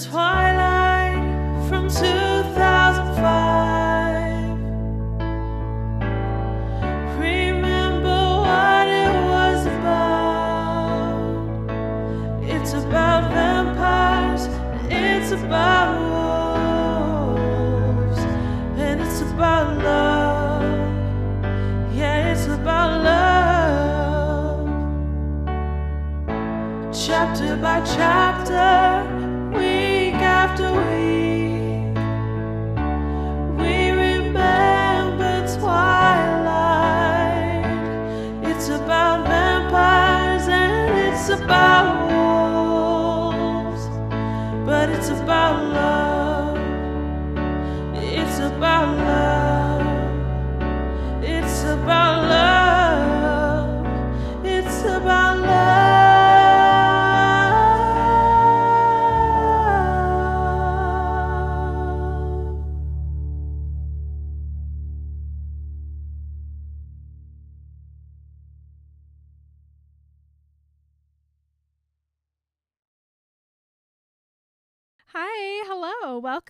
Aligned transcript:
Twilight 0.00 0.39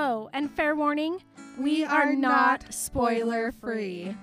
Oh, 0.00 0.30
and 0.32 0.48
fair 0.48 0.76
warning, 0.76 1.18
we, 1.58 1.84
are, 1.84 2.14
not 2.14 2.72
spoiler 2.72 3.50
free. 3.50 4.14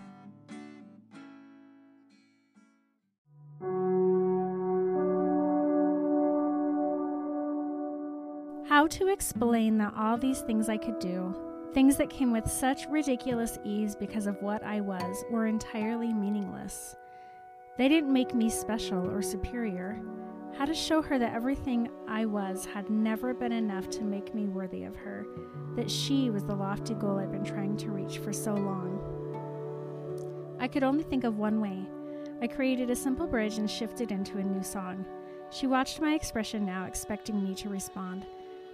How 8.70 8.88
to 8.88 9.10
explain 9.10 9.78
that 9.80 9.94
all 9.98 10.18
these 10.18 10.40
things 10.40 10.70
I 10.70 10.78
could 10.78 10.98
do, 11.00 11.36
things 11.74 11.98
that 11.98 12.10
came 12.10 12.32
with 12.32 12.50
such 12.50 12.86
ridiculous 12.88 13.60
ease 13.66 13.98
because 13.98 14.28
of 14.28 14.42
what 14.42 14.64
I 14.64 14.80
was, 14.80 15.26
were 15.30 15.46
entirely 15.46 16.14
meaningless. 16.14 16.96
They 17.78 17.90
didn't 17.90 18.14
make 18.14 18.34
me 18.34 18.50
special 18.50 19.10
or 19.10 19.22
superior. 19.22 20.00
How 20.58 20.64
to 20.64 20.74
show 20.74 21.02
her 21.02 21.20
that 21.20 21.34
everything 21.34 21.90
I 22.08 22.26
was 22.26 22.66
had 22.66 22.90
never 22.90 23.34
been 23.34 23.52
enough 23.52 23.90
to 23.90 24.04
make 24.04 24.34
me 24.34 24.46
worthy 24.46 24.86
of 24.86 24.96
her, 24.96 25.26
that 25.76 25.92
she 25.92 26.30
was 26.30 26.46
the 26.46 26.56
lofty 26.56 26.94
goal 26.94 27.20
I'd 27.20 27.32
been 27.32 27.44
trying 27.44 27.76
to 27.78 27.92
reach 27.92 28.20
for 28.20 28.32
so 28.32 28.54
long. 28.54 29.02
I 30.60 30.70
could 30.70 30.84
only 30.84 31.04
think 31.04 31.26
of 31.26 31.38
one 31.38 31.60
way. 31.60 31.86
I 32.42 32.48
created 32.48 32.90
a 32.90 32.96
simple 32.96 33.28
bridge 33.28 33.58
and 33.58 33.70
shifted 33.70 34.12
into 34.12 34.38
a 34.38 34.44
new 34.44 34.64
song. 34.64 35.06
She 35.52 35.68
watched 35.68 36.00
my 36.00 36.14
expression 36.14 36.66
now, 36.66 36.86
expecting 36.86 37.44
me 37.44 37.54
to 37.56 37.70
respond. 37.70 38.26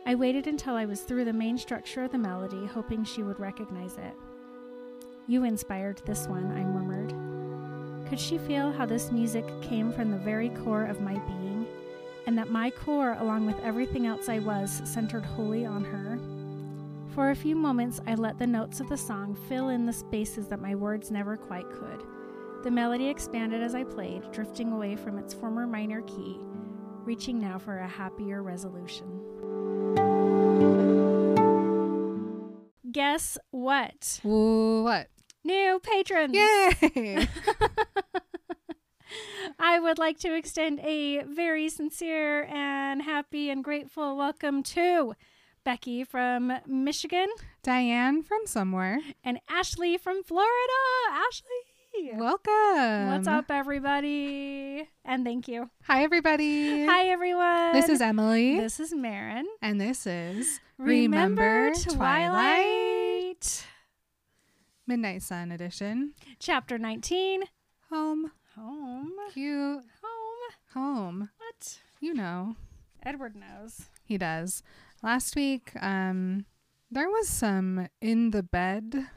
I 0.05 0.13
waited 0.15 0.45
until 0.47 0.75
I 0.75 0.85
was 0.85 1.01
through 1.01 1.25
the 1.25 1.33
main 1.33 1.57
structure 1.57 2.03
of 2.03 2.11
the 2.11 2.17
melody, 2.17 2.65
hoping 2.65 3.03
she 3.03 3.23
would 3.23 3.39
recognize 3.39 3.97
it. 3.97 4.13
You 5.27 5.45
inspired 5.45 6.01
this 6.05 6.27
one, 6.27 6.51
I 6.51 6.63
murmured. 6.63 7.13
Could 8.07 8.19
she 8.19 8.37
feel 8.37 8.71
how 8.71 8.85
this 8.85 9.11
music 9.11 9.45
came 9.61 9.91
from 9.91 10.11
the 10.11 10.17
very 10.17 10.49
core 10.49 10.85
of 10.85 11.01
my 11.01 11.13
being, 11.19 11.60
and 12.27 12.37
that 12.37 12.49
my 12.49 12.69
core, 12.69 13.15
along 13.19 13.45
with 13.45 13.59
everything 13.63 14.07
else 14.07 14.29
I 14.29 14.39
was, 14.39 14.81
centered 14.85 15.25
wholly 15.25 15.65
on 15.65 15.83
her? 15.83 16.19
For 17.13 17.31
a 17.31 17.35
few 17.35 17.55
moments, 17.55 17.99
I 18.07 18.15
let 18.15 18.39
the 18.39 18.47
notes 18.47 18.79
of 18.79 18.87
the 18.87 18.97
song 18.97 19.37
fill 19.49 19.69
in 19.69 19.85
the 19.85 19.93
spaces 19.93 20.47
that 20.47 20.61
my 20.61 20.75
words 20.75 21.11
never 21.11 21.35
quite 21.35 21.69
could. 21.69 22.03
The 22.63 22.71
melody 22.71 23.09
expanded 23.09 23.61
as 23.61 23.75
I 23.75 23.83
played, 23.83 24.31
drifting 24.31 24.71
away 24.71 24.95
from 24.95 25.17
its 25.17 25.33
former 25.33 25.67
minor 25.67 26.01
key, 26.03 26.37
reaching 27.03 27.39
now 27.39 27.57
for 27.57 27.79
a 27.79 27.87
happier 27.87 28.43
resolution. 28.43 29.07
Guess 32.91 33.37
what? 33.49 34.19
What? 34.23 35.07
New 35.43 35.79
patrons! 35.81 36.33
Yay! 36.35 37.27
I 39.63 39.79
would 39.79 39.99
like 39.99 40.17
to 40.19 40.35
extend 40.35 40.79
a 40.79 41.21
very 41.23 41.69
sincere 41.69 42.43
and 42.45 43.01
happy 43.01 43.49
and 43.49 43.63
grateful 43.63 44.17
welcome 44.17 44.63
to 44.63 45.13
Becky 45.63 46.03
from 46.03 46.51
Michigan 46.65 47.27
Diane 47.61 48.23
from 48.23 48.39
somewhere. 48.45 48.99
and 49.23 49.39
Ashley 49.49 49.97
from 49.97 50.23
Florida. 50.23 50.49
Ashley! 51.11 52.11
Welcome. 52.15 53.09
What's 53.11 53.27
up, 53.27 53.51
everybody? 53.51 54.89
And 55.05 55.25
thank 55.25 55.47
you. 55.47 55.69
Hi, 55.83 56.03
everybody. 56.03 56.85
Hi, 56.85 57.07
everyone. 57.09 57.73
This 57.73 57.89
is 57.89 58.01
Emily. 58.01 58.57
This 58.59 58.79
is 58.79 58.93
Marin. 58.93 59.45
and 59.61 59.79
this 59.79 60.07
is 60.07 60.59
Remember 60.77 61.71
Twilight. 61.73 63.65
Midnight 64.87 65.21
Sun 65.21 65.51
edition. 65.51 66.13
Chapter 66.39 66.77
19. 66.79 67.43
Home. 67.91 68.31
Home. 68.55 69.11
Cute. 69.33 69.83
Home. 70.03 70.53
Home. 70.73 71.29
What? 71.37 71.79
You 71.99 72.13
know. 72.13 72.55
Edward 73.03 73.35
knows. 73.35 73.89
He 74.03 74.17
does. 74.17 74.61
Last 75.01 75.35
week, 75.35 75.71
um, 75.81 76.45
there 76.89 77.07
was 77.09 77.27
some 77.27 77.87
in 78.01 78.31
the 78.31 78.43
bed 78.43 79.07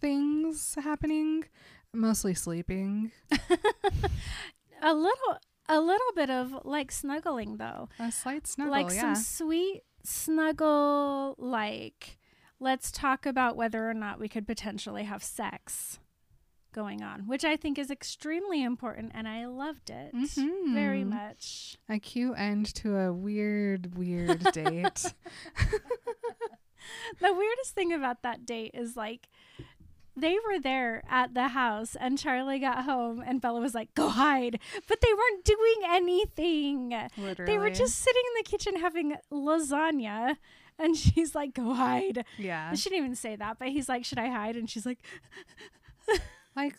things 0.00 0.76
happening, 0.82 1.44
mostly 1.92 2.34
sleeping. 2.34 3.12
A 4.82 4.94
little 4.94 5.38
a 5.68 5.80
little 5.80 6.12
bit 6.16 6.28
of 6.28 6.64
like 6.64 6.90
snuggling 6.90 7.56
though. 7.56 7.88
A 8.00 8.10
slight 8.10 8.48
snuggle, 8.48 8.72
like 8.72 8.92
yeah. 8.92 9.14
some 9.14 9.14
sweet 9.14 9.82
snuggle 10.02 11.36
like 11.38 12.18
let's 12.58 12.90
talk 12.90 13.24
about 13.24 13.56
whether 13.56 13.88
or 13.88 13.94
not 13.94 14.18
we 14.18 14.28
could 14.28 14.44
potentially 14.44 15.04
have 15.04 15.22
sex 15.22 16.00
going 16.72 17.02
on, 17.02 17.26
which 17.26 17.44
I 17.44 17.56
think 17.56 17.78
is 17.78 17.90
extremely 17.90 18.62
important 18.62 19.12
and 19.14 19.28
I 19.28 19.46
loved 19.46 19.90
it 19.90 20.12
very 20.14 21.02
Mhm. 21.04 21.08
much. 21.10 21.76
A 21.88 21.98
cute 21.98 22.34
end 22.38 22.74
to 22.76 22.96
a 22.96 23.12
weird, 23.12 23.96
weird 23.96 24.42
date. 24.52 25.14
The 27.20 27.32
weirdest 27.32 27.74
thing 27.74 27.92
about 27.92 28.22
that 28.22 28.44
date 28.44 28.72
is 28.74 28.96
like 28.96 29.28
they 30.16 30.34
were 30.44 30.58
there 30.58 31.02
at 31.08 31.32
the 31.32 31.48
house 31.48 31.94
and 31.98 32.18
Charlie 32.18 32.58
got 32.58 32.84
home 32.84 33.22
and 33.24 33.40
Bella 33.40 33.60
was 33.60 33.72
like, 33.74 33.94
go 33.94 34.08
hide. 34.08 34.58
But 34.88 35.00
they 35.00 35.12
weren't 35.14 35.44
doing 35.44 35.76
anything. 35.88 36.90
Literally. 37.16 37.50
They 37.52 37.58
were 37.58 37.70
just 37.70 37.98
sitting 37.98 38.22
in 38.26 38.42
the 38.44 38.50
kitchen 38.50 38.76
having 38.80 39.14
lasagna. 39.32 40.36
And 40.78 40.96
she's 40.96 41.34
like, 41.34 41.54
go 41.54 41.72
hide. 41.74 42.24
yeah. 42.36 42.74
She 42.74 42.90
didn't 42.90 43.04
even 43.04 43.16
say 43.16 43.36
that, 43.36 43.58
but 43.58 43.68
he's 43.68 43.88
like, 43.88 44.04
should 44.04 44.18
I 44.18 44.28
hide? 44.28 44.56
And 44.56 44.68
she's 44.68 44.84
like, 44.86 44.98
Like, 46.54 46.76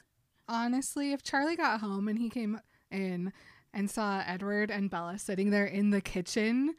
honestly, 0.48 1.14
if 1.14 1.24
Charlie 1.24 1.56
got 1.56 1.80
home 1.80 2.08
and 2.08 2.20
he 2.20 2.30
came 2.30 2.60
in 2.92 3.34
and 3.74 3.90
saw 3.90 4.24
Edward 4.25 4.70
and 4.70 4.90
Bella 4.90 5.18
sitting 5.18 5.50
there 5.50 5.66
in 5.66 5.90
the 5.90 6.02
kitchen, 6.02 6.75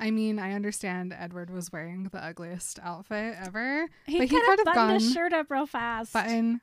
I 0.00 0.10
mean, 0.10 0.38
I 0.38 0.52
understand 0.52 1.14
Edward 1.16 1.50
was 1.50 1.70
wearing 1.72 2.04
the 2.04 2.22
ugliest 2.22 2.80
outfit 2.82 3.36
ever, 3.40 3.86
he 4.06 4.18
but 4.18 4.28
he 4.28 4.40
could 4.40 4.58
have 4.66 4.74
gone 4.74 4.94
his 4.94 5.12
shirt 5.12 5.32
up 5.32 5.50
real 5.50 5.66
fast. 5.66 6.12
button, 6.12 6.60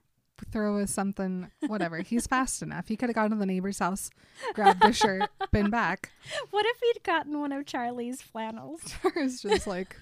throw 0.52 0.78
a 0.78 0.88
something, 0.88 1.50
whatever. 1.68 2.00
He's 2.00 2.28
fast 2.28 2.62
enough. 2.62 2.88
He 2.88 2.98
could 2.98 3.10
have 3.10 3.16
gone 3.16 3.30
to 3.30 3.36
the 3.36 3.46
neighbor's 3.46 3.80
house, 3.80 4.10
grabbed 4.54 4.84
a 4.84 4.92
shirt, 4.92 5.30
been 5.52 5.70
back. 5.70 6.12
What 6.52 6.66
if 6.66 6.80
he'd 6.82 7.04
gotten 7.04 7.40
one 7.40 7.52
of 7.52 7.66
Charlie's 7.66 8.22
flannels? 8.22 8.82
it's 9.16 9.42
just 9.42 9.68
like 9.68 9.96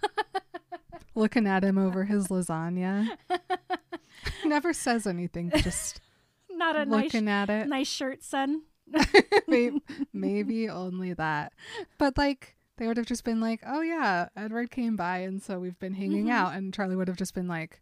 looking 1.17 1.47
at 1.47 1.63
him 1.63 1.77
over 1.77 2.05
his 2.05 2.27
lasagna. 2.29 3.09
Never 4.45 4.71
says 4.73 5.05
anything, 5.07 5.51
just 5.57 5.99
Not 6.49 6.75
a 6.75 6.85
nice, 6.85 7.13
looking 7.13 7.27
at 7.27 7.49
it. 7.49 7.67
nice 7.67 7.87
shirt, 7.89 8.23
son. 8.23 8.63
maybe, 9.47 9.81
maybe 10.13 10.69
only 10.69 11.13
that. 11.13 11.53
But 11.97 12.17
like 12.17 12.55
they 12.77 12.87
would 12.87 12.97
have 12.97 13.05
just 13.05 13.23
been 13.23 13.41
like, 13.41 13.61
"Oh 13.67 13.81
yeah, 13.81 14.29
Edward 14.35 14.71
came 14.71 14.95
by, 14.95 15.19
and 15.19 15.41
so 15.41 15.59
we've 15.59 15.77
been 15.79 15.93
hanging 15.95 16.25
Mhm. 16.27 16.31
out." 16.31 16.53
And 16.53 16.73
Charlie 16.73 16.95
would 16.95 17.07
have 17.09 17.17
just 17.17 17.33
been 17.33 17.47
like, 17.47 17.81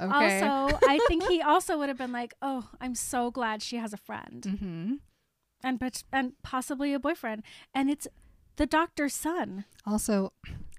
"Okay." 0.00 0.42
Also, 0.42 0.78
I 0.82 1.00
think 1.06 1.24
he 1.24 1.42
also 1.42 1.76
would 1.78 1.88
have 1.88 1.98
been 1.98 2.12
like, 2.12 2.34
"Oh, 2.40 2.70
I'm 2.80 2.94
so 2.94 3.30
glad 3.30 3.60
she 3.62 3.76
has 3.76 3.92
a 3.92 3.96
friend 3.98 4.56
hmm 4.60 4.94
and 5.62 6.02
and 6.12 6.32
possibly 6.42 6.94
a 6.94 6.98
boyfriend, 7.00 7.42
and 7.74 7.90
it's 7.90 8.08
the 8.56 8.66
doctor's 8.66 9.14
son." 9.14 9.64
Also, 9.86 10.32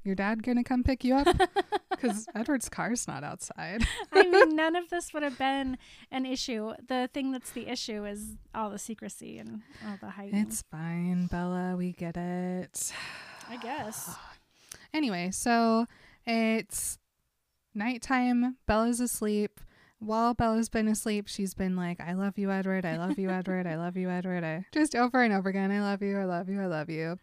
your 0.09 0.15
dad 0.15 0.41
gonna 0.41 0.63
come 0.63 0.83
pick 0.83 1.03
you 1.03 1.15
up 1.15 1.27
because 1.91 2.27
Edward's 2.33 2.67
car's 2.67 3.07
not 3.07 3.23
outside. 3.23 3.85
I 4.11 4.23
mean, 4.23 4.55
none 4.55 4.75
of 4.75 4.89
this 4.89 5.13
would 5.13 5.21
have 5.21 5.37
been 5.37 5.77
an 6.11 6.25
issue. 6.25 6.73
The 6.87 7.09
thing 7.13 7.31
that's 7.31 7.51
the 7.51 7.67
issue 7.67 8.05
is 8.05 8.35
all 8.55 8.71
the 8.71 8.79
secrecy 8.79 9.37
and 9.37 9.61
all 9.87 9.97
the 10.01 10.09
hiding. 10.09 10.35
It's 10.35 10.63
fine, 10.63 11.27
Bella. 11.27 11.75
We 11.77 11.91
get 11.91 12.17
it. 12.17 12.91
I 13.49 13.57
guess. 13.57 14.15
Anyway, 14.91 15.29
so 15.29 15.85
it's 16.25 16.97
nighttime. 17.75 18.57
Bella's 18.65 18.99
asleep. 18.99 19.59
While 19.99 20.33
Bella's 20.33 20.67
been 20.67 20.87
asleep, 20.87 21.27
she's 21.27 21.53
been 21.53 21.75
like, 21.75 22.01
I 22.01 22.13
love 22.13 22.39
you, 22.39 22.49
Edward. 22.49 22.87
I 22.87 22.97
love 22.97 23.19
you, 23.19 23.29
Edward. 23.29 23.67
I 23.67 23.75
love 23.75 23.97
you, 23.97 24.09
Edward. 24.09 24.43
I 24.43 24.65
just 24.71 24.95
over 24.95 25.21
and 25.21 25.31
over 25.31 25.47
again. 25.47 25.69
I 25.69 25.81
love 25.81 26.01
you. 26.01 26.17
I 26.17 26.23
love 26.25 26.49
you. 26.49 26.59
I 26.59 26.65
love 26.65 26.89
you. 26.89 27.19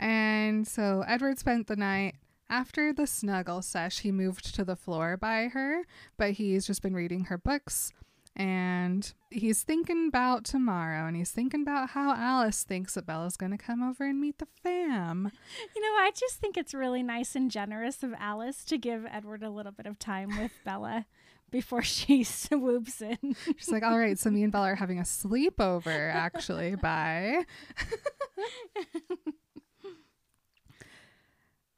And 0.00 0.66
so 0.66 1.04
Edward 1.06 1.38
spent 1.38 1.68
the 1.68 1.76
night 1.76 2.16
after 2.48 2.92
the 2.92 3.06
snuggle 3.06 3.62
sesh. 3.62 4.00
He 4.00 4.12
moved 4.12 4.54
to 4.54 4.64
the 4.64 4.76
floor 4.76 5.16
by 5.16 5.48
her, 5.48 5.84
but 6.16 6.32
he's 6.32 6.66
just 6.66 6.82
been 6.82 6.94
reading 6.94 7.24
her 7.24 7.38
books. 7.38 7.92
And 8.36 9.12
he's 9.30 9.62
thinking 9.62 10.08
about 10.08 10.44
tomorrow 10.44 11.06
and 11.06 11.16
he's 11.16 11.30
thinking 11.30 11.62
about 11.62 11.90
how 11.90 12.14
Alice 12.14 12.64
thinks 12.64 12.94
that 12.94 13.06
Bella's 13.06 13.36
going 13.36 13.52
to 13.52 13.58
come 13.58 13.80
over 13.80 14.04
and 14.04 14.20
meet 14.20 14.38
the 14.38 14.48
fam. 14.60 15.30
You 15.76 15.80
know, 15.82 16.02
I 16.02 16.10
just 16.12 16.40
think 16.40 16.56
it's 16.56 16.74
really 16.74 17.04
nice 17.04 17.36
and 17.36 17.48
generous 17.48 18.02
of 18.02 18.12
Alice 18.18 18.64
to 18.64 18.76
give 18.76 19.06
Edward 19.08 19.44
a 19.44 19.50
little 19.50 19.70
bit 19.70 19.86
of 19.86 20.00
time 20.00 20.36
with 20.36 20.50
Bella 20.64 21.06
before 21.52 21.82
she 21.82 22.24
swoops 22.24 23.00
in. 23.00 23.36
She's 23.56 23.70
like, 23.70 23.84
all 23.84 23.98
right, 23.98 24.18
so 24.18 24.30
me 24.30 24.42
and 24.42 24.50
Bella 24.50 24.70
are 24.70 24.74
having 24.74 24.98
a 24.98 25.02
sleepover, 25.02 26.12
actually. 26.12 26.74
Bye. 26.82 27.44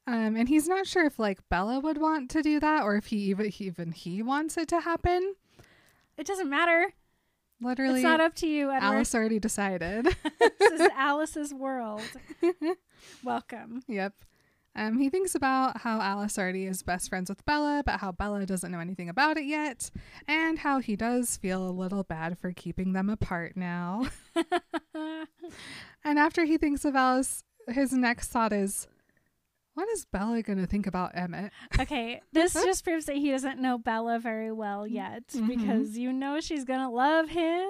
Um, 0.07 0.37
and 0.37 0.49
he's 0.49 0.69
not 0.69 0.87
sure 0.87 1.05
if 1.07 1.19
like 1.19 1.47
Bella 1.49 1.81
would 1.81 1.99
want 1.99 2.31
to 2.31 2.43
do 2.43 2.61
that 2.61 2.83
or 2.83 2.97
if 2.97 3.07
he 3.07 3.17
even 3.17 3.53
even 3.59 3.93
he 3.93 4.23
wants 4.23 4.57
it 4.57 4.69
to 4.69 4.81
happen. 4.81 5.35
It 6.17 6.27
doesn't 6.27 6.49
matter. 6.49 6.93
Literally, 7.61 8.01
it's 8.01 8.05
not 8.05 8.21
up 8.21 8.35
to 8.37 8.47
you, 8.47 8.71
Edward. 8.71 8.87
Alice 8.87 9.15
already 9.15 9.39
decided. 9.39 10.05
this 10.59 10.81
is 10.81 10.89
Alice's 10.97 11.55
world. 11.55 12.03
Welcome. 13.25 13.83
yep. 13.89 14.13
Um, 14.79 14.99
he 14.99 15.09
thinks 15.09 15.35
about 15.35 15.79
how 15.79 16.03
Alice 16.03 16.39
already 16.39 16.67
is 16.67 16.83
best 16.83 17.09
friends 17.09 17.31
with 17.31 17.43
Bella, 17.47 17.83
but 17.87 18.01
how 18.01 18.13
Bella 18.13 18.45
doesn't 18.45 18.71
know 18.71 18.79
anything 18.79 19.09
about 19.09 19.39
it 19.39 19.47
yet, 19.47 19.91
and 20.29 20.59
how 20.59 20.81
he 20.81 20.97
does 20.97 21.39
feel 21.39 21.67
a 21.67 21.73
little 21.73 22.03
bad 22.03 22.39
for 22.39 22.53
keeping 22.53 22.93
them 22.93 23.09
apart 23.09 23.57
now. 23.57 24.07
And 26.05 26.21
after 26.21 26.45
he 26.45 26.57
thinks 26.57 26.85
of 26.85 26.95
Alice, 26.95 27.43
his 27.67 27.93
next 27.93 28.29
thought 28.29 28.53
is, 28.53 28.87
what 29.77 29.89
is 29.91 30.05
Bella 30.07 30.43
going 30.43 30.59
to 30.59 30.67
think 30.67 30.87
about 30.89 31.13
Emmett? 31.15 31.53
Okay, 31.79 32.21
this 32.33 32.55
just 32.55 32.83
proves 32.83 33.05
that 33.05 33.17
he 33.17 33.31
doesn't 33.31 33.61
know 33.61 33.79
Bella 33.79 34.19
very 34.19 34.51
well 34.51 34.87
yet 34.87 35.29
Mhm. 35.29 35.47
because 35.47 35.97
you 35.97 36.13
know 36.13 36.41
she's 36.41 36.65
gonna 36.65 36.91
love 36.91 37.29
him. 37.29 37.69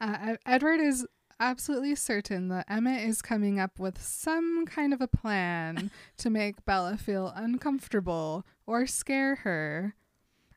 Uh, 0.00 0.36
Edward 0.46 0.80
is 0.80 1.06
absolutely 1.40 1.94
certain 1.94 2.48
that 2.48 2.64
Emmett 2.68 3.02
is 3.06 3.20
coming 3.22 3.58
up 3.58 3.78
with 3.78 4.00
some 4.00 4.66
kind 4.66 4.92
of 4.94 5.00
a 5.00 5.08
plan 5.08 5.90
to 6.18 6.30
make 6.30 6.64
Bella 6.64 6.96
feel 6.96 7.32
uncomfortable 7.34 8.46
or 8.66 8.86
scare 8.86 9.36
her. 9.36 9.94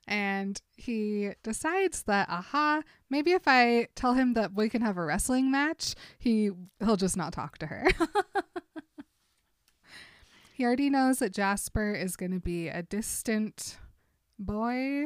And 0.08 0.60
he 0.76 1.32
decides 1.44 2.04
that, 2.04 2.28
aha, 2.30 2.82
maybe 3.10 3.32
if 3.32 3.44
I 3.48 3.88
tell 3.96 4.14
him 4.14 4.34
that 4.34 4.54
we 4.54 4.68
can 4.70 4.82
have 4.82 4.98
a 4.98 5.04
wrestling 5.06 5.52
match, 5.52 5.96
he 6.18 6.50
he'll 6.80 6.96
just 6.98 7.16
not 7.18 7.32
talk 7.34 7.58
to 7.60 7.68
her. 7.68 7.88
he 10.60 10.66
already 10.66 10.90
knows 10.90 11.20
that 11.20 11.34
Jasper 11.34 11.94
is 11.94 12.18
going 12.18 12.34
to 12.34 12.40
be 12.42 12.68
a 12.68 12.84
distant 12.84 13.78
boy 14.38 15.06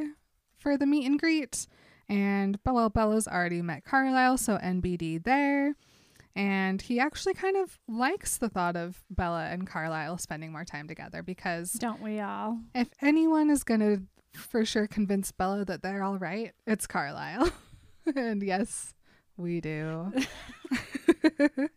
for 0.57 0.79
the 0.79 0.87
meet 0.87 1.05
and 1.05 1.19
greet. 1.19 1.67
And 2.09 2.57
well, 2.65 2.89
Bella's 2.89 3.27
already 3.27 3.61
met 3.61 3.85
Carlisle, 3.85 4.39
so 4.39 4.57
NBD 4.57 5.23
there. 5.23 5.75
And 6.35 6.81
he 6.81 6.99
actually 6.99 7.35
kind 7.35 7.55
of 7.55 7.77
likes 7.87 8.37
the 8.37 8.49
thought 8.49 8.75
of 8.75 9.03
Bella 9.11 9.45
and 9.51 9.67
Carlisle 9.67 10.17
spending 10.17 10.51
more 10.51 10.65
time 10.65 10.87
together 10.87 11.21
because 11.21 11.73
Don't 11.73 12.01
we 12.01 12.19
all? 12.19 12.57
if 12.73 12.89
anyone 12.99 13.51
is 13.51 13.63
going 13.63 13.81
to 13.81 14.01
for 14.35 14.65
sure 14.65 14.87
convince 14.87 15.31
Bella 15.31 15.65
that 15.65 15.83
they're 15.83 16.01
all 16.01 16.17
right, 16.17 16.53
it's 16.65 16.87
Carlisle. 16.87 17.51
and 18.15 18.41
yes, 18.41 18.95
we 19.37 19.61
do. 19.61 20.11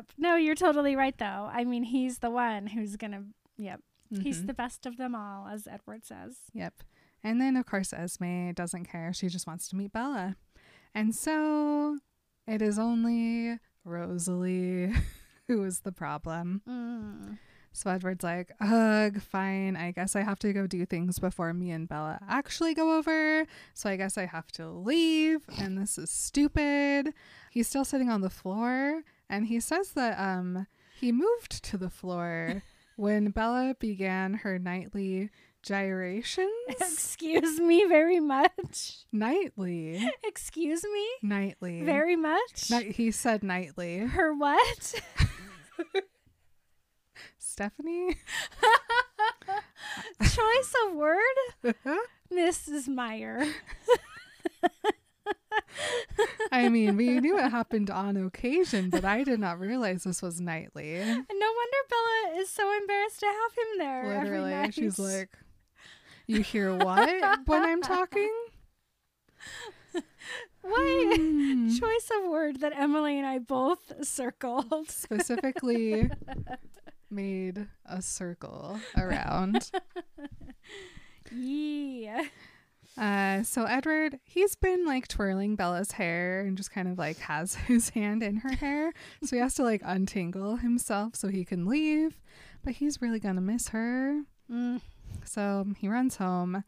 Yep. 0.00 0.12
No, 0.18 0.36
you're 0.36 0.54
totally 0.54 0.96
right 0.96 1.16
though. 1.18 1.50
I 1.52 1.64
mean, 1.64 1.82
he's 1.84 2.18
the 2.18 2.30
one 2.30 2.68
who's 2.68 2.96
gonna. 2.96 3.24
Yep. 3.58 3.80
He's 4.22 4.42
Mhm. 4.42 4.46
the 4.48 4.54
best 4.54 4.86
of 4.86 4.96
them 4.96 5.14
all, 5.14 5.46
as 5.46 5.68
Edward 5.68 6.04
says. 6.04 6.38
Yep. 6.52 6.82
And 7.22 7.40
then, 7.40 7.54
of 7.56 7.66
course, 7.66 7.92
Esme 7.92 8.50
doesn't 8.52 8.86
care. 8.86 9.12
She 9.12 9.28
just 9.28 9.46
wants 9.46 9.68
to 9.68 9.76
meet 9.76 9.92
Bella. 9.92 10.36
And 10.94 11.14
so 11.14 11.98
it 12.46 12.60
is 12.62 12.78
only 12.78 13.58
Rosalie 13.84 14.92
who 15.48 15.62
is 15.64 15.80
the 15.80 15.92
problem. 15.92 16.62
Mm. 16.66 17.38
So 17.72 17.88
Edward's 17.90 18.24
like, 18.24 18.50
ugh, 18.60 19.20
fine. 19.20 19.76
I 19.76 19.92
guess 19.92 20.16
I 20.16 20.22
have 20.22 20.40
to 20.40 20.52
go 20.52 20.66
do 20.66 20.84
things 20.86 21.20
before 21.20 21.52
me 21.54 21.70
and 21.70 21.86
Bella 21.88 22.18
actually 22.28 22.74
go 22.74 22.96
over. 22.98 23.46
So 23.74 23.88
I 23.88 23.96
guess 23.96 24.18
I 24.18 24.24
have 24.26 24.50
to 24.52 24.68
leave. 24.70 25.42
And 25.58 25.78
this 25.78 25.98
is 25.98 26.10
stupid. 26.10 27.14
He's 27.52 27.68
still 27.68 27.84
sitting 27.84 28.08
on 28.10 28.22
the 28.22 28.30
floor. 28.30 29.02
And 29.30 29.46
he 29.46 29.60
says 29.60 29.92
that 29.92 30.18
um 30.18 30.66
he 31.00 31.12
moved 31.12 31.62
to 31.64 31.78
the 31.78 31.88
floor 31.88 32.62
when 32.96 33.30
Bella 33.30 33.74
began 33.78 34.34
her 34.34 34.58
nightly 34.58 35.30
gyrations. 35.62 36.50
Excuse 36.68 37.58
me 37.60 37.84
very 37.86 38.18
much. 38.20 38.98
nightly. 39.12 40.10
Excuse 40.24 40.82
me 40.84 41.06
Nightly. 41.22 41.82
very 41.82 42.16
much. 42.16 42.70
Ni- 42.70 42.92
he 42.92 43.10
said 43.10 43.42
nightly. 43.42 43.98
Her 43.98 44.34
what? 44.34 44.94
Stephenie? 47.38 48.16
Choice 50.22 50.74
of 50.86 50.94
word, 50.94 51.74
Mrs. 52.32 52.88
Meyer. 52.88 53.46
I 56.52 56.68
mean, 56.68 56.96
we 56.96 57.20
knew 57.20 57.38
it 57.38 57.50
happened 57.50 57.90
on 57.90 58.16
occasion, 58.16 58.90
but 58.90 59.04
I 59.04 59.24
did 59.24 59.40
not 59.40 59.58
realize 59.60 60.04
this 60.04 60.20
was 60.22 60.40
nightly. 60.40 60.96
And 60.96 61.08
no 61.16 61.16
wonder 61.52 61.76
Bella 61.88 62.40
is 62.40 62.50
so 62.50 62.72
embarrassed 62.76 63.20
to 63.20 63.26
have 63.26 63.52
him 63.52 63.78
there. 63.78 64.02
every 64.04 64.30
Literally, 64.30 64.50
night. 64.50 64.74
she's 64.74 64.98
like, 64.98 65.30
"You 66.26 66.42
hear 66.42 66.74
what 66.76 67.46
when 67.46 67.64
I'm 67.64 67.82
talking?" 67.82 68.32
what 70.62 71.16
Hmm. 71.18 71.68
choice 71.70 72.10
of 72.22 72.30
word 72.30 72.60
that 72.60 72.72
Emily 72.76 73.16
and 73.18 73.26
I 73.26 73.38
both 73.38 74.04
circled. 74.06 74.90
Specifically, 74.90 76.10
made 77.10 77.66
a 77.86 78.02
circle 78.02 78.80
around. 78.96 79.70
Yeah. 81.32 82.24
Uh, 82.98 83.42
so 83.42 83.64
Edward, 83.64 84.18
he's 84.24 84.54
been 84.56 84.84
like 84.84 85.08
twirling 85.08 85.56
Bella's 85.56 85.92
hair 85.92 86.40
and 86.40 86.56
just 86.56 86.70
kind 86.70 86.88
of 86.88 86.98
like 86.98 87.18
has 87.18 87.54
his 87.66 87.90
hand 87.90 88.22
in 88.22 88.36
her 88.38 88.52
hair. 88.52 88.92
So 89.22 89.36
he 89.36 89.40
has 89.40 89.54
to 89.54 89.62
like 89.62 89.82
untangle 89.84 90.56
himself 90.56 91.16
so 91.16 91.28
he 91.28 91.44
can 91.44 91.66
leave. 91.66 92.20
But 92.62 92.74
he's 92.74 93.00
really 93.00 93.20
gonna 93.20 93.40
miss 93.40 93.68
her. 93.68 94.22
Mm. 94.50 94.80
So 95.24 95.66
he 95.78 95.88
runs 95.88 96.16
home. 96.16 96.64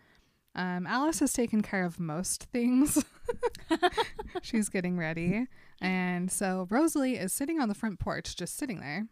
Um, 0.55 0.87
Alice 0.87 1.21
has 1.21 1.33
taken 1.33 1.63
care 1.63 1.85
of 1.85 1.99
most 1.99 2.45
things. 2.53 3.03
She's 4.43 4.69
getting 4.69 4.99
ready. 4.99 5.47
And 5.81 6.31
so 6.31 6.67
Rosalie 6.71 7.17
is 7.17 7.33
sitting 7.33 7.59
on 7.59 7.69
the 7.69 7.75
front 7.75 7.99
porch, 7.99 8.37
just 8.37 8.57
sitting 8.57 8.81
there. 8.81 9.07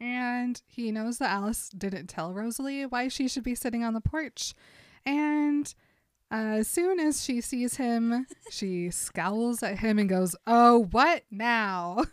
And 0.00 0.60
he 0.66 0.92
knows 0.92 1.18
that 1.18 1.30
Alice 1.30 1.70
didn't 1.70 2.06
tell 2.08 2.32
Rosalie 2.32 2.86
why 2.86 3.08
she 3.08 3.28
should 3.28 3.42
be 3.42 3.54
sitting 3.54 3.82
on 3.82 3.94
the 3.94 4.00
porch. 4.00 4.54
And 5.04 5.72
as 6.30 6.66
soon 6.68 6.98
as 7.00 7.24
she 7.24 7.40
sees 7.40 7.76
him, 7.76 8.26
she 8.50 8.90
scowls 8.90 9.62
at 9.62 9.78
him 9.78 9.98
and 9.98 10.08
goes, 10.08 10.34
Oh, 10.46 10.86
what 10.90 11.22
now? 11.30 12.04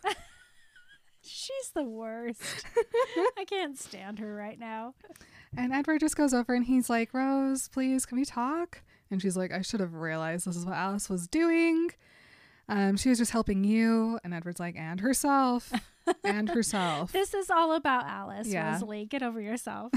She's 1.21 1.71
the 1.73 1.83
worst. 1.83 2.41
I 3.37 3.45
can't 3.45 3.77
stand 3.77 4.19
her 4.19 4.35
right 4.35 4.59
now. 4.59 4.93
And 5.57 5.71
Edward 5.71 5.99
just 6.01 6.17
goes 6.17 6.33
over 6.33 6.53
and 6.53 6.65
he's 6.65 6.89
like, 6.89 7.13
Rose, 7.13 7.69
please, 7.69 8.05
can 8.05 8.17
we 8.17 8.25
talk? 8.25 8.81
And 9.09 9.21
she's 9.21 9.37
like, 9.37 9.53
I 9.53 9.61
should 9.61 9.79
have 9.79 9.93
realized 9.93 10.45
this 10.45 10.55
is 10.57 10.65
what 10.65 10.75
Alice 10.75 11.09
was 11.09 11.27
doing. 11.27 11.89
Um, 12.67 12.97
she 12.97 13.09
was 13.09 13.17
just 13.19 13.31
helping 13.31 13.63
you. 13.63 14.19
And 14.23 14.33
Edward's 14.33 14.59
like, 14.59 14.75
and 14.75 14.99
herself. 14.99 15.71
and 16.23 16.49
herself. 16.53 17.11
This 17.13 17.33
is 17.33 17.49
all 17.49 17.73
about 17.73 18.05
Alice, 18.05 18.47
Yeah. 18.47 18.73
Rosalie. 18.73 19.05
Get 19.05 19.23
over 19.23 19.39
yourself. 19.39 19.91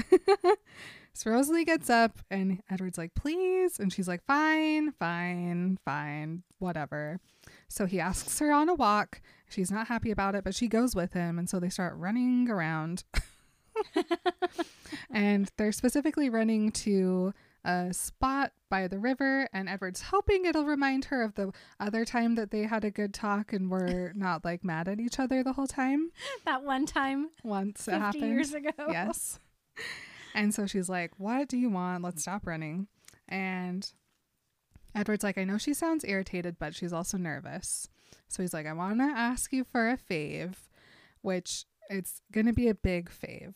So 1.17 1.31
Rosalie 1.31 1.65
gets 1.65 1.89
up 1.89 2.19
and 2.29 2.61
Edward's 2.69 2.99
like, 2.99 3.15
please. 3.15 3.79
And 3.79 3.91
she's 3.91 4.07
like, 4.07 4.23
fine, 4.25 4.91
fine, 4.91 5.79
fine, 5.83 6.43
whatever. 6.59 7.19
So 7.67 7.87
he 7.87 7.99
asks 7.99 8.37
her 8.37 8.51
on 8.51 8.69
a 8.69 8.75
walk. 8.75 9.19
She's 9.49 9.71
not 9.71 9.87
happy 9.87 10.11
about 10.11 10.35
it, 10.35 10.43
but 10.43 10.53
she 10.53 10.67
goes 10.67 10.95
with 10.95 11.13
him. 11.13 11.39
And 11.39 11.49
so 11.49 11.59
they 11.59 11.69
start 11.69 11.95
running 11.97 12.51
around. 12.51 13.03
and 15.11 15.49
they're 15.57 15.71
specifically 15.71 16.29
running 16.29 16.71
to 16.73 17.33
a 17.65 17.91
spot 17.93 18.51
by 18.69 18.87
the 18.87 18.99
river. 18.99 19.49
And 19.51 19.67
Edward's 19.67 20.03
hoping 20.03 20.45
it'll 20.45 20.65
remind 20.65 21.05
her 21.05 21.23
of 21.23 21.33
the 21.33 21.51
other 21.79 22.05
time 22.05 22.35
that 22.35 22.51
they 22.51 22.65
had 22.65 22.83
a 22.85 22.91
good 22.91 23.15
talk 23.15 23.53
and 23.53 23.71
were 23.71 24.11
not 24.15 24.45
like 24.45 24.63
mad 24.63 24.87
at 24.87 24.99
each 24.99 25.17
other 25.17 25.41
the 25.41 25.53
whole 25.53 25.65
time. 25.65 26.11
that 26.45 26.63
one 26.63 26.85
time 26.85 27.31
Once 27.43 27.87
it 27.87 27.93
50 27.93 27.99
happened. 27.99 28.23
years 28.23 28.53
ago. 28.53 28.69
Yes. 28.87 29.39
And 30.37 30.53
so 30.53 30.67
she's 30.67 30.87
like, 30.87 31.13
What 31.17 31.49
do 31.49 31.57
you 31.57 31.69
want? 31.69 32.03
Let's 32.03 32.21
stop 32.21 32.45
running. 32.45 32.87
And 33.27 33.91
Edward's 34.93 35.23
like, 35.23 35.39
I 35.39 35.43
know 35.43 35.57
she 35.57 35.73
sounds 35.73 36.05
irritated, 36.05 36.57
but 36.59 36.75
she's 36.75 36.93
also 36.93 37.17
nervous. 37.17 37.89
So 38.27 38.43
he's 38.43 38.53
like, 38.53 38.67
I 38.67 38.73
want 38.73 38.99
to 38.99 39.05
ask 39.05 39.51
you 39.51 39.63
for 39.63 39.89
a 39.89 39.97
fave, 39.97 40.53
which 41.21 41.65
it's 41.89 42.21
going 42.31 42.45
to 42.45 42.53
be 42.53 42.67
a 42.67 42.75
big 42.75 43.09
fave. 43.09 43.55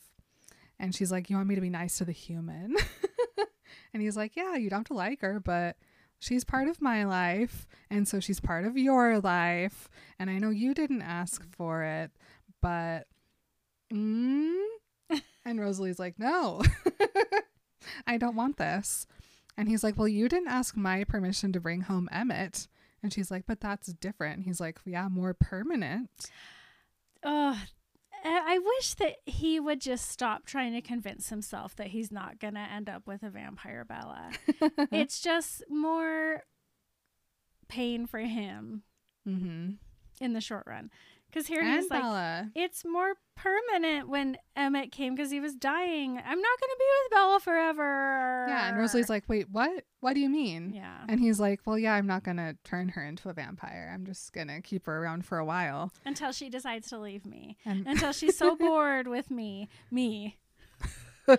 And 0.80 0.92
she's 0.92 1.12
like, 1.12 1.30
You 1.30 1.36
want 1.36 1.48
me 1.48 1.54
to 1.54 1.60
be 1.60 1.70
nice 1.70 1.98
to 1.98 2.04
the 2.04 2.10
human? 2.10 2.74
and 3.94 4.02
he's 4.02 4.16
like, 4.16 4.34
Yeah, 4.34 4.56
you 4.56 4.68
don't 4.68 4.80
have 4.80 4.86
to 4.86 4.94
like 4.94 5.20
her, 5.20 5.38
but 5.38 5.76
she's 6.18 6.42
part 6.42 6.66
of 6.66 6.82
my 6.82 7.04
life. 7.04 7.68
And 7.90 8.08
so 8.08 8.18
she's 8.18 8.40
part 8.40 8.64
of 8.64 8.76
your 8.76 9.20
life. 9.20 9.88
And 10.18 10.28
I 10.28 10.38
know 10.38 10.50
you 10.50 10.74
didn't 10.74 11.02
ask 11.02 11.44
for 11.54 11.84
it, 11.84 12.10
but. 12.60 13.06
Mm? 13.94 14.64
And 15.44 15.60
Rosalie's 15.60 15.98
like, 15.98 16.18
No, 16.18 16.62
I 18.06 18.16
don't 18.16 18.36
want 18.36 18.56
this. 18.58 19.06
And 19.56 19.68
he's 19.68 19.82
like, 19.84 19.96
Well, 19.98 20.08
you 20.08 20.28
didn't 20.28 20.48
ask 20.48 20.76
my 20.76 21.04
permission 21.04 21.52
to 21.52 21.60
bring 21.60 21.82
home 21.82 22.08
Emmett. 22.12 22.68
And 23.02 23.12
she's 23.12 23.30
like, 23.30 23.44
But 23.46 23.60
that's 23.60 23.92
different. 23.94 24.44
He's 24.44 24.60
like, 24.60 24.78
Yeah, 24.84 25.08
more 25.08 25.34
permanent. 25.34 26.10
Ugh. 27.24 27.56
I 28.24 28.54
I 28.54 28.58
wish 28.58 28.94
that 28.94 29.16
he 29.26 29.58
would 29.58 29.80
just 29.80 30.08
stop 30.08 30.46
trying 30.46 30.72
to 30.74 30.80
convince 30.80 31.28
himself 31.30 31.74
that 31.76 31.88
he's 31.88 32.12
not 32.12 32.38
going 32.38 32.54
to 32.54 32.60
end 32.60 32.88
up 32.88 33.06
with 33.06 33.22
a 33.24 33.30
vampire 33.30 33.84
Bella. 33.84 34.30
it's 34.92 35.20
just 35.20 35.64
more 35.68 36.42
pain 37.68 38.06
for 38.06 38.20
him 38.20 38.82
Mm-hmm. 39.28 39.70
in 40.20 40.32
the 40.32 40.40
short 40.40 40.64
run. 40.66 40.90
Because 41.32 41.46
here 41.46 41.62
And 41.62 41.80
he's 41.80 41.90
like, 41.90 42.46
it's 42.54 42.84
more 42.84 43.14
permanent 43.36 44.06
when 44.10 44.36
Emmett 44.54 44.92
came 44.92 45.14
because 45.14 45.30
he 45.30 45.40
was 45.40 45.54
dying. 45.54 46.10
I'm 46.18 46.40
not 46.40 46.60
going 46.60 46.70
to 46.70 46.76
be 46.78 46.84
with 47.04 47.10
Bella 47.10 47.40
forever. 47.40 48.44
Yeah. 48.48 48.68
And 48.68 48.78
Rosalie's 48.78 49.08
like, 49.08 49.24
Wait, 49.28 49.46
what? 49.50 49.84
What 50.00 50.12
do 50.12 50.20
you 50.20 50.28
mean? 50.28 50.72
yeah. 50.74 50.98
And 51.08 51.18
he's 51.20 51.40
like, 51.40 51.60
Well, 51.64 51.78
yeah, 51.78 51.94
I'm 51.94 52.06
not 52.06 52.22
going 52.22 52.36
to 52.36 52.54
turn 52.64 52.90
her 52.90 53.02
into 53.02 53.30
a 53.30 53.32
vampire. 53.32 53.90
I'm 53.94 54.04
just 54.04 54.34
going 54.34 54.48
to 54.48 54.60
keep 54.60 54.84
her 54.84 55.02
around 55.02 55.24
for 55.24 55.38
a 55.38 55.44
while. 55.44 55.90
Until 56.04 56.32
she 56.32 56.50
decides 56.50 56.88
to 56.88 56.98
leave 56.98 57.24
me. 57.24 57.56
And 57.64 57.86
Until 57.86 58.12
she's 58.12 58.36
so 58.36 58.54
bored 58.56 59.08
with 59.08 59.30
me. 59.30 59.70
Me. 59.90 60.36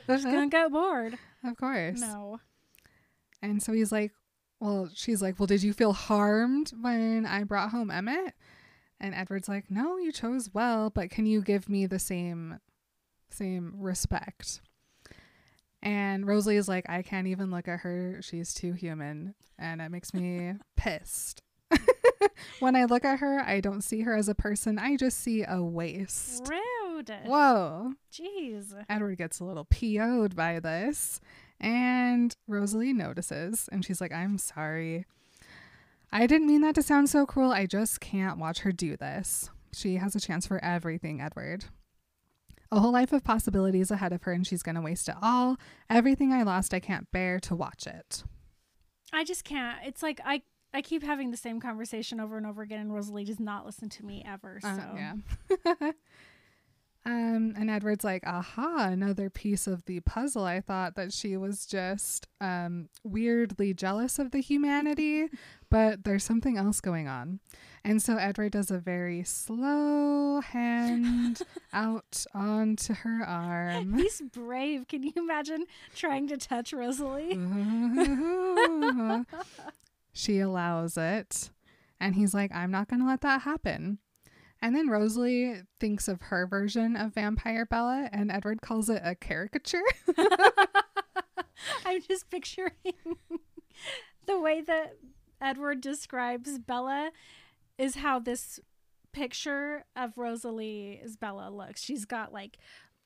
She's 0.07 0.23
going 0.23 0.49
to 0.49 0.51
get 0.51 0.71
bored. 0.71 1.19
of 1.43 1.55
course. 1.57 1.99
No. 2.01 2.39
And 3.43 3.61
so 3.61 3.73
he's 3.73 3.91
like, 3.91 4.11
Well, 4.59 4.89
she's 4.93 5.21
like, 5.21 5.37
Well, 5.39 5.45
did 5.47 5.61
you 5.61 5.71
feel 5.71 5.93
harmed 5.93 6.71
when 6.81 7.27
I 7.27 7.43
brought 7.43 7.69
home 7.69 7.91
Emmett? 7.91 8.33
And 9.03 9.13
Edward's 9.13 9.49
like, 9.49 9.69
No, 9.69 9.97
you 9.97 10.13
chose 10.13 10.49
well, 10.53 10.89
but 10.89 11.09
can 11.09 11.25
you 11.25 11.41
give 11.41 11.67
me 11.67 11.85
the 11.85 11.99
same 11.99 12.59
same 13.29 13.73
respect? 13.77 14.61
And 15.81 16.25
Rosalie 16.25 16.55
is 16.55 16.69
like, 16.69 16.89
I 16.89 17.01
can't 17.01 17.27
even 17.27 17.51
look 17.51 17.67
at 17.67 17.81
her. 17.81 18.19
She's 18.21 18.53
too 18.53 18.71
human. 18.71 19.35
And 19.59 19.81
it 19.81 19.91
makes 19.91 20.13
me 20.13 20.53
pissed. 20.77 21.41
when 22.59 22.77
I 22.77 22.85
look 22.85 23.03
at 23.03 23.19
her, 23.19 23.41
I 23.41 23.59
don't 23.59 23.83
see 23.83 24.01
her 24.01 24.15
as 24.15 24.29
a 24.29 24.35
person. 24.35 24.79
I 24.79 24.95
just 24.95 25.19
see 25.19 25.43
a 25.45 25.61
waste. 25.61 26.49
Rude. 26.49 27.13
Whoa. 27.25 27.93
Jeez. 28.09 28.73
Edward 28.87 29.17
gets 29.17 29.41
a 29.41 29.43
little 29.43 29.65
PO'd 29.65 30.35
by 30.35 30.59
this, 30.61 31.19
and 31.59 32.33
Rosalie 32.47 32.93
notices, 32.93 33.67
and 33.71 33.83
she's 33.83 33.99
like, 33.99 34.13
I'm 34.13 34.37
sorry. 34.37 35.05
I 36.13 36.27
didn't 36.27 36.45
mean 36.47 36.61
that 36.61 36.75
to 36.75 36.83
sound 36.83 37.09
so 37.09 37.25
cruel. 37.25 37.51
I 37.51 37.65
just 37.65 37.99
can't 37.99 38.37
watch 38.37 38.59
her 38.59 38.71
do 38.71 38.95
this. 38.95 39.49
She 39.73 39.95
has 39.95 40.15
a 40.15 40.19
chance 40.19 40.45
for 40.45 40.63
everything, 40.63 41.19
Edward. 41.19 41.65
A 42.71 42.79
whole 42.79 42.91
life 42.91 43.11
of 43.13 43.23
possibilities 43.23 43.89
ahead 43.89 44.13
of 44.13 44.21
her, 44.23 44.31
and 44.31 44.45
she's 44.45 44.61
going 44.61 44.75
to 44.75 44.81
waste 44.81 45.09
it 45.09 45.15
all. 45.23 45.57
Everything 45.89 46.31
I 46.31 46.43
lost, 46.43 46.71
I 46.71 46.79
can't 46.79 47.11
bear 47.11 47.39
to 47.41 47.55
watch 47.55 47.87
it. 47.87 48.23
I 49.11 49.23
just 49.23 49.43
can't. 49.43 49.79
It's 49.85 50.03
like 50.03 50.21
I 50.23 50.43
I 50.71 50.83
keep 50.83 51.03
having 51.03 51.31
the 51.31 51.37
same 51.37 51.59
conversation 51.59 52.19
over 52.19 52.37
and 52.37 52.45
over 52.45 52.61
again, 52.61 52.79
and 52.79 52.93
Rosalie 52.93 53.25
does 53.25 53.39
not 53.39 53.65
listen 53.65 53.89
to 53.89 54.05
me 54.05 54.23
ever. 54.27 54.59
So 54.61 54.67
Uh, 54.69 54.95
yeah. 54.95 55.73
um, 57.05 57.53
and 57.57 57.69
Edward's 57.69 58.05
like, 58.05 58.23
aha, 58.25 58.87
another 58.89 59.29
piece 59.29 59.67
of 59.67 59.83
the 59.85 59.99
puzzle. 59.99 60.45
I 60.45 60.61
thought 60.61 60.95
that 60.95 61.11
she 61.11 61.35
was 61.35 61.65
just 61.65 62.27
um, 62.39 62.87
weirdly 63.03 63.73
jealous 63.73 64.19
of 64.19 64.31
the 64.31 64.39
humanity, 64.39 65.27
but 65.69 66.05
there's 66.05 66.23
something 66.23 66.57
else 66.57 66.79
going 66.79 67.09
on. 67.09 67.41
And 67.83 68.01
so 68.01 68.15
Edward 68.15 68.53
does 68.53 68.71
a 68.71 68.77
very 68.77 69.21
slow 69.23 70.39
hand 70.39 71.41
out 71.73 72.25
onto 72.33 72.93
her 72.93 73.25
arm. 73.25 73.97
he's 73.97 74.21
brave. 74.21 74.87
Can 74.87 75.03
you 75.03 75.11
imagine 75.17 75.65
trying 75.93 76.29
to 76.29 76.37
touch 76.37 76.71
Rosalie? 76.71 77.37
she 80.13 80.39
allows 80.39 80.95
it. 80.95 81.49
And 81.99 82.15
he's 82.15 82.33
like, 82.33 82.53
I'm 82.55 82.71
not 82.71 82.87
going 82.87 83.01
to 83.01 83.07
let 83.07 83.21
that 83.21 83.41
happen. 83.41 83.99
And 84.63 84.73
then 84.73 84.87
Rosalie 84.87 85.63
thinks 85.81 86.07
of 86.07 86.21
her 86.21 86.47
version 86.47 86.95
of 86.95 87.15
Vampire 87.15 87.65
Bella, 87.65 88.07
and 88.13 88.31
Edward 88.31 88.61
calls 88.61 88.89
it 88.89 89.01
a 89.03 89.13
caricature. 89.13 89.83
I'm 91.85 92.01
just 92.01 92.29
picturing 92.29 92.71
the 94.25 94.39
way 94.39 94.61
that 94.61 94.95
Edward 95.41 95.81
describes 95.81 96.59
Bella 96.59 97.11
is 97.77 97.95
how 97.95 98.19
this 98.19 98.61
picture 99.11 99.83
of 99.97 100.17
Rosalie 100.17 101.01
Rosalie's 101.03 101.17
Bella 101.17 101.49
looks. 101.49 101.83
She's 101.83 102.05
got 102.05 102.31
like 102.31 102.57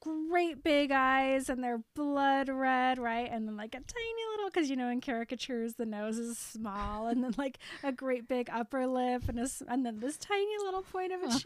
great 0.01 0.63
big 0.63 0.91
eyes 0.91 1.49
and 1.49 1.63
they're 1.63 1.81
blood 1.95 2.49
red, 2.49 2.99
right? 2.99 3.29
And 3.31 3.47
then 3.47 3.57
like 3.57 3.75
a 3.75 3.79
tiny 3.79 4.23
little, 4.31 4.49
because 4.49 4.69
you 4.69 4.75
know 4.75 4.89
in 4.89 5.01
caricatures 5.01 5.75
the 5.75 5.85
nose 5.85 6.17
is 6.17 6.37
small, 6.37 7.07
and 7.07 7.23
then 7.23 7.33
like 7.37 7.59
a 7.83 7.91
great 7.91 8.27
big 8.27 8.49
upper 8.51 8.87
lip 8.87 9.23
and 9.27 9.39
a, 9.39 9.47
and 9.67 9.85
then 9.85 9.99
this 9.99 10.17
tiny 10.17 10.57
little 10.63 10.83
point 10.83 11.11
of 11.13 11.23
a 11.23 11.39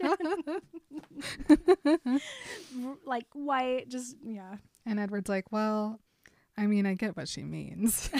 chin, 2.08 2.20
like 3.06 3.26
white, 3.32 3.88
just 3.88 4.16
yeah. 4.24 4.56
and 4.86 4.98
Edward's 5.00 5.28
like, 5.28 5.50
Well, 5.50 6.00
I 6.56 6.66
mean, 6.66 6.86
I 6.86 6.94
get 6.94 7.16
what 7.16 7.28
she 7.28 7.42
means. 7.42 8.10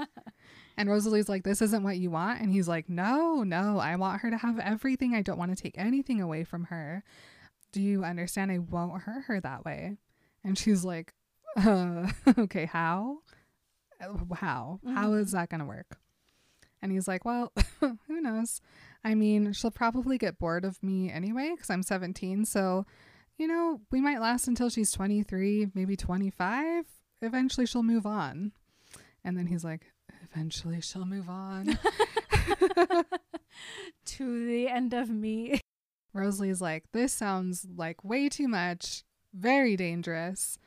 and 0.76 0.88
Rosalie's 0.88 1.28
like, 1.28 1.44
This 1.44 1.60
isn't 1.60 1.82
what 1.82 1.98
you 1.98 2.10
want. 2.10 2.40
And 2.40 2.50
he's 2.52 2.68
like, 2.68 2.88
No, 2.88 3.42
no, 3.42 3.78
I 3.78 3.96
want 3.96 4.22
her 4.22 4.30
to 4.30 4.38
have 4.38 4.58
everything. 4.58 5.14
I 5.14 5.22
don't 5.22 5.38
want 5.38 5.56
to 5.56 5.62
take 5.62 5.76
anything 5.76 6.20
away 6.20 6.44
from 6.44 6.64
her. 6.64 7.04
Do 7.72 7.80
you 7.80 8.04
understand? 8.04 8.50
I 8.50 8.58
won't 8.58 9.02
hurt 9.02 9.24
her 9.26 9.40
that 9.40 9.64
way. 9.64 9.96
And 10.44 10.58
she's 10.58 10.84
like, 10.84 11.14
uh, 11.56 12.10
Okay, 12.38 12.66
how? 12.66 13.18
Uh, 14.00 14.34
How? 14.34 14.80
How 14.86 15.12
is 15.14 15.32
that 15.32 15.50
going 15.50 15.60
to 15.60 15.66
work? 15.66 15.98
And 16.82 16.90
he's 16.90 17.06
like, 17.06 17.24
Well, 17.24 17.52
who 17.80 18.20
knows? 18.20 18.60
I 19.04 19.14
mean, 19.14 19.52
she'll 19.52 19.70
probably 19.70 20.18
get 20.18 20.38
bored 20.38 20.64
of 20.64 20.82
me 20.82 21.10
anyway 21.10 21.52
because 21.54 21.70
I'm 21.70 21.82
17. 21.82 22.44
So, 22.44 22.86
you 23.38 23.46
know, 23.46 23.80
we 23.90 24.00
might 24.00 24.20
last 24.20 24.48
until 24.48 24.68
she's 24.68 24.92
23, 24.92 25.68
maybe 25.74 25.96
25. 25.96 26.84
Eventually 27.22 27.66
she'll 27.66 27.82
move 27.82 28.06
on. 28.06 28.52
And 29.24 29.36
then 29.36 29.46
he's 29.46 29.64
like, 29.64 29.92
Eventually 30.32 30.80
she'll 30.80 31.06
move 31.06 31.28
on. 31.28 31.78
to 34.06 34.46
the 34.46 34.68
end 34.68 34.94
of 34.94 35.10
me. 35.10 35.60
Rosalie's 36.12 36.60
like, 36.60 36.84
This 36.92 37.12
sounds 37.12 37.66
like 37.76 38.04
way 38.04 38.28
too 38.28 38.48
much, 38.48 39.04
very 39.34 39.76
dangerous. 39.76 40.58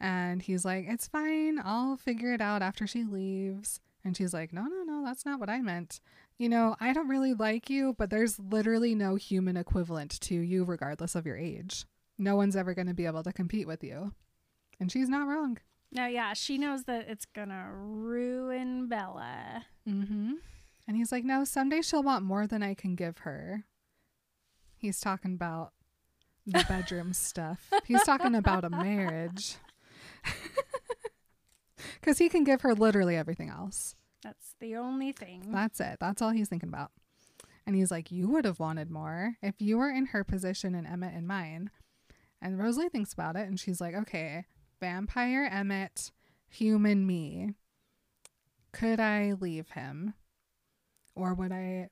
And 0.00 0.42
he's 0.42 0.64
like, 0.64 0.86
It's 0.88 1.08
fine. 1.08 1.60
I'll 1.62 1.96
figure 1.96 2.32
it 2.32 2.40
out 2.40 2.62
after 2.62 2.86
she 2.86 3.04
leaves. 3.04 3.80
And 4.04 4.16
she's 4.16 4.34
like, 4.34 4.52
No, 4.52 4.62
no, 4.62 4.82
no, 4.84 5.02
that's 5.04 5.24
not 5.24 5.40
what 5.40 5.50
I 5.50 5.60
meant. 5.60 6.00
You 6.38 6.48
know, 6.48 6.76
I 6.80 6.92
don't 6.92 7.08
really 7.08 7.34
like 7.34 7.70
you, 7.70 7.94
but 7.96 8.10
there's 8.10 8.38
literally 8.38 8.94
no 8.94 9.14
human 9.14 9.56
equivalent 9.56 10.20
to 10.22 10.34
you, 10.34 10.64
regardless 10.64 11.14
of 11.14 11.26
your 11.26 11.36
age. 11.36 11.86
No 12.18 12.36
one's 12.36 12.56
ever 12.56 12.74
going 12.74 12.88
to 12.88 12.94
be 12.94 13.06
able 13.06 13.22
to 13.22 13.32
compete 13.32 13.66
with 13.66 13.84
you. 13.84 14.12
And 14.80 14.90
she's 14.90 15.08
not 15.08 15.28
wrong. 15.28 15.58
No, 15.94 16.06
yeah, 16.06 16.32
she 16.32 16.58
knows 16.58 16.84
that 16.84 17.06
it's 17.08 17.24
gonna 17.24 17.70
ruin 17.72 18.88
Bella. 18.88 19.64
Mm-hmm. 19.88 20.32
And 20.88 20.96
he's 20.96 21.12
like, 21.12 21.24
no, 21.24 21.44
someday 21.44 21.82
she'll 21.82 22.02
want 22.02 22.24
more 22.24 22.48
than 22.48 22.62
I 22.62 22.74
can 22.74 22.96
give 22.96 23.18
her. 23.18 23.64
He's 24.84 25.00
talking 25.00 25.32
about 25.32 25.72
the 26.46 26.62
bedroom 26.68 27.12
stuff. 27.14 27.70
He's 27.86 28.02
talking 28.04 28.34
about 28.34 28.64
a 28.64 28.70
marriage. 28.70 29.56
Because 32.00 32.18
he 32.18 32.28
can 32.28 32.44
give 32.44 32.60
her 32.62 32.74
literally 32.74 33.16
everything 33.16 33.48
else. 33.48 33.94
That's 34.22 34.54
the 34.60 34.76
only 34.76 35.12
thing. 35.12 35.44
That's 35.48 35.80
it. 35.80 35.96
That's 36.00 36.20
all 36.20 36.30
he's 36.30 36.48
thinking 36.48 36.68
about. 36.68 36.90
And 37.66 37.74
he's 37.74 37.90
like, 37.90 38.10
You 38.10 38.28
would 38.28 38.44
have 38.44 38.60
wanted 38.60 38.90
more 38.90 39.36
if 39.42 39.54
you 39.58 39.78
were 39.78 39.90
in 39.90 40.06
her 40.06 40.22
position 40.22 40.74
and 40.74 40.86
Emmett 40.86 41.14
in 41.14 41.26
mine. 41.26 41.70
And 42.42 42.58
Rosalie 42.58 42.90
thinks 42.90 43.14
about 43.14 43.36
it 43.36 43.48
and 43.48 43.58
she's 43.58 43.80
like, 43.80 43.94
Okay, 43.94 44.44
vampire 44.80 45.48
Emmett, 45.50 46.10
human 46.48 47.06
me. 47.06 47.54
Could 48.72 49.00
I 49.00 49.32
leave 49.40 49.70
him? 49.70 50.12
Or 51.14 51.32
would 51.32 51.52
I 51.52 51.88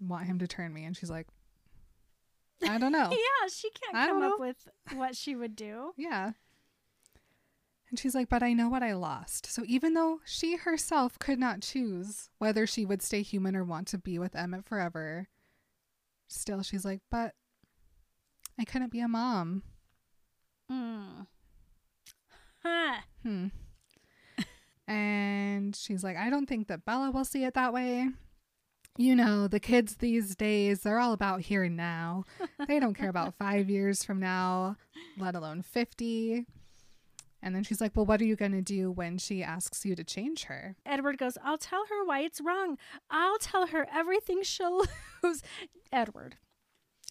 want 0.00 0.26
him 0.26 0.38
to 0.38 0.46
turn 0.46 0.72
me? 0.72 0.84
And 0.84 0.96
she's 0.96 1.10
like, 1.10 1.26
I 2.62 2.78
don't 2.78 2.92
know. 2.92 3.10
yeah, 3.10 3.48
she 3.48 3.70
can't 3.70 3.96
I 3.96 4.06
come 4.08 4.22
up 4.22 4.40
with 4.40 4.68
what 4.94 5.16
she 5.16 5.36
would 5.36 5.54
do. 5.56 5.92
Yeah. 5.96 6.32
And 7.90 7.98
she's 7.98 8.14
like, 8.14 8.28
but 8.28 8.42
I 8.42 8.52
know 8.52 8.68
what 8.68 8.82
I 8.82 8.92
lost. 8.94 9.46
So 9.46 9.62
even 9.66 9.94
though 9.94 10.20
she 10.24 10.56
herself 10.56 11.18
could 11.18 11.38
not 11.38 11.62
choose 11.62 12.28
whether 12.38 12.66
she 12.66 12.84
would 12.84 13.00
stay 13.00 13.22
human 13.22 13.56
or 13.56 13.64
want 13.64 13.88
to 13.88 13.98
be 13.98 14.18
with 14.18 14.36
Emmett 14.36 14.66
forever, 14.66 15.28
still 16.26 16.62
she's 16.62 16.84
like, 16.84 17.00
but 17.10 17.34
I 18.58 18.64
couldn't 18.64 18.92
be 18.92 19.00
a 19.00 19.08
mom. 19.08 19.62
Mm. 20.70 21.26
Huh. 22.62 22.96
Hmm. 23.22 23.46
and 24.86 25.74
she's 25.74 26.04
like, 26.04 26.16
I 26.16 26.28
don't 26.28 26.46
think 26.46 26.68
that 26.68 26.84
Bella 26.84 27.10
will 27.10 27.24
see 27.24 27.44
it 27.44 27.54
that 27.54 27.72
way. 27.72 28.08
You 29.00 29.14
know, 29.14 29.46
the 29.46 29.60
kids 29.60 29.98
these 29.98 30.34
days, 30.34 30.80
they're 30.80 30.98
all 30.98 31.12
about 31.12 31.42
here 31.42 31.62
and 31.62 31.76
now. 31.76 32.24
They 32.66 32.80
don't 32.80 32.94
care 32.94 33.08
about 33.08 33.32
five 33.38 33.70
years 33.76 34.02
from 34.02 34.18
now, 34.18 34.76
let 35.16 35.36
alone 35.36 35.62
50. 35.62 36.44
And 37.40 37.54
then 37.54 37.62
she's 37.62 37.80
like, 37.80 37.92
Well, 37.94 38.06
what 38.06 38.20
are 38.20 38.24
you 38.24 38.34
going 38.34 38.50
to 38.52 38.60
do 38.60 38.90
when 38.90 39.16
she 39.16 39.40
asks 39.44 39.84
you 39.84 39.94
to 39.94 40.02
change 40.02 40.44
her? 40.44 40.74
Edward 40.84 41.16
goes, 41.16 41.38
I'll 41.44 41.58
tell 41.58 41.84
her 41.88 42.04
why 42.04 42.22
it's 42.22 42.40
wrong. 42.40 42.76
I'll 43.08 43.38
tell 43.38 43.68
her 43.68 43.86
everything 43.94 44.42
she'll 44.42 44.84
lose. 45.22 45.42
Edward, 45.92 46.34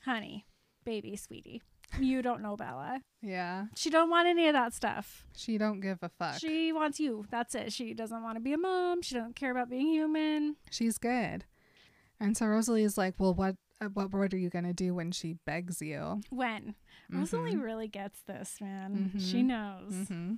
honey, 0.04 0.46
baby, 0.84 1.16
sweetie, 1.16 1.62
you 2.02 2.22
don't 2.22 2.42
know 2.42 2.58
Bella. 2.58 3.00
Yeah. 3.22 3.68
She 3.78 3.90
don't 3.90 4.10
want 4.10 4.28
any 4.28 4.48
of 4.50 4.54
that 4.54 4.74
stuff. 4.74 5.26
She 5.38 5.58
don't 5.58 5.80
give 5.80 6.00
a 6.02 6.10
fuck. 6.10 6.38
She 6.40 6.74
wants 6.74 7.00
you. 7.00 7.26
That's 7.32 7.56
it. 7.56 7.72
She 7.72 7.94
doesn't 7.94 8.22
want 8.24 8.36
to 8.36 8.42
be 8.42 8.52
a 8.52 8.58
mom. 8.58 9.02
She 9.02 9.16
doesn't 9.16 9.38
care 9.38 9.52
about 9.52 9.70
being 9.70 9.88
human. 9.88 10.58
She's 10.70 10.98
good. 10.98 11.46
And 12.20 12.36
so 12.36 12.48
Rosalie 12.48 12.84
is 12.84 12.98
like, 12.98 13.16
Well, 13.20 13.34
what, 13.34 13.56
uh, 13.82 13.88
what, 13.90 14.12
what 14.14 14.34
are 14.34 14.38
you 14.38 14.50
going 14.50 14.66
to 14.66 14.74
do 14.74 14.96
when 14.96 15.12
she 15.12 15.34
begs 15.46 15.82
you? 15.82 16.22
When? 16.30 16.76
Rosalie 17.12 17.56
Mhm. 17.56 17.64
really 17.64 17.88
gets 17.88 18.22
this, 18.22 18.60
man. 18.60 19.12
Mhm. 19.14 19.22
She 19.32 19.44
knows. 19.44 20.08
hmm 20.08 20.36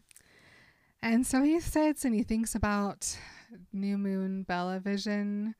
And 1.01 1.25
so 1.25 1.41
he 1.43 1.59
sits 1.62 2.03
and 2.03 2.13
he 2.13 2.24
thinks 2.24 2.53
about 2.55 3.17
New 3.71 3.98
Moon 3.98 4.43
Bella 4.43 4.79
Vision. 4.79 5.55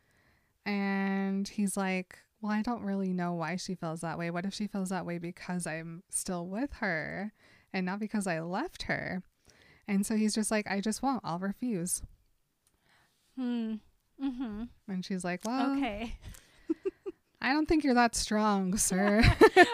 And 0.65 1.47
he's 1.47 1.77
like, 1.77 2.19
Well, 2.41 2.51
I 2.51 2.62
don't 2.62 2.84
really 2.84 3.13
know 3.13 3.34
why 3.34 3.55
she 3.55 3.75
feels 3.75 4.01
that 4.01 4.17
way. 4.19 4.29
What 4.32 4.45
if 4.45 4.53
she 4.53 4.67
feels 4.67 4.89
that 4.89 5.05
way 5.05 5.17
because 5.17 5.65
I'm 5.65 6.03
still 6.10 6.47
with 6.47 6.73
her 6.73 7.34
and 7.73 7.86
not 7.86 7.99
because 7.99 8.27
I 8.27 8.39
left 8.41 8.84
her? 8.84 9.23
And 9.88 10.05
so 10.05 10.15
he's 10.15 10.36
just 10.36 10.51
like, 10.51 10.69
I 10.69 10.82
just 10.82 11.01
won't. 11.01 11.21
I'll 11.23 11.39
refuse. 11.39 12.01
Hmm. 13.36 13.75
Mm-hmm. 14.23 14.63
And 14.88 15.05
she's 15.05 15.23
like, 15.23 15.41
Well, 15.45 15.75
Okay. 15.77 16.15
I 17.41 17.53
don't 17.53 17.67
think 17.67 17.84
you're 17.86 17.93
that 17.93 18.15
strong, 18.15 18.75
sir. 18.77 19.21
I'm 19.23 19.65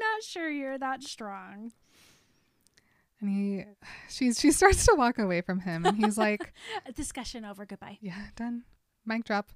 not 0.00 0.22
sure 0.22 0.48
you're 0.50 0.78
that 0.78 1.02
strong. 1.02 1.72
and 3.20 3.30
he, 3.30 3.64
she's, 4.10 4.38
she 4.38 4.50
starts 4.52 4.84
to 4.86 4.94
walk 4.94 5.18
away 5.18 5.40
from 5.40 5.60
him. 5.60 5.86
And 5.86 5.96
he's 5.96 6.18
like, 6.18 6.52
discussion 6.94 7.44
over. 7.46 7.64
Goodbye. 7.64 7.98
Yeah, 8.02 8.26
done. 8.36 8.64
Mic 9.06 9.24
drop. 9.24 9.52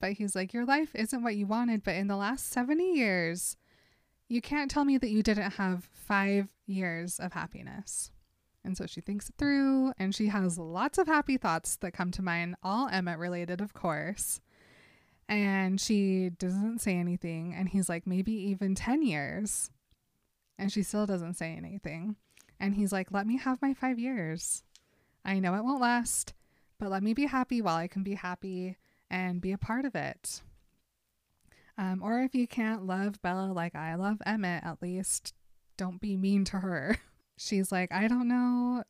But 0.00 0.12
he's 0.12 0.34
like, 0.36 0.52
Your 0.54 0.64
life 0.64 0.94
isn't 0.94 1.22
what 1.22 1.36
you 1.36 1.46
wanted, 1.46 1.82
but 1.84 1.94
in 1.96 2.06
the 2.06 2.16
last 2.16 2.50
70 2.52 2.92
years, 2.94 3.56
you 4.28 4.40
can't 4.40 4.70
tell 4.70 4.84
me 4.84 4.96
that 4.96 5.10
you 5.10 5.22
didn't 5.24 5.52
have 5.52 5.88
five 5.92 6.48
years 6.66 7.18
of 7.18 7.32
happiness. 7.32 8.12
And 8.64 8.76
so 8.76 8.86
she 8.86 9.00
thinks 9.00 9.28
it 9.28 9.36
through 9.38 9.92
and 9.98 10.14
she 10.14 10.26
has 10.26 10.58
lots 10.58 10.98
of 10.98 11.06
happy 11.06 11.36
thoughts 11.36 11.76
that 11.76 11.92
come 11.92 12.10
to 12.12 12.22
mind, 12.22 12.56
all 12.62 12.88
Emmett 12.88 13.18
related, 13.18 13.60
of 13.60 13.72
course. 13.72 14.40
And 15.28 15.80
she 15.80 16.30
doesn't 16.30 16.80
say 16.80 16.96
anything. 16.96 17.54
And 17.56 17.68
he's 17.68 17.88
like, 17.88 18.06
Maybe 18.06 18.32
even 18.32 18.74
10 18.74 19.02
years. 19.02 19.70
And 20.58 20.70
she 20.70 20.82
still 20.82 21.06
doesn't 21.06 21.34
say 21.34 21.54
anything. 21.56 22.16
And 22.58 22.74
he's 22.74 22.92
like, 22.92 23.12
Let 23.12 23.26
me 23.26 23.38
have 23.38 23.62
my 23.62 23.72
five 23.72 23.98
years. 23.98 24.62
I 25.24 25.38
know 25.38 25.54
it 25.54 25.64
won't 25.64 25.80
last, 25.80 26.34
but 26.78 26.90
let 26.90 27.02
me 27.02 27.14
be 27.14 27.26
happy 27.26 27.62
while 27.62 27.76
I 27.76 27.88
can 27.88 28.02
be 28.02 28.14
happy 28.14 28.76
and 29.10 29.40
be 29.40 29.52
a 29.52 29.58
part 29.58 29.84
of 29.84 29.94
it. 29.94 30.42
Um, 31.78 32.02
or 32.02 32.20
if 32.20 32.34
you 32.34 32.46
can't 32.46 32.86
love 32.86 33.22
Bella 33.22 33.52
like 33.52 33.74
I 33.74 33.94
love 33.94 34.20
Emmett, 34.26 34.64
at 34.64 34.82
least 34.82 35.34
don't 35.76 36.00
be 36.00 36.16
mean 36.16 36.44
to 36.46 36.58
her. 36.58 36.98
She's 37.42 37.72
like, 37.72 37.90
I 37.90 38.06
don't 38.06 38.28
know. 38.28 38.82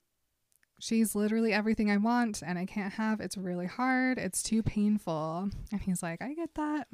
She's 0.80 1.14
literally 1.14 1.52
everything 1.52 1.88
I 1.88 1.98
want 1.98 2.42
and 2.44 2.58
I 2.58 2.66
can't 2.66 2.94
have. 2.94 3.20
It's 3.20 3.36
really 3.36 3.66
hard. 3.66 4.18
It's 4.18 4.42
too 4.42 4.60
painful. 4.60 5.50
And 5.70 5.80
he's 5.80 6.02
like, 6.02 6.20
I 6.20 6.34
get 6.34 6.54
that. 6.54 6.88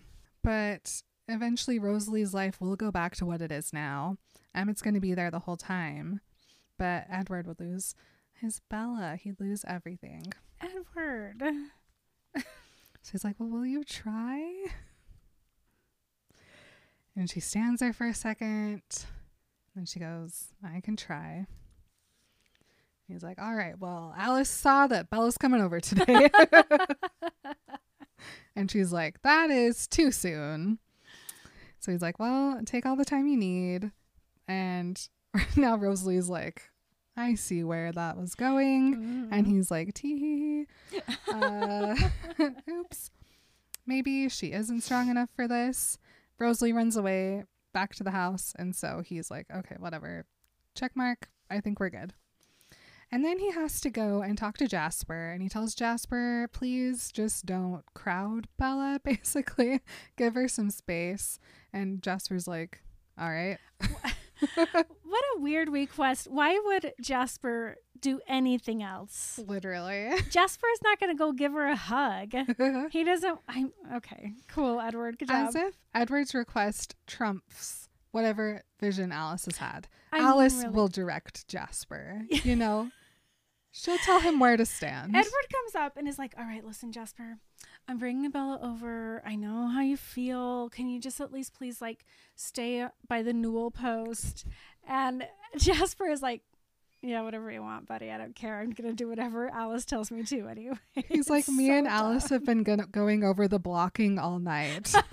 But 0.44 1.02
eventually, 1.28 1.78
Rosalie's 1.78 2.34
life 2.34 2.60
will 2.60 2.76
go 2.76 2.90
back 2.90 3.16
to 3.16 3.26
what 3.26 3.40
it 3.40 3.50
is 3.50 3.72
now. 3.72 4.18
Emmett's 4.54 4.82
going 4.82 4.94
to 4.94 5.00
be 5.00 5.14
there 5.14 5.30
the 5.30 5.38
whole 5.40 5.56
time. 5.56 6.20
But 6.78 7.06
Edward 7.10 7.46
would 7.46 7.58
lose 7.58 7.94
his 8.34 8.60
Bella. 8.68 9.16
He'd 9.18 9.40
lose 9.40 9.64
everything. 9.66 10.34
Edward. 10.60 11.42
So 13.02 13.12
he's 13.12 13.22
like, 13.22 13.36
Well, 13.38 13.48
will 13.48 13.64
you 13.64 13.84
try? 13.84 14.64
And 17.14 17.30
she 17.30 17.38
stands 17.38 17.78
there 17.78 17.92
for 17.92 18.08
a 18.08 18.12
second. 18.12 18.82
And 19.76 19.86
she 19.88 20.00
goes, 20.00 20.48
I 20.64 20.80
can 20.80 20.96
try. 20.96 21.46
He's 23.06 23.22
like, 23.22 23.40
All 23.40 23.54
right, 23.54 23.78
well, 23.78 24.14
Alice 24.16 24.48
saw 24.48 24.86
that 24.86 25.10
Bella's 25.10 25.38
coming 25.38 25.60
over 25.60 25.80
today. 25.80 26.30
and 28.56 28.70
she's 28.70 28.92
like, 28.92 29.20
That 29.22 29.50
is 29.50 29.86
too 29.86 30.10
soon. 30.10 30.78
So 31.78 31.92
he's 31.92 32.02
like, 32.02 32.18
Well, 32.18 32.60
take 32.64 32.86
all 32.86 32.96
the 32.96 33.04
time 33.04 33.28
you 33.28 33.36
need. 33.36 33.92
And 34.48 35.00
now 35.56 35.76
Rosalie's 35.76 36.28
like, 36.30 36.70
I 37.16 37.34
see 37.34 37.64
where 37.64 37.92
that 37.92 38.16
was 38.16 38.34
going. 38.34 39.28
And 39.30 39.46
he's 39.46 39.70
like, 39.70 39.94
tee. 39.94 40.66
Uh, 41.28 41.94
oops. 42.70 43.10
Maybe 43.86 44.28
she 44.28 44.52
isn't 44.52 44.82
strong 44.82 45.10
enough 45.10 45.28
for 45.34 45.46
this. 45.46 45.98
Rosalie 46.38 46.72
runs 46.72 46.96
away 46.96 47.44
back 47.76 47.94
to 47.94 48.02
the 48.02 48.10
house. 48.10 48.54
And 48.58 48.74
so 48.74 49.02
he's 49.04 49.30
like, 49.30 49.44
okay, 49.54 49.76
whatever. 49.78 50.24
Check 50.74 50.96
mark. 50.96 51.28
I 51.50 51.60
think 51.60 51.78
we're 51.78 51.90
good. 51.90 52.14
And 53.12 53.22
then 53.22 53.38
he 53.38 53.50
has 53.50 53.82
to 53.82 53.90
go 53.90 54.22
and 54.22 54.38
talk 54.38 54.56
to 54.56 54.66
Jasper. 54.66 55.30
And 55.30 55.42
he 55.42 55.50
tells 55.50 55.74
Jasper, 55.74 56.48
please 56.54 57.12
just 57.12 57.44
don't 57.44 57.84
crowd 57.92 58.48
Bella, 58.58 58.98
basically. 59.04 59.82
Give 60.16 60.34
her 60.36 60.48
some 60.48 60.70
space. 60.70 61.38
And 61.70 62.00
Jasper's 62.02 62.48
like, 62.48 62.80
all 63.18 63.28
right. 63.28 63.58
what 64.54 65.24
a 65.36 65.40
weird 65.40 65.68
request. 65.68 66.28
Why 66.30 66.58
would 66.58 66.94
Jasper 66.98 67.76
do 68.00 68.20
anything 68.26 68.82
else? 68.82 69.40
Literally. 69.46 70.10
Jasper's 70.30 70.78
not 70.82 71.00
going 71.00 71.10
to 71.14 71.18
go 71.18 71.32
give 71.32 71.52
her 71.52 71.66
a 71.66 71.76
hug. 71.76 72.34
He 72.90 73.04
doesn't. 73.04 73.38
I'm 73.48 73.72
okay. 73.96 74.32
Cool, 74.48 74.80
Edward. 74.80 75.18
Good 75.18 75.28
job. 75.28 75.48
As 75.48 75.54
if 75.54 75.74
Edward's 75.94 76.34
request 76.34 76.94
trumps 77.06 77.88
whatever 78.12 78.62
vision 78.80 79.12
Alice 79.12 79.44
has 79.44 79.58
had. 79.58 79.88
I 80.12 80.18
mean, 80.18 80.26
Alice 80.26 80.56
really. 80.62 80.70
will 80.70 80.88
direct 80.88 81.48
Jasper. 81.48 82.22
You 82.30 82.56
know, 82.56 82.90
she'll 83.72 83.98
tell 83.98 84.20
him 84.20 84.38
where 84.40 84.56
to 84.56 84.64
stand. 84.64 85.14
Edward 85.14 85.46
comes 85.52 85.74
up 85.74 85.96
and 85.96 86.08
is 86.08 86.18
like, 86.18 86.34
"All 86.38 86.44
right, 86.44 86.64
listen, 86.64 86.92
Jasper. 86.92 87.38
I'm 87.88 87.98
bringing 87.98 88.30
Bella 88.30 88.58
over. 88.62 89.22
I 89.26 89.36
know 89.36 89.68
how 89.68 89.82
you 89.82 89.96
feel. 89.96 90.70
Can 90.70 90.88
you 90.88 91.00
just 91.00 91.20
at 91.20 91.32
least 91.32 91.54
please 91.54 91.80
like 91.82 92.04
stay 92.34 92.86
by 93.08 93.22
the 93.22 93.32
newel 93.32 93.70
post?" 93.70 94.46
And 94.88 95.26
Jasper 95.56 96.06
is 96.06 96.22
like, 96.22 96.42
"Yeah, 97.06 97.22
whatever 97.22 97.50
you 97.50 97.62
want, 97.62 97.86
buddy. 97.86 98.10
I 98.10 98.18
don't 98.18 98.34
care. 98.34 98.60
I'm 98.60 98.70
gonna 98.70 98.92
do 98.92 99.08
whatever 99.08 99.48
Alice 99.48 99.84
tells 99.84 100.10
me 100.10 100.22
to 100.24 100.48
anyway." 100.48 100.76
He's 101.08 101.30
like, 101.36 101.48
me 101.48 101.68
so 101.68 101.74
and 101.74 101.86
Alice 101.86 102.28
have 102.30 102.44
been 102.44 102.62
go- 102.62 102.76
going 102.76 103.24
over 103.24 103.48
the 103.48 103.58
blocking 103.58 104.18
all 104.18 104.38
night. 104.38 104.92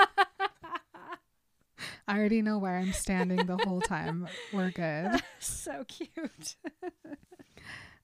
I 2.08 2.18
already 2.18 2.42
know 2.42 2.58
where 2.58 2.78
I'm 2.78 2.92
standing 2.92 3.46
the 3.46 3.58
whole 3.58 3.82
time. 3.82 4.28
We're 4.52 4.72
good. 4.72 5.22
so 5.40 5.86
cute. 5.88 6.56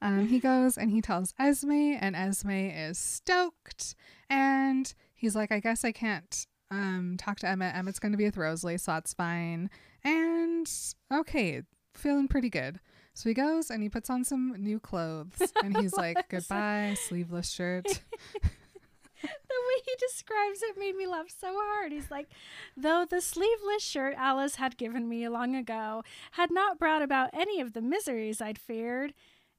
Um, 0.01 0.27
he 0.27 0.39
goes 0.39 0.77
and 0.77 0.91
he 0.91 1.01
tells 1.01 1.33
Esme, 1.37 1.97
and 1.99 2.15
Esme 2.15 2.49
is 2.51 2.97
stoked. 2.97 3.95
And 4.29 4.93
he's 5.13 5.35
like, 5.35 5.51
I 5.51 5.59
guess 5.59 5.83
I 5.83 5.91
can't 5.91 6.47
um, 6.71 7.15
talk 7.17 7.39
to 7.39 7.47
Emmett. 7.47 7.75
Emmett's 7.75 7.99
going 7.99 8.11
to 8.11 8.17
be 8.17 8.25
with 8.25 8.37
Rosalie, 8.37 8.77
so 8.77 8.93
that's 8.93 9.13
fine. 9.13 9.69
And 10.03 10.71
okay, 11.13 11.63
feeling 11.93 12.27
pretty 12.27 12.49
good. 12.49 12.79
So 13.19 13.27
he 13.27 13.33
goes 13.33 13.69
and 13.69 13.83
he 13.83 13.89
puts 13.89 14.09
on 14.09 14.23
some 14.23 14.55
new 14.57 14.79
clothes 14.79 15.51
and 15.61 15.75
he's 15.75 15.93
like, 15.93 16.17
goodbye, 16.29 16.95
sleeveless 16.97 17.49
shirt. 17.49 17.83
the 17.83 18.47
way 19.21 19.81
he 19.83 19.93
describes 19.99 20.61
it 20.63 20.79
made 20.79 20.95
me 20.95 21.05
laugh 21.05 21.25
so 21.27 21.53
hard. 21.53 21.91
He's 21.91 22.09
like, 22.09 22.29
though 22.77 23.03
the 23.03 23.19
sleeveless 23.19 23.83
shirt 23.83 24.15
Alice 24.17 24.55
had 24.55 24.77
given 24.77 25.09
me 25.09 25.27
long 25.27 25.53
ago 25.53 26.01
had 26.31 26.49
not 26.49 26.79
brought 26.79 27.01
about 27.01 27.29
any 27.33 27.59
of 27.59 27.73
the 27.73 27.81
miseries 27.81 28.39
I'd 28.39 28.57
feared, 28.57 29.13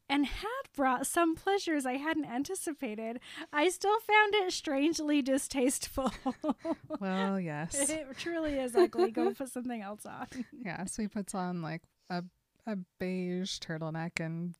and 0.09 0.25
had 0.25 0.62
brought 0.75 1.07
some 1.07 1.37
pleasures 1.37 1.85
I 1.85 1.99
hadn't 1.99 2.25
anticipated, 2.25 3.20
I 3.53 3.68
still 3.68 4.01
found 4.01 4.35
it 4.37 4.53
strangely 4.55 5.20
distasteful. 5.20 6.12
well, 6.99 7.38
yes. 7.38 7.90
it 7.90 8.07
truly 8.16 8.55
is 8.55 8.75
ugly. 8.75 9.11
Go 9.11 9.35
put 9.35 9.51
something 9.51 9.83
else 9.83 10.07
on. 10.07 10.27
Yeah, 10.51 10.87
so 10.87 11.03
he 11.03 11.09
puts 11.09 11.35
on 11.35 11.61
like 11.61 11.83
a 12.09 12.25
a 12.71 12.79
beige 12.99 13.59
turtleneck 13.59 14.21
and 14.21 14.55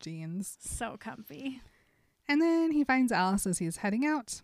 jeans. 0.00 0.58
So 0.60 0.96
comfy. 0.98 1.60
And 2.28 2.40
then 2.40 2.72
he 2.72 2.84
finds 2.84 3.12
Alice 3.12 3.46
as 3.46 3.58
he's 3.58 3.78
heading 3.78 4.04
out. 4.04 4.42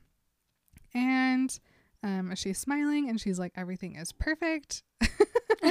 And 0.94 1.58
um, 2.02 2.34
she's 2.34 2.58
smiling 2.58 3.08
and 3.08 3.20
she's 3.20 3.38
like, 3.38 3.52
everything 3.56 3.96
is 3.96 4.12
perfect. 4.12 4.82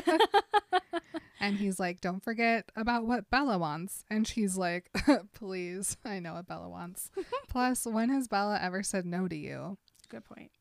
and 1.40 1.58
he's 1.58 1.80
like, 1.80 2.02
don't 2.02 2.24
forget 2.24 2.70
about 2.76 3.06
what 3.06 3.30
Bella 3.30 3.58
wants. 3.58 4.04
And 4.10 4.28
she's 4.28 4.58
like, 4.58 4.90
please, 5.34 5.98
I 6.04 6.20
know 6.20 6.34
what 6.34 6.48
Bella 6.48 6.70
wants. 6.70 7.10
Plus, 7.50 7.86
when 7.86 8.10
has 8.10 8.28
Bella 8.28 8.60
ever 8.62 8.84
said 8.84 9.06
no 9.06 9.28
to 9.28 9.36
you? 9.36 9.78
Good 10.10 10.26
point. 10.26 10.52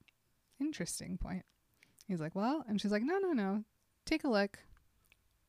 Interesting 0.61 1.19
point. 1.19 1.45
He's 2.07 2.21
like, 2.21 2.35
well, 2.35 2.65
and 2.69 2.81
she's 2.81 2.93
like, 2.93 3.03
no, 3.03 3.19
no, 3.19 3.33
no. 3.33 3.65
Take 4.05 4.25
a 4.25 4.29
look. 4.29 4.59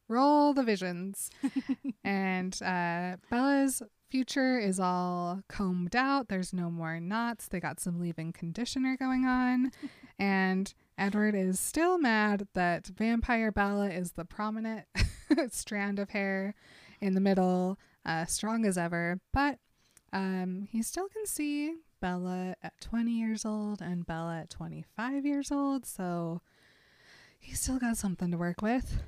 Roll 0.08 0.54
the 0.54 0.64
visions. 0.64 1.30
and 2.04 2.58
uh, 2.62 3.18
Bella's 3.30 3.82
future 4.10 4.58
is 4.58 4.80
all 4.80 5.42
combed 5.48 5.96
out. 5.96 6.30
There's 6.30 6.54
no 6.54 6.70
more 6.70 7.00
knots. 7.00 7.48
They 7.48 7.60
got 7.60 7.80
some 7.80 8.00
leave-in 8.00 8.34
conditioner 8.34 8.96
going 8.98 9.26
on. 9.26 9.72
and 10.20 10.74
Edward 10.98 11.36
is 11.36 11.60
still 11.60 11.98
mad 11.98 12.48
that 12.54 12.88
Vampire 12.88 13.52
Bella 13.52 13.90
is 13.90 14.14
the 14.14 14.26
prominent 14.26 14.86
strand 15.50 16.00
of 16.00 16.12
hair 16.12 16.56
in 17.02 17.14
the 17.14 17.22
middle, 17.22 17.78
uh, 18.06 18.26
strong 18.26 18.66
as 18.66 18.78
ever. 18.78 19.20
But 19.34 19.60
um, 20.14 20.68
he 20.72 20.82
still 20.82 21.08
can 21.10 21.26
see 21.26 21.76
Bella 22.00 22.56
at 22.64 22.80
20 22.82 23.12
years 23.12 23.46
old 23.46 23.82
and 23.82 24.06
Bella 24.06 24.40
at 24.40 24.50
25 24.50 25.26
years 25.26 25.52
old. 25.52 25.86
So 25.86 26.42
he's 27.40 27.60
still 27.60 27.80
got 27.80 27.98
something 27.98 28.32
to 28.32 28.38
work 28.38 28.62
with. 28.62 29.02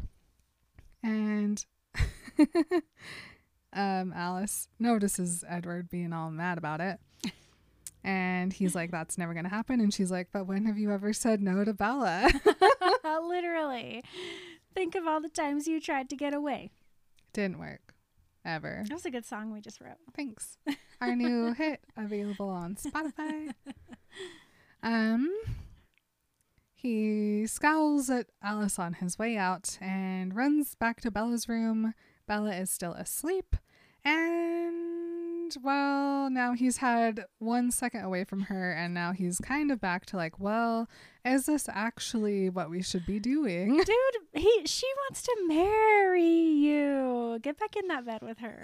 And 1.04 1.66
um, 3.74 4.14
Alice 4.14 4.68
notices 4.80 5.44
Edward 5.48 5.90
being 5.90 6.14
all 6.14 6.32
mad 6.32 6.58
about 6.58 6.82
it. 6.82 7.00
And 8.04 8.54
he's 8.54 8.76
like, 8.76 8.92
that's 8.92 9.18
never 9.18 9.34
going 9.34 9.44
to 9.44 9.50
happen. 9.50 9.82
And 9.82 9.94
she's 9.94 10.10
like, 10.10 10.30
but 10.32 10.48
when 10.48 10.66
have 10.66 10.78
you 10.78 10.92
ever 10.92 11.12
said 11.12 11.42
no 11.42 11.66
to 11.66 11.74
Bella? 11.74 12.30
Literally. 13.28 14.04
Think 14.74 14.96
of 14.96 15.06
all 15.06 15.20
the 15.20 15.30
times 15.30 15.68
you 15.68 15.82
tried 15.82 16.10
to 16.10 16.16
get 16.16 16.34
away. 16.34 16.72
Didn't 17.34 17.60
work. 17.60 17.94
Ever. 18.46 18.84
That 18.88 18.94
was 18.94 19.06
a 19.06 19.12
good 19.12 19.26
song 19.26 19.52
we 19.52 19.60
just 19.60 19.82
wrote. 19.82 19.98
Thanks. 20.16 20.58
Our 21.02 21.14
new 21.16 21.54
hit 21.58 21.82
available 21.98 22.50
on 22.50 22.76
Spotify. 22.76 23.54
Um, 24.82 25.30
he 26.82 27.46
scowls 27.46 28.10
at 28.10 28.28
Alice 28.42 28.80
on 28.80 28.94
his 28.94 29.20
way 29.20 29.36
out 29.36 29.78
and 29.82 30.34
runs 30.34 30.76
back 30.76 31.02
to 31.02 31.12
Bella's 31.12 31.50
room. 31.50 31.94
Bella 32.26 32.56
is 32.56 32.72
still 32.72 32.94
asleep. 32.94 33.58
And, 34.06 34.89
well, 35.64 36.30
now 36.30 36.54
he's 36.54 36.78
had 36.78 37.26
one 37.40 37.72
second 37.72 38.04
away 38.04 38.24
from 38.24 38.42
her, 38.42 38.72
and 38.72 38.94
now 38.94 39.12
he's 39.14 39.38
kind 39.40 39.72
of 39.72 39.80
back 39.82 40.06
to 40.08 40.18
like, 40.18 40.40
well, 40.40 40.88
is 41.26 41.46
this 41.46 41.68
actually 41.72 42.50
what 42.50 42.70
we 42.70 42.82
should 42.82 43.06
be 43.06 43.20
doing? 43.20 43.76
Dude, 43.86 43.96
he 44.34 44.62
she 44.66 44.86
wants 45.06 45.22
to 45.24 45.36
marry 45.48 46.24
you. 46.24 47.40
Get 47.42 47.58
back 47.60 47.76
in 47.76 47.88
that 47.88 48.06
bed 48.06 48.22
with 48.22 48.38
her. 48.40 48.62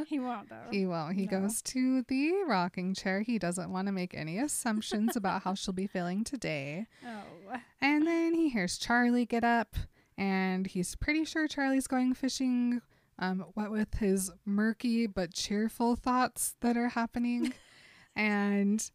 he 0.06 0.18
won't 0.18 0.48
though. 0.48 0.56
He 0.70 0.86
won't. 0.86 1.14
He 1.16 1.26
No. 1.26 1.40
goes 1.40 1.62
to 1.62 2.02
the 2.08 2.32
rocking 2.46 2.94
chair. 2.94 3.20
He 3.22 3.38
doesn't 3.38 3.70
want 3.70 3.86
to 3.86 3.92
make 3.92 4.14
any 4.14 4.38
assumptions 4.38 5.16
about 5.16 5.42
how 5.42 5.54
she'll 5.54 5.74
be 5.74 5.86
feeling 5.86 6.24
today. 6.24 6.86
Oh. 7.06 7.56
And 7.80 8.06
then 8.06 8.34
he 8.34 8.48
hears 8.48 8.78
Charlie 8.78 9.26
get 9.26 9.44
up, 9.44 9.74
and 10.18 10.66
he's 10.66 10.94
pretty 10.96 11.24
sure 11.24 11.46
Charlie's 11.48 11.86
going 11.86 12.14
fishing. 12.14 12.80
Um, 13.18 13.44
what 13.54 13.70
with 13.70 13.94
his 13.94 14.30
murky 14.44 15.06
but 15.06 15.32
cheerful 15.32 15.96
thoughts 15.96 16.56
that 16.60 16.76
are 16.76 16.88
happening. 16.88 17.52
and 18.16 18.90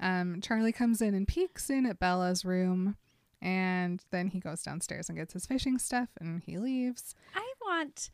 um, 0.00 0.40
Charlie 0.40 0.72
comes 0.72 1.02
in 1.02 1.14
and 1.14 1.26
peeks 1.26 1.68
in 1.68 1.84
at 1.84 1.98
Bella's 1.98 2.44
room, 2.44 2.96
and 3.42 4.02
then 4.10 4.28
he 4.28 4.40
goes 4.40 4.62
downstairs 4.62 5.08
and 5.08 5.18
gets 5.18 5.34
his 5.34 5.46
fishing 5.46 5.78
stuff, 5.78 6.08
and 6.20 6.42
he 6.44 6.56
leaves. 6.56 7.14
I 7.34 7.52
want 7.60 8.10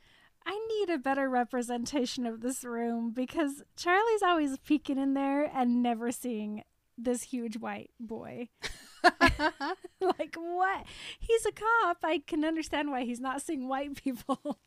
I 0.46 0.59
need 0.68 0.92
a 0.92 0.98
better 0.98 1.28
representation 1.28 2.26
of 2.26 2.40
this 2.40 2.64
room 2.64 3.12
because 3.12 3.62
Charlie's 3.76 4.22
always 4.22 4.59
peeking 4.59 4.98
in 4.98 5.14
there 5.14 5.44
and 5.44 5.83
never 5.83 6.12
seeing 6.12 6.62
this 6.96 7.22
huge 7.22 7.57
white 7.57 7.90
boy. 7.98 8.48
like 10.00 10.37
what? 10.37 10.87
He's 11.18 11.44
a 11.46 11.52
cop. 11.52 11.98
I 12.02 12.22
can 12.26 12.44
understand 12.44 12.90
why 12.90 13.04
he's 13.04 13.20
not 13.20 13.42
seeing 13.42 13.68
white 13.68 14.02
people. 14.02 14.59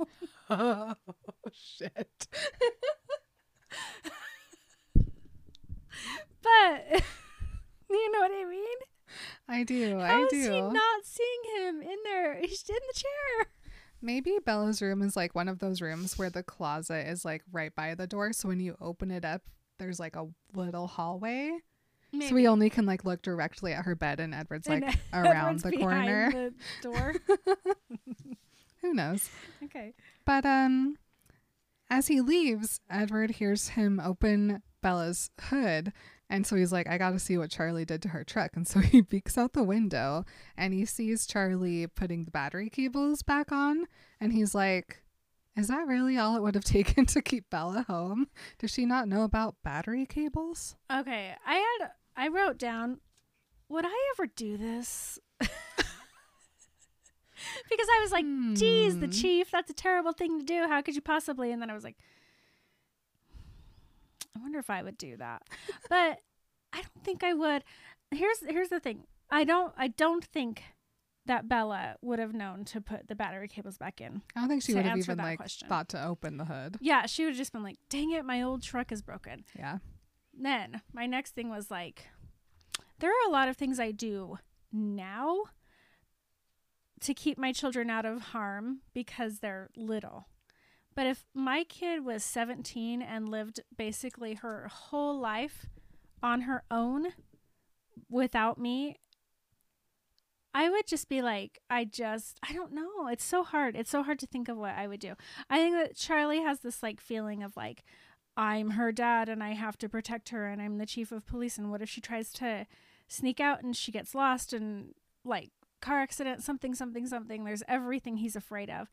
oh 0.50 0.94
shit! 1.52 2.28
but 6.42 7.04
you 7.90 8.12
know 8.12 8.20
what 8.20 8.32
I 8.32 8.46
mean? 8.50 8.78
I 9.48 9.64
do. 9.64 10.00
How 10.00 10.22
I 10.22 10.26
is 10.26 10.30
do. 10.32 10.52
he 10.52 10.62
not 10.62 11.04
seeing 11.04 11.42
him 11.58 11.82
in 11.82 11.98
there? 12.04 12.36
He's 12.42 12.64
in 12.70 12.76
the 12.76 12.94
chair. 12.94 13.48
Maybe 14.02 14.38
Bella's 14.46 14.82
room 14.82 15.02
is 15.02 15.16
like 15.16 15.34
one 15.34 15.48
of 15.48 15.60
those 15.60 15.82
rooms 15.82 16.20
where 16.20 16.30
the 16.30 16.44
closet 16.44 17.08
is 17.08 17.26
like 17.26 17.42
right 17.52 17.74
by 17.74 17.96
the 17.96 18.06
door. 18.06 18.32
So 18.34 18.48
when 18.48 18.60
you 18.60 18.78
open 18.80 19.10
it 19.10 19.26
up, 19.26 19.42
there's 19.80 20.00
like 20.00 20.16
a 20.16 20.28
little 20.54 20.86
hallway. 20.88 21.58
So 22.28 22.34
we 22.36 22.48
only 22.48 22.70
can 22.70 22.86
like 22.86 23.06
look 23.06 23.22
directly 23.22 23.74
at 23.74 23.86
her 23.86 23.96
bed, 23.96 24.20
and 24.20 24.34
Edward's 24.34 24.68
like 24.68 24.84
And 24.84 24.98
around 25.14 25.58
Edward's 25.58 25.64
the 25.64 25.78
corner. 25.78 26.32
the 26.32 26.54
door. 26.82 27.16
Who 28.82 28.94
knows? 28.94 29.30
okay. 29.64 29.94
But 30.26 30.46
um, 30.46 30.98
as 31.90 32.08
he 32.08 32.22
leaves, 32.22 32.80
Edward 32.90 33.32
hears 33.32 33.70
him 33.70 34.00
open 34.04 34.62
Bella's 34.82 35.30
hood. 35.50 35.94
And 36.30 36.46
so 36.46 36.56
he's 36.58 36.74
like, 36.74 36.88
I 36.90 36.98
got 36.98 37.12
to 37.12 37.20
see 37.20 37.38
what 37.38 37.50
Charlie 37.50 37.86
did 37.86 38.02
to 38.04 38.10
her 38.10 38.24
truck. 38.24 38.52
And 38.56 38.68
so 38.68 38.80
he 38.82 39.02
peeks 39.02 39.38
out 39.38 39.54
the 39.54 39.64
window 39.64 40.26
and 40.58 40.74
he 40.74 40.86
sees 40.86 41.26
Charlie 41.26 41.88
putting 41.88 42.26
the 42.26 42.32
battery 42.32 42.70
cables 42.70 43.24
back 43.24 43.52
on. 43.52 43.86
And 44.20 44.34
he's 44.34 44.54
like, 44.54 45.02
Is 45.56 45.70
that 45.70 45.88
really 45.88 46.18
all 46.18 46.36
it 46.36 46.42
would 46.44 46.56
have 46.56 46.64
taken 46.66 47.06
to 47.08 47.22
keep 47.22 47.50
Bella 47.50 47.86
home? 47.88 48.28
Does 48.60 48.72
she 48.72 48.86
not 48.86 49.08
know 49.08 49.24
about 49.24 49.56
battery 49.64 50.06
cables? 50.06 50.76
Okay, 50.94 51.34
I 51.46 51.54
had 51.80 51.92
I 52.18 52.28
wrote 52.30 52.58
down, 52.58 53.00
would 53.70 53.86
I 53.86 54.12
ever 54.16 54.28
do 54.28 54.58
this? 54.58 55.20
because 55.40 55.50
I 57.92 58.00
was 58.02 58.12
like, 58.12 58.26
geez, 58.56 59.00
the 59.00 59.06
Hmm. 59.06 59.12
chief, 59.12 59.52
that's 59.52 59.70
a 59.70 59.74
terrible 59.74 60.14
thing 60.14 60.40
to 60.40 60.46
do. 60.46 60.68
How 60.68 60.82
could 60.82 60.96
you 60.96 61.02
possibly? 61.02 61.52
And 61.52 61.62
then 61.62 61.70
I 61.70 61.74
was 61.74 61.84
like, 61.84 61.98
I 64.36 64.40
wonder 64.40 64.60
if 64.60 64.70
I 64.70 64.84
would 64.84 64.98
do 64.98 65.18
that. 65.18 65.44
but 65.90 66.20
I 66.74 66.78
don't 66.82 67.04
think 67.04 67.24
I 67.24 67.34
would. 67.34 67.64
Here's 68.12 68.40
here's 68.48 68.70
the 68.70 68.80
thing. 68.80 69.04
I 69.30 69.44
don't 69.44 69.74
I 69.78 69.90
don't 69.90 70.24
think 70.24 70.64
that 71.26 71.50
Bella 71.50 71.96
would 72.02 72.20
have 72.20 72.34
known 72.34 72.64
to 72.66 72.80
put 72.80 73.08
the 73.10 73.16
battery 73.16 73.50
cables 73.50 73.78
back 73.78 74.00
in. 74.00 74.22
I 74.36 74.40
don't 74.40 74.48
think 74.50 74.64
she 74.64 74.74
would 74.74 74.86
have 74.86 74.98
even 74.98 75.18
like 75.18 75.38
question. 75.38 75.68
thought 75.68 75.90
to 75.90 76.06
open 76.06 76.38
the 76.38 76.46
hood. 76.46 76.78
Yeah, 76.80 77.06
she 77.06 77.24
would 77.26 77.32
have 77.32 77.38
just 77.38 77.52
been 77.52 77.64
like, 77.64 77.78
dang 77.90 78.12
it, 78.12 78.24
my 78.26 78.42
old 78.42 78.64
truck 78.64 78.92
is 78.94 79.02
broken. 79.02 79.44
Yeah. 79.58 79.80
Then 80.40 80.82
my 80.94 81.06
next 81.06 81.34
thing 81.34 81.50
was 81.50 81.72
like 81.72 82.08
there 83.00 83.10
are 83.10 83.28
a 83.28 83.32
lot 83.32 83.50
of 83.50 83.58
things 83.58 83.80
I 83.80 83.92
do 83.92 84.40
now 84.72 85.44
to 87.02 87.14
keep 87.14 87.38
my 87.38 87.52
children 87.52 87.90
out 87.90 88.06
of 88.06 88.22
harm 88.22 88.82
because 88.94 89.40
they're 89.40 89.70
little. 89.76 90.28
But 90.96 91.06
if 91.06 91.26
my 91.36 91.64
kid 91.64 92.04
was 92.04 92.24
17 92.24 93.04
and 93.04 93.30
lived 93.30 93.60
basically 93.78 94.34
her 94.36 94.68
whole 94.72 95.20
life 95.20 95.68
on 96.24 96.42
her 96.42 96.64
own 96.72 97.10
without 98.10 98.58
me, 98.58 98.98
I 100.56 100.70
would 100.72 100.88
just 100.88 101.08
be 101.08 101.22
like, 101.22 101.60
I 101.70 101.86
just, 101.86 102.40
I 102.42 102.52
don't 102.52 102.74
know. 102.74 103.08
It's 103.10 103.24
so 103.24 103.44
hard. 103.44 103.76
It's 103.76 103.92
so 103.92 104.02
hard 104.02 104.18
to 104.20 104.26
think 104.26 104.50
of 104.50 104.58
what 104.58 104.74
I 104.76 104.88
would 104.88 105.00
do. 105.00 105.14
I 105.52 105.58
think 105.60 105.76
that 105.76 105.96
Charlie 105.96 106.42
has 106.42 106.62
this 106.62 106.82
like 106.82 107.00
feeling 107.00 107.44
of 107.44 107.56
like, 107.56 107.84
I'm 108.38 108.72
her 108.72 108.92
dad 108.92 109.28
and 109.30 109.44
I 109.44 109.52
have 109.54 109.78
to 109.80 109.90
protect 109.90 110.30
her 110.30 110.48
and 110.48 110.62
I'm 110.62 110.78
the 110.78 110.86
chief 110.86 111.12
of 111.12 111.26
police. 111.26 111.58
And 111.58 111.72
what 111.72 111.82
if 111.82 111.90
she 111.90 112.00
tries 112.00 112.32
to 112.34 112.68
sneak 113.08 113.40
out 113.40 113.64
and 113.64 113.76
she 113.76 113.92
gets 113.92 114.14
lost 114.14 114.54
and 114.54 114.94
like 115.26 115.50
car 115.82 116.00
accident, 116.02 116.44
something, 116.44 116.76
something, 116.76 117.08
something? 117.08 117.44
There's 117.44 117.64
everything 117.68 118.18
he's 118.18 118.36
afraid 118.36 118.70
of. 118.70 118.90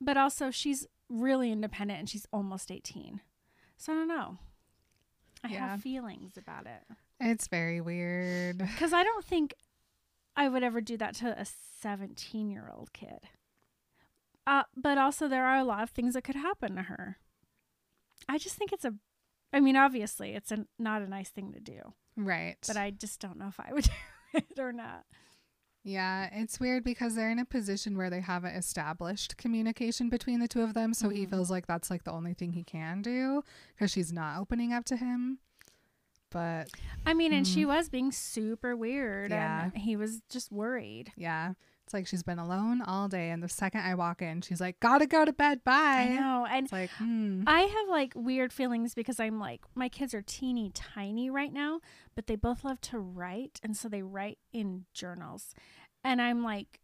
But 0.00 0.16
also, 0.16 0.50
she's 0.50 0.86
really 1.08 1.52
independent 1.52 2.00
and 2.00 2.10
she's 2.10 2.26
almost 2.32 2.70
18. 2.72 3.20
So 3.76 3.92
I 3.92 3.96
don't 3.96 4.08
know. 4.08 4.38
I 5.44 5.48
Yeah. 5.48 5.68
have 5.68 5.80
feelings 5.82 6.36
about 6.36 6.66
it. 6.66 6.82
It's 7.20 7.46
very 7.46 7.80
weird. 7.80 8.58
Because 8.72 8.92
I 8.92 9.04
don't 9.04 9.24
think 9.24 9.54
I 10.36 10.48
would 10.48 10.62
ever 10.64 10.80
do 10.80 10.96
that 10.98 11.14
to 11.16 11.40
a 11.40 11.46
17 11.46 12.50
year 12.50 12.68
old 12.74 12.92
kid. 12.92 13.20
Uh, 14.46 14.64
but 14.76 14.98
also, 14.98 15.28
there 15.28 15.44
are 15.46 15.58
a 15.58 15.64
lot 15.64 15.82
of 15.82 15.90
things 15.90 16.14
that 16.14 16.22
could 16.24 16.36
happen 16.36 16.74
to 16.76 16.82
her. 16.82 17.18
I 18.28 18.38
just 18.38 18.56
think 18.56 18.72
it's 18.72 18.84
a, 18.84 18.94
I 19.52 19.60
mean, 19.60 19.76
obviously, 19.76 20.32
it's 20.34 20.50
a, 20.52 20.66
not 20.78 21.02
a 21.02 21.08
nice 21.08 21.28
thing 21.30 21.52
to 21.52 21.60
do, 21.60 21.94
Right. 22.16 22.56
but 22.66 22.76
I 22.76 22.90
just 22.90 23.20
don't 23.20 23.38
know 23.38 23.48
if 23.48 23.58
I 23.60 23.72
would 23.72 23.84
do 24.34 24.40
it 24.54 24.58
or 24.58 24.72
not. 24.72 25.04
Yeah, 25.84 26.28
it's 26.32 26.58
weird 26.58 26.82
because 26.82 27.14
they're 27.14 27.30
in 27.30 27.38
a 27.38 27.44
position 27.44 27.96
where 27.96 28.10
they 28.10 28.20
haven't 28.20 28.56
established 28.56 29.36
communication 29.36 30.08
between 30.08 30.40
the 30.40 30.48
two 30.48 30.62
of 30.62 30.74
them. 30.74 30.92
So 30.92 31.10
he 31.10 31.24
Mhm. 31.26 31.30
feels 31.30 31.48
like 31.50 31.66
that's 31.68 31.90
like 31.90 32.02
the 32.02 32.10
only 32.10 32.34
thing 32.34 32.52
he 32.54 32.64
can 32.64 33.02
do 33.02 33.44
because 33.74 33.92
she's 33.92 34.12
not 34.12 34.40
opening 34.40 34.72
up 34.72 34.84
to 34.86 34.96
him. 34.96 35.38
But 36.30 36.70
I 37.06 37.14
mean, 37.14 37.32
and 37.32 37.46
she 37.46 37.64
was 37.64 37.88
being 37.88 38.10
super 38.10 38.76
weird, 38.76 39.30
Yeah. 39.30 39.64
and 39.66 39.78
he 39.78 39.94
was 39.94 40.22
just 40.28 40.50
worried. 40.50 41.12
yeah, 41.16 41.52
it's 41.86 41.94
like 41.94 42.08
she's 42.08 42.24
been 42.24 42.40
alone 42.40 42.82
all 42.82 43.06
day. 43.06 43.30
And 43.30 43.40
the 43.40 43.48
second 43.48 43.82
I 43.82 43.94
walk 43.94 44.20
in, 44.20 44.40
she's 44.40 44.60
like, 44.60 44.80
gotta 44.80 45.06
go 45.06 45.24
to 45.24 45.32
bed. 45.32 45.62
Bye. 45.62 46.08
I 46.10 46.16
know, 46.16 46.44
and 46.50 46.64
It's 46.64 46.72
like, 46.72 46.90
hmm. 46.90 47.44
I 47.46 47.60
have 47.60 47.88
like 47.88 48.12
weird 48.16 48.52
feelings 48.52 48.92
because 48.92 49.20
I'm 49.20 49.38
like 49.38 49.60
my 49.76 49.88
kids 49.88 50.12
are 50.12 50.22
teeny 50.22 50.72
tiny 50.74 51.30
right 51.30 51.52
now, 51.52 51.78
but 52.16 52.26
they 52.26 52.34
both 52.34 52.64
love 52.64 52.80
to 52.82 52.98
write 52.98 53.60
and 53.62 53.76
so 53.76 53.88
they 53.88 54.02
write 54.02 54.38
in 54.52 54.86
journals. 54.94 55.54
And 56.02 56.20
I'm 56.20 56.42
like 56.42 56.80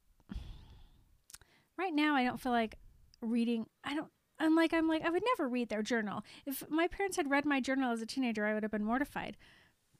right 1.76 1.92
now 1.92 2.14
I 2.14 2.22
don't 2.22 2.40
feel 2.40 2.52
like 2.52 2.76
reading 3.20 3.66
I 3.82 3.96
don't 3.96 4.10
I'm 4.38 4.54
like 4.54 4.72
I'm 4.72 4.86
like 4.86 5.04
I 5.04 5.10
would 5.10 5.24
never 5.36 5.48
read 5.48 5.68
their 5.68 5.82
journal. 5.82 6.22
If 6.46 6.62
my 6.70 6.86
parents 6.86 7.16
had 7.16 7.28
read 7.28 7.44
my 7.44 7.58
journal 7.58 7.90
as 7.90 8.02
a 8.02 8.06
teenager, 8.06 8.46
I 8.46 8.54
would 8.54 8.62
have 8.62 8.70
been 8.70 8.84
mortified. 8.84 9.36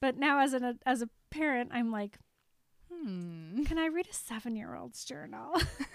But 0.00 0.16
now 0.16 0.38
as 0.38 0.52
an 0.52 0.78
as 0.86 1.02
a 1.02 1.08
parent, 1.30 1.70
I'm 1.72 1.90
like, 1.90 2.18
Hmm. 3.02 3.64
can 3.64 3.78
I 3.78 3.86
read 3.88 4.06
a 4.06 4.12
7-year-old's 4.14 5.04
journal? 5.04 5.54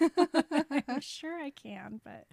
I'm 0.88 1.00
sure 1.00 1.40
I 1.40 1.50
can, 1.50 2.00
but 2.04 2.26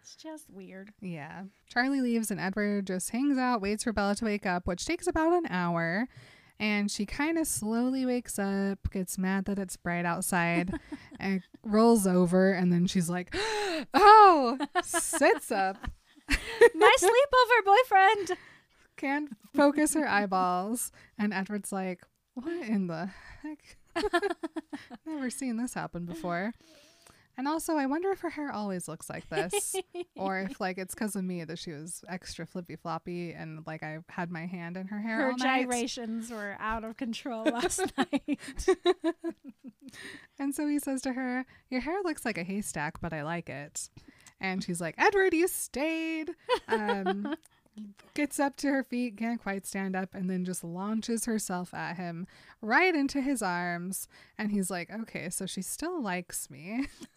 it's 0.00 0.16
just 0.16 0.50
weird. 0.50 0.90
Yeah. 1.00 1.44
Charlie 1.68 2.00
leaves 2.00 2.30
and 2.30 2.40
Edward 2.40 2.86
just 2.86 3.10
hangs 3.10 3.38
out, 3.38 3.60
waits 3.62 3.84
for 3.84 3.92
Bella 3.92 4.14
to 4.16 4.24
wake 4.24 4.44
up, 4.46 4.66
which 4.66 4.84
takes 4.84 5.06
about 5.06 5.32
an 5.32 5.46
hour. 5.48 6.08
And 6.60 6.90
she 6.90 7.06
kind 7.06 7.38
of 7.38 7.46
slowly 7.46 8.04
wakes 8.04 8.38
up, 8.38 8.78
gets 8.90 9.16
mad 9.16 9.44
that 9.44 9.58
it's 9.60 9.76
bright 9.76 10.04
outside, 10.04 10.74
and 11.20 11.40
rolls 11.64 12.06
over. 12.06 12.50
And 12.52 12.72
then 12.72 12.86
she's 12.86 13.08
like, 13.08 13.34
Oh, 13.94 14.58
sits 14.82 15.52
up, 15.52 15.76
my 16.74 16.96
sleepover 17.00 17.64
boyfriend. 17.64 18.38
can't 18.96 19.30
focus 19.54 19.94
her 19.94 20.08
eyeballs. 20.08 20.90
And 21.16 21.32
Edward's 21.32 21.70
like, 21.70 22.02
What 22.34 22.48
in 22.66 22.88
the 22.88 23.08
heck? 23.42 23.76
Never 25.06 25.30
seen 25.30 25.56
this 25.56 25.74
happen 25.74 26.04
before. 26.04 26.54
And 27.36 27.46
also, 27.46 27.76
I 27.76 27.86
wonder 27.86 28.10
if 28.10 28.18
her 28.20 28.30
hair 28.30 28.50
always 28.50 28.88
looks 28.88 29.08
like 29.08 29.28
this. 29.28 29.76
or 30.16 30.40
if 30.40 30.60
like 30.60 30.76
it's 30.76 30.94
because 30.94 31.14
of 31.14 31.22
me 31.22 31.44
that 31.44 31.58
she 31.58 31.70
was 31.70 32.02
extra 32.08 32.44
flippy 32.44 32.74
floppy 32.74 33.32
and 33.32 33.64
like 33.64 33.84
I 33.84 33.98
had 34.08 34.30
my 34.30 34.46
hand 34.46 34.76
in 34.76 34.88
her 34.88 35.00
hair. 35.00 35.18
Her 35.18 35.30
all 35.30 35.36
night. 35.36 35.62
gyrations 35.62 36.30
were 36.32 36.56
out 36.58 36.82
of 36.82 36.96
control 36.96 37.44
last 37.52 37.92
night. 37.96 38.40
And 40.38 40.54
so 40.54 40.66
he 40.66 40.78
says 40.78 41.00
to 41.02 41.12
her, 41.12 41.44
Your 41.70 41.80
hair 41.80 41.98
looks 42.04 42.24
like 42.24 42.38
a 42.38 42.44
haystack, 42.44 43.00
but 43.00 43.12
I 43.12 43.22
like 43.22 43.48
it. 43.48 43.88
And 44.40 44.62
she's 44.62 44.80
like, 44.80 44.94
Edward, 44.98 45.32
you 45.34 45.48
stayed. 45.48 46.30
Um, 46.68 47.34
gets 48.14 48.38
up 48.40 48.56
to 48.58 48.68
her 48.68 48.82
feet, 48.82 49.16
can't 49.16 49.42
quite 49.42 49.66
stand 49.66 49.96
up, 49.96 50.14
and 50.14 50.28
then 50.28 50.44
just 50.44 50.64
launches 50.64 51.24
herself 51.24 51.72
at 51.74 51.96
him 51.96 52.26
right 52.60 52.94
into 52.94 53.20
his 53.20 53.42
arms. 53.42 54.08
And 54.36 54.52
he's 54.52 54.70
like, 54.70 54.90
Okay, 54.90 55.30
so 55.30 55.46
she 55.46 55.62
still 55.62 56.02
likes 56.02 56.50
me. 56.50 56.86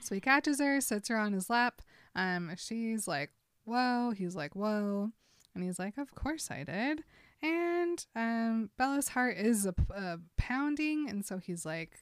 so 0.00 0.14
he 0.14 0.20
catches 0.20 0.60
her, 0.60 0.80
sits 0.80 1.08
her 1.08 1.16
on 1.16 1.32
his 1.32 1.50
lap. 1.50 1.82
Um, 2.14 2.52
she's 2.56 3.08
like, 3.08 3.30
Whoa. 3.64 4.12
He's 4.16 4.36
like, 4.36 4.54
Whoa. 4.54 5.10
And 5.54 5.64
he's 5.64 5.78
like, 5.78 5.98
Of 5.98 6.14
course 6.14 6.50
I 6.50 6.64
did. 6.64 7.02
And 7.42 8.04
um, 8.14 8.70
Bella's 8.78 9.08
heart 9.08 9.36
is 9.36 9.66
a, 9.66 9.74
a 9.90 10.18
pounding, 10.36 11.08
and 11.08 11.24
so 11.24 11.38
he's 11.38 11.66
like, 11.66 12.00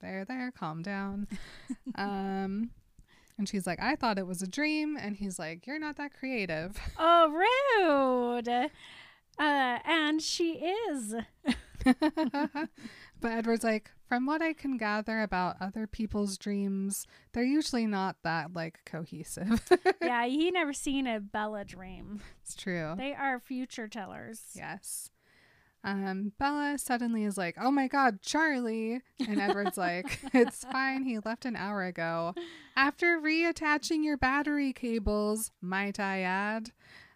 "There, 0.00 0.24
there, 0.24 0.52
calm 0.52 0.82
down." 0.82 1.26
um, 1.94 2.70
and 3.38 3.48
she's 3.48 3.66
like, 3.66 3.80
"I 3.80 3.96
thought 3.96 4.18
it 4.18 4.26
was 4.26 4.42
a 4.42 4.46
dream," 4.46 4.96
and 4.96 5.16
he's 5.16 5.38
like, 5.38 5.66
"You're 5.66 5.78
not 5.78 5.96
that 5.96 6.12
creative." 6.14 6.78
oh, 6.98 7.30
rude. 7.30 8.48
Uh, 8.48 8.68
and 9.38 10.20
she 10.22 10.52
is. 10.90 11.14
but 11.84 12.68
Edward's 13.24 13.64
like, 13.64 13.90
"From 14.08 14.26
what 14.26 14.42
I 14.42 14.52
can 14.52 14.76
gather 14.76 15.22
about 15.22 15.56
other 15.60 15.86
people's 15.86 16.36
dreams, 16.38 17.06
they're 17.32 17.42
usually 17.42 17.86
not 17.86 18.16
that 18.22 18.52
like 18.52 18.84
cohesive." 18.84 19.68
yeah, 20.02 20.26
he 20.26 20.50
never 20.50 20.72
seen 20.72 21.06
a 21.06 21.20
Bella 21.20 21.64
dream. 21.64 22.20
it's 22.42 22.54
true. 22.54 22.94
They 22.96 23.14
are 23.14 23.40
future 23.40 23.88
tellers. 23.88 24.42
Yes. 24.54 25.10
Um, 25.84 26.32
Bella 26.38 26.76
suddenly 26.78 27.24
is 27.24 27.36
like, 27.36 27.56
"Oh 27.60 27.70
my 27.72 27.88
God, 27.88 28.22
Charlie!" 28.22 29.00
And 29.26 29.40
Edward's 29.40 29.76
like, 29.76 30.20
"It's 30.32 30.64
fine. 30.64 31.02
He 31.04 31.18
left 31.18 31.44
an 31.44 31.56
hour 31.56 31.82
ago. 31.84 32.34
After 32.76 33.18
reattaching 33.20 34.04
your 34.04 34.16
battery 34.16 34.72
cables, 34.72 35.50
might 35.60 35.98
I 35.98 36.20
add? 36.20 36.70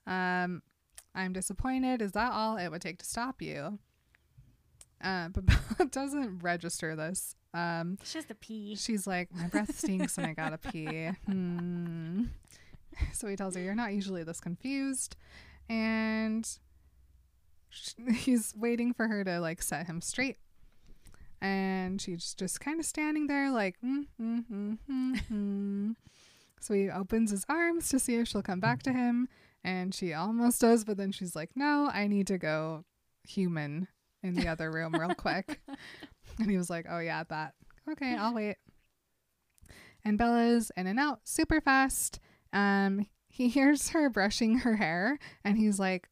Um, 0.06 0.62
I'm 1.14 1.32
disappointed. 1.32 2.02
Is 2.02 2.12
that 2.12 2.32
all 2.32 2.56
it 2.56 2.68
would 2.70 2.82
take 2.82 2.98
to 2.98 3.06
stop 3.06 3.40
you?" 3.40 3.78
Uh, 5.02 5.28
but 5.28 5.46
Bella 5.78 5.88
doesn't 5.90 6.40
register 6.40 6.96
this. 6.96 7.36
Um, 7.54 7.98
It's 8.00 8.12
just 8.12 8.30
a 8.30 8.34
pee. 8.34 8.74
she's 8.74 9.06
like, 9.06 9.32
"My 9.32 9.46
breath 9.46 9.76
stinks 9.78 10.18
and 10.18 10.26
I 10.26 10.32
gotta 10.32 10.58
pee." 10.58 11.10
Hmm. 11.26 12.24
So 13.12 13.28
he 13.28 13.36
tells 13.36 13.54
her, 13.54 13.60
"You're 13.62 13.74
not 13.74 13.92
usually 13.94 14.24
this 14.24 14.40
confused," 14.40 15.14
and 15.68 16.48
he's 18.14 18.54
waiting 18.56 18.92
for 18.92 19.08
her 19.08 19.24
to 19.24 19.40
like 19.40 19.62
set 19.62 19.86
him 19.86 20.00
straight. 20.00 20.36
And 21.40 22.00
she's 22.00 22.34
just 22.34 22.60
kind 22.60 22.80
of 22.80 22.86
standing 22.86 23.26
there, 23.26 23.50
like, 23.50 23.76
mm, 23.84 24.06
mm, 24.20 24.44
mm, 24.50 24.78
mm, 24.90 25.20
mm. 25.30 25.96
so 26.60 26.74
he 26.74 26.90
opens 26.90 27.30
his 27.30 27.44
arms 27.48 27.88
to 27.90 27.98
see 27.98 28.16
if 28.16 28.28
she'll 28.28 28.42
come 28.42 28.60
back 28.60 28.82
to 28.84 28.92
him, 28.92 29.28
and 29.62 29.94
she 29.94 30.14
almost 30.14 30.60
does, 30.60 30.84
but 30.84 30.96
then 30.96 31.12
she's 31.12 31.36
like, 31.36 31.50
"No, 31.54 31.90
I 31.92 32.06
need 32.06 32.26
to 32.28 32.38
go 32.38 32.84
human 33.28 33.88
in 34.22 34.34
the 34.34 34.48
other 34.48 34.70
room 34.70 34.94
real 34.94 35.14
quick." 35.14 35.60
And 36.38 36.50
he 36.50 36.56
was 36.58 36.68
like, 36.68 36.86
"Oh 36.90 36.98
yeah, 36.98 37.22
that. 37.30 37.54
Okay, 37.90 38.14
I'll 38.14 38.34
wait." 38.34 38.56
And 40.04 40.18
Bella's 40.18 40.70
in 40.76 40.86
and 40.86 40.98
out 40.98 41.20
super 41.24 41.60
fast. 41.60 42.18
Um, 42.52 43.06
he 43.28 43.48
hears 43.48 43.90
her 43.90 44.10
brushing 44.10 44.58
her 44.58 44.76
hair, 44.76 45.18
and 45.44 45.56
he's 45.56 45.78
like, 45.78 46.08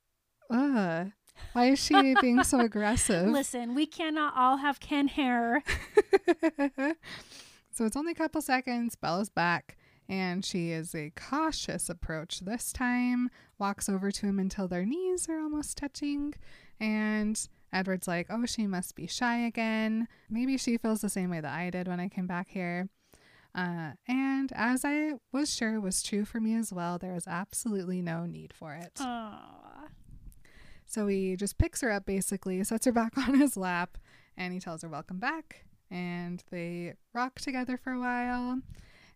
"Ugh, 0.50 1.10
why 1.52 1.66
is 1.66 1.78
she 1.78 2.14
being 2.20 2.42
so 2.44 2.60
aggressive?" 2.60 3.28
Listen, 3.28 3.74
we 3.74 3.86
cannot 3.86 4.34
all 4.36 4.58
have 4.58 4.80
Ken 4.80 5.08
hair. 5.08 5.62
so 7.70 7.84
it's 7.84 7.96
only 7.96 8.12
a 8.12 8.16
couple 8.16 8.40
seconds. 8.40 8.96
Bella's 8.96 9.28
back, 9.28 9.76
and 10.08 10.44
she 10.44 10.70
is 10.70 10.94
a 10.94 11.12
cautious 11.16 11.88
approach 11.88 12.40
this 12.40 12.72
time. 12.72 13.30
Walks 13.58 13.88
over 13.88 14.10
to 14.10 14.26
him 14.26 14.38
until 14.38 14.68
their 14.68 14.84
knees 14.84 15.28
are 15.28 15.40
almost 15.40 15.76
touching, 15.76 16.34
and 16.80 17.48
Edward's 17.72 18.08
like, 18.08 18.26
"Oh, 18.30 18.46
she 18.46 18.66
must 18.66 18.94
be 18.94 19.06
shy 19.06 19.38
again. 19.38 20.08
Maybe 20.30 20.56
she 20.56 20.76
feels 20.78 21.00
the 21.00 21.08
same 21.08 21.30
way 21.30 21.40
that 21.40 21.52
I 21.52 21.70
did 21.70 21.88
when 21.88 22.00
I 22.00 22.08
came 22.08 22.26
back 22.26 22.48
here." 22.48 22.88
Uh, 23.54 23.92
and 24.08 24.52
as 24.54 24.84
I 24.84 25.14
was 25.32 25.54
sure 25.54 25.80
was 25.80 26.02
true 26.02 26.24
for 26.24 26.40
me 26.40 26.56
as 26.56 26.72
well, 26.72 26.98
there 26.98 27.12
was 27.12 27.28
absolutely 27.28 28.02
no 28.02 28.26
need 28.26 28.52
for 28.52 28.74
it. 28.74 28.94
Aww. 28.96 29.73
So 30.86 31.06
he 31.06 31.36
just 31.36 31.58
picks 31.58 31.80
her 31.80 31.90
up 31.90 32.06
basically, 32.06 32.62
sets 32.64 32.86
her 32.86 32.92
back 32.92 33.16
on 33.28 33.38
his 33.38 33.56
lap, 33.56 33.98
and 34.36 34.52
he 34.52 34.60
tells 34.60 34.82
her, 34.82 34.88
Welcome 34.88 35.18
back. 35.18 35.64
And 35.90 36.42
they 36.50 36.94
rock 37.12 37.40
together 37.40 37.76
for 37.76 37.92
a 37.92 38.00
while. 38.00 38.60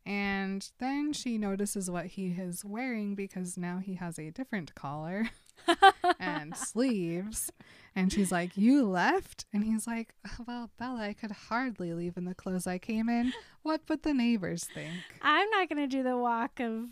And 0.06 0.70
then 0.78 1.12
she 1.12 1.36
notices 1.36 1.90
what 1.90 2.06
he 2.06 2.28
is 2.28 2.64
wearing 2.64 3.14
because 3.14 3.58
now 3.58 3.78
he 3.78 3.94
has 3.94 4.18
a 4.18 4.30
different 4.30 4.74
collar. 4.74 5.30
and 6.20 6.56
sleeves. 6.56 7.50
And 7.94 8.12
she's 8.12 8.32
like, 8.32 8.56
You 8.56 8.86
left? 8.86 9.46
And 9.52 9.64
he's 9.64 9.86
like, 9.86 10.14
Well, 10.46 10.70
Bella, 10.78 11.00
I 11.00 11.12
could 11.12 11.32
hardly 11.32 11.92
leave 11.92 12.16
in 12.16 12.24
the 12.24 12.34
clothes 12.34 12.66
I 12.66 12.78
came 12.78 13.08
in. 13.08 13.32
What 13.62 13.82
would 13.88 14.02
the 14.02 14.14
neighbors 14.14 14.64
think? 14.64 14.94
I'm 15.20 15.50
not 15.50 15.68
going 15.68 15.78
to 15.78 15.86
do 15.86 16.02
the 16.02 16.16
walk 16.16 16.60
of 16.60 16.86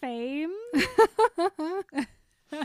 fame. 0.00 0.52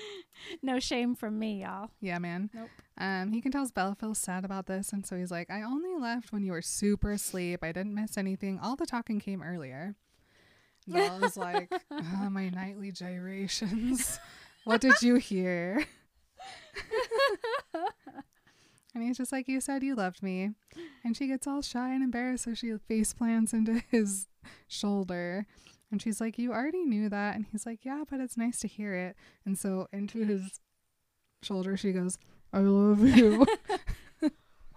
no 0.62 0.78
shame 0.78 1.14
from 1.14 1.38
me, 1.38 1.62
y'all. 1.62 1.90
Yeah, 2.00 2.18
man. 2.18 2.50
Nope. 2.54 2.68
Um, 2.98 3.32
he 3.32 3.40
can 3.40 3.52
tell 3.52 3.66
Bella 3.74 3.96
feels 3.98 4.18
sad 4.18 4.44
about 4.44 4.66
this, 4.66 4.92
and 4.92 5.06
so 5.06 5.16
he's 5.16 5.30
like, 5.30 5.50
I 5.50 5.62
only 5.62 5.94
left 5.98 6.32
when 6.32 6.44
you 6.44 6.52
were 6.52 6.62
super 6.62 7.12
asleep. 7.12 7.60
I 7.62 7.72
didn't 7.72 7.94
miss 7.94 8.18
anything. 8.18 8.58
All 8.58 8.76
the 8.76 8.86
talking 8.86 9.20
came 9.20 9.42
earlier. 9.42 9.94
Bella's 10.86 11.36
like, 11.36 11.72
oh, 11.90 12.28
my 12.30 12.48
nightly 12.48 12.90
gyrations. 12.90 14.18
What 14.64 14.80
did 14.80 15.00
you 15.02 15.16
hear? 15.16 15.84
and 18.94 19.02
he's 19.02 19.16
just 19.16 19.32
like, 19.32 19.48
You 19.48 19.60
said 19.60 19.82
you 19.82 19.94
loved 19.94 20.22
me. 20.22 20.50
And 21.04 21.16
she 21.16 21.26
gets 21.26 21.46
all 21.46 21.62
shy 21.62 21.92
and 21.92 22.02
embarrassed, 22.02 22.44
so 22.44 22.54
she 22.54 22.72
face 22.88 23.12
plants 23.12 23.52
into 23.52 23.82
his 23.90 24.28
shoulder. 24.68 25.46
And 25.92 26.00
she's 26.00 26.20
like, 26.22 26.38
You 26.38 26.52
already 26.52 26.84
knew 26.84 27.10
that. 27.10 27.36
And 27.36 27.44
he's 27.52 27.66
like, 27.66 27.84
Yeah, 27.84 28.04
but 28.10 28.18
it's 28.18 28.38
nice 28.38 28.58
to 28.60 28.66
hear 28.66 28.94
it. 28.94 29.14
And 29.44 29.56
so 29.58 29.86
into 29.92 30.24
his 30.24 30.40
mm-hmm. 30.40 31.44
shoulder, 31.44 31.76
she 31.76 31.92
goes, 31.92 32.18
I 32.52 32.60
love 32.60 33.00
you. 33.00 33.46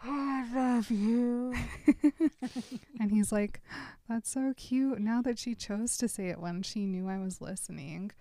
I 0.04 0.46
love 0.54 0.92
you. 0.92 1.56
and 3.00 3.12
he's 3.12 3.32
like, 3.32 3.62
That's 4.10 4.30
so 4.30 4.54
cute. 4.58 5.00
Now 5.00 5.22
that 5.22 5.40
she 5.40 5.56
chose 5.56 5.98
to 5.98 6.10
say 6.10 6.28
it 6.28 6.40
when 6.40 6.62
she 6.62 6.86
knew 6.86 7.08
I 7.08 7.18
was 7.18 7.42
listening. 7.42 8.12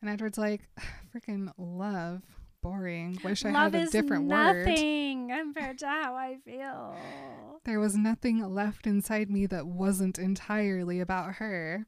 And 0.00 0.10
Edward's 0.10 0.38
like, 0.38 0.62
Freaking 1.14 1.52
love. 1.58 2.22
Boring. 2.62 3.18
Wish 3.24 3.44
I 3.44 3.50
Love 3.50 3.74
had 3.74 3.88
a 3.88 3.90
different 3.90 4.26
word. 4.26 4.64
nothing 4.64 5.28
compared 5.36 5.78
to 5.78 5.86
how 5.88 6.14
I 6.14 6.38
feel. 6.44 6.94
There 7.64 7.80
was 7.80 7.96
nothing 7.96 8.38
left 8.54 8.86
inside 8.86 9.28
me 9.28 9.46
that 9.46 9.66
wasn't 9.66 10.16
entirely 10.16 11.00
about 11.00 11.34
her. 11.34 11.86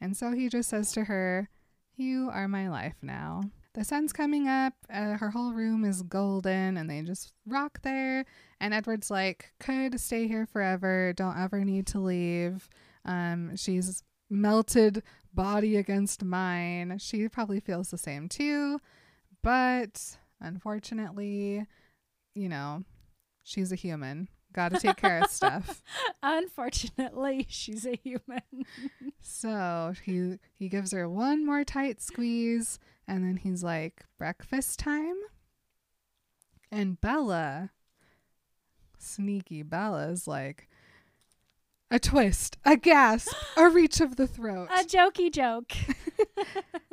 And 0.00 0.16
so 0.16 0.32
he 0.32 0.48
just 0.48 0.68
says 0.68 0.92
to 0.92 1.04
her, 1.04 1.48
You 1.96 2.30
are 2.32 2.48
my 2.48 2.68
life 2.68 2.96
now. 3.02 3.42
The 3.74 3.84
sun's 3.84 4.12
coming 4.12 4.48
up, 4.48 4.72
uh, 4.90 5.18
her 5.18 5.30
whole 5.30 5.52
room 5.52 5.84
is 5.84 6.02
golden, 6.02 6.78
and 6.78 6.88
they 6.88 7.02
just 7.02 7.32
rock 7.46 7.82
there. 7.82 8.24
And 8.58 8.72
Edward's 8.72 9.10
like, 9.10 9.52
Could 9.60 10.00
stay 10.00 10.26
here 10.28 10.46
forever, 10.46 11.12
don't 11.14 11.38
ever 11.38 11.64
need 11.64 11.86
to 11.88 11.98
leave. 11.98 12.68
Um, 13.04 13.56
she's 13.56 14.02
melted 14.30 15.02
body 15.32 15.76
against 15.76 16.24
mine. 16.24 16.98
She 16.98 17.28
probably 17.28 17.60
feels 17.60 17.90
the 17.90 17.98
same 17.98 18.28
too. 18.28 18.80
But 19.42 20.16
unfortunately, 20.40 21.66
you 22.34 22.48
know, 22.48 22.82
she's 23.44 23.72
a 23.72 23.76
human. 23.76 24.28
Got 24.56 24.72
to 24.72 24.80
take 24.80 24.96
care 24.96 25.18
of 25.18 25.30
stuff. 25.30 25.82
Unfortunately, 26.22 27.44
she's 27.50 27.86
a 27.86 28.00
human. 28.02 28.64
So 29.20 29.92
he 30.02 30.38
he 30.54 30.70
gives 30.70 30.92
her 30.92 31.06
one 31.06 31.44
more 31.44 31.62
tight 31.62 32.00
squeeze, 32.00 32.78
and 33.06 33.22
then 33.22 33.36
he's 33.36 33.62
like, 33.62 34.06
"Breakfast 34.16 34.78
time." 34.78 35.16
And 36.72 36.98
Bella, 36.98 37.72
sneaky 38.98 39.62
Bella, 39.62 40.08
is 40.08 40.26
like, 40.26 40.70
a 41.90 41.98
twist, 41.98 42.56
a 42.64 42.76
gasp, 42.76 43.32
a 43.56 43.68
reach 43.70 44.00
of 44.00 44.16
the 44.16 44.26
throat. 44.26 44.68
A 44.70 44.84
jokey 44.84 45.32
joke. 45.32 45.72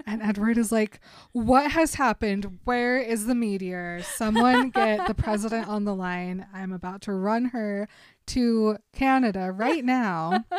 And 0.05 0.21
Edward 0.21 0.57
is 0.57 0.71
like, 0.71 0.99
What 1.31 1.71
has 1.71 1.95
happened? 1.95 2.59
Where 2.65 2.97
is 2.97 3.25
the 3.25 3.33
meteor? 3.35 4.01
Someone 4.03 4.69
get 4.69 5.07
the 5.07 5.13
president 5.13 5.69
on 5.69 5.85
the 5.85 5.95
line. 5.95 6.45
I'm 6.53 6.73
about 6.73 7.01
to 7.03 7.13
run 7.13 7.45
her 7.45 7.87
to 8.27 8.77
Canada 8.93 9.51
right 9.51 9.83
now. 9.83 10.45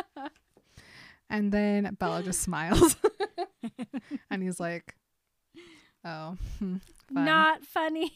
And 1.27 1.51
then 1.51 1.95
Bella 1.99 2.21
just 2.21 2.41
smiles. 2.41 2.97
and 4.29 4.43
he's 4.43 4.59
like, 4.59 4.95
Oh, 6.03 6.37
hmm, 6.59 6.75
fun. 7.11 7.25
Not 7.25 7.63
funny. 7.65 8.13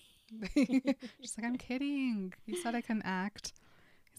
she's 0.55 1.36
like, 1.36 1.43
I'm 1.43 1.58
kidding. 1.58 2.34
You 2.45 2.55
said 2.58 2.75
I 2.75 2.82
couldn't 2.82 3.01
act. 3.05 3.53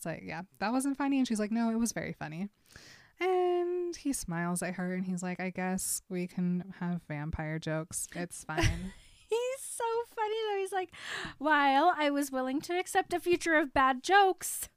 He's 0.01 0.07
like, 0.07 0.23
Yeah, 0.25 0.43
that 0.59 0.73
wasn't 0.73 0.97
funny. 0.97 1.19
And 1.19 1.29
she's 1.29 1.41
like, 1.41 1.51
No, 1.51 1.71
it 1.71 1.79
was 1.79 1.93
very 1.93 2.13
funny. 2.13 2.49
And 3.21 3.95
he 3.95 4.13
smiles 4.15 4.63
at 4.63 4.75
her 4.75 4.95
and 4.95 5.05
he's 5.05 5.23
like, 5.23 5.41
I 5.41 5.51
guess 5.51 6.01
we 6.09 6.27
can 6.27 6.73
have 6.81 7.03
vampire 7.07 7.59
jokes. 7.59 8.09
It's 8.15 8.45
fine. 8.47 8.63
He's 9.29 9.61
so 9.61 9.85
funny 10.17 10.37
though. 10.49 10.59
He's 10.59 10.73
like, 10.73 10.91
while 11.39 11.93
I 11.97 12.09
was 12.09 12.33
willing 12.33 12.63
to 12.63 12.79
accept 12.79 13.13
a 13.13 13.21
future 13.21 13.57
of 13.57 13.75
bad 13.75 14.03
jokes, 14.03 14.71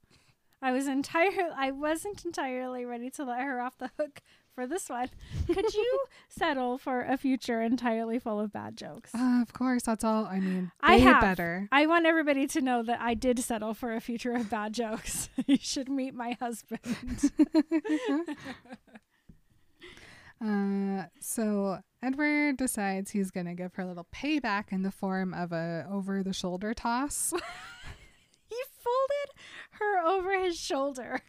I 0.60 0.72
was 0.72 0.86
entire 0.86 1.50
I 1.56 1.70
wasn't 1.70 2.24
entirely 2.24 2.84
ready 2.84 3.08
to 3.10 3.24
let 3.24 3.40
her 3.40 3.60
off 3.62 3.78
the 3.78 3.90
hook 3.98 4.20
for 4.54 4.66
this 4.66 4.88
one. 4.88 5.08
Could 5.46 5.74
you 5.74 6.04
settle 6.28 6.78
for 6.78 7.02
a 7.02 7.16
future 7.16 7.60
entirely 7.60 8.18
full 8.18 8.40
of 8.40 8.52
bad 8.52 8.76
jokes? 8.76 9.10
Uh, 9.14 9.40
of 9.42 9.52
course, 9.52 9.82
that's 9.82 10.04
all. 10.04 10.26
I 10.26 10.40
mean, 10.40 10.70
I 10.80 10.96
have. 10.98 11.20
better. 11.20 11.68
I 11.72 11.86
want 11.86 12.06
everybody 12.06 12.46
to 12.48 12.60
know 12.60 12.82
that 12.82 13.00
I 13.00 13.14
did 13.14 13.38
settle 13.40 13.74
for 13.74 13.94
a 13.94 14.00
future 14.00 14.32
of 14.32 14.48
bad 14.50 14.72
jokes. 14.72 15.28
you 15.46 15.58
should 15.60 15.88
meet 15.88 16.14
my 16.14 16.36
husband. 16.40 16.80
Uh, 20.44 21.04
so 21.20 21.78
Edward 22.02 22.58
decides 22.58 23.12
he's 23.12 23.30
gonna 23.30 23.54
give 23.54 23.72
her 23.76 23.82
a 23.82 23.86
little 23.86 24.06
payback 24.14 24.64
in 24.72 24.82
the 24.82 24.90
form 24.90 25.32
of 25.32 25.52
a 25.52 25.86
over-the-shoulder 25.90 26.74
toss. 26.74 27.32
he 28.50 28.56
folded 28.78 29.30
her 29.70 30.06
over 30.06 30.38
his 30.38 30.58
shoulder. 30.58 31.20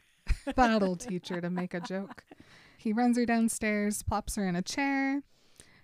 That'll 0.55 0.97
teach 0.97 1.29
her 1.29 1.39
to 1.39 1.49
make 1.49 1.73
a 1.73 1.79
joke. 1.79 2.25
He 2.85 2.93
runs 2.93 3.17
her 3.17 3.25
downstairs, 3.25 4.03
plops 4.03 4.35
her 4.35 4.47
in 4.47 4.55
a 4.55 4.61
chair, 4.61 5.23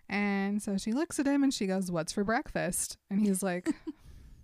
and 0.07 0.61
so 0.61 0.77
she 0.77 0.91
looks 0.91 1.17
at 1.17 1.25
him 1.25 1.41
and 1.41 1.51
she 1.51 1.65
goes, 1.65 1.89
"What's 1.89 2.13
for 2.13 2.23
breakfast?" 2.23 2.99
And 3.09 3.19
he's 3.19 3.41
like, 3.41 3.67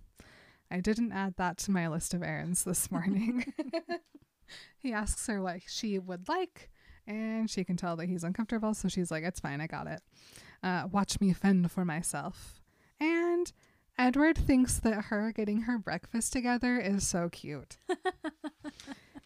"I 0.70 0.80
didn't 0.80 1.12
add 1.12 1.36
that 1.36 1.56
to 1.58 1.70
my 1.70 1.86
list 1.86 2.14
of 2.14 2.22
errands 2.24 2.64
this 2.64 2.90
morning." 2.90 3.44
he 4.76 4.92
asks 4.92 5.24
her 5.28 5.40
what 5.40 5.60
she 5.68 6.00
would 6.00 6.28
like, 6.28 6.68
and 7.06 7.48
she 7.48 7.62
can 7.62 7.76
tell 7.76 7.94
that 7.94 8.08
he's 8.08 8.24
uncomfortable, 8.24 8.74
so 8.74 8.88
she's 8.88 9.12
like, 9.12 9.22
"It's 9.22 9.38
fine, 9.38 9.60
I 9.60 9.68
got 9.68 9.86
it. 9.86 10.00
Uh, 10.60 10.88
watch 10.90 11.20
me 11.20 11.32
fend 11.32 11.70
for 11.70 11.84
myself." 11.84 12.60
And 12.98 13.52
Edward 13.96 14.36
thinks 14.36 14.80
that 14.80 15.04
her 15.04 15.30
getting 15.30 15.60
her 15.60 15.78
breakfast 15.78 16.32
together 16.32 16.76
is 16.80 17.06
so 17.06 17.28
cute. 17.28 17.76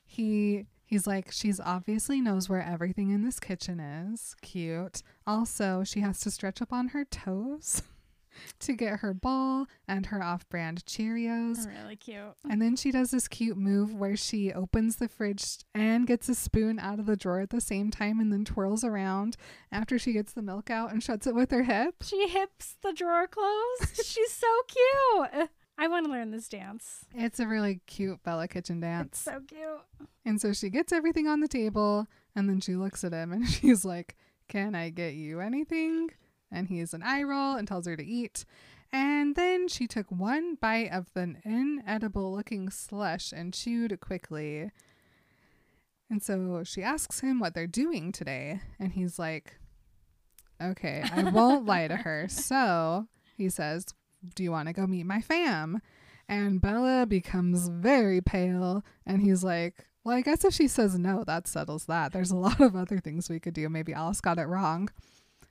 he 0.05 0.66
he's 0.92 1.07
like 1.07 1.33
she's 1.33 1.59
obviously 1.59 2.20
knows 2.20 2.48
where 2.50 2.62
everything 2.62 3.11
in 3.11 3.24
this 3.24 3.40
kitchen 3.40 3.81
is 3.81 4.37
cute 4.42 5.02
also 5.26 5.83
she 5.85 6.00
has 6.00 6.20
to 6.20 6.31
stretch 6.31 6.61
up 6.61 6.70
on 6.72 6.88
her 6.88 7.05
toes 7.07 7.83
to 8.59 8.74
get 8.74 9.00
her 9.00 9.12
bowl 9.14 9.66
and 9.88 10.07
her 10.07 10.22
off-brand 10.22 10.85
cheerios 10.87 11.66
Really 11.66 11.96
cute. 11.96 12.35
and 12.48 12.61
then 12.61 12.76
she 12.76 12.90
does 12.90 13.11
this 13.11 13.28
cute 13.28 13.57
move 13.57 13.94
where 13.94 14.16
she 14.16 14.52
opens 14.52 14.96
the 14.96 15.09
fridge 15.09 15.59
and 15.74 16.07
gets 16.07 16.28
a 16.28 16.35
spoon 16.35 16.78
out 16.78 16.98
of 16.98 17.07
the 17.07 17.16
drawer 17.16 17.40
at 17.40 17.50
the 17.50 17.61
same 17.61 17.90
time 17.90 18.20
and 18.20 18.33
then 18.33 18.44
twirls 18.44 18.85
around 18.85 19.37
after 19.70 19.98
she 19.98 20.12
gets 20.12 20.33
the 20.33 20.42
milk 20.42 20.70
out 20.70 20.92
and 20.92 21.02
shuts 21.02 21.26
it 21.26 21.35
with 21.35 21.50
her 21.50 21.62
hip 21.64 21.96
She 22.02 22.28
hips 22.28 22.76
the 22.83 22.92
drawer 22.92 23.26
closed. 23.26 23.96
She's 24.05 24.33
so 24.33 24.46
cute. 24.66 25.48
I 25.79 25.89
want 25.89 26.07
to 26.07 26.13
learn 26.13 26.31
this 26.31 26.49
dance. 26.49 27.07
it's 27.15 27.41
a 27.41 27.47
really 27.47 27.81
cute 27.87 28.23
bella 28.23 28.47
kitchen 28.47 28.81
dance 28.81 29.19
So 29.19 29.41
cute. 29.47 30.09
And 30.25 30.41
so 30.41 30.53
she 30.53 30.71
gets 30.71 30.93
everything 30.93 31.27
on 31.27 31.41
the 31.41 31.49
table 31.49 32.07
and 32.37 32.49
then 32.49 32.61
she 32.61 32.75
looks 32.77 33.03
at 33.05 33.12
him 33.12 33.33
and 33.33 33.49
she's 33.49 33.85
like, 33.85 34.16
Can 34.49 34.75
I 34.75 34.91
get 34.91 35.14
you 35.14 35.41
anything? 35.41 36.11
And 36.51 36.68
he's 36.68 36.93
an 36.95 37.03
eye 37.03 37.23
roll 37.23 37.57
and 37.57 37.66
tells 37.66 37.87
her 37.87 37.97
to 37.97 38.05
eat. 38.05 38.45
And 38.93 39.35
then 39.37 39.68
she 39.68 39.87
took 39.87 40.11
one 40.11 40.57
bite 40.57 40.91
of 40.93 41.07
the 41.14 41.37
inedible 41.45 42.31
looking 42.35 42.68
slush 42.68 43.33
and 43.33 43.55
chewed 43.55 43.99
quickly. 44.01 44.70
And 46.11 46.23
so 46.23 46.62
she 46.64 46.83
asks 46.83 47.20
him 47.20 47.41
what 47.41 47.55
they're 47.55 47.66
doing 47.66 48.12
today. 48.12 48.61
And 48.79 48.93
he's 48.93 49.18
like, 49.18 49.55
Okay, 50.62 51.03
I 51.12 51.25
won't 51.25 51.64
lie 51.66 51.89
to 51.89 51.97
her. 51.97 52.27
So 52.31 53.09
he 53.37 53.49
says, 53.49 53.87
Do 54.35 54.43
you 54.43 54.51
want 54.51 54.68
to 54.68 54.73
go 54.73 54.87
meet 54.87 55.05
my 55.05 55.20
fam? 55.20 55.81
And 56.29 56.61
Bella 56.61 57.07
becomes 57.07 57.68
very 57.68 58.20
pale. 58.20 58.85
And 59.07 59.20
he's 59.23 59.43
like, 59.45 59.87
Well, 60.05 60.16
I 60.16 60.20
guess 60.23 60.45
if 60.45 60.55
she 60.55 60.68
says 60.68 60.99
no, 60.99 61.25
that 61.25 61.47
settles 61.49 61.87
that. 61.87 62.12
There's 62.12 62.31
a 62.31 62.37
lot 62.37 62.61
of 62.61 62.77
other 62.77 62.99
things 62.99 63.29
we 63.29 63.41
could 63.41 63.55
do. 63.55 63.68
Maybe 63.68 63.93
Alice 63.93 64.20
got 64.20 64.39
it 64.39 64.47
wrong. 64.47 64.89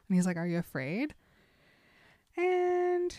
And 0.08 0.16
he's 0.16 0.26
like, 0.26 0.38
Are 0.38 0.48
you 0.48 0.58
afraid? 0.58 1.14
And 2.38 3.16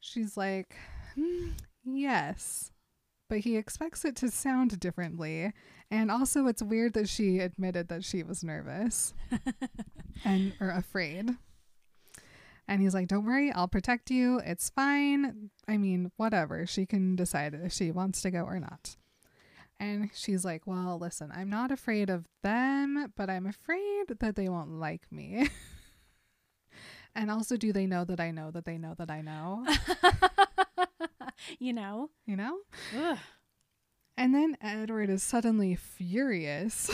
she's 0.00 0.36
like, 0.36 0.74
"Hmm, 1.14 1.50
Yes. 1.84 2.72
But 3.28 3.38
he 3.40 3.56
expects 3.56 4.04
it 4.04 4.16
to 4.16 4.30
sound 4.30 4.78
differently. 4.80 5.52
And 5.90 6.10
also, 6.10 6.46
it's 6.46 6.62
weird 6.62 6.94
that 6.94 7.08
she 7.08 7.38
admitted 7.38 7.88
that 7.88 8.04
she 8.04 8.22
was 8.22 8.42
nervous 8.42 9.14
and 10.24 10.54
or 10.60 10.70
afraid. 10.70 11.36
And 12.66 12.80
he's 12.80 12.94
like, 12.94 13.08
Don't 13.08 13.26
worry, 13.26 13.52
I'll 13.52 13.68
protect 13.68 14.10
you. 14.10 14.40
It's 14.44 14.70
fine. 14.70 15.50
I 15.68 15.76
mean, 15.76 16.10
whatever. 16.16 16.66
She 16.66 16.86
can 16.86 17.16
decide 17.16 17.54
if 17.54 17.72
she 17.72 17.90
wants 17.90 18.22
to 18.22 18.30
go 18.30 18.42
or 18.42 18.58
not. 18.58 18.96
And 19.78 20.10
she's 20.14 20.44
like, 20.44 20.66
Well, 20.66 20.98
listen, 20.98 21.30
I'm 21.34 21.50
not 21.50 21.70
afraid 21.70 22.10
of 22.10 22.26
them, 22.42 23.12
but 23.16 23.28
I'm 23.28 23.46
afraid 23.46 24.06
that 24.18 24.36
they 24.36 24.48
won't 24.48 24.70
like 24.70 25.10
me. 25.10 25.48
and 27.14 27.30
also, 27.30 27.56
do 27.56 27.72
they 27.72 27.86
know 27.86 28.04
that 28.04 28.20
I 28.20 28.30
know 28.30 28.50
that 28.50 28.64
they 28.64 28.78
know 28.78 28.94
that 28.98 29.10
I 29.10 29.20
know? 29.20 29.66
you 31.58 31.72
know? 31.72 32.10
You 32.26 32.36
know? 32.36 32.58
Ugh. 32.96 33.18
And 34.16 34.34
then 34.34 34.56
Edward 34.60 35.10
is 35.10 35.22
suddenly 35.22 35.74
furious 35.74 36.90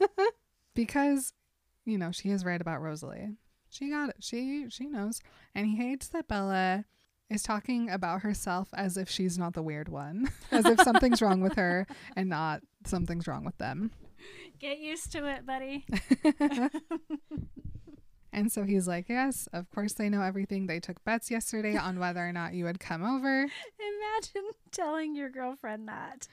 because, 0.74 1.32
you 1.86 1.96
know, 1.96 2.12
she 2.12 2.30
is 2.30 2.44
right 2.44 2.60
about 2.60 2.82
Rosalie. 2.82 3.30
She 3.74 3.90
got 3.90 4.10
it. 4.10 4.16
She 4.20 4.66
she 4.68 4.86
knows. 4.86 5.20
And 5.54 5.66
he 5.66 5.76
hates 5.76 6.06
that 6.08 6.28
Bella 6.28 6.84
is 7.28 7.42
talking 7.42 7.90
about 7.90 8.20
herself 8.22 8.68
as 8.72 8.96
if 8.96 9.08
she's 9.08 9.36
not 9.36 9.54
the 9.54 9.62
weird 9.62 9.88
one, 9.88 10.30
as 10.52 10.64
if 10.64 10.80
something's 10.80 11.20
wrong 11.20 11.40
with 11.40 11.56
her 11.56 11.86
and 12.14 12.28
not 12.28 12.62
something's 12.86 13.26
wrong 13.26 13.44
with 13.44 13.58
them. 13.58 13.90
Get 14.60 14.78
used 14.78 15.10
to 15.12 15.26
it, 15.26 15.44
buddy. 15.44 15.84
And 18.34 18.50
so 18.50 18.64
he's 18.64 18.88
like, 18.88 19.08
Yes, 19.08 19.48
of 19.52 19.70
course 19.70 19.92
they 19.92 20.08
know 20.08 20.20
everything. 20.20 20.66
They 20.66 20.80
took 20.80 21.02
bets 21.04 21.30
yesterday 21.30 21.76
on 21.76 22.00
whether 22.00 22.18
or 22.18 22.32
not 22.32 22.52
you 22.52 22.64
would 22.64 22.80
come 22.80 23.04
over. 23.04 23.42
Imagine 23.78 24.50
telling 24.72 25.14
your 25.14 25.30
girlfriend 25.30 25.88
that. 25.88 26.26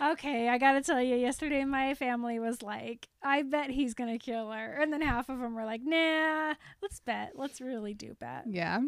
Okay, 0.00 0.48
I 0.48 0.58
gotta 0.58 0.82
tell 0.82 1.00
you, 1.00 1.16
yesterday 1.16 1.64
my 1.64 1.94
family 1.94 2.38
was 2.38 2.62
like, 2.62 3.08
I 3.22 3.42
bet 3.42 3.70
he's 3.70 3.94
gonna 3.94 4.18
kill 4.18 4.50
her. 4.50 4.78
And 4.80 4.92
then 4.92 5.00
half 5.00 5.28
of 5.28 5.38
them 5.38 5.54
were 5.54 5.64
like, 5.64 5.82
nah, 5.84 6.54
let's 6.82 7.00
bet. 7.00 7.32
Let's 7.36 7.60
really 7.60 7.94
do 7.94 8.14
bet. 8.18 8.44
yeah. 8.46 8.80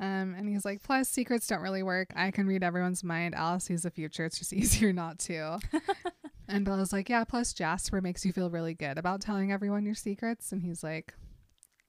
Um, 0.00 0.34
and 0.34 0.48
he's 0.48 0.64
like, 0.64 0.82
plus 0.82 1.10
secrets 1.10 1.46
don't 1.46 1.60
really 1.60 1.82
work. 1.82 2.08
I 2.16 2.30
can 2.30 2.46
read 2.46 2.62
everyone's 2.62 3.04
mind. 3.04 3.34
Alice 3.34 3.64
sees 3.64 3.82
the 3.82 3.90
future. 3.90 4.24
It's 4.24 4.38
just 4.38 4.52
easier 4.54 4.94
not 4.94 5.18
to. 5.20 5.58
and 6.48 6.64
Bella's 6.64 6.92
like, 6.92 7.10
yeah, 7.10 7.24
plus 7.24 7.52
Jasper 7.52 8.00
makes 8.00 8.24
you 8.24 8.32
feel 8.32 8.48
really 8.48 8.72
good 8.72 8.96
about 8.96 9.20
telling 9.20 9.52
everyone 9.52 9.84
your 9.84 9.94
secrets. 9.94 10.52
And 10.52 10.62
he's 10.62 10.82
like, 10.82 11.12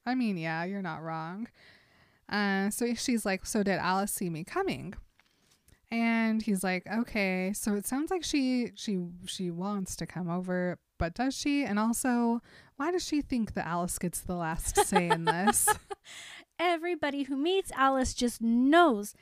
I 0.05 0.15
mean, 0.15 0.35
yeah, 0.37 0.65
you're 0.65 0.81
not 0.81 1.01
wrong. 1.01 1.47
Uh, 2.27 2.69
so 2.69 2.93
she's 2.95 3.25
like, 3.25 3.45
so 3.45 3.63
did 3.63 3.79
Alice 3.79 4.11
see 4.11 4.29
me 4.29 4.43
coming? 4.43 4.93
And 5.91 6.41
he's 6.41 6.63
like, 6.63 6.87
okay, 6.87 7.51
so 7.53 7.75
it 7.75 7.85
sounds 7.85 8.11
like 8.11 8.23
she 8.23 8.71
she 8.75 8.99
she 9.25 9.51
wants 9.51 9.95
to 9.97 10.05
come 10.05 10.29
over, 10.29 10.79
but 10.97 11.13
does 11.13 11.35
she? 11.37 11.65
And 11.65 11.77
also, 11.77 12.41
why 12.77 12.91
does 12.91 13.05
she 13.05 13.21
think 13.21 13.53
that 13.55 13.67
Alice 13.67 13.99
gets 13.99 14.21
the 14.21 14.35
last 14.35 14.77
say 14.85 15.09
in 15.09 15.25
this? 15.25 15.67
Everybody 16.59 17.23
who 17.23 17.35
meets 17.35 17.71
Alice 17.73 18.13
just 18.13 18.41
knows. 18.41 19.13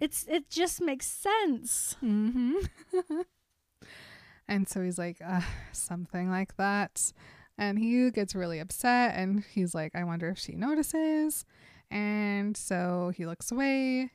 It's 0.00 0.26
it 0.28 0.50
just 0.50 0.80
makes 0.80 1.06
sense. 1.06 1.96
hmm 2.00 2.54
and 4.48 4.68
so 4.68 4.82
he's 4.82 4.98
like, 4.98 5.18
uh, 5.24 5.42
something 5.72 6.30
like 6.30 6.56
that. 6.56 7.12
And 7.56 7.78
he 7.78 8.10
gets 8.10 8.34
really 8.34 8.58
upset 8.60 9.14
and 9.16 9.44
he's 9.52 9.74
like, 9.74 9.94
I 9.94 10.04
wonder 10.04 10.28
if 10.30 10.38
she 10.38 10.52
notices. 10.54 11.44
And 11.90 12.56
so 12.56 13.12
he 13.16 13.26
looks 13.26 13.50
away, 13.50 14.10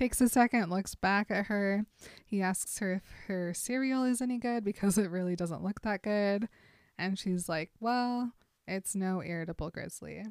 takes 0.00 0.20
a 0.22 0.28
second, 0.30 0.70
looks 0.70 0.94
back 0.94 1.30
at 1.30 1.46
her. 1.46 1.84
He 2.24 2.40
asks 2.40 2.78
her 2.78 2.94
if 2.94 3.02
her 3.26 3.52
cereal 3.52 4.04
is 4.04 4.22
any 4.22 4.38
good 4.38 4.64
because 4.64 4.96
it 4.96 5.10
really 5.10 5.36
doesn't 5.36 5.62
look 5.62 5.82
that 5.82 6.02
good. 6.02 6.48
And 6.98 7.18
she's 7.18 7.50
like, 7.50 7.70
Well, 7.80 8.32
it's 8.66 8.94
no 8.94 9.22
irritable 9.22 9.68
grizzly. 9.68 10.24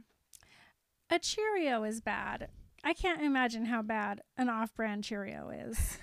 A 1.12 1.20
Cheerio 1.20 1.84
is 1.84 2.02
bad. 2.02 2.50
I 2.84 2.94
can't 2.94 3.22
imagine 3.22 3.66
how 3.66 3.84
bad 3.84 4.22
an 4.38 4.50
off-brand 4.50 5.04
Cheerio 5.04 5.50
is. 5.50 6.00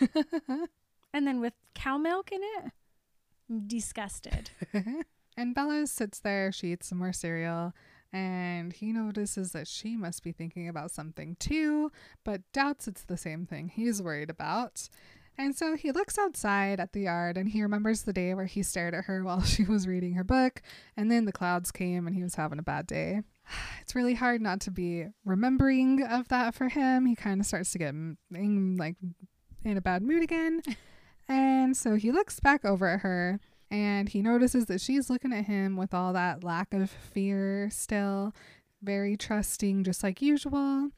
and 1.12 1.26
then 1.26 1.40
with 1.40 1.54
cow 1.74 1.96
milk 1.96 2.30
in 2.30 2.40
it, 2.42 2.72
I'm 3.50 3.66
disgusted. 3.66 4.50
and 5.36 5.54
Bella 5.54 5.86
sits 5.86 6.20
there, 6.20 6.52
she 6.52 6.72
eats 6.72 6.88
some 6.88 6.98
more 6.98 7.12
cereal, 7.12 7.72
and 8.16 8.72
he 8.72 8.92
notices 8.92 9.52
that 9.52 9.68
she 9.68 9.94
must 9.94 10.22
be 10.22 10.32
thinking 10.32 10.70
about 10.70 10.90
something 10.90 11.36
too, 11.38 11.92
but 12.24 12.40
doubts 12.50 12.88
it's 12.88 13.04
the 13.04 13.18
same 13.18 13.44
thing 13.44 13.68
he's 13.68 14.00
worried 14.00 14.30
about. 14.30 14.88
And 15.36 15.54
so 15.54 15.76
he 15.76 15.92
looks 15.92 16.16
outside 16.16 16.80
at 16.80 16.94
the 16.94 17.02
yard 17.02 17.36
and 17.36 17.50
he 17.50 17.60
remembers 17.60 18.02
the 18.02 18.14
day 18.14 18.32
where 18.32 18.46
he 18.46 18.62
stared 18.62 18.94
at 18.94 19.04
her 19.04 19.22
while 19.22 19.42
she 19.42 19.64
was 19.64 19.86
reading 19.86 20.14
her 20.14 20.24
book, 20.24 20.62
and 20.96 21.10
then 21.10 21.26
the 21.26 21.32
clouds 21.32 21.70
came 21.70 22.06
and 22.06 22.16
he 22.16 22.22
was 22.22 22.36
having 22.36 22.58
a 22.58 22.62
bad 22.62 22.86
day. 22.86 23.20
It's 23.82 23.94
really 23.94 24.14
hard 24.14 24.40
not 24.40 24.60
to 24.62 24.72
be 24.72 25.06
remembering 25.24 26.02
of 26.02 26.26
that 26.28 26.54
for 26.54 26.68
him. 26.68 27.06
He 27.06 27.14
kind 27.14 27.40
of 27.40 27.46
starts 27.46 27.70
to 27.72 27.78
get 27.78 27.94
in, 27.94 28.76
like 28.76 28.96
in 29.62 29.76
a 29.76 29.82
bad 29.82 30.02
mood 30.02 30.22
again. 30.22 30.62
And 31.28 31.76
so 31.76 31.96
he 31.96 32.12
looks 32.12 32.38
back 32.38 32.64
over 32.64 32.86
at 32.86 33.00
her 33.00 33.40
and 33.70 34.08
he 34.08 34.22
notices 34.22 34.66
that 34.66 34.80
she's 34.80 35.10
looking 35.10 35.32
at 35.32 35.46
him 35.46 35.76
with 35.76 35.92
all 35.92 36.12
that 36.12 36.44
lack 36.44 36.72
of 36.72 36.90
fear 36.90 37.68
still, 37.70 38.34
very 38.82 39.16
trusting, 39.16 39.84
just 39.84 40.02
like 40.02 40.22
usual. 40.22 40.90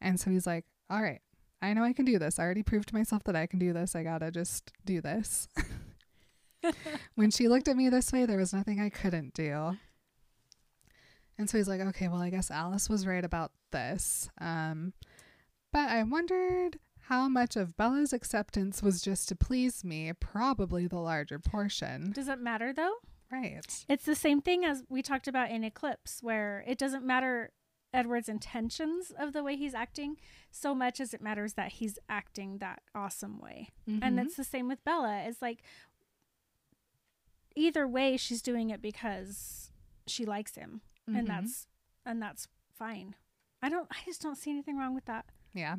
And 0.00 0.18
so 0.18 0.30
he's 0.30 0.46
like, 0.46 0.64
All 0.90 1.02
right, 1.02 1.20
I 1.62 1.72
know 1.72 1.84
I 1.84 1.92
can 1.92 2.04
do 2.04 2.18
this. 2.18 2.38
I 2.38 2.44
already 2.44 2.62
proved 2.62 2.88
to 2.88 2.94
myself 2.94 3.24
that 3.24 3.36
I 3.36 3.46
can 3.46 3.58
do 3.58 3.72
this. 3.72 3.94
I 3.94 4.02
gotta 4.02 4.30
just 4.30 4.72
do 4.84 5.00
this. 5.00 5.48
when 7.14 7.30
she 7.30 7.48
looked 7.48 7.68
at 7.68 7.76
me 7.76 7.88
this 7.88 8.12
way, 8.12 8.26
there 8.26 8.38
was 8.38 8.52
nothing 8.52 8.80
I 8.80 8.90
couldn't 8.90 9.34
do. 9.34 9.76
And 11.38 11.48
so 11.48 11.56
he's 11.56 11.68
like, 11.68 11.80
okay, 11.80 12.08
well, 12.08 12.20
I 12.20 12.30
guess 12.30 12.50
Alice 12.50 12.88
was 12.88 13.06
right 13.06 13.24
about 13.24 13.52
this. 13.70 14.28
Um, 14.40 14.92
but 15.72 15.88
I 15.88 16.02
wondered 16.02 16.78
how 17.08 17.28
much 17.28 17.56
of 17.56 17.76
Bella's 17.76 18.12
acceptance 18.12 18.82
was 18.82 19.00
just 19.02 19.28
to 19.28 19.36
please 19.36 19.84
me, 19.84 20.12
probably 20.12 20.86
the 20.86 20.98
larger 20.98 21.38
portion. 21.38 22.12
Does 22.12 22.28
it 22.28 22.40
matter 22.40 22.72
though? 22.72 22.94
Right. 23.30 23.84
It's 23.88 24.04
the 24.04 24.14
same 24.14 24.40
thing 24.40 24.64
as 24.64 24.84
we 24.88 25.02
talked 25.02 25.28
about 25.28 25.50
in 25.50 25.62
Eclipse, 25.64 26.22
where 26.22 26.64
it 26.66 26.78
doesn't 26.78 27.04
matter 27.04 27.50
Edward's 27.92 28.28
intentions 28.28 29.12
of 29.18 29.32
the 29.32 29.42
way 29.42 29.56
he's 29.56 29.74
acting 29.74 30.16
so 30.50 30.74
much 30.74 31.00
as 31.00 31.14
it 31.14 31.22
matters 31.22 31.54
that 31.54 31.72
he's 31.72 31.98
acting 32.08 32.58
that 32.58 32.82
awesome 32.94 33.38
way. 33.38 33.70
And 33.86 34.02
Mhm. 34.02 34.24
it's 34.26 34.36
the 34.36 34.44
same 34.44 34.68
with 34.68 34.84
Bella. 34.84 35.22
It's 35.26 35.40
like 35.40 35.62
either 37.56 37.88
way 37.88 38.16
she's 38.16 38.42
doing 38.42 38.70
it 38.70 38.80
because 38.82 39.70
she 40.06 40.24
likes 40.24 40.54
him 40.54 40.80
Mhm. 41.08 41.18
and 41.18 41.26
that's 41.28 41.66
and 42.04 42.22
that's 42.22 42.48
fine. 42.72 43.14
I 43.62 43.68
don't 43.68 43.88
I 43.90 43.96
just 44.04 44.20
don't 44.22 44.36
see 44.36 44.50
anything 44.50 44.76
wrong 44.76 44.94
with 44.94 45.06
that. 45.06 45.26
Yeah. 45.54 45.76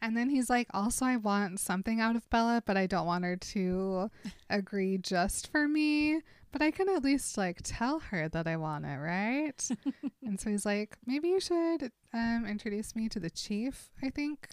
And 0.00 0.16
then 0.16 0.30
he's 0.30 0.48
like, 0.48 0.68
also, 0.72 1.04
I 1.04 1.16
want 1.16 1.58
something 1.58 2.00
out 2.00 2.14
of 2.14 2.28
Bella, 2.30 2.62
but 2.64 2.76
I 2.76 2.86
don't 2.86 3.06
want 3.06 3.24
her 3.24 3.36
to 3.36 4.10
agree 4.50 4.98
just 4.98 5.50
for 5.50 5.66
me. 5.66 6.20
But 6.50 6.62
I 6.62 6.70
can 6.70 6.88
at 6.88 7.04
least 7.04 7.36
like 7.36 7.58
tell 7.62 7.98
her 7.98 8.28
that 8.28 8.46
I 8.46 8.56
want 8.56 8.86
it, 8.86 8.96
right? 8.96 9.68
and 10.24 10.40
so 10.40 10.50
he's 10.50 10.64
like, 10.64 10.96
maybe 11.04 11.28
you 11.28 11.40
should 11.40 11.92
um, 12.14 12.46
introduce 12.48 12.96
me 12.96 13.08
to 13.10 13.20
the 13.20 13.28
chief, 13.28 13.90
I 14.02 14.08
think, 14.10 14.48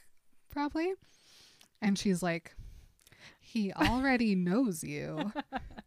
probably. 0.50 0.94
And 1.82 1.98
she's 1.98 2.22
like, 2.22 2.56
he 3.40 3.72
already 3.72 4.36
knows 4.36 4.84
you. 4.84 5.32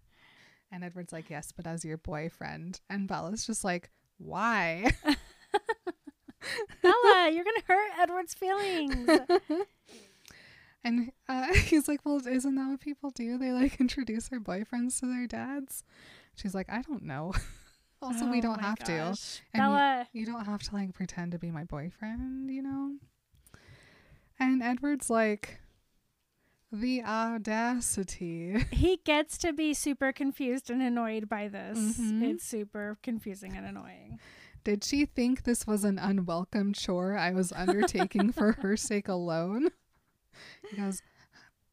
and 0.72 0.82
Edward's 0.84 1.12
like, 1.12 1.28
yes, 1.28 1.52
but 1.54 1.66
as 1.66 1.84
your 1.84 1.98
boyfriend. 1.98 2.80
And 2.88 3.06
Bella's 3.06 3.44
just 3.46 3.64
like, 3.64 3.90
why? 4.16 4.92
Bella, 6.82 7.30
you're 7.32 7.44
gonna 7.44 7.62
hurt 7.66 7.90
Edward's 8.00 8.34
feelings. 8.34 9.08
And 10.84 11.10
uh, 11.28 11.52
he's 11.54 11.88
like, 11.88 12.00
Well, 12.06 12.20
isn't 12.26 12.54
that 12.54 12.68
what 12.70 12.80
people 12.80 13.10
do? 13.10 13.36
They 13.36 13.50
like 13.50 13.80
introduce 13.80 14.28
their 14.28 14.40
boyfriends 14.40 15.00
to 15.00 15.06
their 15.06 15.26
dads. 15.26 15.82
She's 16.36 16.54
like, 16.54 16.70
I 16.70 16.82
don't 16.82 17.02
know. 17.02 17.34
also, 18.00 18.26
we 18.30 18.38
Oh 18.38 18.42
don't 18.42 18.62
my 18.62 18.68
have 18.68 18.78
to. 18.84 18.92
gosh. 18.96 19.40
And 19.52 19.60
you- 19.62 19.68
Bella, 19.68 20.08
You 20.12 20.24
don't 20.26 20.44
have 20.46 20.62
to 20.62 20.74
like 20.74 20.94
pretend 20.94 21.32
to 21.32 21.38
be 21.38 21.50
my 21.50 21.64
boyfriend, 21.64 22.48
you 22.50 22.62
know? 22.62 22.92
And 24.38 24.62
Edward's 24.62 25.10
like, 25.10 25.58
The 26.72 27.02
audacity. 27.02 28.64
he 28.70 29.00
gets 29.04 29.36
to 29.38 29.52
be 29.52 29.74
super 29.74 30.12
confused 30.12 30.70
and 30.70 30.80
annoyed 30.80 31.28
by 31.28 31.48
this. 31.48 31.98
Mhm. 31.98 32.22
It's 32.22 32.44
super 32.44 32.98
confusing 33.02 33.56
and 33.56 33.66
annoying. 33.66 34.20
Did 34.68 34.84
she 34.84 35.06
think 35.06 35.44
this 35.44 35.66
was 35.66 35.82
an 35.82 35.98
unwelcome 35.98 36.74
chore 36.74 37.16
I 37.16 37.30
was 37.30 37.52
undertaking 37.52 38.32
for 38.32 38.52
her 38.52 38.76
sake 38.76 39.08
alone? 39.08 39.70
He 40.70 40.76
goes, 40.76 41.00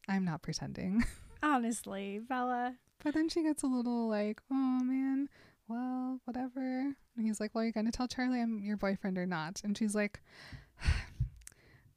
I'm 0.07 0.23
not 0.23 0.41
pretending. 0.41 1.03
Honestly, 1.43 2.19
Bella. 2.19 2.75
But 3.03 3.13
then 3.13 3.27
she 3.27 3.43
gets 3.43 3.63
a 3.63 3.67
little 3.67 4.07
like, 4.07 4.39
oh 4.49 4.79
man, 4.81 5.27
well, 5.67 6.21
whatever. 6.23 6.95
And 7.17 7.25
he's 7.25 7.41
like, 7.41 7.53
well, 7.53 7.63
are 7.63 7.65
you're 7.65 7.73
going 7.73 7.85
to 7.85 7.91
tell 7.91 8.07
Charlie 8.07 8.39
I'm 8.39 8.63
your 8.63 8.77
boyfriend 8.77 9.17
or 9.17 9.25
not? 9.25 9.59
And 9.65 9.77
she's 9.77 9.93
like, 9.93 10.21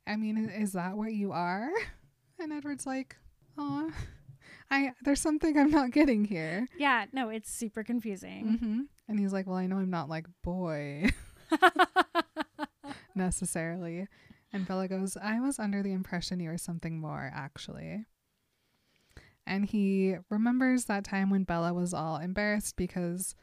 I 0.05 0.16
mean, 0.16 0.49
is 0.49 0.72
that 0.72 0.96
what 0.96 1.12
you 1.12 1.30
are? 1.30 1.70
And 2.40 2.53
Edward's 2.53 2.86
like, 2.86 3.14
oh, 3.57 3.92
I 4.68 4.94
there's 5.05 5.20
something 5.20 5.57
I'm 5.57 5.70
not 5.70 5.92
getting 5.92 6.24
here. 6.24 6.66
Yeah, 6.76 7.05
no, 7.12 7.28
it's 7.28 7.53
super 7.53 7.84
confusing. 7.84 8.59
hmm 8.59 8.80
And 9.09 9.19
he's 9.19 9.33
like, 9.33 9.47
Well, 9.47 9.57
I 9.57 9.67
know 9.67 9.79
I'm 9.79 9.91
not 9.91 10.09
like 10.09 10.27
boy 10.43 11.11
necessarily. 13.15 14.07
And 14.53 14.67
Bella 14.67 14.89
goes, 14.89 15.17
I 15.17 15.41
was 15.41 15.59
under 15.59 15.83
the 15.83 15.93
impression 15.93 16.41
you 16.41 16.51
were 16.51 16.59
something 16.59 16.99
more, 17.01 17.31
actually. 17.35 18.07
And 19.47 19.67
he 19.67 20.17
remembers 20.31 20.87
that 20.87 21.05
time 21.05 21.31
when 21.31 21.45
Bella 21.45 21.73
was 21.75 21.93
all 21.95 22.17
embarrassed 22.17 22.77
because 22.77 23.35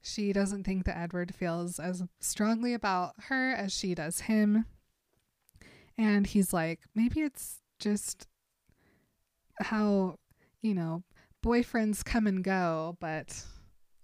she 0.00 0.32
doesn't 0.32 0.64
think 0.64 0.84
that 0.84 0.98
Edward 0.98 1.34
feels 1.34 1.78
as 1.78 2.02
strongly 2.20 2.74
about 2.74 3.14
her 3.28 3.52
as 3.52 3.72
she 3.72 3.94
does 3.94 4.20
him. 4.20 4.66
And 5.96 6.26
he's 6.26 6.52
like, 6.52 6.80
maybe 6.94 7.20
it's 7.20 7.60
just 7.78 8.26
how, 9.60 10.18
you 10.60 10.74
know, 10.74 11.04
boyfriends 11.44 12.04
come 12.04 12.26
and 12.26 12.42
go, 12.42 12.96
but 13.00 13.44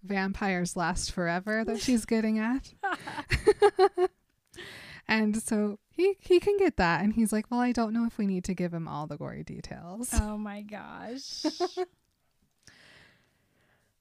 vampires 0.02 0.76
last 0.76 1.12
forever 1.12 1.64
that 1.64 1.80
she's 1.82 2.04
getting 2.04 2.38
at. 2.38 2.72
and 5.08 5.42
so 5.42 5.78
he 5.90 6.16
he 6.20 6.40
can 6.40 6.56
get 6.56 6.76
that 6.76 7.02
and 7.02 7.14
he's 7.14 7.32
like, 7.32 7.50
"Well, 7.50 7.60
I 7.60 7.72
don't 7.72 7.92
know 7.92 8.06
if 8.06 8.18
we 8.18 8.26
need 8.26 8.44
to 8.44 8.54
give 8.54 8.72
him 8.72 8.88
all 8.88 9.06
the 9.06 9.16
gory 9.16 9.42
details." 9.42 10.10
oh 10.14 10.36
my 10.38 10.62
gosh. 10.62 11.44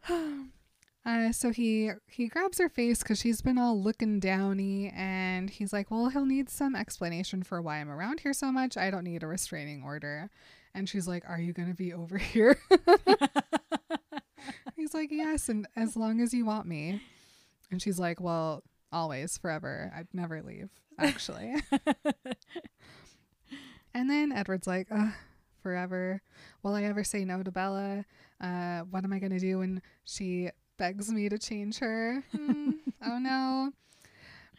Uh, 1.06 1.32
so 1.32 1.50
he 1.52 1.90
he 2.08 2.28
grabs 2.28 2.60
her 2.60 2.68
face 2.68 3.00
because 3.00 3.18
she's 3.20 3.42
been 3.42 3.58
all 3.58 3.82
looking 3.82 4.20
downy, 4.20 4.92
and 4.94 5.50
he's 5.50 5.72
like, 5.72 5.90
"Well, 5.90 6.10
he'll 6.10 6.26
need 6.26 6.50
some 6.50 6.76
explanation 6.76 7.42
for 7.42 7.62
why 7.62 7.78
I'm 7.78 7.90
around 7.90 8.20
here 8.20 8.34
so 8.34 8.52
much. 8.52 8.76
I 8.76 8.92
don't 8.92 9.06
need 9.06 9.24
a 9.24 9.28
restraining 9.28 9.82
order." 9.82 10.30
And 10.80 10.88
she's 10.88 11.08
like, 11.08 11.24
"Are 11.28 11.40
you 11.40 11.54
gonna 11.54 11.74
be 11.74 11.94
over 11.94 12.18
here?" 12.18 12.58
he's 14.76 14.94
like, 14.94 15.12
"Yes, 15.12 15.50
and 15.50 15.68
as 15.76 15.96
long 15.96 16.22
as 16.22 16.34
you 16.34 16.46
want 16.46 16.68
me." 16.68 17.02
And 17.70 17.82
she's 17.82 18.00
like, 18.00 18.22
"Well, 18.22 18.64
always, 18.92 19.38
forever. 19.38 19.92
I'd 19.96 20.08
never 20.14 20.42
leave, 20.42 20.70
actually." 20.98 21.56
and 23.94 24.10
then 24.10 24.32
Edward's 24.32 24.68
like, 24.68 24.88
Ugh, 24.90 25.12
"Forever? 25.62 26.22
Will 26.64 26.74
I 26.74 26.84
ever 26.84 27.04
say 27.04 27.26
no 27.26 27.44
to 27.44 27.52
Bella? 27.52 28.06
Uh, 28.40 28.80
what 28.90 29.04
am 29.04 29.12
I 29.12 29.20
gonna 29.20 29.40
do 29.40 29.60
when 29.60 29.82
she 30.06 30.50
begs 30.78 31.12
me 31.12 31.28
to 31.28 31.38
change 31.38 31.80
her. 31.80 32.24
Hmm, 32.32 32.72
oh 33.06 33.20
no. 33.20 33.74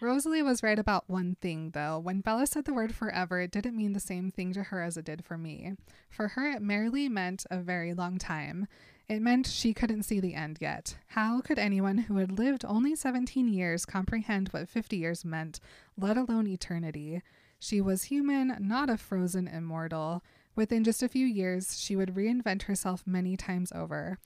Rosalie 0.03 0.43
was 0.43 0.63
right 0.63 0.79
about 0.79 1.11
one 1.11 1.37
thing, 1.43 1.71
though. 1.71 1.99
When 1.99 2.23
Bella 2.23 2.47
said 2.47 2.65
the 2.65 2.73
word 2.73 2.95
forever, 2.95 3.41
it 3.41 3.51
didn't 3.51 3.77
mean 3.77 3.93
the 3.93 4.01
same 4.01 4.31
thing 4.31 4.53
to 4.55 4.63
her 4.65 4.83
as 4.83 4.97
it 4.97 5.05
did 5.05 5.25
for 5.25 5.37
me. 5.37 5.75
For 6.09 6.29
her, 6.29 6.47
it 6.47 6.63
merely 6.63 7.09
meant 7.09 7.45
a 7.51 7.59
very 7.59 7.93
long 7.93 8.17
time. 8.17 8.67
It 9.09 9.21
meant 9.21 9.47
she 9.47 9.75
couldn't 9.75 10.05
see 10.05 10.19
the 10.19 10.35
end 10.35 10.59
yet. 10.61 10.97
How 11.09 11.43
could 11.43 11.59
anyone 11.59 11.99
who 11.99 12.17
had 12.17 12.39
lived 12.39 12.65
only 12.65 12.95
17 12.95 13.49
years 13.49 13.85
comprehend 13.85 14.49
what 14.49 14.69
50 14.69 14.97
years 14.97 15.25
meant, 15.25 15.61
let 15.99 16.17
alone 16.17 16.47
eternity? 16.47 17.21
She 17.59 17.83
was 17.83 18.05
human, 18.05 18.57
not 18.59 18.89
a 18.89 18.97
frozen 18.97 19.47
immortal. 19.49 20.23
Within 20.57 20.83
just 20.83 21.03
a 21.03 21.09
few 21.09 21.27
years, 21.27 21.79
she 21.79 21.95
would 21.95 22.15
reinvent 22.15 22.63
herself 22.63 23.03
many 23.07 23.37
times 23.37 23.71
over. 23.73 24.19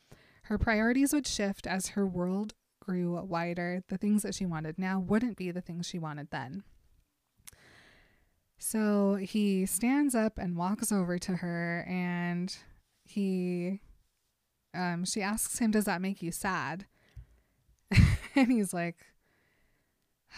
Her 0.44 0.58
priorities 0.58 1.12
would 1.12 1.26
shift 1.26 1.66
as 1.66 1.88
her 1.88 2.06
world 2.06 2.54
grew 2.84 3.20
wider. 3.22 3.82
The 3.88 3.98
things 3.98 4.22
that 4.22 4.34
she 4.34 4.46
wanted 4.46 4.78
now 4.78 4.98
wouldn't 4.98 5.36
be 5.36 5.50
the 5.50 5.60
things 5.60 5.86
she 5.86 5.98
wanted 5.98 6.30
then. 6.30 6.64
So 8.58 9.16
he 9.16 9.66
stands 9.66 10.14
up 10.14 10.38
and 10.38 10.56
walks 10.56 10.90
over 10.92 11.18
to 11.18 11.36
her 11.36 11.84
and 11.88 12.56
he 13.04 13.80
um 14.74 15.04
she 15.04 15.20
asks 15.20 15.58
him 15.58 15.70
does 15.70 15.84
that 15.84 16.00
make 16.00 16.22
you 16.22 16.32
sad? 16.32 16.86
and 18.34 18.50
he's 18.50 18.72
like 18.72 18.96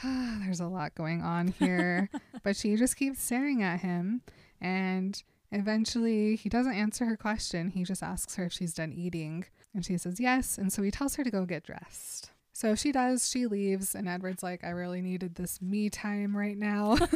ah, 0.05 0.39
there's 0.45 0.61
a 0.61 0.67
lot 0.67 0.95
going 0.95 1.23
on 1.23 1.49
here, 1.49 2.11
but 2.43 2.57
she 2.57 2.77
just 2.77 2.97
keeps 2.97 3.23
staring 3.23 3.63
at 3.63 3.81
him 3.81 4.23
and 4.61 5.23
eventually 5.53 6.37
he 6.37 6.49
doesn't 6.49 6.75
answer 6.75 7.05
her 7.05 7.17
question. 7.17 7.71
He 7.71 7.85
just 7.85 8.03
asks 8.03 8.37
her 8.37 8.47
if 8.47 8.53
she's 8.53 8.75
done 8.75 8.93
eating 8.93 9.45
and 9.75 9.85
she 9.85 9.97
says 9.99 10.19
yes. 10.19 10.59
And 10.59 10.73
so 10.73 10.83
he 10.83 10.91
tells 10.91 11.17
her 11.17 11.25
to 11.25 11.31
go 11.31 11.45
get 11.45 11.65
dressed. 11.65 12.31
So 12.57 12.75
she 12.75 12.91
does, 12.91 13.29
she 13.29 13.47
leaves, 13.47 13.95
and 13.95 14.09
Edward's 14.09 14.43
like, 14.43 14.65
I 14.65 14.71
really 14.71 15.03
needed 15.03 15.35
this 15.35 15.61
me 15.61 15.91
time 15.91 16.35
right 16.35 16.57
now. 16.57 16.97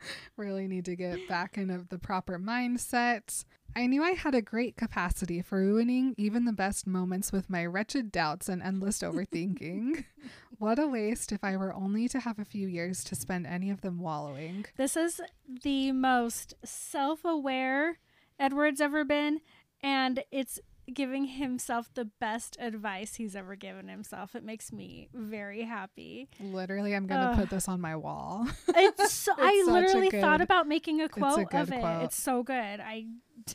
really 0.36 0.68
need 0.68 0.84
to 0.84 0.94
get 0.94 1.26
back 1.28 1.58
into 1.58 1.84
the 1.88 1.98
proper 1.98 2.38
mindset. 2.38 3.44
I 3.74 3.88
knew 3.88 4.04
I 4.04 4.12
had 4.12 4.36
a 4.36 4.40
great 4.40 4.76
capacity 4.76 5.42
for 5.42 5.58
ruining 5.58 6.14
even 6.16 6.44
the 6.44 6.52
best 6.52 6.86
moments 6.86 7.32
with 7.32 7.50
my 7.50 7.66
wretched 7.66 8.12
doubts 8.12 8.48
and 8.48 8.62
endless 8.62 9.00
overthinking. 9.00 10.04
what 10.58 10.78
a 10.78 10.86
waste 10.86 11.32
if 11.32 11.42
I 11.42 11.56
were 11.56 11.74
only 11.74 12.06
to 12.10 12.20
have 12.20 12.38
a 12.38 12.44
few 12.44 12.68
years 12.68 13.02
to 13.02 13.16
spend 13.16 13.48
any 13.48 13.68
of 13.68 13.80
them 13.80 13.98
wallowing. 13.98 14.64
This 14.76 14.96
is 14.96 15.20
the 15.64 15.90
most 15.90 16.54
self 16.64 17.24
aware 17.24 17.98
Edward's 18.38 18.80
ever 18.80 19.04
been, 19.04 19.40
and 19.82 20.22
it's 20.30 20.60
giving 20.92 21.24
himself 21.26 21.92
the 21.94 22.04
best 22.06 22.56
advice 22.60 23.14
he's 23.16 23.36
ever 23.36 23.54
given 23.56 23.88
himself. 23.88 24.34
It 24.34 24.42
makes 24.44 24.72
me 24.72 25.08
very 25.14 25.62
happy. 25.62 26.28
Literally, 26.40 26.94
I'm 26.94 27.06
going 27.06 27.28
to 27.30 27.36
put 27.36 27.50
this 27.50 27.68
on 27.68 27.80
my 27.80 27.96
wall. 27.96 28.46
It's, 28.68 29.12
so, 29.12 29.32
I 29.36 29.52
It's 29.56 29.68
a 29.68 29.72
literally 29.72 30.08
good- 30.08 30.20
thought 30.22 30.40
about 30.40 30.66
making 30.66 31.00
a 31.00 31.04
a 31.04 31.08
quote 31.08 31.50
good 31.50 31.60
of 31.60 31.72
it. 31.72 31.80
quote. 31.80 32.02
It's 32.04 32.20
so 32.20 32.42
good. 32.42 32.54
I 32.80 33.06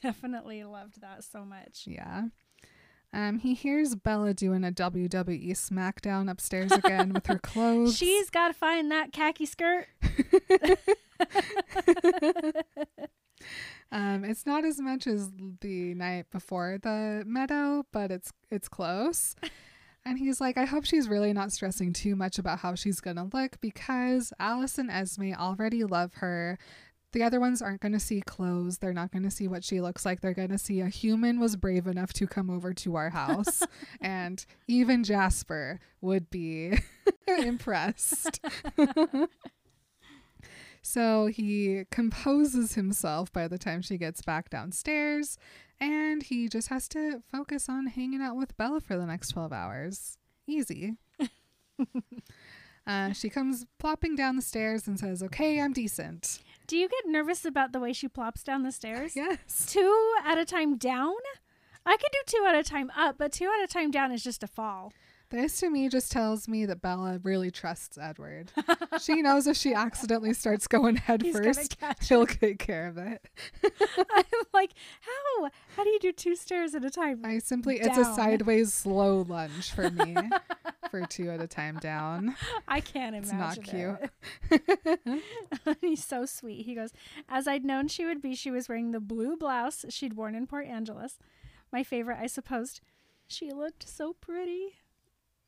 definitely 0.02 0.64
loved 0.64 1.02
that 1.02 1.24
so 1.24 1.44
much. 1.46 1.84
yeah. 1.88 2.24
Um, 3.16 3.38
he 3.38 3.54
hears 3.54 3.94
Bella 3.94 4.34
doing 4.34 4.64
a 4.64 4.72
WWE 4.72 5.52
SmackDown 5.52 6.32
upstairs 6.32 6.72
again 6.72 7.14
with 7.14 7.28
her 7.28 7.38
clothes. 7.40 7.96
She's 7.96 8.32
got 8.32 8.48
to 8.48 8.56
find 8.56 8.90
that 8.92 9.12
khaki 9.14 9.46
skirt. 9.46 9.86
Um, 13.94 14.26
it's 14.26 14.48
not 14.48 14.66
as 14.66 14.82
much 14.82 15.06
as 15.06 15.30
the 15.62 15.94
night 15.94 16.26
before 16.32 16.80
the 16.82 17.24
meadow, 17.28 17.86
but 17.92 18.12
it's 18.12 18.34
it's 18.52 18.68
close. 18.68 19.36
And 20.06 20.20
he's 20.20 20.42
like, 20.42 20.58
I 20.58 20.66
hope 20.66 20.84
she's 20.84 21.08
really 21.08 21.32
not 21.32 21.54
stressing 21.54 21.94
too 21.94 22.14
much 22.18 22.38
about 22.38 22.60
how 22.60 22.76
she's 22.76 23.00
gonna 23.00 23.30
look 23.32 23.62
because 23.62 24.34
Alice 24.38 24.78
and 24.78 24.92
Esme 24.92 25.32
already 25.40 25.86
love 25.86 26.16
her. 26.16 26.60
The 27.14 27.24
other 27.24 27.40
ones 27.40 27.62
aren't 27.62 27.80
going 27.80 27.94
to 27.94 28.00
see 28.00 28.22
clothes. 28.22 28.80
They're 28.80 28.92
not 28.92 29.12
going 29.12 29.24
to 29.24 29.32
see 29.32 29.48
what 29.48 29.64
she 29.64 29.80
looks 29.80 30.04
like. 30.04 30.20
They're 30.20 30.34
going 30.34 30.50
to 30.50 30.58
see 30.58 30.82
a 30.82 30.90
human 30.90 31.40
was 31.40 31.56
brave 31.56 31.86
enough 31.86 32.12
to 32.14 32.26
come 32.26 32.50
over 32.50 32.74
to 32.74 32.96
our 32.96 33.12
house. 33.12 33.62
and 34.02 34.44
even 34.68 35.04
Jasper 35.04 35.80
would 36.02 36.32
be 36.32 36.80
impressed. 37.28 38.42
So 40.86 41.28
he 41.28 41.86
composes 41.92 42.74
himself 42.76 43.32
by 43.32 43.48
the 43.48 43.58
time 43.58 43.82
she 43.82 43.98
gets 43.98 44.22
back 44.22 44.50
downstairs, 44.50 45.38
and 45.80 46.22
he 46.22 46.50
just 46.50 46.68
has 46.68 46.90
to 46.90 47.24
focus 47.32 47.70
on 47.70 47.88
hanging 47.88 48.22
out 48.22 48.36
with 48.36 48.56
Bella 48.58 48.82
for 48.82 48.98
the 48.98 49.06
next 49.06 49.30
12 49.30 49.54
hours. 49.54 50.18
Easy. 50.46 50.98
uh, 52.88 53.14
she 53.14 53.30
comes 53.30 53.66
plopping 53.80 54.16
down 54.16 54.36
the 54.36 54.42
stairs 54.42 54.86
and 54.86 55.00
says, 55.00 55.24
Okay, 55.24 55.62
I'm 55.62 55.72
decent. 55.72 56.40
Do 56.68 56.76
you 56.78 56.90
get 56.90 57.10
nervous 57.10 57.46
about 57.46 57.72
the 57.72 57.80
way 57.80 57.94
she 57.94 58.10
plops 58.10 58.44
down 58.44 58.64
the 58.64 58.72
stairs? 58.72 59.16
Yes. 59.16 59.66
Two 59.68 60.14
at 60.26 60.38
a 60.38 60.46
time 60.46 60.78
down? 60.78 61.16
I 61.86 61.96
could 61.96 62.12
do 62.12 62.20
two 62.26 62.46
at 62.46 62.56
a 62.56 62.64
time 62.64 62.92
up, 62.96 63.18
but 63.18 63.32
two 63.32 63.50
at 63.58 63.64
a 63.64 63.68
time 63.72 63.90
down 63.90 64.12
is 64.12 64.24
just 64.24 64.44
a 64.44 64.48
fall. 64.48 64.92
This 65.34 65.62
to 65.62 65.70
me 65.72 65.90
just 65.90 66.12
tells 66.12 66.48
me 66.48 66.68
that 66.68 66.80
Bella 66.80 67.20
really 67.24 67.50
trusts 67.50 67.98
Edward. 67.98 68.52
she 69.02 69.24
knows 69.24 69.48
if 69.48 69.58
she 69.58 69.74
accidentally 69.74 70.32
starts 70.32 70.68
going 70.68 70.96
head 70.96 71.24
He's 71.24 71.36
first, 71.36 71.80
catch 71.80 72.08
he'll 72.10 72.28
take 72.28 72.60
care 72.60 72.86
of 72.88 73.00
it. 73.00 73.28
I'm 73.64 74.24
like, 74.54 74.74
how? 75.02 75.50
How 75.76 75.84
do 75.84 75.90
you 75.90 76.00
do 76.00 76.12
two 76.12 76.36
stairs 76.36 76.76
at 76.76 76.86
a 76.86 76.92
time? 76.92 77.22
I 77.26 77.40
simply, 77.40 77.80
it's 77.80 77.98
a 77.98 78.06
sideways 78.06 78.72
slow 78.76 79.26
lunge 79.28 79.72
for 79.72 79.90
me 79.90 80.16
for 80.92 81.02
two 81.08 81.32
at 81.32 81.42
a 81.42 81.48
time 81.48 81.80
down. 81.80 82.36
I 82.68 82.80
can't 82.80 83.16
It's 83.16 83.32
imagine. 83.32 84.00
not 84.52 84.62
it. 85.02 85.78
He's 85.82 86.06
so 86.06 86.28
sweet. 86.28 86.64
He 86.64 86.76
goes, 86.76 86.92
As 87.28 87.48
I'd 87.48 87.66
known 87.66 87.88
she 87.88 88.06
would 88.06 88.22
be, 88.22 88.36
she 88.36 88.52
was 88.52 88.70
wearing 88.70 88.92
the 88.92 89.00
blue 89.00 89.36
blouse 89.36 89.84
she'd 89.90 90.14
worn 90.14 90.36
in 90.36 90.46
Port 90.46 90.68
Angeles. 90.68 91.18
My 91.72 91.82
favorite, 91.82 92.20
I 92.22 92.28
supposed. 92.28 92.82
She 93.28 93.50
looked 93.52 93.90
so 93.90 94.14
pretty. 94.14 94.76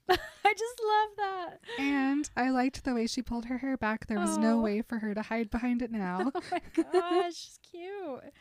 I 0.09 0.53
just 0.53 0.81
love 0.87 1.09
that. 1.17 1.59
And 1.79 2.29
I 2.37 2.49
liked 2.49 2.83
the 2.83 2.93
way 2.93 3.07
she 3.07 3.21
pulled 3.21 3.45
her 3.45 3.57
hair 3.57 3.75
back. 3.77 4.07
There 4.07 4.19
was 4.19 4.37
no 4.37 4.59
Oh. 4.59 4.61
way 4.61 4.81
for 4.81 4.99
her 4.99 5.13
to 5.15 5.21
hide 5.23 5.49
behind 5.49 5.81
it 5.81 5.91
now. 5.91 6.31
Oh 6.35 6.41
my 6.51 6.61
gosh, 6.91 7.33
she's 7.35 7.59
cute. 7.71 8.33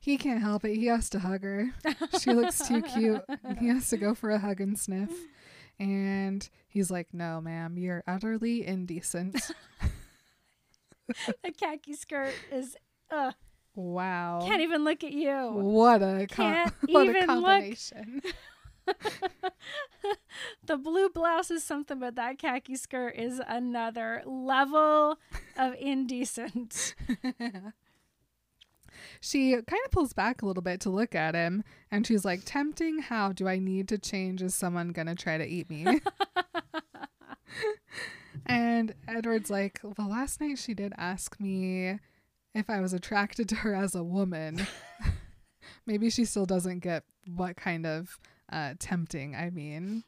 he 0.00 0.16
can't 0.16 0.40
help 0.40 0.64
it. 0.64 0.76
He 0.76 0.86
has 0.86 1.10
to 1.10 1.18
hug 1.18 1.42
her. 1.42 1.70
She 2.20 2.32
looks 2.32 2.66
too 2.66 2.82
cute. 2.82 3.22
He 3.58 3.68
has 3.68 3.88
to 3.90 3.96
go 3.96 4.14
for 4.14 4.30
a 4.30 4.38
hug 4.38 4.60
and 4.60 4.78
sniff. 4.78 5.10
And 5.80 6.48
he's 6.68 6.90
like, 6.90 7.12
No, 7.12 7.40
ma'am, 7.40 7.76
you're 7.78 8.04
utterly 8.06 8.64
indecent. 8.66 9.40
The 11.42 11.52
khaki 11.52 11.94
skirt 11.94 12.34
is, 12.52 12.76
uh, 13.10 13.32
Wow. 13.74 14.40
can't 14.44 14.60
even 14.60 14.84
look 14.84 15.02
at 15.04 15.12
you. 15.12 15.50
what 15.52 16.02
a 16.02 16.26
com- 16.30 16.70
what 16.88 17.06
even 17.06 17.30
a 17.30 17.34
look. 17.36 17.44
combination. 17.44 18.22
The 20.66 20.76
blue 20.76 21.08
blouse 21.08 21.50
is 21.50 21.64
something, 21.64 21.98
but 21.98 22.16
that 22.16 22.38
khaki 22.38 22.76
skirt 22.76 23.14
is 23.16 23.40
another 23.46 24.22
level 24.26 25.18
of 25.56 25.74
indecent. 25.78 26.94
she 29.20 29.52
kind 29.52 29.82
of 29.84 29.90
pulls 29.90 30.12
back 30.12 30.42
a 30.42 30.46
little 30.46 30.62
bit 30.62 30.80
to 30.80 30.90
look 30.90 31.14
at 31.14 31.34
him 31.34 31.64
and 31.90 32.06
she's 32.06 32.24
like, 32.24 32.40
Tempting, 32.44 33.00
how 33.00 33.32
do 33.32 33.48
I 33.48 33.58
need 33.58 33.88
to 33.88 33.98
change? 33.98 34.42
Is 34.42 34.54
someone 34.54 34.90
gonna 34.90 35.14
try 35.14 35.38
to 35.38 35.46
eat 35.46 35.68
me? 35.70 35.86
and 38.46 38.94
Edward's 39.06 39.50
like, 39.50 39.80
Well, 39.82 40.08
last 40.08 40.40
night 40.40 40.58
she 40.58 40.74
did 40.74 40.92
ask 40.96 41.38
me 41.40 41.98
if 42.54 42.70
I 42.70 42.80
was 42.80 42.92
attracted 42.92 43.48
to 43.50 43.56
her 43.56 43.74
as 43.74 43.94
a 43.94 44.02
woman. 44.02 44.66
Maybe 45.86 46.10
she 46.10 46.24
still 46.24 46.46
doesn't 46.46 46.80
get 46.80 47.04
what 47.26 47.56
kind 47.56 47.86
of 47.86 48.18
uh, 48.50 48.74
tempting 48.78 49.34
I 49.34 49.50
mean. 49.50 50.04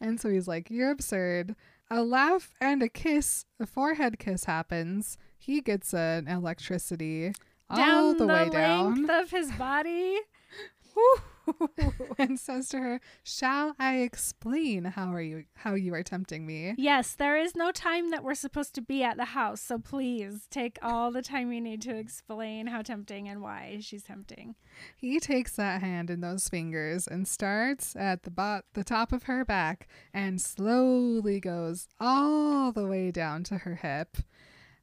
and 0.00 0.20
so 0.20 0.28
he's 0.28 0.48
like, 0.48 0.70
You're 0.70 0.90
absurd. 0.90 1.54
A 1.90 2.02
laugh 2.02 2.54
and 2.60 2.82
a 2.82 2.88
kiss, 2.88 3.44
a 3.60 3.66
forehead 3.66 4.18
kiss 4.18 4.44
happens. 4.44 5.18
He 5.38 5.60
gets 5.60 5.92
an 5.92 6.26
electricity 6.26 7.34
all 7.68 7.76
down 7.76 8.16
the, 8.16 8.26
way 8.26 8.48
down 8.48 8.94
length 9.06 9.10
of 9.10 9.30
his 9.30 9.52
body. 9.52 10.18
and 12.18 12.38
says 12.38 12.68
to 12.70 12.78
her, 12.78 13.00
"Shall 13.22 13.74
I 13.78 13.98
explain 13.98 14.84
how 14.84 15.12
are 15.12 15.22
you 15.22 15.44
how 15.54 15.74
you 15.74 15.94
are 15.94 16.02
tempting 16.02 16.46
me?" 16.46 16.74
Yes, 16.76 17.14
there 17.14 17.36
is 17.36 17.54
no 17.54 17.70
time 17.70 18.10
that 18.10 18.24
we're 18.24 18.34
supposed 18.34 18.74
to 18.74 18.82
be 18.82 19.02
at 19.02 19.16
the 19.16 19.26
house, 19.26 19.60
so 19.60 19.78
please 19.78 20.46
take 20.50 20.78
all 20.82 21.10
the 21.10 21.22
time 21.22 21.52
you 21.52 21.60
need 21.60 21.82
to 21.82 21.96
explain 21.96 22.68
how 22.68 22.82
tempting 22.82 23.28
and 23.28 23.42
why 23.42 23.78
she's 23.80 24.02
tempting. 24.02 24.54
He 24.96 25.20
takes 25.20 25.56
that 25.56 25.80
hand 25.80 26.10
in 26.10 26.20
those 26.20 26.48
fingers 26.48 27.06
and 27.06 27.26
starts 27.26 27.96
at 27.96 28.22
the 28.22 28.30
bot 28.30 28.64
the 28.74 28.84
top 28.84 29.12
of 29.12 29.24
her 29.24 29.44
back 29.44 29.88
and 30.12 30.40
slowly 30.40 31.40
goes 31.40 31.88
all 32.00 32.72
the 32.72 32.86
way 32.86 33.10
down 33.10 33.44
to 33.44 33.58
her 33.58 33.76
hip. 33.76 34.18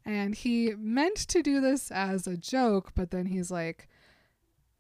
And 0.06 0.34
he 0.34 0.74
meant 0.78 1.18
to 1.28 1.42
do 1.42 1.62
this 1.62 1.92
as 1.92 2.26
a 2.26 2.38
joke, 2.38 2.92
but 2.96 3.12
then 3.12 3.28
he's 3.28 3.52
like, 3.52 3.88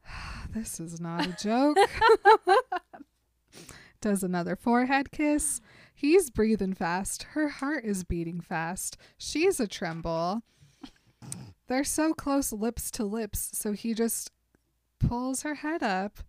this 0.50 0.80
is 0.80 1.00
not 1.00 1.26
a 1.26 1.36
joke. 1.42 1.78
Does 4.02 4.24
another 4.24 4.56
forehead 4.56 5.12
kiss. 5.12 5.62
He's 5.94 6.30
breathing 6.30 6.74
fast. 6.74 7.24
Her 7.32 7.50
heart 7.50 7.84
is 7.84 8.04
beating 8.04 8.40
fast. 8.40 8.98
She's 9.18 9.60
a 9.60 9.68
tremble. 9.68 10.44
They're 11.68 11.84
so 11.84 12.14
close 12.14 12.54
lips 12.54 12.90
to 12.92 13.04
lips, 13.04 13.52
so 13.54 13.74
he 13.74 13.94
just 13.94 14.32
pulls 15.00 15.42
her 15.42 15.56
head 15.56 15.84
up. 15.84 16.20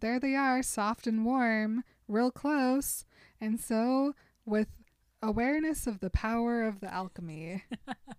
There 0.00 0.20
they 0.20 0.34
are, 0.36 0.62
soft 0.62 1.06
and 1.06 1.24
warm, 1.24 1.82
real 2.06 2.30
close. 2.30 3.04
And 3.40 3.60
so, 3.60 4.14
with 4.46 4.68
awareness 5.20 5.86
of 5.86 5.98
the 5.98 6.10
power 6.10 6.62
of 6.62 6.80
the 6.80 6.92
alchemy, 6.92 7.64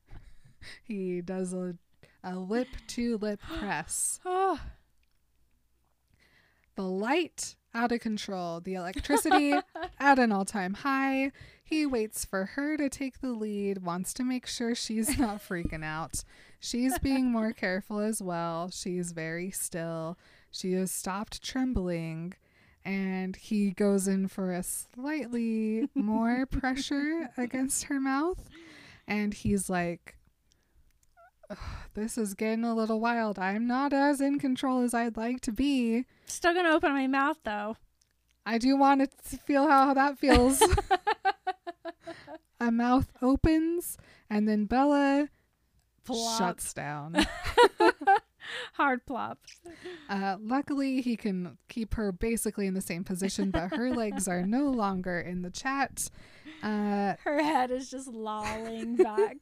he 0.83 1.21
does 1.21 1.53
a, 1.53 1.75
a 2.23 2.35
lip 2.35 2.67
to 2.87 3.17
lip 3.17 3.39
press. 3.59 4.19
Ah. 4.25 4.61
The 6.79 6.85
light 6.85 7.57
out 7.73 7.91
of 7.91 7.99
control, 7.99 8.61
the 8.61 8.75
electricity 8.75 9.53
at 9.99 10.17
an 10.17 10.31
all 10.31 10.45
time 10.45 10.75
high. 10.75 11.33
He 11.61 11.85
waits 11.85 12.23
for 12.23 12.45
her 12.55 12.77
to 12.77 12.87
take 12.87 13.19
the 13.19 13.33
lead, 13.33 13.83
wants 13.83 14.13
to 14.13 14.23
make 14.23 14.47
sure 14.47 14.73
she's 14.73 15.19
not 15.19 15.43
freaking 15.49 15.83
out. 15.83 16.23
She's 16.57 16.97
being 16.99 17.33
more 17.33 17.51
careful 17.51 17.99
as 17.99 18.21
well. 18.21 18.69
She's 18.71 19.11
very 19.11 19.51
still. 19.51 20.17
She 20.51 20.71
has 20.71 20.89
stopped 20.89 21.43
trembling. 21.43 22.35
And 22.85 23.35
he 23.35 23.71
goes 23.71 24.07
in 24.07 24.29
for 24.29 24.53
a 24.53 24.63
slightly 24.63 25.89
more 25.93 26.45
pressure 26.45 27.29
against 27.37 27.83
her 27.83 27.99
mouth. 27.99 28.49
And 29.05 29.33
he's 29.33 29.69
like, 29.69 30.15
"Ugh, 30.15 30.18
This 31.95 32.17
is 32.17 32.33
getting 32.33 32.63
a 32.63 32.75
little 32.75 32.99
wild. 32.99 33.39
I'm 33.39 33.67
not 33.67 33.91
as 33.93 34.21
in 34.21 34.39
control 34.39 34.81
as 34.81 34.93
I'd 34.93 35.17
like 35.17 35.41
to 35.41 35.51
be. 35.51 36.05
still 36.25 36.53
gonna 36.53 36.69
open 36.69 36.93
my 36.93 37.07
mouth 37.07 37.37
though. 37.43 37.75
I 38.45 38.57
do 38.57 38.77
want 38.77 39.01
to 39.01 39.37
feel 39.37 39.67
how 39.67 39.93
that 39.93 40.17
feels. 40.17 40.61
a 42.59 42.71
mouth 42.71 43.11
opens, 43.21 43.97
and 44.29 44.47
then 44.47 44.65
Bella 44.65 45.29
Plop. 46.05 46.37
shuts 46.37 46.73
down. 46.73 47.15
Hard 48.73 49.05
plop. 49.05 49.39
Uh, 50.09 50.37
luckily, 50.41 51.01
he 51.01 51.15
can 51.15 51.57
keep 51.67 51.93
her 51.95 52.11
basically 52.11 52.67
in 52.67 52.73
the 52.73 52.81
same 52.81 53.03
position, 53.03 53.51
but 53.51 53.73
her 53.75 53.91
legs 53.93 54.27
are 54.27 54.45
no 54.45 54.65
longer 54.69 55.19
in 55.19 55.41
the 55.41 55.49
chat. 55.49 56.09
Uh, 56.61 57.13
Her 57.23 57.41
head 57.41 57.71
is 57.71 57.89
just 57.89 58.07
lolling 58.07 58.95
back. 58.97 59.37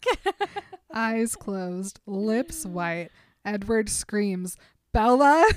eyes 0.93 1.35
closed, 1.35 1.99
lips 2.05 2.65
white. 2.65 3.09
Edward 3.45 3.87
screams, 3.89 4.57
Bella! 4.91 5.47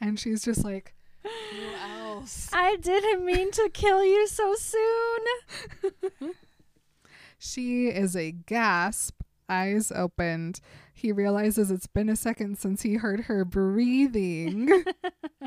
and 0.00 0.18
she's 0.20 0.42
just 0.44 0.64
like, 0.64 0.94
who 1.22 1.30
else? 2.02 2.50
I 2.52 2.76
didn't 2.76 3.24
mean 3.24 3.50
to 3.52 3.70
kill 3.72 4.04
you 4.04 4.26
so 4.26 4.54
soon. 4.54 6.34
She 7.38 7.86
is 7.88 8.14
a 8.14 8.32
gasp, 8.32 9.22
eyes 9.48 9.90
opened. 9.90 10.60
He 11.00 11.12
realizes 11.12 11.70
it's 11.70 11.86
been 11.86 12.10
a 12.10 12.16
second 12.16 12.58
since 12.58 12.82
he 12.82 12.96
heard 12.96 13.20
her 13.20 13.42
breathing. 13.46 14.84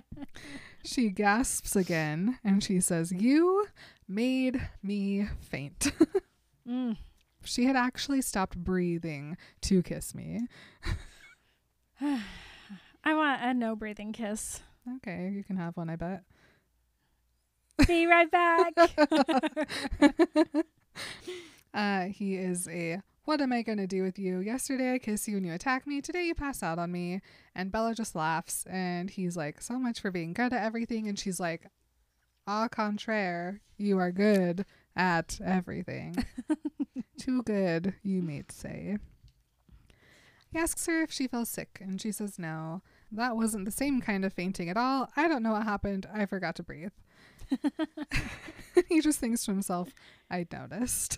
she 0.84 1.10
gasps 1.10 1.76
again 1.76 2.40
and 2.44 2.64
she 2.64 2.80
says, 2.80 3.12
You 3.12 3.68
made 4.08 4.68
me 4.82 5.28
faint. 5.40 5.92
Mm. 6.68 6.96
she 7.44 7.66
had 7.66 7.76
actually 7.76 8.22
stopped 8.22 8.58
breathing 8.58 9.38
to 9.62 9.84
kiss 9.84 10.16
me. 10.16 10.48
I 12.02 13.14
want 13.14 13.42
a 13.44 13.54
no 13.54 13.76
breathing 13.76 14.12
kiss. 14.12 14.62
Okay, 14.96 15.30
you 15.36 15.44
can 15.44 15.58
have 15.58 15.78
one, 15.78 15.90
I 15.90 15.98
bet. 15.98 16.24
Be 17.86 18.08
right 18.08 18.32
back. 18.32 18.74
uh, 21.74 22.06
he 22.06 22.38
is 22.38 22.68
a 22.70 23.02
what 23.26 23.40
am 23.40 23.54
I 23.54 23.62
going 23.62 23.78
to 23.78 23.88
do 23.88 24.04
with 24.04 24.20
you? 24.20 24.40
Yesterday 24.40 24.94
I 24.94 25.00
kiss 25.00 25.28
you 25.28 25.38
and 25.38 25.46
you 25.46 25.54
attack 25.54 25.88
me. 25.88 26.02
Today 26.02 26.26
you 26.26 26.36
pass 26.36 26.62
out 26.62 26.80
on 26.80 26.92
me. 26.92 27.22
And 27.56 27.72
Bella 27.72 27.96
just 27.96 28.16
laughs 28.16 28.66
and 28.70 29.10
he's 29.10 29.38
like, 29.38 29.62
So 29.62 29.80
much 29.80 30.02
for 30.02 30.12
being 30.12 30.34
good 30.34 30.54
at 30.54 30.64
everything. 30.64 31.08
And 31.08 31.18
she's 31.18 31.40
like, 31.40 31.68
Au 32.48 32.68
contraire, 32.70 33.62
you 33.78 33.98
are 33.98 34.12
good 34.12 34.66
at 34.96 35.40
everything. 35.44 36.26
Too 37.18 37.42
good, 37.44 37.96
you 38.04 38.22
may 38.22 38.44
say. 38.50 38.98
He 40.52 40.60
asks 40.60 40.86
her 40.86 41.02
if 41.02 41.12
she 41.12 41.28
feels 41.28 41.50
sick, 41.50 41.80
and 41.82 42.00
she 42.00 42.12
says 42.12 42.38
no. 42.38 42.82
That 43.12 43.36
wasn't 43.36 43.66
the 43.66 43.72
same 43.72 44.02
kind 44.02 44.24
of 44.24 44.34
fainting 44.34 44.70
at 44.70 44.78
all. 44.78 45.10
I 45.16 45.28
don't 45.28 45.42
know 45.42 45.54
what 45.54 45.64
happened. 45.64 46.08
I 46.14 46.26
forgot 46.26 46.56
to 46.58 46.64
breathe. 46.64 46.92
he 48.90 49.02
just 49.02 49.20
thinks 49.20 49.46
to 49.46 49.52
himself, 49.52 49.94
I 50.30 50.46
noticed. 50.52 51.18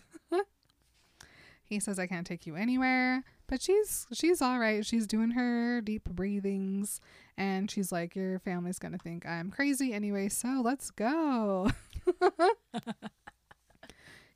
He 1.65 1.79
says 1.79 1.99
I 1.99 2.07
can't 2.07 2.25
take 2.27 2.45
you 2.45 2.55
anywhere, 2.55 3.23
but 3.47 3.61
she's 3.61 4.07
she's 4.13 4.41
all 4.41 4.59
right. 4.59 4.85
She's 4.85 5.07
doing 5.07 5.31
her 5.31 5.81
deep 5.81 6.09
breathings 6.09 7.01
and 7.37 7.69
she's 7.69 7.91
like 7.91 8.15
your 8.15 8.39
family's 8.39 8.79
going 8.79 8.93
to 8.93 8.97
think 8.97 9.25
I'm 9.25 9.51
crazy 9.51 9.93
anyway, 9.93 10.29
so 10.29 10.61
let's 10.63 10.91
go. 10.91 11.69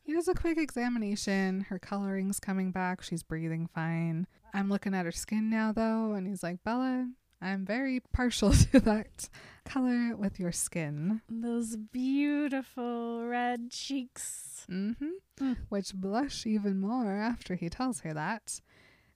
he 0.03 0.13
does 0.13 0.27
a 0.27 0.33
quick 0.33 0.57
examination. 0.57 1.67
Her 1.69 1.79
coloring's 1.79 2.39
coming 2.39 2.71
back. 2.71 3.01
She's 3.03 3.23
breathing 3.23 3.69
fine. 3.73 4.27
I'm 4.53 4.69
looking 4.69 4.95
at 4.95 5.05
her 5.05 5.11
skin 5.11 5.49
now 5.49 5.71
though, 5.71 6.13
and 6.13 6.27
he's 6.27 6.43
like, 6.43 6.63
"Bella, 6.63 7.07
I'm 7.41 7.65
very 7.65 8.01
partial 8.11 8.51
to 8.71 8.79
that 8.81 9.29
color 9.65 10.15
with 10.15 10.39
your 10.39 10.51
skin." 10.51 11.21
Those 11.29 11.75
beautiful 11.75 13.25
red 13.27 13.71
cheeks. 13.71 14.65
Mm-hmm. 14.69 15.09
Mm. 15.41 15.57
Which 15.69 15.93
blush 15.93 16.45
even 16.45 16.79
more 16.79 17.11
after 17.11 17.55
he 17.55 17.69
tells 17.69 18.01
her 18.01 18.13
that. 18.13 18.61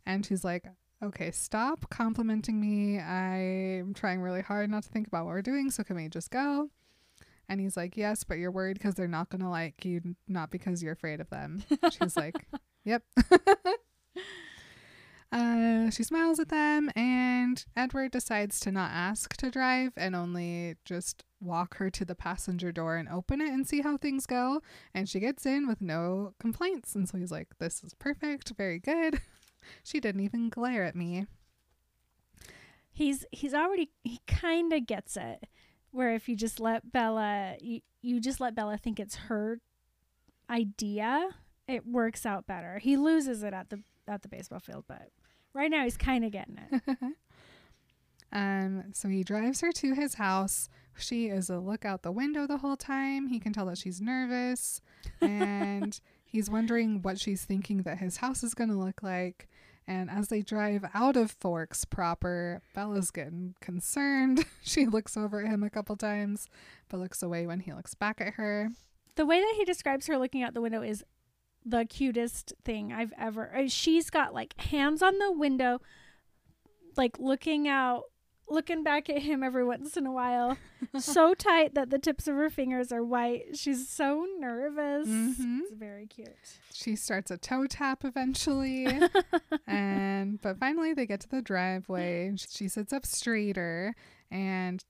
And 0.06 0.26
she's 0.26 0.44
like, 0.44 0.66
okay, 1.04 1.32
stop 1.32 1.90
complimenting 1.90 2.60
me. 2.60 3.00
I'm 3.00 3.94
trying 3.94 4.22
really 4.22 4.42
hard 4.42 4.70
not 4.70 4.84
to 4.84 4.90
think 4.90 5.08
about 5.08 5.26
what 5.26 5.34
we're 5.34 5.42
doing, 5.42 5.70
so 5.70 5.84
can 5.84 5.96
we 5.98 6.08
just 6.08 6.32
go? 6.32 6.70
And 7.50 7.60
he's 7.60 7.76
like, 7.76 7.98
yes, 7.98 8.24
but 8.24 8.38
you're 8.38 8.52
worried 8.52 8.76
because 8.76 8.96
they're 8.96 9.08
not 9.08 9.30
going 9.30 9.42
to 9.42 9.50
like 9.50 9.84
you, 9.84 10.16
not 10.28 10.50
because 10.50 10.82
you're 10.82 10.94
afraid 10.94 11.20
of 11.20 11.30
them. 11.30 11.64
She's 11.92 12.16
like, 12.16 12.48
yep. 12.86 13.04
Uh, 15.34 15.90
she 15.90 16.04
smiles 16.04 16.40
at 16.40 16.50
them, 16.50 16.92
and 16.96 17.66
Edward 17.76 18.12
decides 18.12 18.60
to 18.60 18.72
not 18.72 18.92
ask 18.92 19.36
to 19.38 19.50
drive 19.50 19.92
and 19.98 20.16
only 20.16 20.76
just 20.86 21.24
walk 21.42 21.78
her 21.78 21.90
to 21.90 22.06
the 22.06 22.14
passenger 22.14 22.72
door 22.72 22.98
and 22.98 23.10
open 23.10 23.42
it 23.42 23.52
and 23.52 23.68
see 23.68 23.82
how 23.82 23.98
things 23.98 24.28
go. 24.28 24.62
And 24.94 25.10
she 25.10 25.20
gets 25.20 25.44
in 25.48 25.68
with 25.68 25.82
no 25.82 26.36
complaints. 26.40 26.94
And 26.94 27.10
so 27.10 27.18
he's 27.18 27.32
like, 27.32 27.48
This 27.58 27.84
is 27.84 27.96
perfect, 27.96 28.54
very 28.56 28.78
good. 28.78 29.22
she 29.84 30.00
didn't 30.00 30.22
even 30.22 30.50
glare 30.50 30.84
at 30.84 30.96
me. 30.96 31.26
He's 32.92 33.26
he's 33.32 33.56
already 33.56 33.90
he 34.04 34.20
kind 34.28 34.72
of 34.72 34.86
gets 34.86 35.18
it 35.18 35.48
where 35.90 36.14
if 36.14 36.30
you 36.30 36.36
just 36.36 36.60
let 36.60 36.92
Bella, 36.92 37.56
you, 37.60 37.82
you 38.04 38.20
just 38.20 38.40
let 38.40 38.54
Bella 38.54 38.78
think 38.78 39.00
it's 39.00 39.16
her 39.16 39.60
idea, 40.48 41.30
it 41.68 41.88
works 41.88 42.24
out 42.24 42.46
better. 42.46 42.78
He 42.78 42.98
loses 42.98 43.42
it 43.42 43.56
at 43.56 43.72
the 43.72 43.82
at 44.08 44.22
the 44.22 44.28
baseball 44.28 44.60
field, 44.60 44.84
but 44.88 45.10
right 45.54 45.72
now 45.72 45.84
he's 45.84 45.98
kind 45.98 46.26
of 46.26 46.32
getting 46.32 46.60
it. 46.72 46.98
um, 48.32 48.86
so 48.94 49.08
he 49.08 49.24
drives 49.24 49.62
her 49.62 49.72
to 49.72 49.94
his 49.94 50.16
house. 50.16 50.70
She 50.98 51.28
is 51.28 51.50
a 51.50 51.60
look 51.60 51.86
out 51.86 52.04
the 52.04 52.12
window 52.12 52.46
the 52.46 52.58
whole 52.58 52.78
time. 52.78 53.28
He 53.28 53.40
can 53.40 53.54
tell 53.54 53.66
that 53.68 53.78
she's 53.78 54.00
nervous, 54.00 54.82
and 55.22 56.00
he's 56.26 56.50
wondering 56.50 57.02
what 57.02 57.20
she's 57.20 57.44
thinking 57.44 57.84
that 57.84 57.98
his 57.98 58.18
house 58.18 58.44
is 58.44 58.54
going 58.54 58.70
to 58.70 58.78
look 58.78 59.02
like. 59.02 59.48
And 59.86 60.10
as 60.10 60.30
they 60.30 60.42
drive 60.42 60.86
out 60.94 61.18
of 61.18 61.32
Forks 61.32 61.84
proper, 61.84 62.62
Bella's 62.74 63.12
getting 63.12 63.56
concerned. 63.60 64.46
she 64.62 64.86
looks 64.86 65.18
over 65.18 65.42
at 65.42 65.50
him 65.50 65.62
a 65.62 65.70
couple 65.70 65.98
times, 65.98 66.48
but 66.88 67.00
looks 67.00 67.22
away 67.22 67.46
when 67.46 67.60
he 67.60 67.74
looks 67.74 67.94
back 67.94 68.22
at 68.22 68.36
her. 68.36 68.70
The 69.16 69.26
way 69.26 69.42
that 69.42 69.54
he 69.58 69.66
describes 69.66 70.08
her 70.08 70.18
looking 70.18 70.42
out 70.42 70.54
the 70.54 70.62
window 70.62 70.82
is 70.82 71.04
the 71.66 71.86
cutest 71.86 72.54
thing 72.66 72.92
I've 72.94 73.14
ever. 73.18 73.56
uh, 73.56 73.68
She's 73.68 74.10
got 74.10 74.34
like 74.34 74.60
hands 74.60 75.02
on 75.02 75.18
the 75.20 75.32
window, 75.32 75.80
like 76.98 77.18
looking 77.20 77.68
out, 77.68 78.04
looking 78.50 78.84
back 78.84 79.10
at 79.10 79.22
him 79.22 79.42
every 79.44 79.64
once 79.64 79.96
in 79.98 80.06
a 80.06 80.12
while. 80.12 80.58
so 81.00 81.34
tight 81.34 81.74
that 81.76 81.90
the 81.90 81.98
tips 82.00 82.28
of 82.28 82.36
her 82.36 82.50
fingers 82.50 82.92
are 82.92 83.04
white. 83.04 83.56
She's 83.58 83.88
so 83.88 84.28
nervous. 84.40 85.08
Mhm. 85.08 85.60
It's 85.62 85.74
very 85.74 86.06
cute. 86.06 86.30
She 86.74 86.96
starts 86.96 87.32
a 87.32 87.38
toe 87.38 87.66
tap 87.68 88.04
eventually. 88.04 88.88
and 89.68 90.42
but 90.42 90.58
finally 90.60 90.94
they 90.94 91.06
get 91.06 91.22
to 91.22 91.30
the 91.30 91.42
driveway. 91.42 92.34
She 92.38 92.68
sits 92.68 92.92
up 92.94 93.06
straighter 93.06 93.96
and 94.30 94.84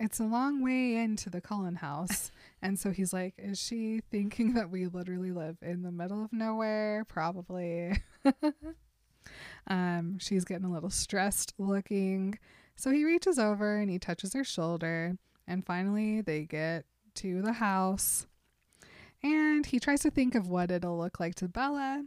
it's 0.00 0.18
a 0.18 0.24
long 0.24 0.64
way 0.64 0.96
into 0.96 1.30
the 1.30 1.40
Cullen 1.40 1.76
house. 1.76 2.32
And 2.62 2.78
so 2.78 2.90
he's 2.90 3.14
like, 3.14 3.32
Is 3.38 3.58
she 3.58 4.02
thinking 4.10 4.52
that 4.52 4.68
we 4.68 4.86
literally 4.86 5.30
live 5.32 5.56
in 5.62 5.80
the 5.82 5.90
middle 5.90 6.22
of 6.22 6.30
nowhere? 6.30 7.06
Probably. 7.08 7.96
um, 9.66 10.18
she's 10.18 10.44
getting 10.44 10.66
a 10.66 10.70
little 10.70 10.90
stressed 10.90 11.54
looking. 11.56 12.38
So 12.76 12.90
he 12.90 13.02
reaches 13.06 13.38
over 13.38 13.78
and 13.78 13.90
he 13.90 13.98
touches 13.98 14.34
her 14.34 14.44
shoulder. 14.44 15.16
And 15.46 15.64
finally 15.64 16.20
they 16.20 16.42
get 16.44 16.84
to 17.14 17.40
the 17.40 17.54
house. 17.54 18.26
And 19.22 19.64
he 19.64 19.80
tries 19.80 20.00
to 20.00 20.10
think 20.10 20.34
of 20.34 20.46
what 20.46 20.70
it'll 20.70 20.98
look 20.98 21.18
like 21.18 21.36
to 21.36 21.48
Bella. 21.48 22.04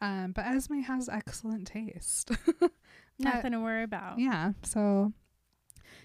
Um, 0.00 0.32
but 0.32 0.46
Esme 0.46 0.80
has 0.80 1.08
excellent 1.08 1.68
taste. 1.68 2.32
Nothing 3.20 3.52
to 3.52 3.60
worry 3.60 3.84
about. 3.84 4.18
yeah, 4.18 4.52
so 4.64 5.12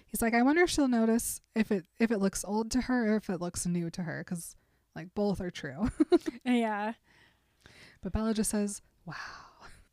he's 0.06 0.22
like, 0.22 0.34
I 0.34 0.42
wonder 0.42 0.62
if 0.62 0.70
she'll 0.70 0.88
notice 0.88 1.40
if 1.54 1.70
it 1.70 1.84
if 1.98 2.10
it 2.10 2.18
looks 2.18 2.44
old 2.44 2.70
to 2.72 2.82
her 2.82 3.12
or 3.12 3.16
if 3.16 3.28
it 3.30 3.40
looks 3.40 3.66
new 3.66 3.90
to 3.90 4.02
her, 4.02 4.22
because 4.24 4.56
like 4.94 5.14
both 5.14 5.40
are 5.40 5.50
true. 5.50 5.90
Yeah. 6.44 6.92
but 8.02 8.12
Bella 8.12 8.32
just 8.34 8.50
says, 8.50 8.82
"Wow." 9.04 9.14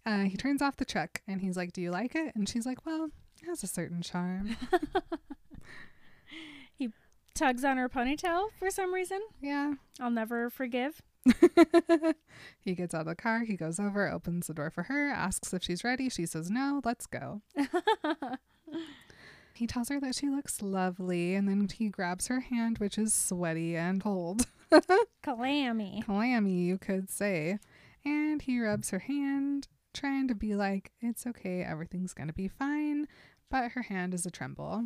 Uh, 0.05 0.24
he 0.24 0.36
turns 0.38 0.61
off 0.61 0.76
the 0.78 0.86
truck 0.86 1.22
and 1.28 1.41
he's 1.41 1.55
like, 1.57 1.74
"Do 1.74 1.82
you 1.82 1.91
like 1.91 2.14
it?" 2.16 2.36
And 2.36 2.47
she's 2.47 2.66
like, 2.66 2.86
"Well, 2.86 3.09
it 3.41 3.45
has 3.47 3.64
a 3.64 3.68
certain 3.68 4.01
charm." 4.01 4.55
He 6.76 6.89
tugs 7.36 7.64
on 7.64 7.78
her 7.78 7.88
ponytail 7.88 8.47
for 8.57 8.70
some 8.72 8.93
reason. 8.93 9.20
yeah. 9.41 9.74
I'll 9.99 10.09
never 10.11 10.49
forgive. 10.49 11.01
he 12.59 12.74
gets 12.76 12.93
out 12.93 13.01
of 13.01 13.07
the 13.07 13.16
car. 13.16 13.41
He 13.45 13.55
goes 13.55 13.80
over, 13.80 14.09
opens 14.11 14.47
the 14.47 14.53
door 14.53 14.70
for 14.72 14.84
her, 14.84 15.09
asks 15.09 15.53
if 15.53 15.64
she's 15.64 15.84
ready. 15.84 16.09
She 16.09 16.26
says, 16.26 16.49
"No, 16.49 16.82
let's 16.84 17.05
go." 17.05 17.41
He 19.54 19.68
tells 19.68 19.89
her 19.89 19.99
that 19.99 20.16
she 20.16 20.30
looks 20.30 20.62
lovely, 20.62 21.36
and 21.36 21.47
then 21.47 21.68
he 21.72 21.89
grabs 21.89 22.28
her 22.28 22.39
hand, 22.39 22.80
which 22.80 22.97
is 22.97 23.14
sweaty 23.14 23.78
and 23.78 24.01
cold. 24.01 24.47
Clammy. 25.24 26.01
Clammy, 26.04 26.64
you 26.64 26.80
could 26.80 27.10
say. 27.10 27.60
And 28.04 28.41
he 28.41 28.60
rubs 28.60 28.89
her 28.89 28.99
hand, 28.99 29.68
trying 29.93 30.28
to 30.28 30.36
be 30.36 30.56
like, 30.56 30.91
it's 30.99 31.28
okay, 31.28 31.62
everything's 31.64 32.14
gonna 32.14 32.34
be 32.34 32.47
fine. 32.47 33.08
But 33.49 33.74
her 33.74 33.84
hand 33.84 34.16
is 34.16 34.26
a 34.26 34.32
tremble. 34.32 34.86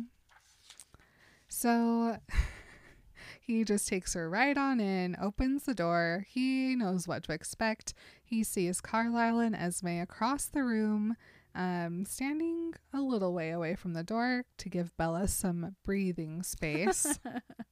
So 1.48 2.18
he 3.40 3.64
just 3.64 3.88
takes 3.88 4.12
her 4.12 4.28
right 4.28 4.56
on 4.56 4.80
in, 4.80 5.16
opens 5.20 5.64
the 5.64 5.74
door. 5.74 6.26
He 6.28 6.76
knows 6.76 7.08
what 7.08 7.24
to 7.24 7.32
expect. 7.32 7.94
He 8.22 8.44
sees 8.44 8.82
Carlisle 8.82 9.40
and 9.40 9.56
Esme 9.56 10.00
across 10.00 10.44
the 10.44 10.62
room, 10.62 11.16
um, 11.58 12.04
standing 12.04 12.72
a 12.94 13.00
little 13.00 13.34
way 13.34 13.50
away 13.50 13.74
from 13.74 13.92
the 13.92 14.04
door 14.04 14.44
to 14.58 14.68
give 14.68 14.96
Bella 14.96 15.26
some 15.26 15.74
breathing 15.84 16.44
space. 16.44 17.18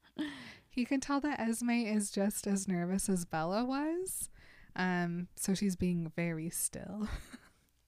he 0.68 0.84
can 0.84 0.98
tell 0.98 1.20
that 1.20 1.38
Esme 1.38 1.70
is 1.70 2.10
just 2.10 2.48
as 2.48 2.66
nervous 2.66 3.08
as 3.08 3.24
Bella 3.24 3.64
was. 3.64 4.28
Um, 4.74 5.28
so 5.36 5.54
she's 5.54 5.76
being 5.76 6.10
very 6.16 6.50
still. 6.50 7.08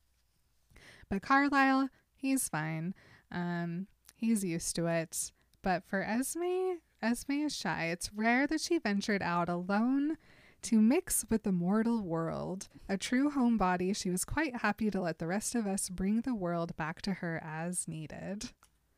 but 1.10 1.20
Carlisle, 1.20 1.88
he's 2.14 2.48
fine. 2.48 2.94
Um, 3.32 3.88
he's 4.14 4.44
used 4.44 4.76
to 4.76 4.86
it. 4.86 5.32
But 5.62 5.82
for 5.84 6.04
Esme, 6.04 6.76
Esme 7.02 7.32
is 7.32 7.56
shy. 7.56 7.86
It's 7.86 8.14
rare 8.14 8.46
that 8.46 8.60
she 8.60 8.78
ventured 8.78 9.20
out 9.20 9.48
alone 9.48 10.16
to 10.62 10.80
mix 10.80 11.24
with 11.30 11.44
the 11.44 11.52
mortal 11.52 12.02
world. 12.02 12.68
A 12.88 12.96
true 12.96 13.30
homebody, 13.30 13.94
she 13.94 14.10
was 14.10 14.24
quite 14.24 14.56
happy 14.56 14.90
to 14.90 15.00
let 15.00 15.18
the 15.18 15.26
rest 15.26 15.54
of 15.54 15.66
us 15.66 15.88
bring 15.88 16.20
the 16.22 16.34
world 16.34 16.76
back 16.76 17.02
to 17.02 17.14
her 17.14 17.42
as 17.44 17.86
needed. 17.88 18.50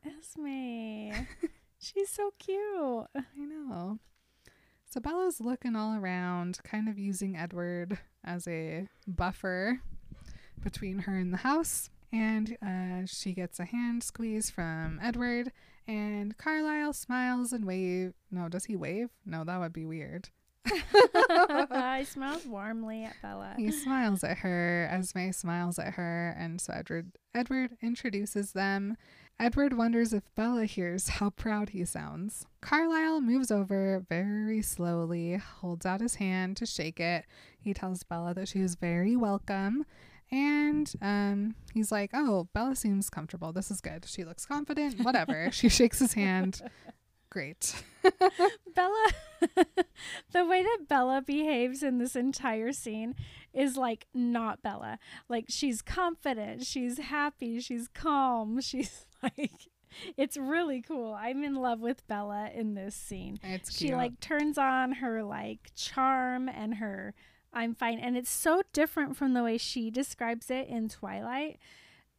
Esme. 0.05 1.27
She's 1.79 2.11
so 2.11 2.33
cute. 2.39 3.07
I 3.15 3.45
know. 3.45 3.99
So 4.85 5.01
Bella's 5.01 5.41
looking 5.41 5.77
all 5.77 5.95
around, 5.95 6.59
kind 6.65 6.89
of 6.89 6.99
using 6.99 7.37
Edward 7.37 7.99
as 8.25 8.49
a 8.49 8.89
buffer 9.07 9.81
between 10.63 11.01
her 11.01 11.17
and 11.17 11.33
the 11.33 11.39
house. 11.39 11.91
And 12.13 12.57
uh, 12.61 13.07
she 13.07 13.33
gets 13.33 13.61
a 13.61 13.65
hand 13.65 14.03
squeeze 14.03 14.51
from 14.51 14.99
Edward, 15.01 15.53
and 15.87 16.37
Carlisle 16.37 16.95
smiles 16.95 17.53
and 17.53 17.65
wave. 17.65 18.15
No, 18.33 18.49
does 18.49 18.65
he 18.65 18.75
wave? 18.75 19.11
No, 19.25 19.45
that 19.45 19.61
would 19.61 19.73
be 19.73 19.87
weird. 19.87 20.31
I 21.71 22.05
smiles 22.09 22.47
warmly 22.47 23.05
at 23.05 23.15
Bella. 23.23 23.55
He 23.57 23.71
smiles 23.71 24.23
at 24.25 24.39
her. 24.39 24.89
Esme 24.91 25.31
smiles 25.33 25.79
at 25.79 25.95
her, 25.95 26.35
and 26.39 26.61
so 26.61 26.73
Edward 26.75 27.13
Edward 27.35 27.77
introduces 27.83 28.53
them. 28.53 28.97
Edward 29.39 29.73
wonders 29.73 30.13
if 30.13 30.23
Bella 30.35 30.67
hears 30.67 31.09
how 31.09 31.31
proud 31.31 31.71
he 31.71 31.85
sounds. 31.87 32.45
Carlisle 32.61 33.23
moves 33.23 33.51
over 33.51 34.05
very 34.07 34.61
slowly, 34.61 35.37
holds 35.37 35.87
out 35.87 36.03
his 36.03 36.17
hand 36.17 36.59
to 36.59 36.67
shake 36.67 37.01
it. 37.01 37.25
He 37.59 37.73
tells 37.73 38.03
Bella 38.03 38.35
that 38.35 38.49
she 38.49 38.61
is 38.61 38.75
very 38.75 39.17
welcome. 39.17 39.87
And 40.31 40.93
um, 41.01 41.55
he's 41.73 41.91
like, 41.91 42.11
Oh, 42.13 42.49
Bella 42.53 42.77
seems 42.77 43.09
comfortable. 43.09 43.53
This 43.53 43.71
is 43.71 43.81
good. 43.81 44.05
She 44.07 44.25
looks 44.25 44.45
confident. 44.45 45.01
Whatever. 45.03 45.51
she 45.53 45.71
shakes 45.71 45.99
his 46.01 46.13
hand. 46.13 46.61
Great. 47.31 47.85
Bella, 48.75 49.07
the 50.33 50.45
way 50.45 50.63
that 50.63 50.89
Bella 50.89 51.23
behaves 51.25 51.83
in 51.83 51.99
this 51.99 52.17
entire 52.17 52.73
scene 52.73 53.15
is 53.55 53.77
like 53.77 54.07
not 54.13 54.63
Bella. 54.63 54.99
Like 55.29 55.47
she's 55.49 55.81
confident, 55.81 56.65
she's 56.67 56.99
happy, 56.99 57.61
she's 57.61 57.87
calm, 57.89 58.61
she's 58.61 59.07
like, 59.23 59.69
it's 60.17 60.37
really 60.37 60.83
cool. 60.83 61.15
I'm 61.15 61.45
in 61.45 61.55
love 61.55 61.81
with 61.81 62.07
Bella 62.09 62.51
in 62.53 62.75
this 62.75 62.97
scene. 62.97 63.39
It's 63.45 63.73
She 63.77 63.87
cute. 63.87 63.97
like 63.97 64.19
turns 64.21 64.59
on 64.59 64.93
her 64.93 65.23
like 65.23 65.71
charm 65.77 66.49
and 66.49 66.75
her 66.75 67.15
I'm 67.53 67.75
fine. 67.75 67.99
And 67.99 68.17
it's 68.17 68.31
so 68.31 68.63
different 68.73 69.17
from 69.17 69.35
the 69.35 69.43
way 69.43 69.59
she 69.59 69.91
describes 69.91 70.51
it 70.51 70.69
in 70.69 70.89
Twilight. 70.89 71.59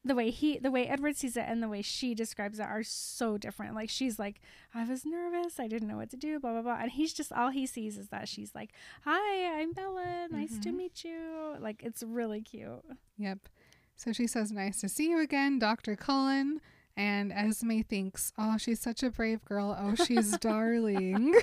The 0.03 0.15
way 0.15 0.31
he, 0.31 0.57
the 0.57 0.71
way 0.71 0.87
Edward 0.87 1.15
sees 1.15 1.37
it, 1.37 1.45
and 1.47 1.61
the 1.61 1.67
way 1.69 1.83
she 1.83 2.15
describes 2.15 2.57
it 2.59 2.63
are 2.63 2.81
so 2.81 3.37
different. 3.37 3.75
Like 3.75 3.89
she's 3.89 4.17
like, 4.17 4.41
I 4.73 4.83
was 4.83 5.05
nervous, 5.05 5.59
I 5.59 5.67
didn't 5.67 5.87
know 5.87 5.97
what 5.97 6.09
to 6.09 6.17
do, 6.17 6.39
blah 6.39 6.53
blah 6.53 6.63
blah, 6.63 6.77
and 6.81 6.89
he's 6.91 7.13
just 7.13 7.31
all 7.31 7.49
he 7.51 7.67
sees 7.67 7.97
is 7.99 8.09
that 8.09 8.27
she's 8.27 8.55
like, 8.55 8.71
Hi, 9.05 9.61
I'm 9.61 9.73
Bella, 9.73 10.27
nice 10.31 10.57
to 10.59 10.69
Mhm. 10.69 10.75
meet 10.77 11.03
you. 11.03 11.55
Like 11.59 11.83
it's 11.83 12.01
really 12.01 12.41
cute. 12.41 12.83
Yep. 13.19 13.39
So 13.95 14.11
she 14.11 14.25
says, 14.25 14.51
Nice 14.51 14.81
to 14.81 14.89
see 14.89 15.09
you 15.11 15.19
again, 15.21 15.59
Dr. 15.59 15.95
Cullen. 15.95 16.61
And 16.97 17.31
Esme 17.31 17.81
thinks, 17.87 18.33
Oh, 18.39 18.57
she's 18.57 18.79
such 18.79 19.03
a 19.03 19.11
brave 19.11 19.45
girl. 19.45 19.77
Oh, 19.79 19.93
she's 19.93 20.35
darling. 20.39 21.35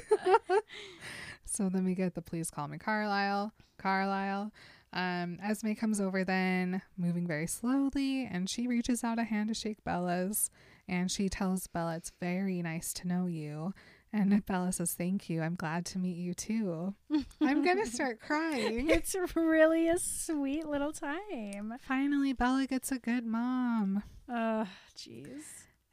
so 1.44 1.68
then 1.68 1.84
we 1.84 1.94
get 1.94 2.14
the 2.14 2.22
please 2.22 2.50
call 2.50 2.68
me 2.68 2.78
Carlisle. 2.78 3.52
Carlisle. 3.78 4.52
Um, 4.92 5.38
Esme 5.42 5.72
comes 5.72 6.00
over 6.00 6.24
then, 6.24 6.82
moving 6.96 7.26
very 7.26 7.46
slowly, 7.46 8.26
and 8.30 8.48
she 8.50 8.66
reaches 8.66 9.04
out 9.04 9.18
a 9.18 9.24
hand 9.24 9.48
to 9.48 9.54
shake 9.54 9.84
Bella's. 9.84 10.50
And 10.88 11.10
she 11.10 11.28
tells 11.28 11.66
Bella, 11.66 11.96
It's 11.96 12.12
very 12.20 12.62
nice 12.62 12.92
to 12.94 13.08
know 13.08 13.26
you. 13.26 13.74
And 14.12 14.44
Bella 14.46 14.72
says, 14.72 14.94
Thank 14.94 15.28
you. 15.28 15.42
I'm 15.42 15.54
glad 15.54 15.84
to 15.86 15.98
meet 15.98 16.16
you 16.16 16.32
too. 16.32 16.94
I'm 17.42 17.62
going 17.62 17.76
to 17.84 17.90
start 17.90 18.20
crying. 18.20 18.88
It's 18.88 19.14
really 19.34 19.88
a 19.88 19.98
sweet 19.98 20.66
little 20.66 20.92
time. 20.92 21.74
Finally, 21.86 22.32
Bella 22.32 22.66
gets 22.66 22.90
a 22.90 22.98
good 22.98 23.26
mom. 23.26 24.02
Oh, 24.28 24.66
jeez. 24.96 25.42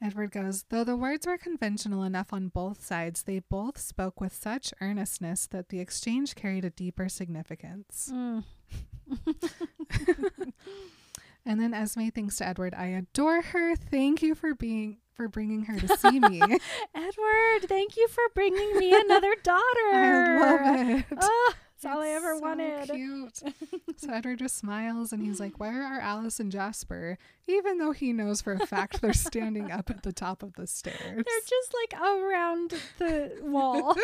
Edward 0.02 0.30
goes, 0.30 0.64
though 0.68 0.84
the 0.84 0.96
words 0.96 1.26
were 1.26 1.38
conventional 1.38 2.02
enough 2.02 2.32
on 2.32 2.48
both 2.48 2.84
sides, 2.84 3.22
they 3.22 3.38
both 3.38 3.78
spoke 3.78 4.20
with 4.20 4.34
such 4.34 4.74
earnestness 4.80 5.46
that 5.48 5.70
the 5.70 5.80
exchange 5.80 6.34
carried 6.34 6.64
a 6.64 6.70
deeper 6.70 7.08
significance. 7.08 8.12
Mm. 8.12 8.44
And 11.46 11.60
then 11.60 11.72
Esme 11.72 12.08
thinks 12.08 12.38
to 12.38 12.48
Edward, 12.48 12.74
"I 12.74 12.86
adore 12.86 13.40
her. 13.40 13.76
Thank 13.76 14.20
you 14.20 14.34
for 14.34 14.52
being 14.52 14.98
for 15.14 15.28
bringing 15.28 15.64
her 15.64 15.78
to 15.78 15.96
see 15.96 16.18
me. 16.18 16.40
Edward, 16.94 17.68
thank 17.68 17.96
you 17.96 18.08
for 18.08 18.24
bringing 18.34 18.76
me 18.76 18.92
another 18.92 19.34
daughter. 19.42 19.94
I 19.94 20.38
love 20.40 20.88
it. 20.90 21.04
Oh, 21.18 21.54
that's 21.82 21.94
all 21.94 22.02
I 22.02 22.08
ever 22.08 22.34
so 22.36 22.40
wanted. 22.40 22.90
Cute. 22.90 23.36
so 23.96 24.10
Edward 24.10 24.38
just 24.38 24.56
smiles 24.56 25.12
and 25.12 25.22
he's 25.22 25.38
like, 25.38 25.60
"Where 25.60 25.82
are 25.82 26.00
Alice 26.00 26.40
and 26.40 26.50
Jasper?" 26.50 27.18
Even 27.46 27.78
though 27.78 27.92
he 27.92 28.12
knows 28.14 28.40
for 28.40 28.54
a 28.54 28.66
fact 28.66 29.02
they're 29.02 29.12
standing 29.12 29.70
up 29.70 29.90
at 29.90 30.02
the 30.02 30.12
top 30.12 30.42
of 30.42 30.54
the 30.54 30.66
stairs. 30.66 30.96
They're 31.00 31.46
just 31.46 31.74
like 31.74 32.00
around 32.00 32.74
the 32.98 33.38
wall. 33.42 33.94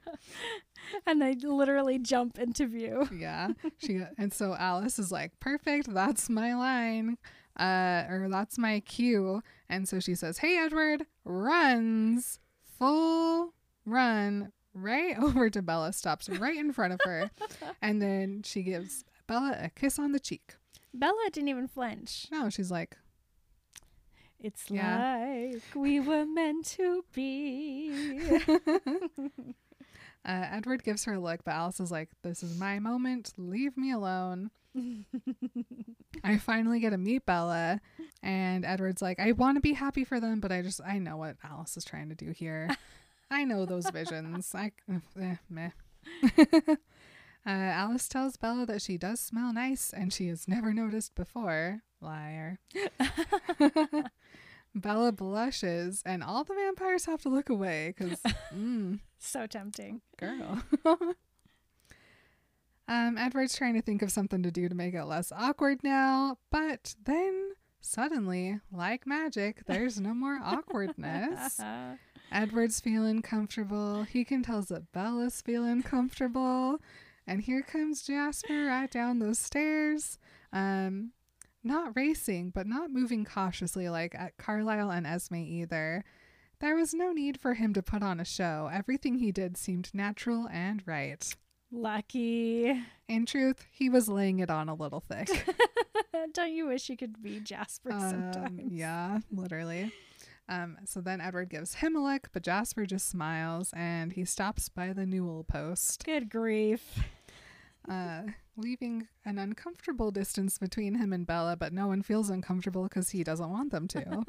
and 1.06 1.20
they 1.20 1.34
literally 1.34 1.98
jump 1.98 2.38
into 2.38 2.66
view. 2.66 3.08
yeah. 3.12 3.48
She 3.78 4.00
and 4.16 4.32
so 4.32 4.54
Alice 4.54 4.98
is 5.00 5.10
like, 5.10 5.38
"Perfect. 5.40 5.92
That's 5.92 6.30
my 6.30 6.54
line." 6.54 7.18
Uh, 7.58 8.04
or 8.08 8.28
that's 8.30 8.58
my 8.58 8.80
cue. 8.80 9.40
And 9.68 9.88
so 9.88 10.00
she 10.00 10.16
says, 10.16 10.38
Hey, 10.38 10.58
Edward, 10.58 11.06
runs 11.24 12.40
full 12.64 13.54
run 13.86 14.50
right 14.74 15.16
over 15.22 15.48
to 15.50 15.62
Bella, 15.62 15.92
stops 15.92 16.28
right 16.28 16.56
in 16.56 16.72
front 16.72 16.92
of 16.92 17.00
her. 17.04 17.30
and 17.82 18.02
then 18.02 18.42
she 18.44 18.62
gives 18.62 19.04
Bella 19.26 19.56
a 19.60 19.70
kiss 19.70 19.98
on 19.98 20.12
the 20.12 20.20
cheek. 20.20 20.54
Bella 20.92 21.28
didn't 21.32 21.48
even 21.48 21.66
flinch. 21.68 22.26
No, 22.30 22.50
she's 22.50 22.70
like, 22.70 22.96
It's 24.40 24.70
Yeah. 24.70 25.50
like 25.52 25.62
we 25.74 25.98
were 26.00 26.24
meant 26.26 26.66
to 26.76 27.04
be. 27.12 27.92
uh, 28.58 29.28
Edward 30.24 30.84
gives 30.84 31.04
her 31.04 31.14
a 31.14 31.18
look, 31.20 31.44
but 31.44 31.52
Alice 31.52 31.80
is 31.80 31.90
like, 31.90 32.10
This 32.22 32.42
is 32.42 32.58
my 32.58 32.78
moment. 32.78 33.32
Leave 33.36 33.76
me 33.76 33.90
alone. 33.92 34.50
I 36.24 36.38
finally 36.38 36.80
get 36.80 36.90
to 36.90 36.98
meet 36.98 37.24
Bella, 37.26 37.80
and 38.24 38.64
Edward's 38.64 39.00
like, 39.00 39.20
I 39.20 39.30
want 39.32 39.56
to 39.56 39.60
be 39.60 39.72
happy 39.72 40.02
for 40.04 40.18
them, 40.18 40.40
but 40.40 40.50
I 40.50 40.62
just, 40.62 40.80
I 40.84 40.98
know 40.98 41.16
what 41.16 41.36
Alice 41.44 41.76
is 41.76 41.84
trying 41.84 42.08
to 42.08 42.14
do 42.16 42.30
here. 42.32 42.68
I 43.30 43.44
know 43.44 43.66
those 43.66 43.88
visions. 43.90 44.54
I, 44.54 44.72
eh, 45.20 45.36
meh. 45.48 45.70
uh, 46.38 46.76
Alice 47.46 48.08
tells 48.08 48.36
Bella 48.36 48.66
that 48.66 48.82
she 48.82 48.98
does 48.98 49.20
smell 49.20 49.52
nice, 49.52 49.92
and 49.92 50.12
she 50.12 50.28
has 50.28 50.46
never 50.46 50.72
noticed 50.72 51.14
before. 51.14 51.82
Liar. 52.00 52.58
Bella 54.74 55.12
blushes, 55.12 56.02
and 56.04 56.22
all 56.22 56.44
the 56.44 56.54
vampires 56.54 57.06
have 57.06 57.22
to 57.22 57.28
look 57.28 57.48
away 57.48 57.94
because, 57.96 58.20
mm, 58.54 58.98
so 59.18 59.46
tempting. 59.46 60.02
girl. 60.18 60.62
um, 62.88 63.16
Edward's 63.16 63.56
trying 63.56 63.74
to 63.74 63.82
think 63.82 64.02
of 64.02 64.10
something 64.10 64.42
to 64.42 64.50
do 64.50 64.68
to 64.68 64.74
make 64.74 64.94
it 64.94 65.04
less 65.04 65.30
awkward 65.30 65.84
now, 65.84 66.38
but 66.50 66.96
then 67.04 67.52
suddenly, 67.84 68.60
like 68.72 69.06
magic, 69.06 69.64
there's 69.66 70.00
no 70.00 70.14
more 70.14 70.40
awkwardness. 70.42 71.60
Edward's 72.32 72.80
feeling 72.80 73.22
comfortable. 73.22 74.02
He 74.04 74.24
can 74.24 74.42
tell 74.42 74.62
that 74.62 74.92
Bella's 74.92 75.40
feeling 75.42 75.82
comfortable. 75.82 76.78
And 77.26 77.42
here 77.42 77.62
comes 77.62 78.02
Jasper 78.02 78.66
right 78.66 78.90
down 78.90 79.18
those 79.18 79.38
stairs. 79.38 80.18
Um, 80.52 81.12
not 81.62 81.96
racing, 81.96 82.50
but 82.50 82.66
not 82.66 82.90
moving 82.90 83.24
cautiously 83.24 83.88
like 83.88 84.14
at 84.14 84.36
Carlisle 84.36 84.90
and 84.90 85.06
Esme 85.06 85.36
either. 85.36 86.04
There 86.60 86.76
was 86.76 86.94
no 86.94 87.12
need 87.12 87.40
for 87.40 87.54
him 87.54 87.72
to 87.74 87.82
put 87.82 88.02
on 88.02 88.20
a 88.20 88.24
show. 88.24 88.70
Everything 88.72 89.18
he 89.18 89.32
did 89.32 89.56
seemed 89.56 89.90
natural 89.92 90.48
and 90.50 90.82
right. 90.86 91.34
Lucky. 91.74 92.80
In 93.08 93.26
truth, 93.26 93.64
he 93.70 93.90
was 93.90 94.08
laying 94.08 94.38
it 94.38 94.48
on 94.50 94.68
a 94.68 94.74
little 94.74 95.00
thick. 95.00 95.28
Don't 96.32 96.52
you 96.52 96.66
wish 96.68 96.88
you 96.88 96.96
could 96.96 97.22
be 97.22 97.40
Jasper 97.40 97.92
Um, 97.92 98.00
sometimes? 98.32 98.72
yeah, 98.72 99.18
literally. 99.30 99.92
Um, 100.48 100.76
so 100.84 101.00
then 101.00 101.20
Edward 101.20 101.48
gives 101.50 101.74
him 101.76 101.96
a 101.96 102.02
look, 102.02 102.28
but 102.32 102.42
Jasper 102.42 102.86
just 102.86 103.08
smiles 103.08 103.70
and 103.74 104.12
he 104.12 104.24
stops 104.24 104.68
by 104.68 104.92
the 104.92 105.04
newel 105.06 105.42
post, 105.44 106.04
Good 106.04 106.30
grief. 106.30 107.00
uh, 107.88 108.22
leaving 108.56 109.08
an 109.24 109.38
uncomfortable 109.38 110.10
distance 110.10 110.58
between 110.58 110.94
him 110.96 111.12
and 111.12 111.26
Bella, 111.26 111.56
but 111.56 111.72
no 111.72 111.88
one 111.88 112.02
feels 112.02 112.30
uncomfortable 112.30 112.84
because 112.84 113.10
he 113.10 113.24
doesn't 113.24 113.50
want 113.50 113.72
them 113.72 113.88
to. 113.88 114.24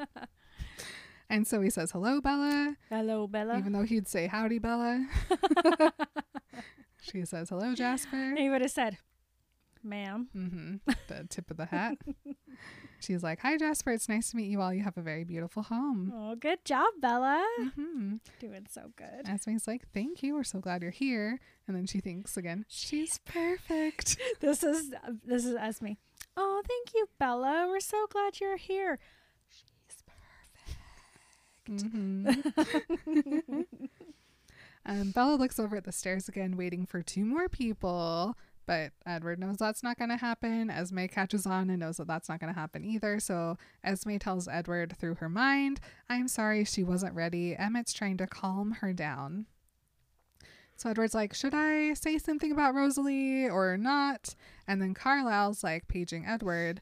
and 1.30 1.46
so 1.46 1.62
he 1.62 1.70
says, 1.70 1.92
Hello, 1.92 2.22
Bella, 2.22 2.76
Hello, 2.90 3.28
Bella. 3.28 3.58
even 3.58 3.74
though 3.74 3.84
he'd 3.84 4.08
say, 4.08 4.28
Howdy, 4.28 4.60
Bella. 4.60 5.06
she 7.12 7.26
says, 7.26 7.50
Hello, 7.50 7.74
Jasper. 7.76 8.34
he 8.38 8.50
would 8.50 8.62
have 8.62 8.72
said, 8.72 8.98
ma'am. 9.84 10.30
Mm-hmm. 10.36 10.76
The 11.08 11.26
tip 11.30 11.52
of 11.52 11.58
the 11.58 11.66
hat. 11.66 11.98
She's 13.00 13.22
like, 13.22 13.40
Hi, 13.42 13.58
Jasper. 13.58 13.92
It's 13.92 14.10
nice 14.10 14.32
to 14.32 14.38
meet 14.38 14.48
you 14.50 14.62
all. 14.62 14.74
You 14.74 14.82
have 14.84 14.98
a 14.98 15.02
very 15.02 15.24
beautiful 15.24 15.64
home. 15.64 16.12
Oh, 16.16 16.36
good 16.36 16.64
job, 16.66 16.88
Bella. 17.00 17.46
Mm-hmm. 17.62 18.16
Doing 18.40 18.66
so 18.70 18.92
good. 18.96 19.28
Esme's 19.28 19.68
like, 19.68 19.84
Thank 19.94 20.24
you. 20.24 20.34
We're 20.34 20.44
so 20.44 20.60
glad 20.60 20.82
you're 20.82 20.92
here. 20.92 21.40
And 21.68 21.76
then 21.76 21.86
she 21.86 22.00
thinks 22.00 22.36
again, 22.38 22.66
She's 22.68 23.20
perfect. 23.26 24.18
This 24.40 24.64
is 24.64 24.94
this 25.24 25.46
is 25.46 25.56
Esme. 25.56 25.94
Oh, 26.38 26.62
thank 26.68 26.94
you, 26.96 27.08
Bella. 27.20 27.68
We're 27.70 27.80
so 27.80 28.08
glad 28.10 28.40
you're 28.40 28.58
here. 28.58 28.98
She's 29.50 30.04
perfect. 31.68 31.94
Mhm. 31.94 33.66
um, 34.86 35.12
Bella 35.12 35.36
looks 35.36 35.60
over 35.60 35.76
at 35.76 35.84
the 35.84 35.92
stairs 35.92 36.28
again, 36.28 36.58
waiting 36.58 36.86
for 36.86 37.02
two 37.02 37.26
more 37.26 37.50
people. 37.50 38.36
But 38.68 38.94
Edward 39.06 39.40
knows 39.40 39.58
that's 39.58 39.84
not 39.84 39.98
going 39.98 40.10
to 40.10 40.18
happen. 40.18 40.70
Esme 40.72 41.06
catches 41.06 41.46
on 41.46 41.70
and 41.70 41.80
knows 41.80 41.98
that 41.98 42.08
that's 42.08 42.28
not 42.28 42.40
going 42.40 42.52
to 42.52 42.60
happen 42.60 42.84
either. 42.84 43.20
So 43.20 43.58
Esme 43.84 44.18
tells 44.18 44.48
Edward 44.48 44.98
through 44.98 45.16
her 45.16 45.30
mind, 45.30 45.80
I'm 46.10 46.28
sorry 46.28 46.64
she 46.64 46.84
wasn't 46.84 47.14
ready. 47.14 47.56
Emmett's 47.56 47.94
trying 47.94 48.18
to 48.18 48.28
calm 48.28 48.72
her 48.82 48.92
down. 48.92 49.46
So 50.78 50.90
Edward's 50.90 51.14
like, 51.14 51.34
Should 51.34 51.54
I 51.54 51.94
say 51.94 52.18
something 52.18 52.52
about 52.52 52.76
Rosalie 52.76 53.48
or 53.48 53.78
not? 53.78 54.36
And 54.68 54.82
then 54.82 54.94
Carlisle's 54.94 55.64
like 55.64 55.88
paging 55.88 56.26
Edward. 56.26 56.82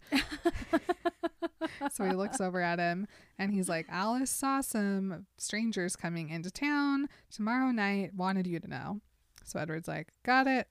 so 1.91 2.05
he 2.05 2.13
looks 2.13 2.41
over 2.41 2.61
at 2.61 2.79
him 2.79 3.07
and 3.37 3.51
he's 3.53 3.69
like, 3.69 3.85
Alice 3.89 4.31
saw 4.31 4.61
some 4.61 5.25
strangers 5.37 5.95
coming 5.95 6.29
into 6.29 6.49
town 6.49 7.07
tomorrow 7.31 7.71
night, 7.71 8.13
wanted 8.15 8.47
you 8.47 8.59
to 8.59 8.67
know. 8.67 9.01
So 9.43 9.59
Edward's 9.59 9.87
like, 9.87 10.09
Got 10.23 10.47
it. 10.47 10.67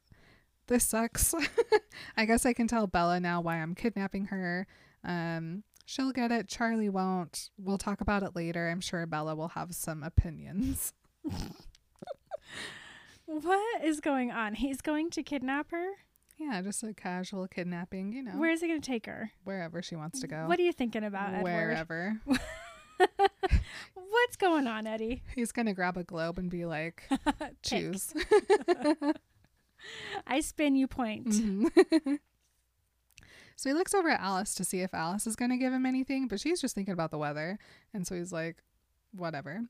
This 0.66 0.84
sucks. 0.84 1.34
I 2.16 2.24
guess 2.24 2.46
I 2.46 2.52
can 2.52 2.66
tell 2.68 2.86
Bella 2.86 3.20
now 3.20 3.40
why 3.40 3.56
I'm 3.56 3.74
kidnapping 3.74 4.26
her. 4.26 4.66
Um, 5.04 5.64
she'll 5.84 6.12
get 6.12 6.32
it. 6.32 6.48
Charlie 6.48 6.88
won't. 6.88 7.50
We'll 7.58 7.78
talk 7.78 8.00
about 8.00 8.22
it 8.22 8.34
later. 8.34 8.68
I'm 8.68 8.80
sure 8.80 9.04
Bella 9.06 9.34
will 9.34 9.48
have 9.48 9.74
some 9.74 10.02
opinions. 10.02 10.92
What 13.26 13.84
is 13.84 14.00
going 14.00 14.30
on? 14.30 14.54
He's 14.54 14.80
going 14.80 15.10
to 15.10 15.22
kidnap 15.22 15.70
her? 15.70 15.90
Yeah, 16.38 16.60
just 16.62 16.82
a 16.82 16.92
casual 16.92 17.46
kidnapping, 17.46 18.12
you 18.12 18.22
know, 18.22 18.32
Where 18.32 18.50
is 18.50 18.60
he 18.60 18.68
going 18.68 18.80
to 18.80 18.86
take 18.86 19.06
her? 19.06 19.30
wherever 19.44 19.80
she 19.82 19.94
wants 19.96 20.20
to 20.20 20.26
go. 20.26 20.46
What 20.48 20.58
are 20.58 20.62
you 20.62 20.72
thinking 20.72 21.04
about, 21.04 21.28
Edward? 21.34 21.42
Wherever. 21.44 22.20
What's 23.94 24.36
going 24.36 24.66
on, 24.66 24.86
Eddie? 24.86 25.22
He's 25.34 25.52
going 25.52 25.66
to 25.66 25.72
grab 25.72 25.96
a 25.96 26.04
globe 26.04 26.38
and 26.38 26.50
be 26.50 26.64
like, 26.64 27.02
choose. 27.62 28.12
I 30.26 30.40
spin, 30.40 30.76
you 30.76 30.86
point. 30.86 31.26
Mhm. 31.28 32.18
so 33.56 33.70
he 33.70 33.74
looks 33.74 33.94
over 33.94 34.08
at 34.10 34.20
Alice 34.20 34.54
to 34.54 34.64
see 34.64 34.80
if 34.80 34.94
Alice 34.94 35.26
is 35.26 35.36
going 35.36 35.50
to 35.50 35.56
give 35.56 35.72
him 35.72 35.86
anything, 35.86 36.28
but 36.28 36.40
she's 36.40 36.60
just 36.60 36.74
thinking 36.74 36.92
about 36.92 37.10
the 37.10 37.18
weather. 37.18 37.58
And 37.94 38.06
so 38.06 38.14
he's 38.16 38.32
like, 38.32 38.56
whatever. 39.14 39.62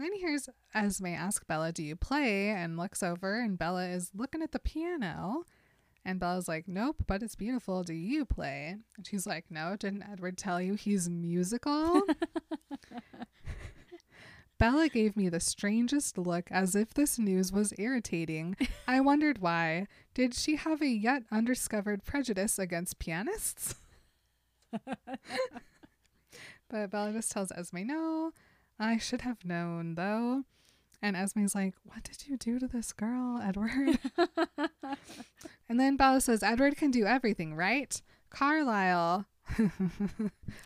And 0.00 0.06
then 0.06 0.14
he 0.14 0.20
hears 0.20 0.48
Esme 0.74 1.08
ask 1.08 1.46
Bella, 1.46 1.72
Do 1.72 1.82
you 1.82 1.94
play? 1.94 2.48
And 2.48 2.78
looks 2.78 3.02
over, 3.02 3.38
and 3.38 3.58
Bella 3.58 3.86
is 3.88 4.10
looking 4.14 4.40
at 4.40 4.52
the 4.52 4.58
piano. 4.58 5.44
And 6.06 6.18
Bella's 6.18 6.48
like, 6.48 6.66
Nope, 6.66 7.04
but 7.06 7.22
it's 7.22 7.34
beautiful. 7.34 7.82
Do 7.82 7.92
you 7.92 8.24
play? 8.24 8.76
And 8.96 9.06
she's 9.06 9.26
like, 9.26 9.50
No, 9.50 9.76
didn't 9.76 10.06
Edward 10.10 10.38
tell 10.38 10.58
you 10.58 10.72
he's 10.72 11.10
musical? 11.10 12.00
Bella 14.58 14.88
gave 14.88 15.18
me 15.18 15.28
the 15.28 15.38
strangest 15.38 16.16
look 16.16 16.50
as 16.50 16.74
if 16.74 16.94
this 16.94 17.18
news 17.18 17.52
was 17.52 17.74
irritating. 17.76 18.56
I 18.88 19.02
wondered 19.02 19.40
why. 19.42 19.86
Did 20.14 20.32
she 20.32 20.56
have 20.56 20.80
a 20.80 20.88
yet 20.88 21.24
undiscovered 21.30 22.04
prejudice 22.04 22.58
against 22.58 22.98
pianists? 22.98 23.74
but 26.70 26.90
Bella 26.90 27.12
just 27.12 27.30
tells 27.32 27.52
Esme, 27.52 27.80
no, 27.84 28.32
I 28.80 28.96
should 28.96 29.20
have 29.20 29.44
known 29.44 29.94
though. 29.94 30.44
And 31.02 31.14
Esme's 31.16 31.54
like, 31.54 31.74
What 31.84 32.02
did 32.02 32.26
you 32.26 32.36
do 32.36 32.58
to 32.58 32.66
this 32.66 32.92
girl, 32.92 33.40
Edward? 33.42 33.98
and 35.68 35.78
then 35.78 35.96
Bella 35.96 36.20
says, 36.20 36.42
Edward 36.42 36.76
can 36.76 36.90
do 36.90 37.04
everything, 37.06 37.54
right? 37.54 38.00
Carlisle 38.30 39.26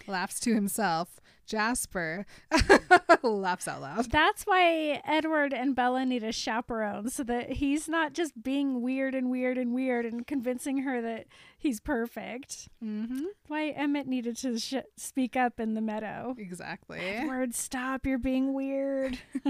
laughs 0.06 0.38
to 0.40 0.54
himself. 0.54 1.20
Jasper 1.47 2.26
laughs 3.22 3.68
out 3.68 3.80
loud. 3.80 4.11
That's 4.11 4.45
why 4.45 5.03
Edward 5.05 5.53
and 5.53 5.74
Bella 5.74 6.05
need 6.05 6.22
a 6.22 6.32
chaperone 6.32 7.11
so 7.11 7.22
that 7.24 7.53
he's 7.53 7.88
not 7.88 8.12
just 8.12 8.42
being 8.42 8.82
weird 8.82 9.14
and 9.14 9.30
weird 9.30 9.59
and 9.59 9.74
weird 9.74 10.07
and 10.07 10.26
convincing 10.26 10.78
her 10.78 11.01
that 11.03 11.26
he's 11.59 11.80
perfect. 11.80 12.68
Mm-hmm. 12.82 13.24
Why 13.47 13.68
Emmett 13.68 14.07
needed 14.07 14.36
to 14.38 14.59
sh- 14.59 14.74
speak 14.97 15.36
up 15.36 15.61
in 15.61 15.74
the 15.74 15.80
meadow. 15.80 16.34
Exactly. 16.38 17.01
Edward, 17.01 17.55
stop! 17.55 18.07
You're 18.07 18.18
being 18.18 18.53
weird. 18.53 19.18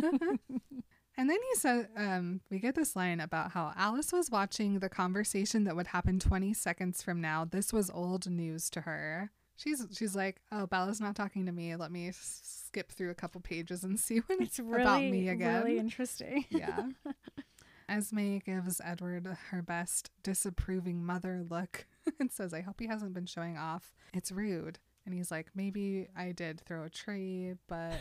And 1.16 1.30
then 1.30 1.38
he 1.50 1.58
said, 1.58 1.88
um, 1.96 2.40
we 2.50 2.58
get 2.58 2.74
this 2.74 2.96
line 2.96 3.20
about 3.20 3.52
how 3.52 3.72
Alice 3.76 4.12
was 4.12 4.30
watching 4.30 4.80
the 4.80 4.88
conversation 4.88 5.64
that 5.64 5.76
would 5.76 5.86
happen 5.88 6.18
20 6.18 6.52
seconds 6.54 7.02
from 7.02 7.20
now. 7.20 7.44
This 7.44 7.72
was 7.72 7.88
old 7.90 8.28
news 8.28 8.68
to 8.70 8.80
her. 8.80 9.30
She's 9.56 9.86
she's 9.96 10.16
like, 10.16 10.40
oh, 10.50 10.66
Bella's 10.66 11.00
not 11.00 11.14
talking 11.14 11.46
to 11.46 11.52
me. 11.52 11.76
Let 11.76 11.92
me 11.92 12.10
skip 12.12 12.90
through 12.90 13.10
a 13.10 13.14
couple 13.14 13.40
pages 13.40 13.84
and 13.84 13.98
see 14.00 14.18
what 14.18 14.40
It's 14.40 14.58
it's 14.58 14.60
really, 14.60 14.82
about 14.82 15.00
me 15.02 15.28
again. 15.28 15.62
really 15.62 15.78
interesting. 15.78 16.44
yeah. 16.50 16.88
Esme 17.88 18.38
gives 18.38 18.80
Edward 18.82 19.28
her 19.50 19.60
best 19.62 20.10
disapproving 20.22 21.04
mother 21.04 21.44
look 21.48 21.86
and 22.18 22.32
says, 22.32 22.54
I 22.54 22.62
hope 22.62 22.80
he 22.80 22.86
hasn't 22.86 23.12
been 23.12 23.26
showing 23.26 23.58
off. 23.58 23.94
It's 24.14 24.32
rude. 24.32 24.78
And 25.04 25.14
he's 25.14 25.30
like, 25.30 25.48
maybe 25.54 26.08
I 26.16 26.32
did 26.32 26.60
throw 26.60 26.84
a 26.84 26.88
tree, 26.88 27.52
but 27.68 27.92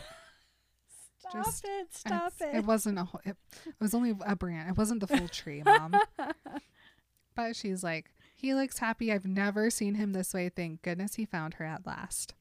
Stop 1.20 1.44
Just- 1.44 1.64
it! 1.66 1.94
Stop 1.94 2.32
it! 2.40 2.56
It 2.56 2.64
wasn't 2.66 2.98
a 2.98 3.04
whole, 3.04 3.20
it, 3.24 3.36
it 3.66 3.74
was 3.78 3.94
only 3.94 4.14
a 4.26 4.34
branch. 4.36 4.70
It 4.70 4.76
wasn't 4.78 5.00
the 5.00 5.06
full 5.06 5.28
tree, 5.28 5.62
mom. 5.64 5.94
but 7.34 7.54
she's 7.56 7.82
like, 7.84 8.10
he 8.44 8.52
looks 8.52 8.76
happy. 8.76 9.10
I've 9.10 9.24
never 9.24 9.70
seen 9.70 9.94
him 9.94 10.12
this 10.12 10.34
way. 10.34 10.50
Thank 10.50 10.82
goodness 10.82 11.14
he 11.14 11.24
found 11.24 11.54
her 11.54 11.64
at 11.64 11.86
last. 11.86 12.34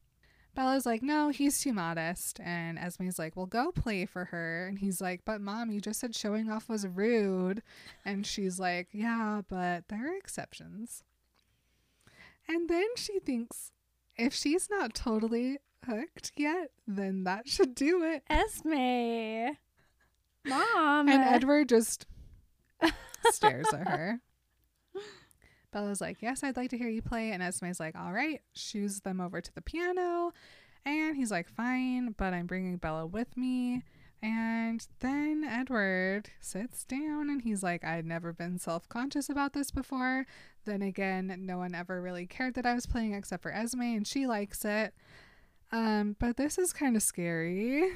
Bella's 0.53 0.85
like, 0.85 1.01
no, 1.01 1.29
he's 1.29 1.61
too 1.61 1.71
modest. 1.71 2.41
And 2.43 2.77
Esme's 2.77 3.17
like, 3.17 3.37
well, 3.37 3.45
go 3.45 3.71
play 3.71 4.05
for 4.05 4.25
her. 4.25 4.67
And 4.67 4.79
he's 4.79 4.99
like, 4.99 5.21
but 5.23 5.39
mom, 5.39 5.71
you 5.71 5.79
just 5.79 6.01
said 6.01 6.13
showing 6.13 6.51
off 6.51 6.67
was 6.67 6.85
rude. 6.85 7.63
And 8.03 8.27
she's 8.27 8.59
like, 8.59 8.89
yeah, 8.91 9.43
but 9.47 9.87
there 9.87 10.11
are 10.11 10.17
exceptions. 10.17 11.05
And 12.49 12.69
then 12.69 12.87
she 12.97 13.19
thinks, 13.19 13.71
if 14.17 14.33
she's 14.33 14.69
not 14.69 14.93
totally 14.93 15.59
hooked 15.85 16.33
yet, 16.35 16.71
then 16.85 17.23
that 17.23 17.47
should 17.47 17.75
do 17.75 18.03
it. 18.03 18.23
Esme, 18.29 19.55
mom, 20.45 21.07
And 21.07 21.23
Edward 21.23 21.69
just 21.69 22.07
stares 23.31 23.67
at 23.73 23.87
her. 23.87 24.19
Bella's 25.73 25.99
like, 25.99 26.21
Yes, 26.21 26.43
I'd 26.43 26.55
like 26.55 26.69
to 26.69 26.77
hear 26.77 26.87
you 26.87 27.01
play. 27.01 27.31
And 27.31 27.43
Esme's 27.43 27.79
like, 27.79 27.95
All 27.95 28.13
right, 28.13 28.39
shoos 28.53 29.01
them 29.01 29.19
over 29.19 29.41
to 29.41 29.53
the 29.53 29.61
piano. 29.61 30.31
And 30.85 31.17
he's 31.17 31.31
like, 31.31 31.49
Fine, 31.49 32.15
but 32.17 32.33
I'm 32.33 32.45
bringing 32.45 32.77
Bella 32.77 33.05
with 33.05 33.35
me. 33.35 33.83
And 34.23 34.87
then 35.01 35.43
Edward 35.43 36.29
sits 36.39 36.85
down 36.85 37.29
and 37.29 37.41
he's 37.41 37.61
like, 37.61 37.83
I'd 37.83 38.05
never 38.05 38.31
been 38.31 38.57
self 38.57 38.87
conscious 38.87 39.27
about 39.27 39.51
this 39.51 39.69
before. 39.69 40.25
Then 40.63 40.81
again, 40.81 41.35
no 41.41 41.57
one 41.57 41.75
ever 41.75 42.01
really 42.01 42.25
cared 42.25 42.53
that 42.53 42.65
I 42.65 42.73
was 42.73 42.85
playing 42.85 43.13
except 43.13 43.43
for 43.43 43.51
Esme, 43.51 43.81
and 43.81 44.07
she 44.07 44.25
likes 44.25 44.63
it. 44.63 44.93
Um, 45.73 46.15
but 46.19 46.37
this 46.37 46.57
is 46.57 46.71
kind 46.71 46.95
of 46.95 47.03
scary. 47.03 47.89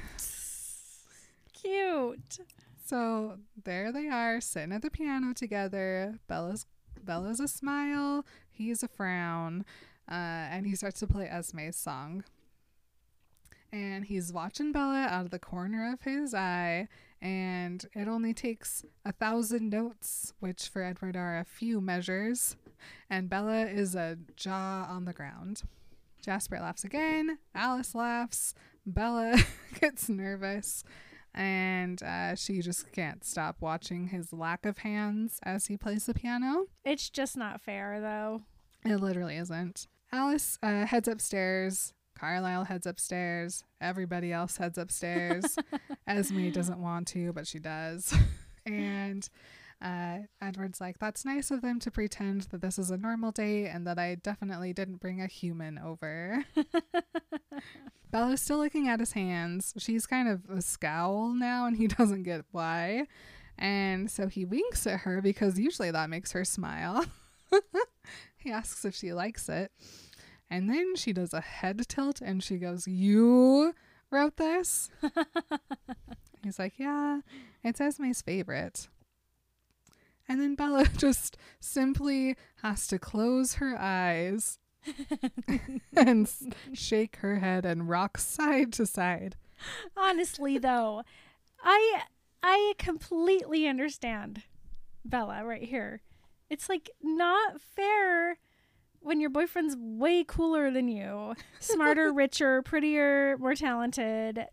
cute. 1.54 2.40
So 2.84 3.38
there 3.64 3.90
they 3.90 4.08
are, 4.08 4.42
sitting 4.42 4.72
at 4.72 4.82
the 4.82 4.90
piano 4.90 5.32
together. 5.32 6.18
Bella's 6.26 6.66
Bella's 7.04 7.40
a 7.40 7.48
smile, 7.48 8.24
he's 8.50 8.82
a 8.82 8.88
frown, 8.88 9.64
uh, 10.10 10.14
and 10.14 10.66
he 10.66 10.74
starts 10.74 11.00
to 11.00 11.06
play 11.06 11.26
Esme's 11.26 11.76
song. 11.76 12.24
And 13.70 14.06
he's 14.06 14.32
watching 14.32 14.72
Bella 14.72 15.06
out 15.10 15.26
of 15.26 15.30
the 15.30 15.38
corner 15.38 15.92
of 15.92 16.02
his 16.02 16.32
eye, 16.32 16.88
and 17.20 17.84
it 17.94 18.08
only 18.08 18.32
takes 18.32 18.84
a 19.04 19.12
thousand 19.12 19.70
notes, 19.70 20.32
which 20.40 20.68
for 20.68 20.82
Edward 20.82 21.16
are 21.16 21.38
a 21.38 21.44
few 21.44 21.80
measures, 21.80 22.56
and 23.10 23.28
Bella 23.28 23.66
is 23.66 23.94
a 23.94 24.16
jaw 24.36 24.86
on 24.88 25.04
the 25.04 25.12
ground. 25.12 25.62
Jasper 26.22 26.58
laughs 26.60 26.84
again, 26.84 27.38
Alice 27.54 27.94
laughs, 27.94 28.54
Bella 28.86 29.36
gets 29.80 30.08
nervous, 30.08 30.82
and 31.38 32.02
uh, 32.02 32.34
she 32.34 32.60
just 32.60 32.90
can't 32.90 33.24
stop 33.24 33.58
watching 33.60 34.08
his 34.08 34.32
lack 34.32 34.66
of 34.66 34.78
hands 34.78 35.38
as 35.44 35.68
he 35.68 35.76
plays 35.76 36.06
the 36.06 36.12
piano. 36.12 36.66
It's 36.84 37.08
just 37.08 37.36
not 37.36 37.60
fair, 37.60 38.00
though. 38.00 38.42
It 38.84 38.96
literally 38.96 39.36
isn't. 39.36 39.86
Alice 40.12 40.58
uh, 40.64 40.84
heads 40.84 41.06
upstairs. 41.06 41.94
Carlisle 42.18 42.64
heads 42.64 42.86
upstairs. 42.86 43.62
Everybody 43.80 44.32
else 44.32 44.56
heads 44.56 44.78
upstairs. 44.78 45.56
Esme 46.08 46.50
doesn't 46.50 46.82
want 46.82 47.06
to, 47.08 47.32
but 47.32 47.46
she 47.46 47.60
does. 47.60 48.12
and 48.66 49.28
uh, 49.80 50.18
Edward's 50.40 50.80
like, 50.80 50.98
that's 50.98 51.24
nice 51.24 51.50
of 51.50 51.62
them 51.62 51.78
to 51.80 51.90
pretend 51.90 52.42
that 52.50 52.60
this 52.60 52.78
is 52.78 52.90
a 52.90 52.96
normal 52.96 53.30
day 53.30 53.66
and 53.66 53.86
that 53.86 53.98
I 53.98 54.16
definitely 54.16 54.72
didn't 54.72 55.00
bring 55.00 55.20
a 55.20 55.26
human 55.26 55.78
over. 55.78 56.44
Bella's 58.10 58.40
still 58.40 58.58
looking 58.58 58.88
at 58.88 59.00
his 59.00 59.12
hands. 59.12 59.74
She's 59.78 60.06
kind 60.06 60.28
of 60.28 60.42
a 60.50 60.62
scowl 60.62 61.32
now, 61.34 61.66
and 61.66 61.76
he 61.76 61.86
doesn't 61.98 62.24
get 62.24 62.44
why. 62.50 63.06
And 63.58 64.10
so 64.10 64.28
he 64.28 64.44
winks 64.44 64.86
at 64.86 65.00
her 65.00 65.20
because 65.20 65.58
usually 65.58 65.90
that 65.90 66.10
makes 66.10 66.32
her 66.32 66.44
smile. 66.44 67.04
he 68.36 68.50
asks 68.50 68.84
if 68.84 68.94
she 68.94 69.12
likes 69.12 69.48
it. 69.48 69.72
And 70.50 70.70
then 70.70 70.96
she 70.96 71.12
does 71.12 71.34
a 71.34 71.40
head 71.40 71.86
tilt 71.88 72.20
and 72.20 72.42
she 72.42 72.56
goes, 72.56 72.86
You 72.86 73.74
wrote 74.10 74.36
this? 74.36 74.90
He's 76.42 76.58
like, 76.58 76.74
Yeah, 76.78 77.20
it's 77.62 77.98
my 77.98 78.12
favorite. 78.12 78.88
And 80.28 80.40
then 80.40 80.54
Bella 80.54 80.86
just 80.96 81.36
simply 81.60 82.36
has 82.62 82.86
to 82.88 82.98
close 82.98 83.54
her 83.54 83.76
eyes 83.78 84.58
and 85.96 86.30
shake 86.72 87.16
her 87.16 87.38
head 87.38 87.64
and 87.64 87.88
rock 87.88 88.18
side 88.18 88.72
to 88.74 88.86
side. 88.86 89.36
Honestly, 89.96 90.58
though, 90.58 91.02
I 91.62 92.02
I 92.42 92.74
completely 92.78 93.66
understand 93.66 94.42
Bella 95.04 95.44
right 95.44 95.62
here. 95.62 96.02
It's 96.48 96.68
like 96.68 96.90
not 97.02 97.60
fair 97.60 98.38
when 99.00 99.20
your 99.20 99.30
boyfriend's 99.30 99.76
way 99.78 100.24
cooler 100.24 100.70
than 100.70 100.88
you, 100.88 101.34
smarter, 101.60 102.12
richer, 102.14 102.62
prettier, 102.62 103.36
more 103.38 103.54
talented, 103.54 104.46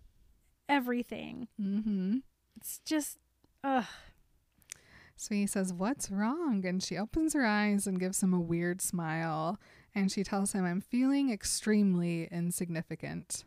everything. 0.67 1.47
Mm-hmm. 1.61 2.17
It's 2.57 2.79
just 2.85 3.17
ugh. 3.63 3.85
So 5.15 5.33
he 5.33 5.47
says, 5.47 5.73
What's 5.73 6.11
wrong? 6.11 6.65
And 6.65 6.83
she 6.83 6.97
opens 6.97 7.33
her 7.33 7.45
eyes 7.45 7.87
and 7.87 7.99
gives 7.99 8.21
him 8.21 8.33
a 8.33 8.39
weird 8.39 8.81
smile. 8.81 9.57
And 9.93 10.11
she 10.11 10.23
tells 10.23 10.51
him, 10.51 10.65
I'm 10.65 10.81
feeling 10.81 11.31
extremely 11.31 12.27
insignificant. 12.31 13.45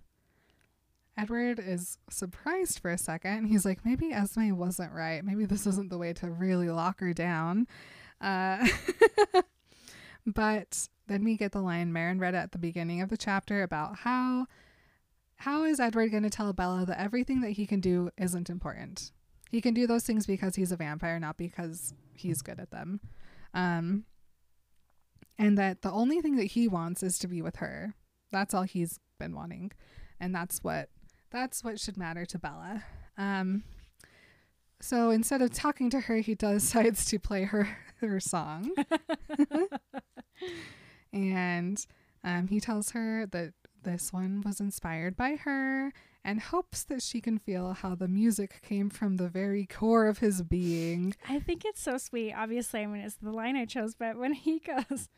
Edward 1.16 1.58
is 1.58 1.98
surprised 2.08 2.78
for 2.78 2.90
a 2.90 2.98
second. 2.98 3.46
He's 3.46 3.64
like, 3.64 3.84
Maybe 3.84 4.12
Esme 4.12 4.52
wasn't 4.52 4.92
right. 4.92 5.24
Maybe 5.24 5.44
this 5.44 5.66
isn't 5.66 5.90
the 5.90 5.98
way 5.98 6.12
to 6.14 6.30
really 6.30 6.70
lock 6.70 7.00
her 7.00 7.12
down. 7.12 7.66
Uh, 8.20 8.66
but 10.26 10.88
then 11.06 11.22
we 11.22 11.36
get 11.36 11.52
the 11.52 11.60
line 11.60 11.92
Marin 11.92 12.18
read 12.18 12.34
at 12.34 12.52
the 12.52 12.58
beginning 12.58 13.02
of 13.02 13.10
the 13.10 13.16
chapter 13.16 13.62
about 13.62 13.98
how. 13.98 14.46
How 15.42 15.62
is 15.62 15.78
Edward 15.78 16.10
going 16.10 16.24
to 16.24 16.30
tell 16.30 16.52
Bella 16.52 16.84
that 16.84 17.00
everything 17.00 17.42
that 17.42 17.50
he 17.50 17.64
can 17.64 17.78
do 17.78 18.10
isn't 18.18 18.50
important? 18.50 19.12
He 19.50 19.60
can 19.60 19.74
do 19.74 19.86
those 19.86 20.04
things 20.04 20.26
because 20.26 20.56
he's 20.56 20.72
a 20.72 20.76
vampire, 20.76 21.18
not 21.18 21.36
because 21.36 21.94
he's 22.14 22.42
good 22.42 22.60
at 22.60 22.70
them. 22.70 23.00
Um, 23.54 24.04
and 25.38 25.56
that 25.56 25.82
the 25.82 25.90
only 25.90 26.20
thing 26.20 26.36
that 26.36 26.44
he 26.44 26.68
wants 26.68 27.02
is 27.02 27.18
to 27.20 27.28
be 27.28 27.40
with 27.40 27.56
her. 27.56 27.94
That's 28.30 28.52
all 28.52 28.64
he's 28.64 28.98
been 29.18 29.34
wanting, 29.34 29.72
and 30.20 30.34
that's 30.34 30.62
what 30.62 30.90
that's 31.30 31.62
what 31.62 31.80
should 31.80 31.96
matter 31.96 32.26
to 32.26 32.38
Bella. 32.38 32.84
Um, 33.16 33.62
so 34.80 35.10
instead 35.10 35.42
of 35.42 35.52
talking 35.52 35.90
to 35.90 36.00
her, 36.00 36.16
he 36.16 36.34
decides 36.36 37.04
to 37.06 37.18
play 37.18 37.44
her 37.44 37.68
her 38.00 38.20
song, 38.20 38.70
and 41.12 41.86
um, 42.24 42.48
he 42.48 42.60
tells 42.60 42.90
her 42.90 43.26
that 43.26 43.54
this 43.84 44.12
one 44.12 44.42
was 44.44 44.60
inspired 44.60 45.16
by 45.16 45.36
her 45.36 45.92
and 46.28 46.40
hopes 46.40 46.84
that 46.84 47.02
she 47.02 47.20
can 47.20 47.38
feel 47.38 47.72
how 47.72 47.94
the 47.94 48.06
music 48.08 48.60
came 48.62 48.90
from 48.90 49.16
the 49.16 49.28
very 49.28 49.64
core 49.66 50.06
of 50.06 50.18
his 50.18 50.42
being. 50.42 51.14
I 51.28 51.38
think 51.40 51.64
it's 51.64 51.80
so 51.80 51.96
sweet. 51.98 52.34
Obviously, 52.34 52.82
I 52.82 52.86
mean 52.86 53.00
it's 53.02 53.16
the 53.16 53.32
line 53.32 53.56
I 53.56 53.64
chose, 53.64 53.94
but 53.94 54.16
when 54.18 54.32
he 54.34 54.58
goes 54.66 55.08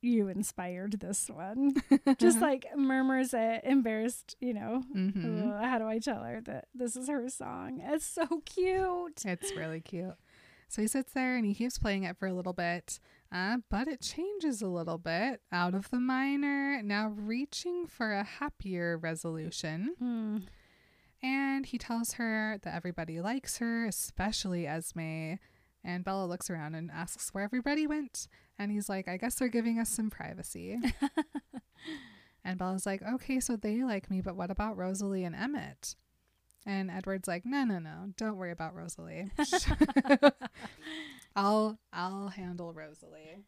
you 0.00 0.28
inspired 0.28 1.00
this 1.00 1.30
one. 1.30 1.74
Just 2.18 2.38
like 2.42 2.66
murmurs 2.76 3.32
it, 3.32 3.62
embarrassed, 3.64 4.36
you 4.38 4.52
know. 4.52 4.82
Mhm. 4.94 5.48
"Ugh, 5.56 5.64
how 5.64 5.78
do 5.78 5.86
I 5.86 5.98
tell 5.98 6.22
her 6.22 6.42
that 6.42 6.66
this 6.74 6.94
is 6.94 7.08
her 7.08 7.26
song? 7.30 7.80
It's 7.82 8.04
so 8.04 8.26
cute. 8.44 9.22
It's 9.24 9.52
really 9.56 9.80
cute. 9.80 10.14
So 10.68 10.82
he 10.82 10.88
sits 10.88 11.12
there 11.14 11.36
and 11.36 11.46
he 11.46 11.54
keeps 11.54 11.78
playing 11.78 12.02
it 12.04 12.18
for 12.18 12.26
a 12.26 12.34
little 12.34 12.52
bit. 12.52 13.00
Uh, 13.34 13.56
but 13.68 13.88
it 13.88 14.00
changes 14.00 14.62
a 14.62 14.68
little 14.68 14.96
bit 14.96 15.40
out 15.50 15.74
of 15.74 15.90
the 15.90 15.98
minor, 15.98 16.80
now 16.84 17.08
reaching 17.08 17.84
for 17.84 18.12
a 18.12 18.22
happier 18.22 18.96
resolution. 18.96 19.96
Hmm. 19.98 20.38
And 21.20 21.66
he 21.66 21.76
tells 21.76 22.12
her 22.12 22.60
that 22.62 22.74
everybody 22.74 23.20
likes 23.20 23.58
her, 23.58 23.86
especially 23.86 24.68
Esme. 24.68 25.34
And 25.82 26.04
Bella 26.04 26.26
looks 26.26 26.48
around 26.48 26.76
and 26.76 26.92
asks 26.92 27.30
where 27.34 27.42
everybody 27.42 27.88
went. 27.88 28.28
And 28.56 28.70
he's 28.70 28.88
like, 28.88 29.08
I 29.08 29.16
guess 29.16 29.34
they're 29.34 29.48
giving 29.48 29.80
us 29.80 29.88
some 29.88 30.10
privacy. 30.10 30.78
and 32.44 32.56
Bella's 32.56 32.86
like, 32.86 33.02
okay, 33.02 33.40
so 33.40 33.56
they 33.56 33.82
like 33.82 34.10
me, 34.10 34.20
but 34.20 34.36
what 34.36 34.52
about 34.52 34.76
Rosalie 34.76 35.24
and 35.24 35.34
Emmett? 35.34 35.96
And 36.66 36.90
Edward's 36.90 37.28
like, 37.28 37.44
no, 37.44 37.64
no, 37.64 37.78
no, 37.78 38.12
don't 38.16 38.36
worry 38.36 38.50
about 38.50 38.74
Rosalie. 38.74 39.30
I'll 41.36 41.78
I'll 41.92 42.28
handle 42.28 42.72
Rosalie. 42.72 43.44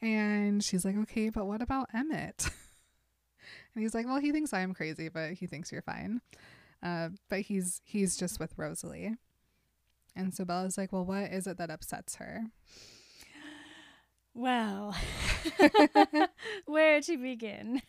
And 0.00 0.62
she's 0.62 0.84
like, 0.84 0.96
okay, 0.96 1.30
but 1.30 1.46
what 1.46 1.62
about 1.62 1.88
Emmett? 1.94 2.44
and 3.74 3.82
he's 3.82 3.94
like, 3.94 4.06
well, 4.06 4.18
he 4.18 4.32
thinks 4.32 4.52
I'm 4.52 4.74
crazy, 4.74 5.08
but 5.08 5.32
he 5.32 5.46
thinks 5.46 5.72
you're 5.72 5.82
fine. 5.82 6.20
Uh, 6.82 7.08
but 7.28 7.40
he's 7.40 7.80
he's 7.84 8.16
just 8.16 8.38
with 8.38 8.52
Rosalie. 8.56 9.16
And 10.14 10.34
so 10.34 10.44
Bella's 10.44 10.76
like, 10.78 10.92
well, 10.92 11.04
what 11.04 11.32
is 11.32 11.46
it 11.46 11.58
that 11.58 11.70
upsets 11.70 12.16
her? 12.16 12.46
Well, 14.34 14.94
where 16.66 17.00
to 17.00 17.16
begin? 17.16 17.82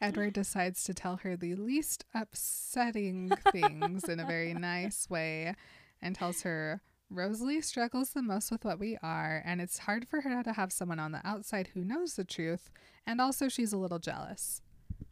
Edward 0.00 0.32
decides 0.32 0.82
to 0.84 0.94
tell 0.94 1.16
her 1.16 1.36
the 1.36 1.54
least 1.54 2.04
upsetting 2.14 3.30
things 3.52 4.04
in 4.04 4.18
a 4.18 4.24
very 4.24 4.54
nice 4.54 5.08
way 5.10 5.54
and 6.00 6.14
tells 6.14 6.42
her 6.42 6.80
Rosalie 7.10 7.60
struggles 7.60 8.10
the 8.10 8.22
most 8.22 8.50
with 8.52 8.64
what 8.64 8.78
we 8.78 8.96
are, 9.02 9.42
and 9.44 9.60
it's 9.60 9.78
hard 9.78 10.06
for 10.06 10.20
her 10.20 10.42
to 10.44 10.52
have 10.52 10.72
someone 10.72 11.00
on 11.00 11.10
the 11.10 11.20
outside 11.24 11.70
who 11.74 11.84
knows 11.84 12.14
the 12.14 12.24
truth, 12.24 12.70
and 13.04 13.20
also 13.20 13.48
she's 13.48 13.72
a 13.72 13.76
little 13.78 13.98
jealous. 13.98 14.62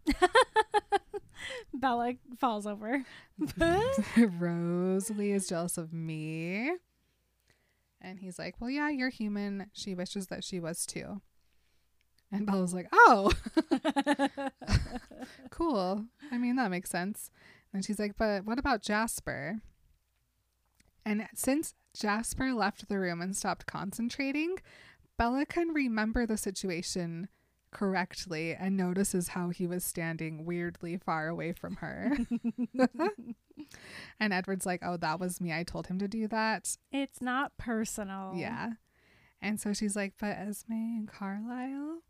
Bella 1.75 2.15
falls 2.39 2.67
over. 2.67 3.05
Rosalie 4.17 5.33
is 5.33 5.49
jealous 5.49 5.77
of 5.77 5.93
me. 5.93 6.73
And 8.01 8.21
he's 8.21 8.39
like, 8.39 8.61
Well, 8.61 8.71
yeah, 8.71 8.91
you're 8.91 9.09
human. 9.09 9.71
She 9.73 9.95
wishes 9.95 10.29
that 10.29 10.45
she 10.45 10.61
was 10.61 10.87
too. 10.87 11.21
And 12.31 12.47
Bella's 12.47 12.75
like, 12.75 12.89
Oh, 12.93 13.33
cool. 15.51 16.05
I 16.31 16.39
mean, 16.39 16.57
that 16.57 16.71
makes 16.71 16.91
sense. 16.91 17.31
And 17.73 17.85
she's 17.85 17.99
like, 17.99 18.17
But 18.17 18.45
what 18.45 18.59
about 18.59 18.83
Jasper? 18.83 19.61
And 21.05 21.27
since 21.35 21.75
Jasper 21.97 22.53
left 22.53 22.89
the 22.89 22.99
room 22.99 23.23
and 23.23 23.35
stopped 23.37 23.67
concentrating, 23.67 24.57
Bella 25.17 25.47
can 25.47 25.69
remember 25.69 26.27
the 26.27 26.37
situation 26.37 27.29
correctly 27.71 28.55
and 28.55 28.77
notices 28.77 29.29
how 29.29 29.51
he 29.51 29.67
was 29.67 29.85
standing 29.85 30.45
weirdly 30.45 30.97
far 30.97 31.29
away 31.29 31.53
from 31.53 31.77
her. 31.77 32.17
and 34.21 34.33
Edward's 34.33 34.67
like, 34.67 34.81
Oh, 34.85 34.97
that 34.99 35.19
was 35.19 35.41
me. 35.41 35.53
I 35.53 35.63
told 35.63 35.87
him 35.87 35.99
to 35.99 36.09
do 36.09 36.29
that. 36.29 36.77
It's 36.93 37.23
not 37.23 37.57
personal. 37.57 38.35
Yeah. 38.37 38.73
And 39.41 39.61
so 39.61 39.73
she's 39.73 39.97
like, 39.97 40.15
But 40.21 40.37
Esme 40.37 40.73
and 40.73 41.09
Carlisle? 41.09 42.03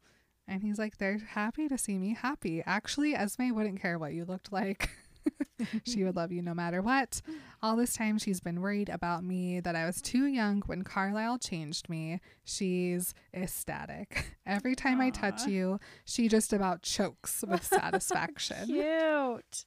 And 0.49 0.63
he's 0.63 0.79
like, 0.79 0.97
They're 0.97 1.19
happy 1.19 1.69
to 1.69 1.79
see 1.79 1.99
me 1.99 2.15
happy. 2.15 2.63
Actually, 2.67 3.15
Esme 3.15 3.51
wouldn't 3.51 3.81
care 3.81 3.99
what 3.99 4.15
you 4.15 4.25
looked 4.25 4.51
like. 4.51 4.91
she 5.85 6.05
would 6.05 6.17
love 6.17 6.33
you 6.33 6.43
no 6.43 6.55
matter 6.55 6.81
what. 6.81 7.21
All 7.63 7.77
this 7.77 7.95
time, 7.95 8.19
she's 8.19 8.41
been 8.41 8.61
worried 8.61 8.89
about 8.89 9.25
me, 9.25 9.61
that 9.61 9.77
I 9.77 9.85
was 9.85 10.01
too 10.01 10.27
young 10.27 10.63
when 10.67 10.83
Carlisle 10.83 11.39
changed 11.39 11.89
me. 11.89 12.21
She's 12.45 13.15
ecstatic. 13.35 14.37
Every 14.47 14.75
time 14.75 15.01
I 15.01 15.11
touch 15.11 15.47
you, 15.47 15.81
she 16.05 16.29
just 16.29 16.53
about 16.53 16.83
chokes 16.83 17.45
with 17.47 17.65
satisfaction. 17.65 18.67
Cute. 18.67 19.65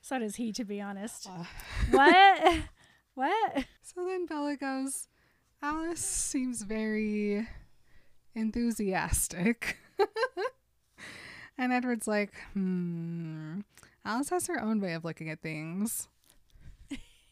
So 0.00 0.18
does 0.18 0.36
he, 0.36 0.52
to 0.52 0.64
be 0.64 0.80
honest. 0.80 1.28
Uh, 1.28 1.44
what? 1.90 2.58
what? 3.14 3.64
so 3.82 4.04
then 4.04 4.26
Bella 4.26 4.56
goes, 4.56 5.08
Alice 5.62 6.00
seems 6.00 6.62
very 6.62 7.46
enthusiastic. 8.34 9.78
and 11.58 11.72
Edward's 11.72 12.06
like, 12.06 12.32
hmm, 12.52 13.60
Alice 14.04 14.30
has 14.30 14.46
her 14.46 14.60
own 14.60 14.80
way 14.80 14.94
of 14.94 15.04
looking 15.04 15.30
at 15.30 15.40
things. 15.40 16.08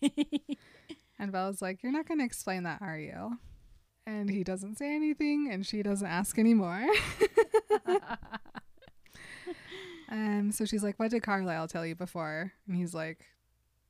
And 1.20 1.32
Bella's 1.32 1.60
like, 1.60 1.82
You're 1.82 1.92
not 1.92 2.08
going 2.08 2.18
to 2.18 2.24
explain 2.24 2.62
that, 2.62 2.80
are 2.80 2.98
you? 2.98 3.38
And 4.06 4.30
he 4.30 4.42
doesn't 4.42 4.78
say 4.78 4.96
anything, 4.96 5.50
and 5.52 5.66
she 5.66 5.82
doesn't 5.82 6.06
ask 6.06 6.38
anymore. 6.38 6.86
um, 10.10 10.50
so 10.50 10.64
she's 10.64 10.82
like, 10.82 10.98
What 10.98 11.10
did 11.10 11.22
Carlisle 11.22 11.68
tell 11.68 11.84
you 11.84 11.94
before? 11.94 12.54
And 12.66 12.74
he's 12.74 12.94
like, 12.94 13.26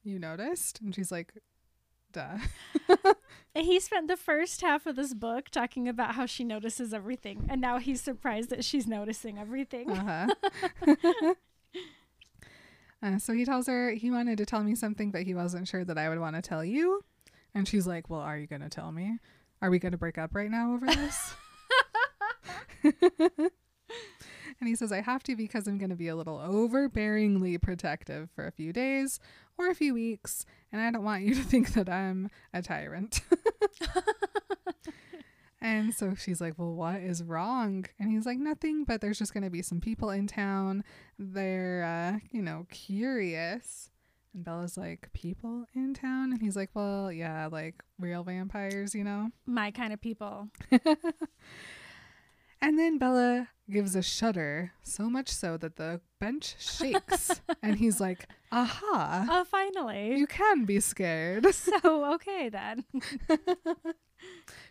You 0.03 0.19
noticed? 0.19 0.81
And 0.81 0.93
she's 0.93 1.13
like, 1.13 1.33
Duh. 2.13 2.39
he 3.55 3.79
spent 3.81 4.09
the 4.09 4.17
first 4.17 4.61
half 4.61 4.87
of 4.87 4.97
this 4.97 5.15
book 5.15 5.49
talking 5.51 5.89
about 5.89 6.15
how 6.15 6.27
she 6.27 6.45
notices 6.45 6.93
everything, 6.93 7.47
and 7.49 7.61
now 7.61 7.79
he's 7.79 8.01
surprised 8.01 8.51
that 8.51 8.65
she's 8.65 8.87
noticing 8.87 9.39
everything. 9.39 9.91
Uh-huh. 9.91 10.29
uh, 13.03 13.19
so 13.19 13.33
he 13.33 13.45
tells 13.45 13.67
her 13.67 13.93
he 13.93 14.11
wanted 14.11 14.39
to 14.39 14.47
tell 14.47 14.63
me 14.63 14.75
something, 14.75 15.11
but 15.11 15.23
he 15.23 15.35
wasn't 15.35 15.69
sure 15.69 15.85
that 15.85 15.99
I 15.99 16.09
would 16.09 16.19
want 16.19 16.37
to 16.37 16.43
tell 16.43 16.65
you. 16.65 17.05
And 17.55 17.67
she's 17.67 17.87
like, 17.87 18.11
Well, 18.11 18.21
are 18.21 18.39
you 18.39 18.47
going 18.47 18.63
to 18.63 18.69
tell 18.69 18.93
me? 18.93 19.19
Are 19.63 19.71
we 19.71 19.79
going 19.79 19.93
to 19.93 19.99
break 19.99 20.19
up 20.19 20.35
right 20.35 20.51
now 20.51 20.75
over 20.75 20.87
this? 20.87 21.35
and 24.61 24.69
he 24.69 24.77
says, 24.77 24.93
I 24.93 25.01
have 25.01 25.23
to 25.25 25.35
because 25.35 25.67
I'm 25.67 25.79
going 25.79 25.91
to 25.91 25.97
be 25.97 26.09
a 26.09 26.17
little 26.17 26.39
overbearingly 26.39 27.61
protective 27.61 28.29
for 28.35 28.47
a 28.47 28.53
few 28.53 28.73
days 28.73 29.19
or 29.57 29.71
a 29.71 29.75
few 29.75 29.95
weeks. 29.95 30.45
And 30.71 30.83
I 30.83 30.91
don't 30.91 31.05
want 31.05 31.23
you 31.23 31.35
to 31.35 31.43
think 31.43 31.73
that 31.73 31.89
I'm 31.89 32.29
a 32.53 32.61
tyrant. 32.61 33.23
and 35.61 35.95
so 35.95 36.15
she's 36.15 36.43
like, 36.43 36.59
Well, 36.59 36.75
what 36.75 36.97
is 36.97 37.23
wrong? 37.23 37.87
And 37.99 38.11
he's 38.11 38.27
like, 38.27 38.39
Nothing, 38.39 38.85
but 38.85 39.01
there's 39.01 39.19
just 39.19 39.33
going 39.33 39.45
to 39.45 39.51
be 39.51 39.63
some 39.63 39.81
people 39.81 40.11
in 40.11 40.27
town. 40.27 40.85
They're, 41.19 41.83
uh, 41.83 42.19
you 42.31 42.43
know, 42.43 42.67
curious. 42.71 43.91
And 44.35 44.45
Bella's 44.45 44.77
like, 44.77 45.11
People 45.15 45.65
in 45.75 45.95
town? 45.95 46.33
And 46.33 46.43
he's 46.43 46.55
like, 46.57 46.71
Well, 46.75 47.11
yeah, 47.11 47.49
like 47.51 47.83
real 47.99 48.25
vampires, 48.25 48.95
you 48.95 49.05
know? 49.05 49.31
My 49.47 49.71
kind 49.71 49.95
of 49.95 50.03
people. 50.03 50.49
And 52.63 52.79
then 52.79 52.99
Bella 52.99 53.49
gives 53.71 53.95
a 53.95 54.03
shudder, 54.03 54.73
so 54.83 55.09
much 55.09 55.29
so 55.29 55.57
that 55.57 55.77
the 55.77 56.01
bench 56.19 56.57
shakes. 56.59 57.41
and 57.63 57.77
he's 57.77 58.01
like, 58.01 58.27
Aha, 58.53 59.27
Oh, 59.31 59.45
finally. 59.45 60.19
you 60.19 60.27
can 60.27 60.65
be 60.65 60.81
scared. 60.81 61.47
so, 61.55 62.13
okay 62.15 62.49
then. 62.49 62.85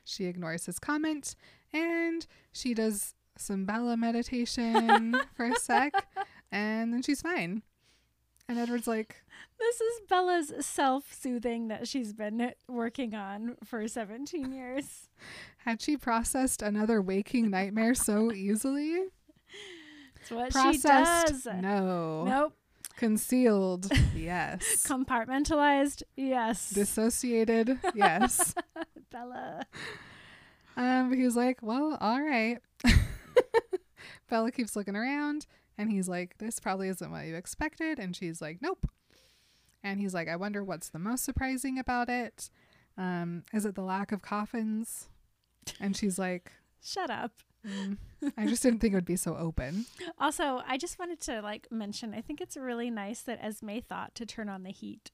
She 0.04 0.26
ignores 0.26 0.68
his 0.68 0.78
comment 0.78 1.36
and 1.74 2.26
she 2.52 2.76
does 2.76 3.16
some 3.36 3.66
Bella 3.66 3.98
meditation 3.98 5.20
for 5.36 5.46
a 5.46 5.56
sec. 5.56 5.94
And 6.52 6.94
then 6.94 7.02
she's 7.02 7.22
fine. 7.22 7.64
And 8.48 8.60
Edward's 8.60 8.88
like, 8.88 9.24
This 9.60 9.82
is 9.82 10.02
Bella's 10.08 10.54
self 10.66 11.14
soothing 11.14 11.68
that 11.70 11.88
she's 11.88 12.14
been 12.14 12.52
working 12.68 13.16
on 13.16 13.56
for 13.64 13.88
17 13.88 14.52
years. 14.52 15.10
Had 15.66 15.82
she 15.82 15.98
processed 15.98 16.62
another 16.62 17.02
waking 17.02 17.50
nightmare 17.50 17.94
so 17.94 18.32
easily? 18.32 19.04
It's 20.22 20.32
what 20.32 20.52
Processed? 20.52 21.28
she 21.28 21.34
does. 21.34 21.48
No. 21.62 22.24
Nope. 22.26 22.54
Concealed? 22.98 23.90
Yes. 24.16 24.86
Compartmentalized? 24.88 26.04
Yes. 26.18 26.70
Dissociated? 26.72 27.80
Yes. 27.96 28.54
Bella. 29.12 29.64
Um, 30.76 31.14
he 31.14 31.24
was 31.24 31.36
like, 31.36 31.60
well, 31.62 31.98
all 32.02 32.22
right. 32.22 32.58
Bella 34.30 34.52
keeps 34.52 34.76
looking 34.76 34.96
around 34.96 35.46
and 35.78 35.90
he's 35.90 36.08
like, 36.10 36.38
this 36.38 36.60
probably 36.60 36.90
isn't 36.90 37.12
what 37.12 37.26
you 37.26 37.36
expected. 37.36 37.98
And 38.00 38.16
she's 38.16 38.42
like, 38.42 38.62
nope. 38.62 38.86
And 39.84 40.00
he's 40.00 40.14
like, 40.14 40.28
I 40.28 40.36
wonder 40.36 40.64
what's 40.64 40.90
the 40.90 41.00
most 41.00 41.24
surprising 41.24 41.80
about 41.80 42.10
it. 42.10 42.50
Um, 42.98 43.44
is 43.54 43.66
it 43.66 43.76
the 43.76 43.82
lack 43.82 44.12
of 44.12 44.22
coffins? 44.22 45.08
And 45.80 45.96
she's 45.96 46.18
like, 46.20 46.52
Shut 46.84 47.10
up. 47.10 47.32
"Mm, 47.68 47.98
I 48.38 48.46
just 48.48 48.64
didn't 48.64 48.80
think 48.80 48.94
it 48.94 48.96
would 48.98 49.06
be 49.06 49.18
so 49.18 49.36
open. 49.36 49.86
Also, 50.18 50.62
I 50.66 50.78
just 50.78 50.98
wanted 50.98 51.20
to 51.22 51.42
like 51.42 51.68
mention 51.72 52.14
I 52.14 52.22
think 52.22 52.40
it's 52.42 52.56
really 52.56 52.90
nice 52.90 53.22
that 53.24 53.40
Esme 53.44 53.80
thought 53.88 54.16
to 54.16 54.26
turn 54.26 54.48
on 54.50 54.64
the 54.64 54.72
heat. 54.72 55.12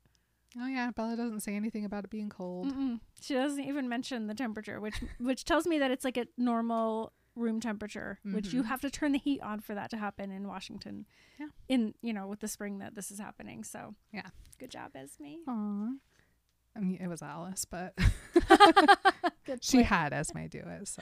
Oh 0.58 0.68
yeah, 0.68 0.92
Bella 0.92 1.18
doesn't 1.18 1.42
say 1.42 1.56
anything 1.56 1.84
about 1.86 2.04
it 2.06 2.10
being 2.12 2.30
cold. 2.30 2.68
Mm-mm. 2.72 3.00
She 3.20 3.34
doesn't 3.34 3.64
even 3.64 3.90
mention 3.90 4.28
the 4.28 4.36
temperature, 4.36 4.80
which 4.80 5.02
which 5.20 5.44
tells 5.44 5.66
me 5.68 5.80
that 5.80 5.90
it's 5.92 6.06
like 6.06 6.18
a 6.18 6.28
normal 6.38 7.12
room 7.36 7.60
temperature, 7.60 8.20
which 8.24 8.54
you 8.54 8.62
Mhm. 8.64 8.66
have 8.68 8.80
to 8.82 8.90
turn 8.90 9.12
the 9.12 9.18
heat 9.20 9.42
on 9.42 9.60
for 9.60 9.76
that 9.76 9.90
to 9.90 9.98
happen 9.98 10.32
in 10.32 10.48
Washington. 10.48 11.06
Yeah. 11.40 11.48
In 11.68 11.94
you 12.02 12.14
know 12.14 12.28
with 12.28 12.40
the 12.42 12.48
spring 12.48 12.78
that 12.78 12.94
this 12.96 13.10
is 13.12 13.20
happening. 13.20 13.64
So 13.66 13.96
Yeah. 14.14 14.30
good 14.60 14.70
job, 14.72 14.92
Esme. 14.96 15.42
Aw. 15.48 15.90
I 16.76 16.80
mean, 16.80 16.98
it 17.02 17.08
was 17.08 17.22
Alice, 17.22 17.66
but 17.66 17.94
she 19.62 19.84
had 19.84 20.12
Esme 20.12 20.48
do 20.48 20.62
it. 20.66 20.88
So, 20.88 21.02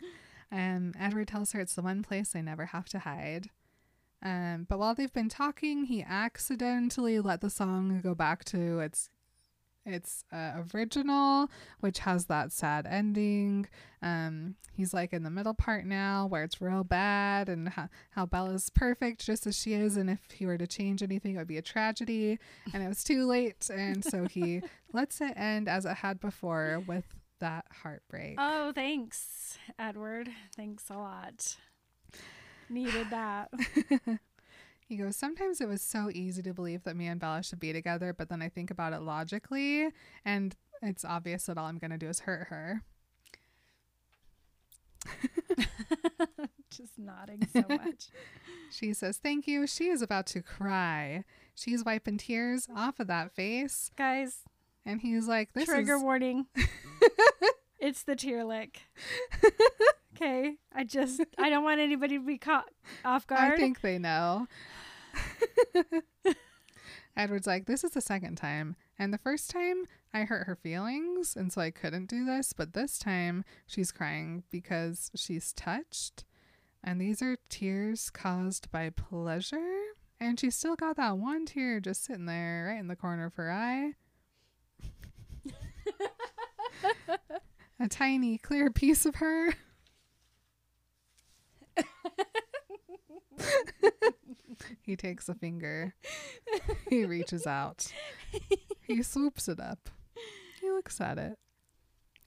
um, 0.52 0.94
Edward 0.98 1.28
tells 1.28 1.52
her 1.52 1.60
it's 1.60 1.74
the 1.74 1.82
one 1.82 2.02
place 2.02 2.30
they 2.30 2.42
never 2.42 2.66
have 2.66 2.88
to 2.90 3.00
hide. 3.00 3.50
Um, 4.22 4.66
but 4.68 4.78
while 4.78 4.94
they've 4.94 5.12
been 5.12 5.28
talking, 5.28 5.84
he 5.84 6.02
accidentally 6.02 7.20
let 7.20 7.42
the 7.42 7.50
song 7.50 8.00
go 8.02 8.14
back 8.14 8.44
to 8.46 8.80
its 8.80 9.10
its 9.86 10.24
uh, 10.32 10.62
original, 10.74 11.50
which 11.80 12.00
has 12.00 12.26
that 12.26 12.52
sad 12.52 12.86
ending. 12.86 13.66
Um, 14.02 14.56
he's 14.72 14.92
like 14.92 15.12
in 15.12 15.22
the 15.22 15.30
middle 15.30 15.54
part 15.54 15.84
now 15.84 16.26
where 16.26 16.42
it's 16.42 16.60
real 16.60 16.84
bad 16.84 17.48
and 17.48 17.68
how, 17.70 17.88
how 18.10 18.26
Bella's 18.26 18.70
perfect 18.70 19.24
just 19.24 19.46
as 19.46 19.56
she 19.56 19.74
is. 19.74 19.96
And 19.96 20.10
if 20.10 20.30
he 20.32 20.46
were 20.46 20.58
to 20.58 20.66
change 20.66 21.02
anything, 21.02 21.34
it 21.34 21.38
would 21.38 21.46
be 21.48 21.58
a 21.58 21.62
tragedy. 21.62 22.38
And 22.72 22.82
it 22.82 22.88
was 22.88 23.04
too 23.04 23.26
late. 23.26 23.68
And 23.70 24.04
so 24.04 24.24
he 24.24 24.62
lets 24.92 25.20
it 25.20 25.34
end 25.36 25.68
as 25.68 25.84
it 25.84 25.96
had 25.96 26.20
before 26.20 26.82
with 26.86 27.04
that 27.40 27.66
heartbreak. 27.82 28.36
Oh, 28.38 28.72
thanks, 28.72 29.58
Edward. 29.78 30.30
Thanks 30.56 30.84
a 30.90 30.96
lot. 30.96 31.56
Needed 32.70 33.10
that. 33.10 33.50
He 34.86 34.96
goes, 34.96 35.16
Sometimes 35.16 35.60
it 35.60 35.68
was 35.68 35.82
so 35.82 36.10
easy 36.12 36.42
to 36.42 36.52
believe 36.54 36.84
that 36.84 36.96
me 36.96 37.06
and 37.06 37.18
Bella 37.20 37.42
should 37.42 37.60
be 37.60 37.72
together, 37.72 38.12
but 38.12 38.28
then 38.28 38.42
I 38.42 38.48
think 38.48 38.70
about 38.70 38.92
it 38.92 39.00
logically, 39.00 39.88
and 40.24 40.54
it's 40.82 41.04
obvious 41.04 41.46
that 41.46 41.56
all 41.58 41.66
I'm 41.66 41.78
going 41.78 41.90
to 41.90 41.98
do 41.98 42.08
is 42.08 42.20
hurt 42.20 42.48
her. 42.48 42.82
Just 46.70 46.98
nodding 46.98 47.46
so 47.52 47.64
much. 47.68 48.08
She 48.70 48.92
says, 48.92 49.18
Thank 49.18 49.46
you. 49.46 49.68
She 49.68 49.86
is 49.86 50.02
about 50.02 50.26
to 50.28 50.42
cry. 50.42 51.22
She's 51.54 51.84
wiping 51.84 52.18
tears 52.18 52.66
off 52.74 52.98
of 52.98 53.06
that 53.06 53.30
face. 53.30 53.92
Guys, 53.96 54.38
And 54.84 55.00
he's 55.00 55.28
like, 55.28 55.52
This 55.52 55.66
trigger 55.66 55.94
is. 55.94 56.02
warning. 56.02 56.46
it's 57.78 58.02
the 58.02 58.16
tear 58.16 58.42
lick. 58.44 58.80
Okay, 60.16 60.56
I 60.74 60.82
just 60.82 61.20
I 61.38 61.50
don't 61.50 61.62
want 61.62 61.78
anybody 61.80 62.18
to 62.18 62.24
be 62.26 62.36
caught 62.38 62.64
off 63.04 63.28
guard. 63.28 63.52
I 63.52 63.56
think 63.56 63.80
they 63.80 63.98
know. 63.98 64.48
Edward's 67.16 67.46
like, 67.46 67.66
This 67.66 67.84
is 67.84 67.92
the 67.92 68.00
second 68.00 68.36
time. 68.36 68.76
And 68.98 69.12
the 69.12 69.18
first 69.18 69.50
time 69.50 69.84
I 70.12 70.22
hurt 70.22 70.46
her 70.46 70.56
feelings, 70.56 71.36
and 71.36 71.52
so 71.52 71.60
I 71.60 71.70
couldn't 71.70 72.08
do 72.08 72.24
this. 72.24 72.52
But 72.52 72.72
this 72.72 72.98
time 72.98 73.44
she's 73.66 73.92
crying 73.92 74.44
because 74.50 75.10
she's 75.14 75.52
touched. 75.52 76.24
And 76.82 77.00
these 77.00 77.22
are 77.22 77.38
tears 77.48 78.10
caused 78.10 78.70
by 78.70 78.90
pleasure. 78.90 79.80
And 80.20 80.38
she's 80.38 80.54
still 80.54 80.76
got 80.76 80.96
that 80.96 81.18
one 81.18 81.46
tear 81.46 81.80
just 81.80 82.04
sitting 82.04 82.26
there 82.26 82.66
right 82.68 82.78
in 82.78 82.88
the 82.88 82.96
corner 82.96 83.26
of 83.26 83.34
her 83.34 83.50
eye. 83.50 83.94
A 87.80 87.88
tiny 87.88 88.38
clear 88.38 88.70
piece 88.70 89.04
of 89.04 89.16
her. 89.16 89.54
he 94.82 94.96
takes 94.96 95.28
a 95.28 95.34
finger. 95.34 95.94
He 96.88 97.04
reaches 97.04 97.46
out. 97.46 97.92
He 98.86 99.02
swoops 99.02 99.48
it 99.48 99.60
up. 99.60 99.88
He 100.60 100.70
looks 100.70 101.00
at 101.00 101.18
it. 101.18 101.38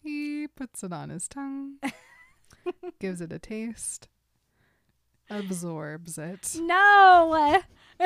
He 0.03 0.47
puts 0.47 0.83
it 0.83 0.93
on 0.93 1.09
his 1.09 1.27
tongue. 1.27 1.75
gives 2.99 3.21
it 3.21 3.31
a 3.31 3.39
taste. 3.39 4.07
Absorbs 5.29 6.17
it. 6.17 6.57
no, 6.61 7.61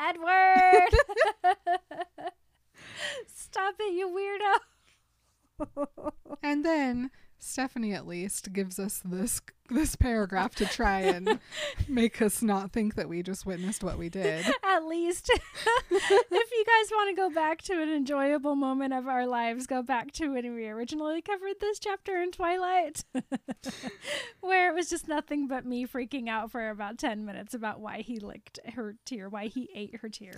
Edward. 0.00 0.90
Stop 3.26 3.74
it, 3.78 3.92
you 3.92 4.08
weirdo. 4.08 5.76
And 6.42 6.64
then 6.64 7.10
Stephenie 7.44 7.92
at 7.92 8.06
least 8.06 8.52
gives 8.52 8.78
us 8.78 9.02
this 9.04 9.40
this 9.68 9.96
paragraph 9.96 10.54
to 10.54 10.64
try 10.64 11.00
and 11.00 11.40
make 11.88 12.22
us 12.22 12.40
not 12.40 12.70
think 12.70 12.94
that 12.94 13.08
we 13.08 13.20
just 13.20 13.44
witnessed 13.44 13.82
what 13.82 13.98
we 13.98 14.08
did. 14.08 14.46
At 14.62 14.84
least, 14.84 15.28
if 15.90 16.10
you 16.30 16.64
guys 16.64 16.90
want 16.92 17.10
to 17.10 17.20
go 17.20 17.30
back 17.30 17.62
to 17.62 17.72
an 17.82 17.88
enjoyable 17.88 18.54
moment 18.54 18.94
of 18.94 19.08
our 19.08 19.26
lives, 19.26 19.66
go 19.66 19.82
back 19.82 20.12
to 20.12 20.28
when 20.28 20.54
we 20.54 20.68
originally 20.68 21.20
covered 21.20 21.54
this 21.60 21.80
chapter 21.80 22.22
in 22.22 22.30
Twilight, 22.30 23.04
where 24.40 24.70
it 24.70 24.74
was 24.74 24.88
just 24.88 25.08
nothing 25.08 25.48
but 25.48 25.66
me 25.66 25.84
freaking 25.84 26.28
out 26.28 26.50
for 26.50 26.70
about 26.70 26.96
10 26.98 27.24
minutes 27.24 27.54
about 27.54 27.80
why 27.80 28.02
he 28.02 28.20
licked 28.20 28.60
her 28.74 28.94
tear, 29.04 29.28
why 29.28 29.46
he 29.48 29.68
ate 29.74 29.96
her 29.96 30.08
tear. 30.08 30.34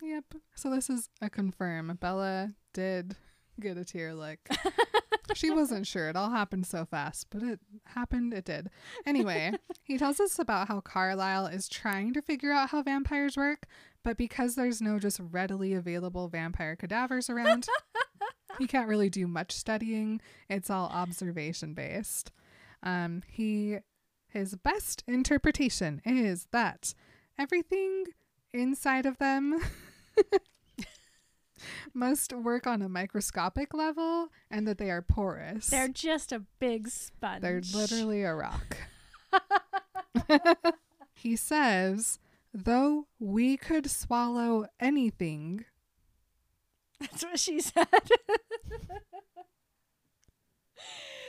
Yep. 0.00 0.24
So 0.54 0.70
this 0.70 0.88
is 0.88 1.10
a 1.20 1.28
confirm. 1.28 1.96
Bella 2.00 2.52
did 2.72 3.16
get 3.60 3.76
a 3.76 3.84
tear 3.84 4.14
lick. 4.14 4.48
She 5.36 5.50
wasn't 5.50 5.86
sure. 5.86 6.08
It 6.08 6.16
all 6.16 6.30
happened 6.30 6.66
so 6.66 6.84
fast, 6.84 7.26
but 7.30 7.42
it 7.42 7.60
happened. 7.84 8.32
It 8.34 8.44
did. 8.44 8.70
Anyway, 9.06 9.52
he 9.82 9.98
tells 9.98 10.20
us 10.20 10.38
about 10.38 10.68
how 10.68 10.80
Carlisle 10.80 11.46
is 11.46 11.68
trying 11.68 12.14
to 12.14 12.22
figure 12.22 12.52
out 12.52 12.70
how 12.70 12.82
vampires 12.82 13.36
work, 13.36 13.66
but 14.02 14.16
because 14.16 14.54
there's 14.54 14.80
no 14.80 14.98
just 14.98 15.20
readily 15.30 15.74
available 15.74 16.28
vampire 16.28 16.76
cadavers 16.76 17.28
around, 17.28 17.66
he 18.58 18.66
can't 18.66 18.88
really 18.88 19.10
do 19.10 19.26
much 19.26 19.52
studying. 19.52 20.20
It's 20.48 20.70
all 20.70 20.88
observation 20.88 21.74
based. 21.74 22.32
Um, 22.82 23.22
he 23.26 23.78
his 24.28 24.54
best 24.54 25.02
interpretation 25.06 26.00
is 26.04 26.46
that 26.52 26.94
everything 27.38 28.04
inside 28.52 29.04
of 29.06 29.18
them 29.18 29.58
must 31.94 32.32
work 32.32 32.66
on 32.66 32.82
a 32.82 32.88
microscopic 32.88 33.74
level 33.74 34.28
and 34.50 34.66
that 34.66 34.78
they 34.78 34.90
are 34.90 35.02
porous. 35.02 35.68
They're 35.68 35.88
just 35.88 36.32
a 36.32 36.42
big 36.58 36.88
sponge. 36.88 37.42
They're 37.42 37.62
literally 37.74 38.22
a 38.22 38.34
rock. 38.34 38.76
he 41.14 41.36
says, 41.36 42.18
though 42.52 43.06
we 43.18 43.56
could 43.56 43.90
swallow 43.90 44.66
anything, 44.78 45.64
That's 46.98 47.24
what 47.24 47.38
she 47.38 47.60
said. 47.60 47.86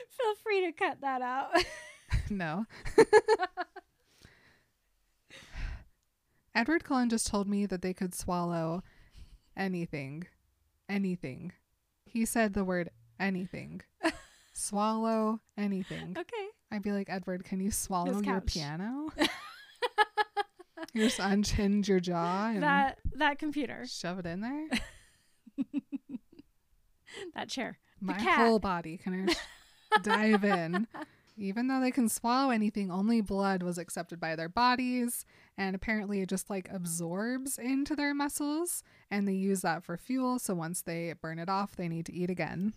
Feel 0.09 0.35
free 0.43 0.65
to 0.65 0.71
cut 0.71 1.01
that 1.01 1.21
out. 1.21 1.49
no. 2.29 2.65
Edward 6.53 6.83
Cullen 6.83 7.09
just 7.09 7.27
told 7.27 7.47
me 7.47 7.65
that 7.65 7.81
they 7.81 7.93
could 7.93 8.13
swallow 8.13 8.83
anything. 9.61 10.27
Anything. 10.89 11.53
He 12.05 12.25
said 12.25 12.53
the 12.53 12.63
word 12.63 12.89
anything. 13.19 13.81
swallow 14.53 15.39
anything. 15.57 16.15
okay. 16.17 16.47
I'd 16.71 16.81
be 16.81 16.91
like, 16.91 17.09
Edward, 17.09 17.43
can 17.43 17.59
you 17.59 17.71
swallow 17.71 18.13
your 18.13 18.21
couch. 18.21 18.45
piano? 18.47 19.09
you 20.93 21.03
just 21.03 21.19
unhinge 21.19 21.87
your 21.87 21.99
jaw 21.99 22.49
and 22.49 22.63
That 22.63 22.97
that 23.15 23.39
computer, 23.39 23.85
shove 23.85 24.19
it 24.19 24.25
in 24.25 24.41
there? 24.41 24.67
that 27.35 27.49
chair. 27.49 27.77
My 27.99 28.19
whole 28.19 28.59
body 28.59 28.97
can 28.97 29.29
I 29.29 29.99
dive 30.01 30.43
in. 30.43 30.87
Even 31.37 31.67
though 31.67 31.79
they 31.79 31.91
can 31.91 32.09
swallow 32.09 32.51
anything, 32.51 32.91
only 32.91 33.21
blood 33.21 33.63
was 33.63 33.77
accepted 33.77 34.19
by 34.19 34.35
their 34.35 34.49
bodies, 34.49 35.25
and 35.57 35.75
apparently 35.75 36.21
it 36.21 36.29
just 36.29 36.49
like 36.49 36.69
absorbs 36.71 37.57
into 37.57 37.95
their 37.95 38.13
muscles, 38.13 38.83
and 39.09 39.27
they 39.27 39.33
use 39.33 39.61
that 39.61 39.83
for 39.83 39.97
fuel. 39.97 40.39
So 40.39 40.53
once 40.53 40.81
they 40.81 41.13
burn 41.21 41.39
it 41.39 41.49
off, 41.49 41.75
they 41.75 41.87
need 41.87 42.05
to 42.07 42.13
eat 42.13 42.29
again. 42.29 42.73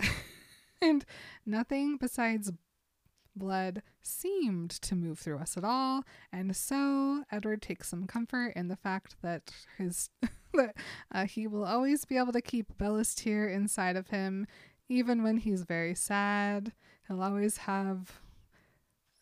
and 0.82 1.04
nothing 1.44 1.96
besides 1.96 2.52
blood 3.34 3.82
seemed 4.02 4.70
to 4.70 4.94
move 4.94 5.18
through 5.18 5.38
us 5.38 5.56
at 5.56 5.64
all, 5.64 6.04
and 6.32 6.56
so 6.56 7.24
Edward 7.30 7.60
takes 7.60 7.88
some 7.88 8.06
comfort 8.06 8.52
in 8.56 8.68
the 8.68 8.76
fact 8.76 9.16
that 9.22 9.50
his 9.76 10.10
that 10.54 10.74
uh, 11.12 11.26
he 11.26 11.46
will 11.46 11.64
always 11.64 12.04
be 12.04 12.16
able 12.16 12.32
to 12.32 12.40
keep 12.40 12.78
Bella's 12.78 13.14
tear 13.14 13.48
inside 13.48 13.96
of 13.96 14.08
him, 14.08 14.46
even 14.88 15.22
when 15.22 15.38
he's 15.38 15.62
very 15.62 15.94
sad. 15.94 16.72
He'll 17.08 17.22
always 17.22 17.56
have 17.58 18.20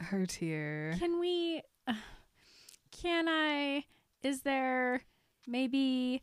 her 0.01 0.27
tear. 0.27 0.94
Can 0.98 1.20
we? 1.20 1.62
Uh, 1.86 1.94
can 2.90 3.27
I? 3.28 3.85
Is 4.23 4.43
there 4.43 5.02
maybe? 5.47 6.23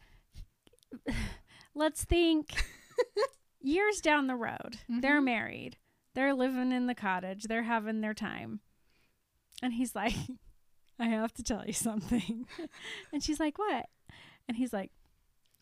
Let's 1.76 2.04
think. 2.04 2.54
years 3.62 4.02
down 4.02 4.28
the 4.28 4.36
road, 4.36 4.78
they're 4.90 5.22
Mhm. 5.22 5.26
married. 5.26 5.78
They're 6.16 6.34
living 6.34 6.72
in 6.72 6.88
the 6.88 6.96
cottage. 6.96 7.44
They're 7.44 7.64
having 7.64 8.02
their 8.02 8.14
time, 8.14 8.60
and 9.62 9.74
he's 9.74 9.96
like, 9.96 10.14
"I 11.00 11.06
have 11.06 11.34
to 11.36 11.44
tell 11.44 11.66
you 11.66 11.74
something," 11.74 12.48
and 13.14 13.24
she's 13.24 13.40
like, 13.40 13.58
"What?" 13.58 13.86
And 14.48 14.58
he's 14.58 14.74
like, 14.74 14.92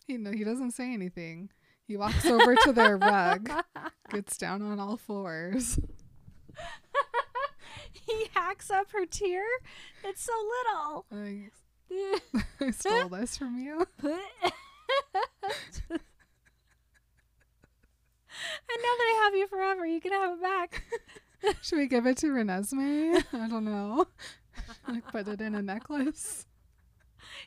You 0.07 0.17
know, 0.17 0.31
he 0.31 0.43
doesn't 0.43 0.71
say 0.71 0.91
anything. 0.93 1.51
He 1.89 1.97
walks 1.97 2.23
over 2.27 2.55
to 2.55 2.71
their 2.71 2.97
rug, 2.97 3.49
gets 4.11 4.37
down 4.37 4.61
on 4.61 4.79
all 4.79 4.95
fours. 4.95 5.79
he 7.91 8.27
hacks 8.35 8.69
up 8.69 8.91
her 8.91 9.07
tear. 9.07 9.43
It's 10.03 10.21
so 10.21 10.31
little. 10.31 11.07
Like, 11.09 11.51
I 12.61 12.69
stole 12.71 13.09
this 13.09 13.37
from 13.37 13.57
you. 13.57 13.87
And 14.03 14.19
now 18.83 18.93
that 18.97 19.07
I 19.07 19.21
have 19.23 19.35
you 19.35 19.47
forever, 19.47 19.83
you 19.83 19.99
can 19.99 20.11
have 20.11 20.33
it 20.33 20.41
back. 20.43 20.83
Should 21.63 21.79
we 21.79 21.87
give 21.87 22.05
it 22.05 22.17
to 22.17 22.27
Renesmee? 22.27 23.25
I 23.33 23.47
don't 23.47 23.65
know. 23.65 24.05
like 24.87 25.07
put 25.07 25.27
it 25.27 25.41
in 25.41 25.55
a 25.55 25.63
necklace. 25.63 26.45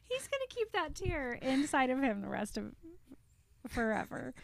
He's 0.08 0.26
gonna 0.26 0.48
keep 0.48 0.72
that 0.72 0.96
tear 0.96 1.34
inside 1.34 1.90
of 1.90 2.00
him 2.00 2.22
the 2.22 2.28
rest 2.28 2.58
of 2.58 2.72
forever. 3.68 4.34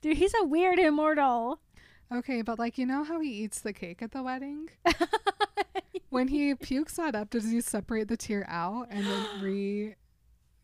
Dude, 0.00 0.16
he's 0.16 0.34
a 0.40 0.44
weird 0.44 0.78
immortal. 0.78 1.60
Okay, 2.12 2.42
but 2.42 2.58
like 2.58 2.78
you 2.78 2.86
know 2.86 3.04
how 3.04 3.20
he 3.20 3.30
eats 3.30 3.60
the 3.60 3.72
cake 3.72 4.02
at 4.02 4.12
the 4.12 4.22
wedding? 4.22 4.70
when 6.10 6.28
he 6.28 6.54
pukes 6.54 6.96
that 6.96 7.14
up, 7.14 7.30
does 7.30 7.50
he 7.50 7.60
separate 7.60 8.08
the 8.08 8.16
tear 8.16 8.44
out 8.48 8.88
and 8.90 9.06
then 9.06 9.26
re 9.40 9.94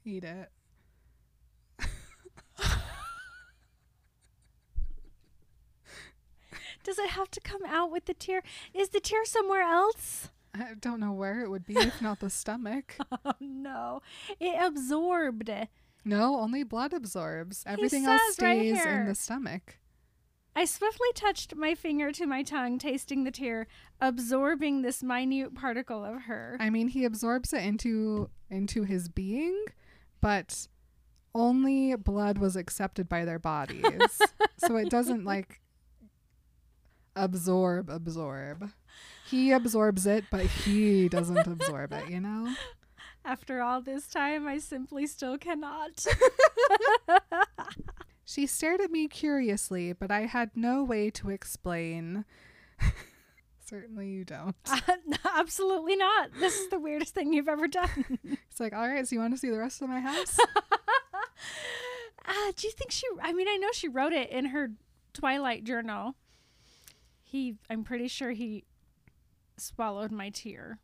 eat 0.05 0.25
it? 0.25 0.51
Does 6.87 7.01
it 7.01 7.11
have 7.11 7.33
to 7.33 7.41
come 7.41 7.63
out 7.67 7.91
with 7.91 8.05
the 8.05 8.15
tear? 8.15 8.45
Is 8.73 8.91
the 8.91 9.01
tear 9.01 9.25
somewhere 9.25 9.63
else? 9.63 10.31
I 10.55 10.75
don't 10.81 11.01
know 11.01 11.13
where 11.13 11.41
it 11.41 11.51
would 11.51 11.67
be 11.67 11.77
if 11.77 12.01
not 12.01 12.21
the 12.21 12.31
stomach. 12.31 12.97
Oh 13.25 13.33
no. 13.41 14.03
It 14.39 14.55
absorbed. 14.61 15.51
No, 16.07 16.39
only 16.39 16.63
blood 16.63 16.93
absorbs. 16.93 17.65
Everything 17.67 18.07
else 18.07 18.23
says 18.37 18.43
right 18.43 18.77
stays 18.77 18.87
in 18.87 19.07
the 19.07 19.15
stomach. 19.17 19.79
I 20.55 20.65
swiftly 20.65 21.09
touched 21.15 21.57
my 21.57 21.75
finger 21.75 22.13
to 22.13 22.27
my 22.27 22.45
tongue, 22.45 22.79
tasting 22.79 23.25
the 23.25 23.33
tear, 23.33 23.67
absorbing 24.01 24.83
this 24.83 25.03
minute 25.03 25.55
particle 25.55 26.05
of 26.05 26.23
her. 26.23 26.57
I 26.61 26.71
mean, 26.71 26.89
he 26.89 27.05
absorbs 27.05 27.53
it 27.53 27.63
into 27.65 28.31
into 28.49 28.85
his 28.85 29.09
being, 29.09 29.65
but 30.21 30.69
only 31.35 31.97
blood 31.97 32.39
was 32.39 32.55
accepted 32.55 33.09
by 33.09 33.25
their 33.25 33.41
bodies. 33.41 34.23
so 34.59 34.77
it 34.77 34.89
doesn't 34.89 35.25
like 35.25 35.61
absorb 37.17 37.91
absorb. 37.91 38.71
He 39.29 39.51
absorbs 39.51 40.07
it, 40.07 40.25
but 40.31 40.47
he 40.47 41.09
doesn't 41.09 41.49
absorb 41.49 41.93
it, 41.93 42.09
you 42.09 42.21
know? 42.21 42.55
After 43.27 43.61
all 43.61 43.81
this 43.83 44.07
time, 44.07 44.47
I 44.47 44.59
simply 44.59 45.07
still 45.07 45.37
cannot. 45.37 46.07
She 48.29 48.47
stared 48.47 48.81
at 48.81 48.91
me 48.91 49.07
curiously, 49.07 49.93
but 49.93 50.11
I 50.11 50.23
had 50.23 50.51
no 50.57 50.83
way 50.83 51.11
to 51.11 51.31
explain. 51.31 52.25
Certainly 53.65 54.09
you 54.09 54.25
don't. 54.25 54.57
Absolutely 55.25 55.95
not. 55.95 56.31
This 56.41 56.59
is 56.59 56.69
the 56.69 56.79
weirdest 56.81 57.15
thing 57.15 57.33
you've 57.33 57.49
ever 57.49 57.69
done. 57.69 58.19
It's 58.25 58.59
like, 58.59 58.75
all 58.75 58.89
right, 58.89 59.07
so 59.07 59.15
you 59.15 59.21
want 59.21 59.33
to 59.35 59.39
see 59.39 59.49
the 59.49 59.59
rest 59.59 59.81
of 59.81 59.89
my 59.89 60.01
house? 60.01 60.39
Uh, 62.29 62.53
do 62.57 62.67
you 62.67 62.73
think 62.73 62.91
she? 62.91 63.07
I 63.23 63.33
mean, 63.33 63.47
I 63.49 63.57
know 63.57 63.69
she 63.73 63.87
wrote 63.87 64.13
it 64.13 64.29
in 64.31 64.47
her 64.47 64.73
Twilight 65.15 65.63
journal. 65.63 66.17
He, 67.23 67.55
I'm 67.71 67.85
pretty 67.85 68.09
sure 68.09 68.33
he 68.33 68.65
swallowed 69.57 70.11
my 70.11 70.31
tear. 70.31 70.81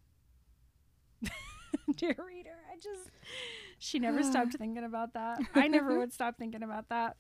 Dear 1.97 2.17
reader, 2.27 2.57
I 2.71 2.77
just. 2.77 3.11
She 3.79 3.99
never 3.99 4.23
stopped 4.23 4.55
thinking 4.59 4.85
about 4.85 5.15
that. 5.15 5.41
I 5.55 5.69
never 5.69 5.99
would 5.99 6.13
stop 6.13 6.39
thinking 6.39 6.63
about 6.63 6.89
that. 6.89 7.17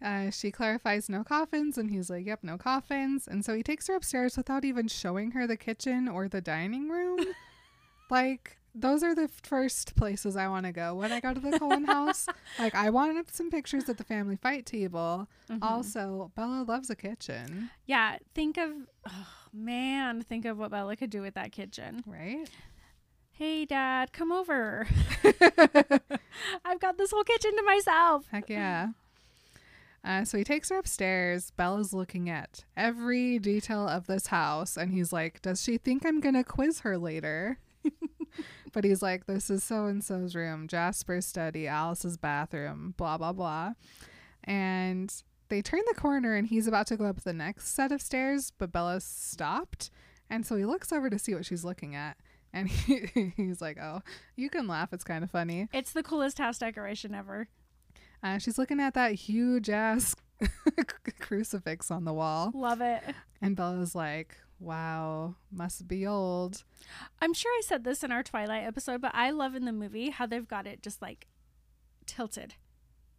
Uh, 0.00 0.30
she 0.30 0.50
clarifies 0.52 1.08
no 1.08 1.24
coffins, 1.24 1.76
and 1.76 1.90
he's 1.90 2.08
like, 2.08 2.24
yep, 2.24 2.40
no 2.42 2.56
coffins. 2.56 3.26
And 3.26 3.44
so 3.44 3.54
he 3.54 3.62
takes 3.64 3.88
her 3.88 3.96
upstairs 3.96 4.36
without 4.36 4.64
even 4.64 4.86
showing 4.86 5.32
her 5.32 5.46
the 5.46 5.56
kitchen 5.56 6.08
or 6.08 6.28
the 6.28 6.40
dining 6.40 6.88
room. 6.88 7.18
like, 8.10 8.58
those 8.76 9.02
are 9.02 9.12
the 9.14 9.26
first 9.26 9.96
places 9.96 10.36
I 10.36 10.46
want 10.46 10.66
to 10.66 10.72
go 10.72 10.94
when 10.94 11.10
I 11.10 11.18
go 11.18 11.34
to 11.34 11.40
the 11.40 11.58
Cullen 11.58 11.84
house. 11.86 12.28
Like, 12.60 12.76
I 12.76 12.90
want 12.90 13.34
some 13.34 13.50
pictures 13.50 13.88
at 13.88 13.98
the 13.98 14.04
family 14.04 14.36
fight 14.36 14.66
table. 14.66 15.28
Mm-hmm. 15.50 15.64
Also, 15.64 16.30
Bella 16.36 16.62
loves 16.62 16.90
a 16.90 16.94
kitchen, 16.96 17.70
Yeah, 17.86 18.18
think 18.36 18.56
of. 18.56 18.70
Oh, 19.08 19.26
man, 19.52 20.22
think 20.22 20.44
of 20.44 20.58
what 20.58 20.70
Bella 20.70 20.94
could 20.94 21.10
do 21.10 21.22
with 21.22 21.34
that 21.34 21.50
kitchen. 21.50 22.04
right? 22.06 22.48
Hey, 23.38 23.66
Dad, 23.66 24.12
come 24.12 24.32
over. 24.32 24.88
I've 26.64 26.80
got 26.80 26.98
this 26.98 27.12
whole 27.12 27.22
kitchen 27.22 27.54
to 27.56 27.62
myself. 27.62 28.26
Heck 28.32 28.50
yeah. 28.50 28.88
Uh, 30.04 30.24
so 30.24 30.38
he 30.38 30.42
takes 30.42 30.70
her 30.70 30.76
upstairs. 30.76 31.52
Bella's 31.52 31.92
looking 31.92 32.28
at 32.28 32.64
every 32.76 33.38
detail 33.38 33.86
of 33.86 34.08
this 34.08 34.26
house, 34.26 34.76
and 34.76 34.90
he's 34.90 35.12
like, 35.12 35.40
Does 35.40 35.62
she 35.62 35.78
think 35.78 36.04
I'm 36.04 36.18
going 36.18 36.34
to 36.34 36.42
quiz 36.42 36.80
her 36.80 36.98
later? 36.98 37.60
but 38.72 38.82
he's 38.82 39.02
like, 39.02 39.26
This 39.26 39.50
is 39.50 39.62
so 39.62 39.86
and 39.86 40.02
so's 40.02 40.34
room, 40.34 40.66
Jasper's 40.66 41.24
study, 41.24 41.68
Alice's 41.68 42.16
bathroom, 42.16 42.94
blah, 42.96 43.18
blah, 43.18 43.32
blah. 43.32 43.74
And 44.42 45.14
they 45.48 45.62
turn 45.62 45.82
the 45.86 45.94
corner, 45.94 46.34
and 46.34 46.48
he's 46.48 46.66
about 46.66 46.88
to 46.88 46.96
go 46.96 47.04
up 47.04 47.20
the 47.20 47.32
next 47.32 47.68
set 47.68 47.92
of 47.92 48.02
stairs, 48.02 48.52
but 48.58 48.72
Bella 48.72 49.00
stopped. 49.00 49.92
And 50.28 50.44
so 50.44 50.56
he 50.56 50.64
looks 50.64 50.92
over 50.92 51.08
to 51.08 51.20
see 51.20 51.36
what 51.36 51.46
she's 51.46 51.64
looking 51.64 51.94
at. 51.94 52.16
And 52.52 52.68
he, 52.68 53.32
he's 53.36 53.60
like, 53.60 53.78
Oh, 53.80 54.00
you 54.36 54.50
can 54.50 54.66
laugh. 54.66 54.92
It's 54.92 55.04
kind 55.04 55.22
of 55.24 55.30
funny. 55.30 55.68
It's 55.72 55.92
the 55.92 56.02
coolest 56.02 56.38
house 56.38 56.58
decoration 56.58 57.14
ever. 57.14 57.48
Uh, 58.22 58.38
she's 58.38 58.58
looking 58.58 58.80
at 58.80 58.94
that 58.94 59.12
huge 59.14 59.70
ass 59.70 60.14
crucifix 61.20 61.90
on 61.90 62.04
the 62.04 62.12
wall. 62.12 62.50
Love 62.54 62.80
it. 62.80 63.02
And 63.40 63.54
Bella's 63.54 63.94
like, 63.94 64.36
wow, 64.58 65.36
must 65.52 65.86
be 65.86 66.06
old. 66.06 66.64
I'm 67.22 67.32
sure 67.34 67.52
I 67.52 67.62
said 67.64 67.84
this 67.84 68.02
in 68.02 68.10
our 68.10 68.22
Twilight 68.22 68.64
episode, 68.64 69.00
but 69.00 69.12
I 69.14 69.30
love 69.30 69.54
in 69.54 69.64
the 69.64 69.72
movie 69.72 70.10
how 70.10 70.26
they've 70.26 70.48
got 70.48 70.66
it 70.66 70.82
just 70.82 71.00
like 71.00 71.26
tilted. 72.06 72.54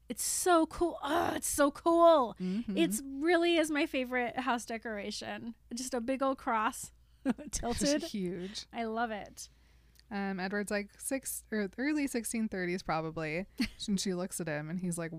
It's 0.10 0.24
so 0.24 0.66
cool. 0.66 0.98
Oh, 1.04 1.34
it's 1.36 1.48
so 1.48 1.70
cool. 1.72 2.36
Mhm. 2.42 2.76
It's 2.76 3.02
really 3.06 3.58
is 3.58 3.70
my 3.70 3.86
favorite 3.86 4.40
house 4.40 4.66
decoration. 4.66 5.54
Just 5.74 5.94
a 5.94 6.02
big 6.02 6.24
old 6.24 6.38
cross 6.40 6.92
tilted. 7.52 8.04
huge. 8.12 8.66
I 8.74 8.86
love 8.86 9.12
it. 9.12 9.50
Um, 10.12 10.40
Edward's 10.40 10.72
like 10.72 10.90
six 10.98 11.44
or 11.52 11.70
early 11.78 12.08
1630s 12.08 12.84
probably. 12.84 13.46
and 13.88 14.00
she 14.00 14.14
looks 14.14 14.40
at 14.42 14.48
him 14.48 14.70
and 14.70 14.80
he's 14.80 14.98
like, 14.98 15.12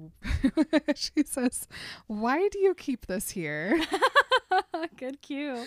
she 0.96 1.22
says, 1.24 1.68
why 2.08 2.48
do 2.48 2.58
you 2.58 2.74
keep 2.74 3.06
this 3.06 3.30
here? 3.30 3.80
Good 4.96 5.22
cue. 5.22 5.66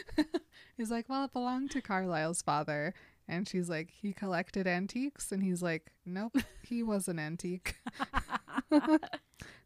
He's 0.76 0.92
like, 0.92 1.08
well, 1.08 1.26
it 1.26 1.34
belonged 1.34 1.72
to 1.72 1.82
Carlisle's 1.82 2.42
father. 2.42 2.94
And 3.28 3.48
she's 3.48 3.70
like, 3.70 3.92
he 3.92 4.12
collected 4.12 4.68
antiques. 4.68 5.32
And 5.32 5.42
he's 5.42 5.62
like, 5.62 5.92
nope, 6.06 6.36
he 6.62 6.84
was 6.84 7.08
an 7.08 7.20
antique. 7.20 7.76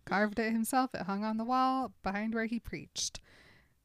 Carved 0.05 0.39
it 0.39 0.51
himself. 0.51 0.93
It 0.93 1.01
hung 1.01 1.23
on 1.23 1.37
the 1.37 1.43
wall 1.43 1.93
behind 2.03 2.33
where 2.35 2.45
he 2.45 2.59
preached. 2.59 3.19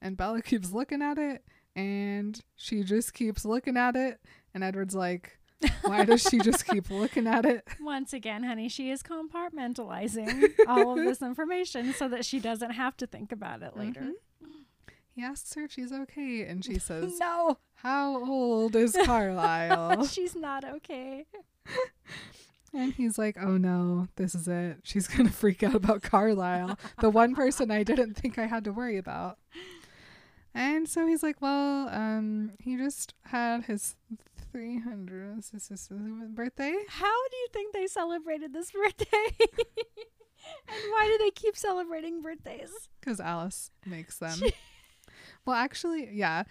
And 0.00 0.16
Bella 0.16 0.42
keeps 0.42 0.72
looking 0.72 1.00
at 1.02 1.16
it. 1.18 1.44
And 1.74 2.40
she 2.56 2.82
just 2.82 3.14
keeps 3.14 3.44
looking 3.44 3.76
at 3.76 3.96
it. 3.96 4.20
And 4.54 4.62
Edward's 4.62 4.94
like, 4.94 5.38
why 5.82 6.04
does 6.04 6.22
she 6.22 6.38
just 6.38 6.66
keep 6.66 6.90
looking 6.90 7.26
at 7.26 7.44
it? 7.44 7.66
Once 7.80 8.12
again, 8.12 8.44
honey, 8.44 8.68
she 8.68 8.90
is 8.90 9.02
compartmentalizing 9.02 10.50
all 10.66 10.98
of 10.98 11.04
this 11.04 11.22
information 11.22 11.92
so 11.94 12.08
that 12.08 12.24
she 12.24 12.38
doesn't 12.40 12.72
have 12.72 12.96
to 12.98 13.06
think 13.06 13.32
about 13.32 13.62
it 13.62 13.76
later. 13.76 14.00
Mm-hmm. 14.00 14.10
He 15.14 15.22
asks 15.22 15.54
her 15.54 15.64
if 15.64 15.72
she's 15.72 15.92
okay. 15.92 16.42
And 16.42 16.64
she 16.64 16.78
says, 16.78 17.18
No, 17.18 17.58
how 17.74 18.24
old 18.24 18.76
is 18.76 18.96
Carlisle? 19.04 20.06
she's 20.06 20.34
not 20.34 20.64
okay. 20.64 21.26
And 22.74 22.94
he's 22.94 23.18
like, 23.18 23.36
oh 23.38 23.58
no, 23.58 24.08
this 24.16 24.34
is 24.34 24.48
it. 24.48 24.78
She's 24.82 25.06
going 25.06 25.26
to 25.26 25.32
freak 25.32 25.62
out 25.62 25.74
about 25.74 26.02
Carlisle, 26.02 26.78
the 27.00 27.10
one 27.10 27.34
person 27.34 27.70
I 27.70 27.82
didn't 27.82 28.14
think 28.14 28.38
I 28.38 28.46
had 28.46 28.64
to 28.64 28.72
worry 28.72 28.96
about. 28.96 29.38
And 30.54 30.88
so 30.88 31.06
he's 31.06 31.22
like, 31.22 31.40
well, 31.40 31.88
um, 31.88 32.52
he 32.58 32.76
just 32.76 33.14
had 33.24 33.64
his 33.64 33.96
300th 34.54 36.34
birthday. 36.34 36.74
How 36.88 37.28
do 37.30 37.36
you 37.36 37.46
think 37.52 37.72
they 37.72 37.86
celebrated 37.86 38.52
this 38.52 38.70
birthday? 38.72 39.06
and 40.68 40.90
why 40.90 41.06
do 41.06 41.18
they 41.24 41.30
keep 41.30 41.56
celebrating 41.56 42.20
birthdays? 42.22 42.70
Because 43.00 43.20
Alice 43.20 43.70
makes 43.86 44.18
them. 44.18 44.38
well, 45.46 45.56
actually, 45.56 46.10
yeah. 46.12 46.44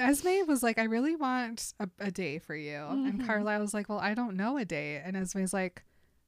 Esme 0.00 0.46
was 0.48 0.62
like, 0.62 0.78
I 0.78 0.84
really 0.84 1.16
want 1.16 1.74
a, 1.78 1.88
a 2.00 2.10
day 2.10 2.38
for 2.38 2.54
you. 2.56 2.76
And 2.88 3.20
Mhm. 3.20 3.26
Carlisle 3.26 3.60
was 3.60 3.74
like, 3.74 3.88
Well, 3.90 3.98
I 3.98 4.14
don't 4.14 4.36
know 4.36 4.56
a 4.56 4.64
day. 4.64 4.96
And 5.04 5.16
Esme's 5.16 5.52
like, 5.52 5.84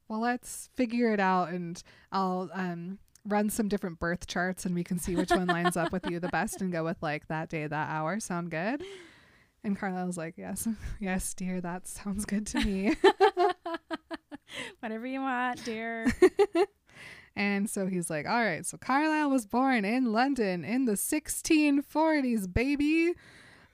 Well, 0.08 0.20
let's 0.20 0.68
figure 0.74 1.12
it 1.14 1.20
out 1.20 1.48
and 1.48 1.82
I'll 2.12 2.50
um 2.52 2.98
run 3.26 3.50
some 3.50 3.68
different 3.68 3.98
birth 3.98 4.26
charts 4.26 4.64
and 4.66 4.74
we 4.74 4.84
can 4.84 4.98
see 4.98 5.16
which 5.16 5.30
one 5.30 5.46
lines 5.46 5.76
up 5.76 5.92
with 5.92 6.08
you 6.08 6.20
the 6.20 6.28
best 6.28 6.60
and 6.60 6.72
go 6.72 6.84
with 6.84 7.02
like 7.02 7.26
that 7.28 7.48
day, 7.48 7.66
that 7.66 7.88
hour. 7.90 8.20
Sound 8.20 8.50
good? 8.50 8.82
And 9.62 9.78
Carlisle's 9.78 10.18
like, 10.18 10.34
Yes, 10.36 10.68
yes, 11.00 11.34
dear, 11.34 11.60
that 11.60 11.86
sounds 11.86 12.24
good 12.24 12.46
to 12.48 12.60
me. 12.60 12.94
Whatever 14.80 15.06
you 15.06 15.20
want, 15.20 15.64
dear. 15.64 16.06
And 17.36 17.68
so 17.68 17.86
he's 17.86 18.10
like, 18.10 18.26
all 18.28 18.44
right, 18.44 18.64
so 18.64 18.78
Carlisle 18.78 19.30
was 19.30 19.46
born 19.46 19.84
in 19.84 20.12
London 20.12 20.64
in 20.64 20.84
the 20.84 20.92
1640s, 20.92 22.52
baby. 22.52 23.14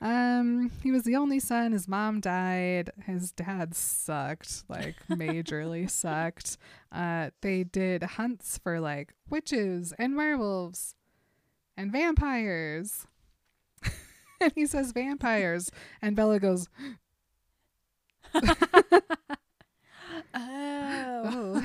Um, 0.03 0.71
he 0.83 0.91
was 0.91 1.03
the 1.03 1.17
only 1.17 1.41
son. 1.41 1.73
His 1.73 1.87
mom 1.87 2.21
died. 2.21 2.91
His 3.05 3.33
dad 3.33 3.75
sucked, 3.75 4.65
like 4.69 4.97
majorly 5.11 5.91
sucked. 5.91 6.57
Uh, 6.91 7.31
they 7.43 7.65
did 7.65 8.03
hunts 8.03 8.59
for 8.59 8.81
like 8.81 9.13
witches 9.29 9.93
and 9.99 10.17
werewolves 10.17 10.95
and 11.77 11.93
vampires. 11.93 13.07
and 14.41 14.53
he 14.55 14.65
says 14.67 14.93
vampires, 14.93 15.71
and 16.01 16.17
Bella 16.17 16.39
goes, 16.41 16.69
Oh. 20.35 21.63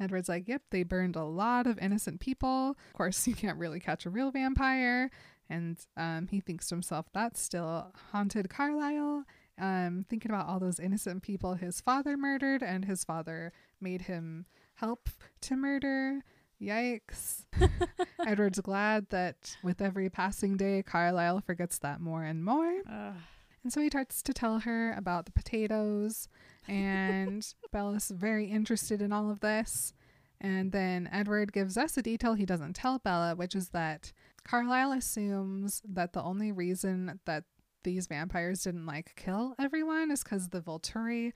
Edward's 0.00 0.28
like, 0.28 0.46
yep, 0.46 0.62
they 0.70 0.84
burned 0.84 1.16
a 1.16 1.24
lot 1.24 1.66
of 1.66 1.78
innocent 1.78 2.20
people. 2.20 2.70
Of 2.70 2.92
course, 2.92 3.26
you 3.26 3.34
can't 3.34 3.58
really 3.58 3.80
catch 3.80 4.06
a 4.06 4.10
real 4.10 4.30
vampire. 4.30 5.10
And 5.50 5.78
um, 5.96 6.28
he 6.30 6.40
thinks 6.40 6.68
to 6.68 6.74
himself, 6.74 7.06
that's 7.12 7.40
still 7.40 7.92
haunted 8.12 8.50
Carlisle. 8.50 9.24
Um, 9.60 10.04
thinking 10.08 10.30
about 10.30 10.46
all 10.46 10.60
those 10.60 10.78
innocent 10.78 11.22
people 11.22 11.54
his 11.54 11.80
father 11.80 12.16
murdered 12.16 12.62
and 12.62 12.84
his 12.84 13.02
father 13.02 13.52
made 13.80 14.02
him 14.02 14.46
help 14.74 15.08
to 15.42 15.56
murder. 15.56 16.22
Yikes. 16.60 17.44
Edward's 18.26 18.60
glad 18.60 19.08
that 19.10 19.56
with 19.62 19.80
every 19.80 20.10
passing 20.10 20.56
day, 20.56 20.82
Carlisle 20.82 21.40
forgets 21.40 21.78
that 21.78 22.00
more 22.00 22.24
and 22.24 22.44
more. 22.44 22.82
Ugh. 22.90 23.14
And 23.62 23.72
so 23.72 23.80
he 23.80 23.88
starts 23.88 24.22
to 24.22 24.32
tell 24.32 24.60
her 24.60 24.92
about 24.92 25.26
the 25.26 25.32
potatoes, 25.32 26.28
and 26.66 27.46
Bella's 27.72 28.08
very 28.08 28.46
interested 28.46 29.02
in 29.02 29.12
all 29.12 29.30
of 29.30 29.40
this. 29.40 29.92
And 30.40 30.70
then 30.70 31.08
Edward 31.10 31.52
gives 31.52 31.76
us 31.76 31.96
a 31.96 32.02
detail 32.02 32.34
he 32.34 32.46
doesn't 32.46 32.74
tell 32.74 33.00
Bella, 33.00 33.34
which 33.34 33.56
is 33.56 33.70
that 33.70 34.12
Carlisle 34.44 34.92
assumes 34.92 35.82
that 35.88 36.12
the 36.12 36.22
only 36.22 36.52
reason 36.52 37.20
that 37.26 37.44
these 37.84 38.06
vampires 38.06 38.62
didn't 38.64 38.86
like 38.86 39.14
kill 39.16 39.54
everyone 39.58 40.10
is 40.10 40.22
because 40.22 40.48
the 40.48 40.60
Volturi 40.60 41.32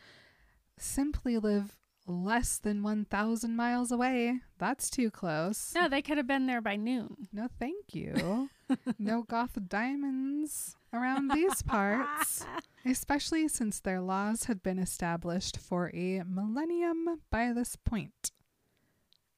simply 0.79 1.39
live 1.39 1.77
less 2.07 2.59
than 2.59 2.83
1,000 2.83 3.55
miles 3.55 3.93
away. 3.93 4.41
That's 4.59 4.91
too 4.91 5.11
close. 5.11 5.73
No, 5.75 5.89
they 5.89 6.03
could 6.03 6.17
have 6.17 6.27
been 6.27 6.47
there 6.47 6.61
by 6.61 6.77
noon. 6.77 7.29
No, 7.33 7.49
thank 7.59 7.95
you. 7.95 8.51
no 8.99 9.23
goth 9.23 9.57
diamonds 9.69 10.77
around 10.93 11.31
these 11.31 11.63
parts, 11.63 12.45
especially 12.85 13.49
since 13.49 13.81
their 13.81 14.01
laws 14.01 14.45
had 14.45 14.63
been 14.63 14.79
established 14.79 15.59
for 15.59 15.91
a 15.95 16.23
millennium 16.27 17.21
by 17.31 17.53
this 17.53 17.77
point. 17.77 18.33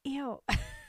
Ew. 0.05 0.41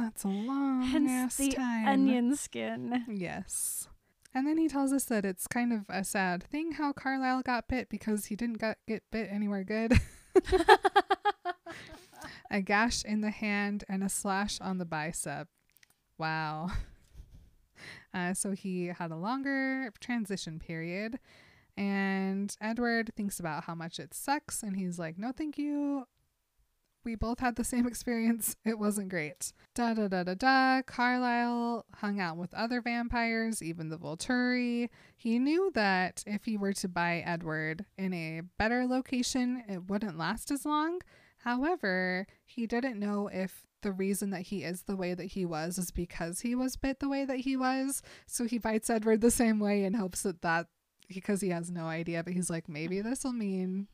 That's 0.00 0.24
a 0.24 0.28
long 0.28 0.82
Hence 0.82 1.36
the 1.36 1.50
time. 1.52 1.86
onion 1.86 2.36
skin. 2.36 3.04
Yes. 3.08 3.88
And 4.34 4.46
then 4.46 4.56
he 4.58 4.68
tells 4.68 4.92
us 4.92 5.04
that 5.06 5.24
it's 5.24 5.46
kind 5.46 5.72
of 5.72 5.84
a 5.88 6.04
sad 6.04 6.42
thing 6.44 6.72
how 6.72 6.92
Carlisle 6.92 7.42
got 7.42 7.68
bit 7.68 7.88
because 7.88 8.26
he 8.26 8.36
didn't 8.36 8.58
got, 8.58 8.78
get 8.86 9.02
bit 9.10 9.28
anywhere 9.30 9.64
good. 9.64 9.94
a 12.50 12.60
gash 12.62 13.04
in 13.04 13.20
the 13.20 13.30
hand 13.30 13.84
and 13.88 14.02
a 14.02 14.08
slash 14.08 14.60
on 14.60 14.78
the 14.78 14.84
bicep. 14.84 15.48
Wow. 16.18 16.70
Uh, 18.12 18.34
so 18.34 18.50
he 18.50 18.86
had 18.86 19.12
a 19.12 19.16
longer 19.16 19.92
transition 20.00 20.58
period. 20.58 21.20
And 21.76 22.54
Edward 22.60 23.12
thinks 23.16 23.38
about 23.38 23.64
how 23.64 23.74
much 23.76 24.00
it 24.00 24.12
sucks. 24.12 24.64
And 24.64 24.76
he's 24.76 24.98
like, 24.98 25.16
no, 25.16 25.30
thank 25.32 25.56
you. 25.56 26.06
We 27.04 27.14
both 27.14 27.40
had 27.40 27.56
the 27.56 27.64
same 27.64 27.86
experience. 27.88 28.56
It 28.64 28.78
wasn't 28.78 29.08
great. 29.08 29.52
Da 29.74 29.94
da 29.94 30.08
da 30.08 30.22
da 30.24 30.34
da. 30.34 30.82
Carlisle 30.82 31.86
hung 31.96 32.20
out 32.20 32.36
with 32.36 32.52
other 32.54 32.80
vampires, 32.80 33.62
even 33.62 33.88
the 33.88 33.98
Volturi. 33.98 34.88
He 35.16 35.38
knew 35.38 35.70
that 35.74 36.22
if 36.26 36.44
he 36.44 36.56
were 36.56 36.72
to 36.74 36.88
buy 36.88 37.22
Edward 37.24 37.84
in 37.96 38.12
a 38.12 38.42
better 38.58 38.86
location, 38.86 39.64
it 39.68 39.88
wouldn't 39.88 40.18
last 40.18 40.50
as 40.50 40.64
long. 40.64 41.00
However, 41.38 42.26
he 42.44 42.66
didn't 42.66 43.00
know 43.00 43.28
if 43.32 43.66
the 43.82 43.92
reason 43.92 44.30
that 44.30 44.42
he 44.42 44.62
is 44.62 44.82
the 44.82 44.96
way 44.96 45.14
that 45.14 45.24
he 45.24 45.46
was 45.46 45.78
is 45.78 45.90
because 45.90 46.40
he 46.40 46.54
was 46.54 46.76
bit 46.76 47.00
the 47.00 47.08
way 47.08 47.24
that 47.24 47.38
he 47.38 47.56
was. 47.56 48.02
So 48.26 48.44
he 48.44 48.58
bites 48.58 48.90
Edward 48.90 49.22
the 49.22 49.30
same 49.30 49.58
way 49.58 49.84
in 49.84 49.94
hopes 49.94 50.22
that 50.22 50.42
that, 50.42 50.66
because 51.08 51.40
he 51.40 51.48
has 51.48 51.70
no 51.70 51.86
idea, 51.86 52.22
but 52.22 52.34
he's 52.34 52.50
like, 52.50 52.68
maybe 52.68 53.00
this 53.00 53.24
will 53.24 53.32
mean 53.32 53.88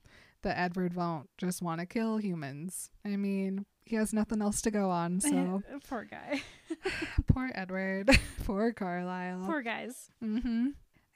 that 0.46 0.58
Edward 0.58 0.94
won't 0.94 1.28
just 1.38 1.60
want 1.60 1.80
to 1.80 1.86
kill 1.86 2.18
humans. 2.18 2.90
I 3.04 3.16
mean, 3.16 3.66
he 3.84 3.96
has 3.96 4.12
nothing 4.12 4.40
else 4.40 4.62
to 4.62 4.70
go 4.70 4.90
on, 4.90 5.20
so 5.20 5.62
Poor 5.88 6.04
guy. 6.04 6.40
poor 7.26 7.50
Edward, 7.52 8.10
poor 8.44 8.72
Carlisle. 8.72 9.44
Poor 9.44 9.62
guys. 9.62 10.08
Mm-hmm. 10.22 10.68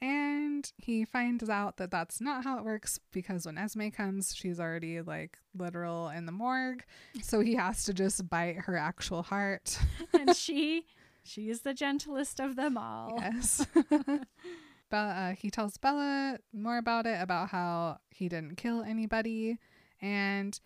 And 0.02 0.72
he 0.78 1.04
finds 1.04 1.48
out 1.48 1.76
that 1.76 1.90
that's 1.92 2.20
not 2.20 2.42
how 2.42 2.58
it 2.58 2.64
works 2.64 2.98
because 3.12 3.46
when 3.46 3.56
Esme 3.58 3.88
comes, 3.90 4.34
she's 4.34 4.58
already 4.58 5.00
like 5.00 5.38
literal 5.56 6.08
in 6.08 6.26
the 6.26 6.32
morgue. 6.32 6.82
So 7.22 7.40
he 7.40 7.54
has 7.54 7.84
to 7.84 7.94
just 7.94 8.28
bite 8.28 8.60
her 8.60 8.76
actual 8.76 9.22
heart. 9.22 9.78
and 10.12 10.34
she 10.34 10.86
she 11.22 11.50
is 11.50 11.60
the 11.60 11.74
gentlest 11.74 12.40
of 12.40 12.56
them 12.56 12.76
all. 12.78 13.18
Yes. 13.20 13.64
Bella, 14.90 15.10
uh, 15.10 15.34
he 15.34 15.50
tells 15.50 15.76
Bella 15.78 16.38
more 16.52 16.78
about 16.78 17.06
it, 17.06 17.20
about 17.20 17.50
how 17.50 17.98
he 18.10 18.28
didn't 18.28 18.56
kill 18.56 18.82
anybody. 18.82 19.58
And 20.02 20.58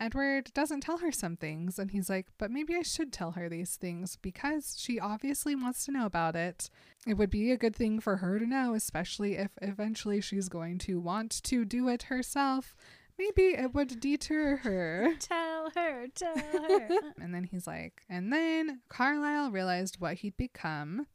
Edward 0.00 0.52
doesn't 0.54 0.80
tell 0.80 0.98
her 0.98 1.10
some 1.10 1.36
things. 1.36 1.78
And 1.78 1.90
he's 1.90 2.08
like, 2.08 2.26
but 2.38 2.50
maybe 2.50 2.74
I 2.76 2.82
should 2.82 3.12
tell 3.12 3.32
her 3.32 3.48
these 3.48 3.76
things 3.76 4.16
because 4.16 4.76
she 4.78 5.00
obviously 5.00 5.54
wants 5.54 5.84
to 5.86 5.92
know 5.92 6.06
about 6.06 6.36
it. 6.36 6.70
It 7.06 7.14
would 7.14 7.30
be 7.30 7.50
a 7.50 7.56
good 7.56 7.74
thing 7.74 8.00
for 8.00 8.16
her 8.16 8.38
to 8.38 8.46
know, 8.46 8.74
especially 8.74 9.36
if 9.36 9.50
eventually 9.60 10.20
she's 10.20 10.48
going 10.48 10.78
to 10.78 11.00
want 11.00 11.42
to 11.44 11.64
do 11.64 11.88
it 11.88 12.04
herself. 12.04 12.76
Maybe 13.18 13.54
it 13.54 13.74
would 13.74 13.98
deter 13.98 14.56
her. 14.58 15.14
Tell 15.20 15.70
her, 15.74 16.06
tell 16.14 16.36
her. 16.36 16.88
And 17.20 17.34
then 17.34 17.42
he's 17.44 17.66
like, 17.66 18.02
and 18.08 18.32
then 18.32 18.80
Carlisle 18.88 19.50
realized 19.50 20.00
what 20.00 20.18
he'd 20.18 20.36
become. 20.36 21.06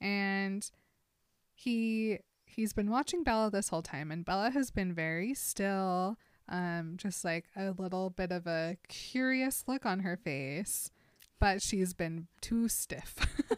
And 0.00 0.68
he 1.56 2.18
he's 2.44 2.72
been 2.72 2.90
watching 2.90 3.24
Bella 3.24 3.50
this 3.50 3.70
whole 3.70 3.82
time 3.82 4.12
and 4.12 4.24
Bella 4.24 4.50
has 4.50 4.70
been 4.70 4.94
very 4.94 5.34
still, 5.34 6.16
um 6.48 6.94
just 6.96 7.24
like 7.24 7.46
a 7.56 7.72
little 7.72 8.10
bit 8.10 8.30
of 8.30 8.46
a 8.46 8.76
curious 8.88 9.64
look 9.66 9.84
on 9.86 10.00
her 10.00 10.16
face, 10.16 10.90
but 11.40 11.62
she's 11.62 11.94
been 11.94 12.28
too 12.40 12.68
stiff. 12.68 13.16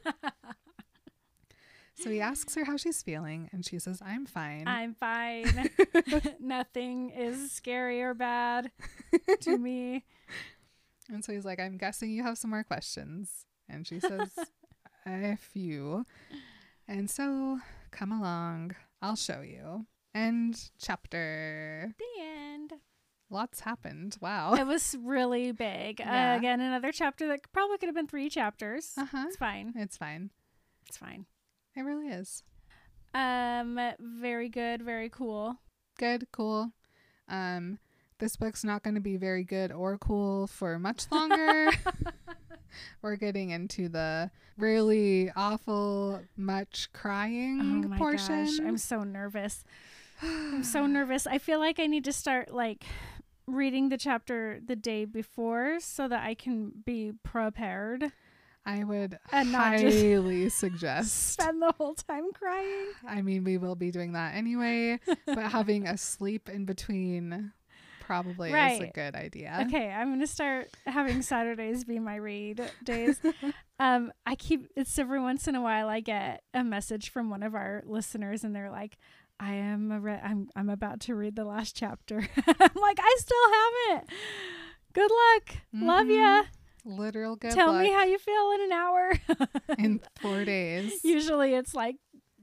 so 1.95 2.11
he 2.11 2.21
asks 2.21 2.55
her 2.55 2.65
how 2.65 2.77
she's 2.77 3.03
feeling 3.03 3.51
and 3.53 3.67
she 3.67 3.79
says, 3.79 4.01
"I'm 4.05 4.25
fine." 4.25 4.67
I'm 4.67 4.95
fine. 5.01 5.71
Nothing 6.41 7.11
is 7.11 7.51
scary 7.53 8.01
or 8.01 8.15
bad 8.15 8.71
to 9.41 9.59
me. 9.59 10.05
And 11.11 11.25
so 11.25 11.33
he's 11.33 11.45
like, 11.45 11.59
I'm 11.59 11.79
guessing 11.79 12.11
you 12.11 12.23
have 12.23 12.39
some 12.39 12.51
more 12.51 12.65
questions. 12.65 13.47
And 13.69 13.87
she 13.87 13.99
says, 13.99 14.31
A 15.07 15.37
few. 15.37 16.05
And 16.87 17.11
so 17.11 17.59
come 17.91 18.13
along. 18.13 18.75
I'll 19.03 19.17
show 19.17 19.41
you. 19.43 19.87
End 20.15 20.71
chapter. 20.79 21.93
The 21.99 22.23
end. 22.23 22.73
Lots 23.31 23.61
happened. 23.61 24.17
Wow. 24.21 24.55
It 24.55 24.67
was 24.67 24.97
really 25.03 25.53
big. 25.53 26.01
Yeah. 26.05 26.35
Uh, 26.35 26.37
again, 26.39 26.61
another 26.61 26.93
chapter 26.93 27.29
that 27.29 27.41
probably 27.53 27.79
could 27.79 27.87
have 27.89 27.95
been 27.95 28.07
three 28.09 28.31
chapters. 28.31 28.93
Uh 28.97 29.05
huh. 29.05 29.25
It's 29.29 29.37
fine. 29.37 29.73
It's 29.77 29.97
fine. 29.97 30.31
It's 30.89 30.97
fine. 30.97 31.27
It 31.77 31.83
really 31.83 32.09
is. 32.09 32.43
Um, 33.15 33.79
very 34.01 34.49
good. 34.49 34.83
Very 34.83 35.09
cool. 35.11 35.57
Good, 35.99 36.29
cool. 36.33 36.73
Um, 37.29 37.79
this 38.19 38.37
book's 38.37 38.65
not 38.65 38.83
going 38.83 38.95
to 38.95 39.01
be 39.01 39.17
very 39.17 39.45
good 39.45 39.73
or 39.73 39.99
cool 39.99 40.47
for 40.47 40.79
much 40.79 41.05
longer. 41.11 41.71
We're 43.03 43.17
getting 43.17 43.51
into 43.51 43.89
the 43.89 44.31
really 44.57 45.31
awful, 45.35 46.21
much 46.37 46.91
crying 46.93 47.83
Oh 47.85 47.89
my 47.89 47.99
portion. 47.99 48.45
gosh, 48.45 48.59
I'm 48.61 48.77
so 48.79 49.03
nervous. 49.05 49.65
I'm 50.23 50.65
so 50.65 50.87
nervous. 50.87 51.27
I 51.27 51.39
feel 51.39 51.59
like 51.59 51.79
I 51.81 51.87
need 51.87 52.05
to 52.05 52.13
start 52.13 52.53
like 52.53 52.85
reading 53.47 53.89
the 53.89 53.97
chapter 53.99 54.61
the 54.65 54.77
day 54.77 55.05
before 55.05 55.79
so 55.81 56.07
that 56.09 56.23
I 56.25 56.35
can 56.35 56.73
be 56.85 57.13
prepared. 57.23 58.13
I 58.67 58.85
would 58.85 59.19
And 59.33 59.55
highly 59.55 60.49
suggest. 60.51 61.33
Spend 61.33 61.63
the 61.63 61.73
whole 61.79 61.95
time 61.95 62.31
crying. 62.35 62.87
I 63.09 63.23
mean, 63.23 63.43
we 63.45 63.57
will 63.57 63.77
be 63.77 63.91
doing 63.91 64.13
that 64.13 64.35
anyway, 64.35 65.01
but 65.25 65.39
having 65.53 65.87
a 65.89 65.97
sleep 65.97 66.51
in 66.51 66.67
between 66.67 67.53
probably 68.09 68.51
is 68.51 68.81
a 68.81 68.87
good 68.87 69.15
idea. 69.15 69.65
Okay, 69.67 69.91
I'm 69.91 70.11
gonna 70.11 70.27
start 70.27 70.71
having 70.87 71.21
Saturdays 71.21 71.85
be 71.85 71.99
my 71.99 72.17
read 72.17 72.63
days. 72.83 73.21
um, 73.79 74.11
I 74.25 74.35
keep 74.35 74.67
it's 74.75 74.99
every 74.99 75.21
once 75.21 75.47
in 75.47 75.55
a 75.55 75.61
while 75.61 75.91
I 75.91 76.01
get 76.01 76.43
a 76.55 76.65
message 76.65 77.11
from 77.11 77.29
one 77.29 77.43
of 77.43 77.55
our 77.55 77.83
listeners, 77.87 78.45
and 78.45 78.57
they're 78.57 78.71
like, 78.71 78.97
"I 79.39 79.53
am 79.53 79.93
a 79.93 80.01
re- 80.01 80.21
I'm 80.25 80.49
I'm 80.57 80.71
about 80.71 81.01
to 81.01 81.15
read 81.15 81.37
the 81.37 81.45
last 81.45 81.77
chapter." 81.77 82.17
I'm 82.47 82.81
like, 82.81 82.99
I 82.99 83.17
still 83.19 83.93
haven't. 83.93 84.11
Good 84.95 85.11
luck. 85.11 85.57
Love 85.75 86.09
ya. 86.09 86.43
Literal 86.87 87.37
good 87.37 87.53
Tell 87.53 87.73
luck 87.73 87.83
me 87.83 87.93
how 87.93 88.05
you 88.05 88.19
feel 88.19 88.53
in 88.53 88.63
an 88.63 88.73
hour. 88.73 89.13
in 89.77 90.01
four 90.23 90.47
days. 90.47 91.01
Usually 91.05 91.53
it's 91.53 91.75
like 91.75 91.97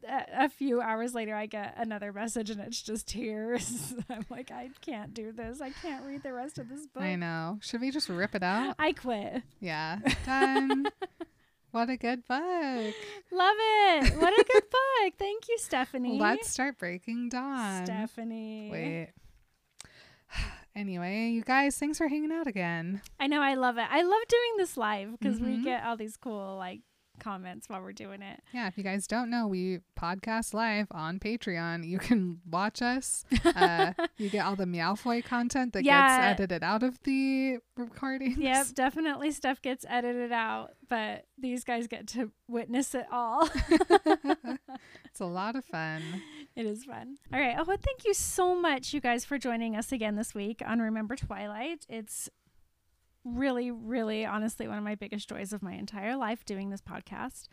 a, 0.07 0.45
a 0.45 0.49
few 0.49 0.81
hours 0.81 1.13
later, 1.13 1.35
I 1.35 1.45
get 1.45 1.73
another 1.77 2.13
message 2.13 2.49
and 2.49 2.59
it's 2.61 2.81
just 2.81 3.07
tears. 3.07 3.93
I'm 4.09 4.25
like, 4.29 4.51
I 4.51 4.69
can't 4.81 5.13
do 5.13 5.31
this. 5.31 5.61
I 5.61 5.71
can't 5.71 6.05
read 6.05 6.23
the 6.23 6.33
rest 6.33 6.57
of 6.59 6.69
this 6.69 6.85
book. 6.87 7.03
I 7.03 7.15
know. 7.15 7.59
Should 7.61 7.81
we 7.81 7.91
just 7.91 8.09
rip 8.09 8.35
it 8.35 8.43
out? 8.43 8.75
I 8.79 8.91
quit. 8.93 9.43
Yeah. 9.59 9.99
Done. 10.25 10.87
what 11.71 11.89
a 11.89 11.97
good 11.97 12.25
book. 12.27 12.93
Love 13.31 13.55
it. 13.59 14.17
What 14.17 14.33
a 14.39 14.43
good 14.51 14.63
book. 14.69 15.13
Thank 15.17 15.47
you, 15.49 15.57
Stephenie. 15.59 16.19
Let's 16.19 16.49
start 16.49 16.77
breaking 16.77 17.29
dawn. 17.29 17.85
Stephenie. 17.85 18.69
Wait. 18.71 19.09
Anyway, 20.75 21.29
you 21.29 21.41
guys, 21.41 21.77
thanks 21.77 21.97
for 21.97 22.09
hanging 22.09 22.33
out 22.33 22.47
again. 22.47 23.01
I 23.17 23.27
know. 23.27 23.41
I 23.41 23.53
love 23.53 23.77
it. 23.77 23.87
I 23.89 24.01
love 24.01 24.21
doing 24.27 24.57
this 24.57 24.75
live 24.75 25.17
because 25.17 25.39
we 25.39 25.51
Mhm. 25.55 25.63
get 25.63 25.85
all 25.85 25.95
these 25.95 26.17
cool 26.17 26.57
like 26.57 26.81
comments 27.19 27.67
while 27.69 27.81
we're 27.81 27.91
doing 27.93 28.21
it. 28.21 28.41
Yeah, 28.53 28.67
if 28.67 28.77
you 28.77 28.83
guys 28.83 29.07
don't 29.07 29.29
know, 29.29 29.47
we 29.47 29.79
podcast 29.99 30.53
live 30.53 30.87
on 30.91 31.19
Patreon. 31.19 31.87
You 31.87 31.97
can 31.99 32.39
watch 32.49 32.81
us. 32.81 33.25
Uh, 33.43 33.93
you 34.17 34.29
get 34.29 34.45
all 34.45 34.55
the 34.55 34.65
Meowfoy 34.65 35.23
content 35.25 35.73
that 35.73 35.83
Yeah. 35.83 36.29
gets 36.29 36.39
edited 36.41 36.63
out 36.63 36.83
of 36.83 36.99
the 37.03 37.57
recordings. 37.77 38.37
Yep, 38.37 38.67
definitely 38.75 39.31
stuff 39.31 39.61
gets 39.61 39.85
edited 39.89 40.31
out, 40.31 40.71
but 40.89 41.25
these 41.37 41.63
guys 41.63 41.87
get 41.87 42.07
to 42.09 42.31
witness 42.47 42.93
it 42.95 43.05
all. 43.11 43.49
it's 45.05 45.19
a 45.19 45.25
lot 45.25 45.55
of 45.55 45.65
fun. 45.65 46.01
it 46.55 46.65
is 46.65 46.85
fun. 46.85 47.17
All 47.33 47.39
right. 47.39 47.55
Oh, 47.57 47.63
well, 47.65 47.77
thank 47.81 48.05
you 48.05 48.13
so 48.13 48.55
much, 48.59 48.93
you 48.93 49.01
guys, 49.01 49.25
for 49.25 49.37
joining 49.37 49.75
us 49.75 49.91
again 49.91 50.15
this 50.15 50.33
week 50.33 50.61
on 50.65 50.79
Remember 50.79 51.15
Twilight. 51.15 51.85
It's 51.89 52.29
really, 53.25 53.71
really, 53.71 54.25
honestly, 54.25 54.67
one 54.67 54.77
of 54.77 54.83
my 54.83 54.95
biggest 54.95 55.27
joys 55.27 55.51
of 55.51 55.61
my 55.61 55.73
entire 55.73 56.15
life 56.15 56.45
doing 56.45 56.69
this 56.69 56.81
podcast. 56.81 57.47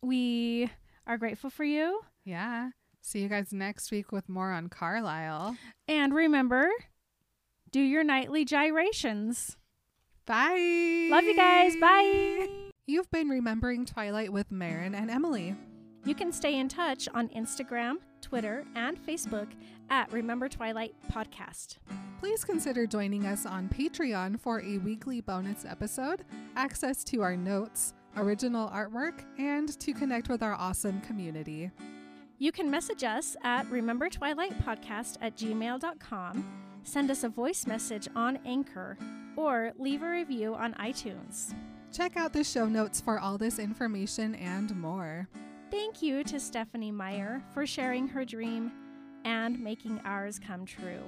We 0.00 0.70
are 1.06 1.18
grateful 1.18 1.50
for 1.50 1.64
you. 1.64 2.00
Yeah. 2.24 2.70
See 3.00 3.20
you 3.20 3.28
guys 3.28 3.52
next 3.52 3.90
week 3.90 4.12
with 4.12 4.28
more 4.28 4.52
on 4.52 4.68
Carlisle. 4.68 5.56
And 5.86 6.14
remember, 6.14 6.68
do 7.70 7.80
your 7.80 8.04
nightly 8.04 8.44
gyrations. 8.44 9.56
Bye. 10.26 11.08
Love 11.10 11.24
you 11.24 11.36
guys. 11.36 11.74
Bye. 11.76 12.70
You've 12.86 13.10
been 13.10 13.28
remembering 13.28 13.86
Twilight 13.86 14.32
with 14.32 14.50
Marin 14.50 14.94
and 14.94 15.10
Emily. 15.10 15.56
You 16.04 16.14
can 16.14 16.32
stay 16.32 16.58
in 16.58 16.68
touch 16.68 17.08
on 17.12 17.28
Instagram, 17.28 17.96
Twitter, 18.20 18.64
and 18.74 18.98
Facebook 19.04 19.48
at 19.90 20.10
Remember 20.12 20.48
Twilight 20.48 20.94
Podcast. 21.12 21.78
Please 22.18 22.44
consider 22.44 22.86
joining 22.86 23.26
us 23.26 23.46
on 23.46 23.68
Patreon 23.68 24.40
for 24.40 24.60
a 24.60 24.78
weekly 24.78 25.20
bonus 25.20 25.64
episode, 25.64 26.24
access 26.56 27.04
to 27.04 27.22
our 27.22 27.36
notes, 27.36 27.94
original 28.16 28.68
artwork, 28.70 29.22
and 29.38 29.78
to 29.80 29.92
connect 29.92 30.28
with 30.28 30.42
our 30.42 30.54
awesome 30.54 31.00
community. 31.02 31.70
You 32.38 32.52
can 32.52 32.70
message 32.70 33.04
us 33.04 33.36
at 33.42 33.68
Remember 33.70 34.08
Twilight 34.08 34.58
Podcast 34.64 35.18
at 35.20 35.36
gmail.com, 35.36 36.46
send 36.84 37.10
us 37.10 37.24
a 37.24 37.28
voice 37.28 37.66
message 37.66 38.08
on 38.14 38.38
Anchor, 38.44 38.96
or 39.36 39.72
leave 39.78 40.02
a 40.02 40.08
review 40.08 40.54
on 40.54 40.74
iTunes. 40.74 41.54
Check 41.92 42.16
out 42.16 42.32
the 42.32 42.44
show 42.44 42.66
notes 42.66 43.00
for 43.00 43.18
all 43.18 43.38
this 43.38 43.58
information 43.58 44.34
and 44.36 44.74
more. 44.76 45.28
Thank 45.70 46.00
you 46.00 46.24
to 46.24 46.40
Stephenie 46.40 46.90
Meyer 46.90 47.42
for 47.52 47.66
sharing 47.66 48.08
her 48.08 48.24
dream 48.24 48.72
and 49.24 49.60
making 49.60 50.00
ours 50.04 50.38
come 50.38 50.64
true. 50.64 51.02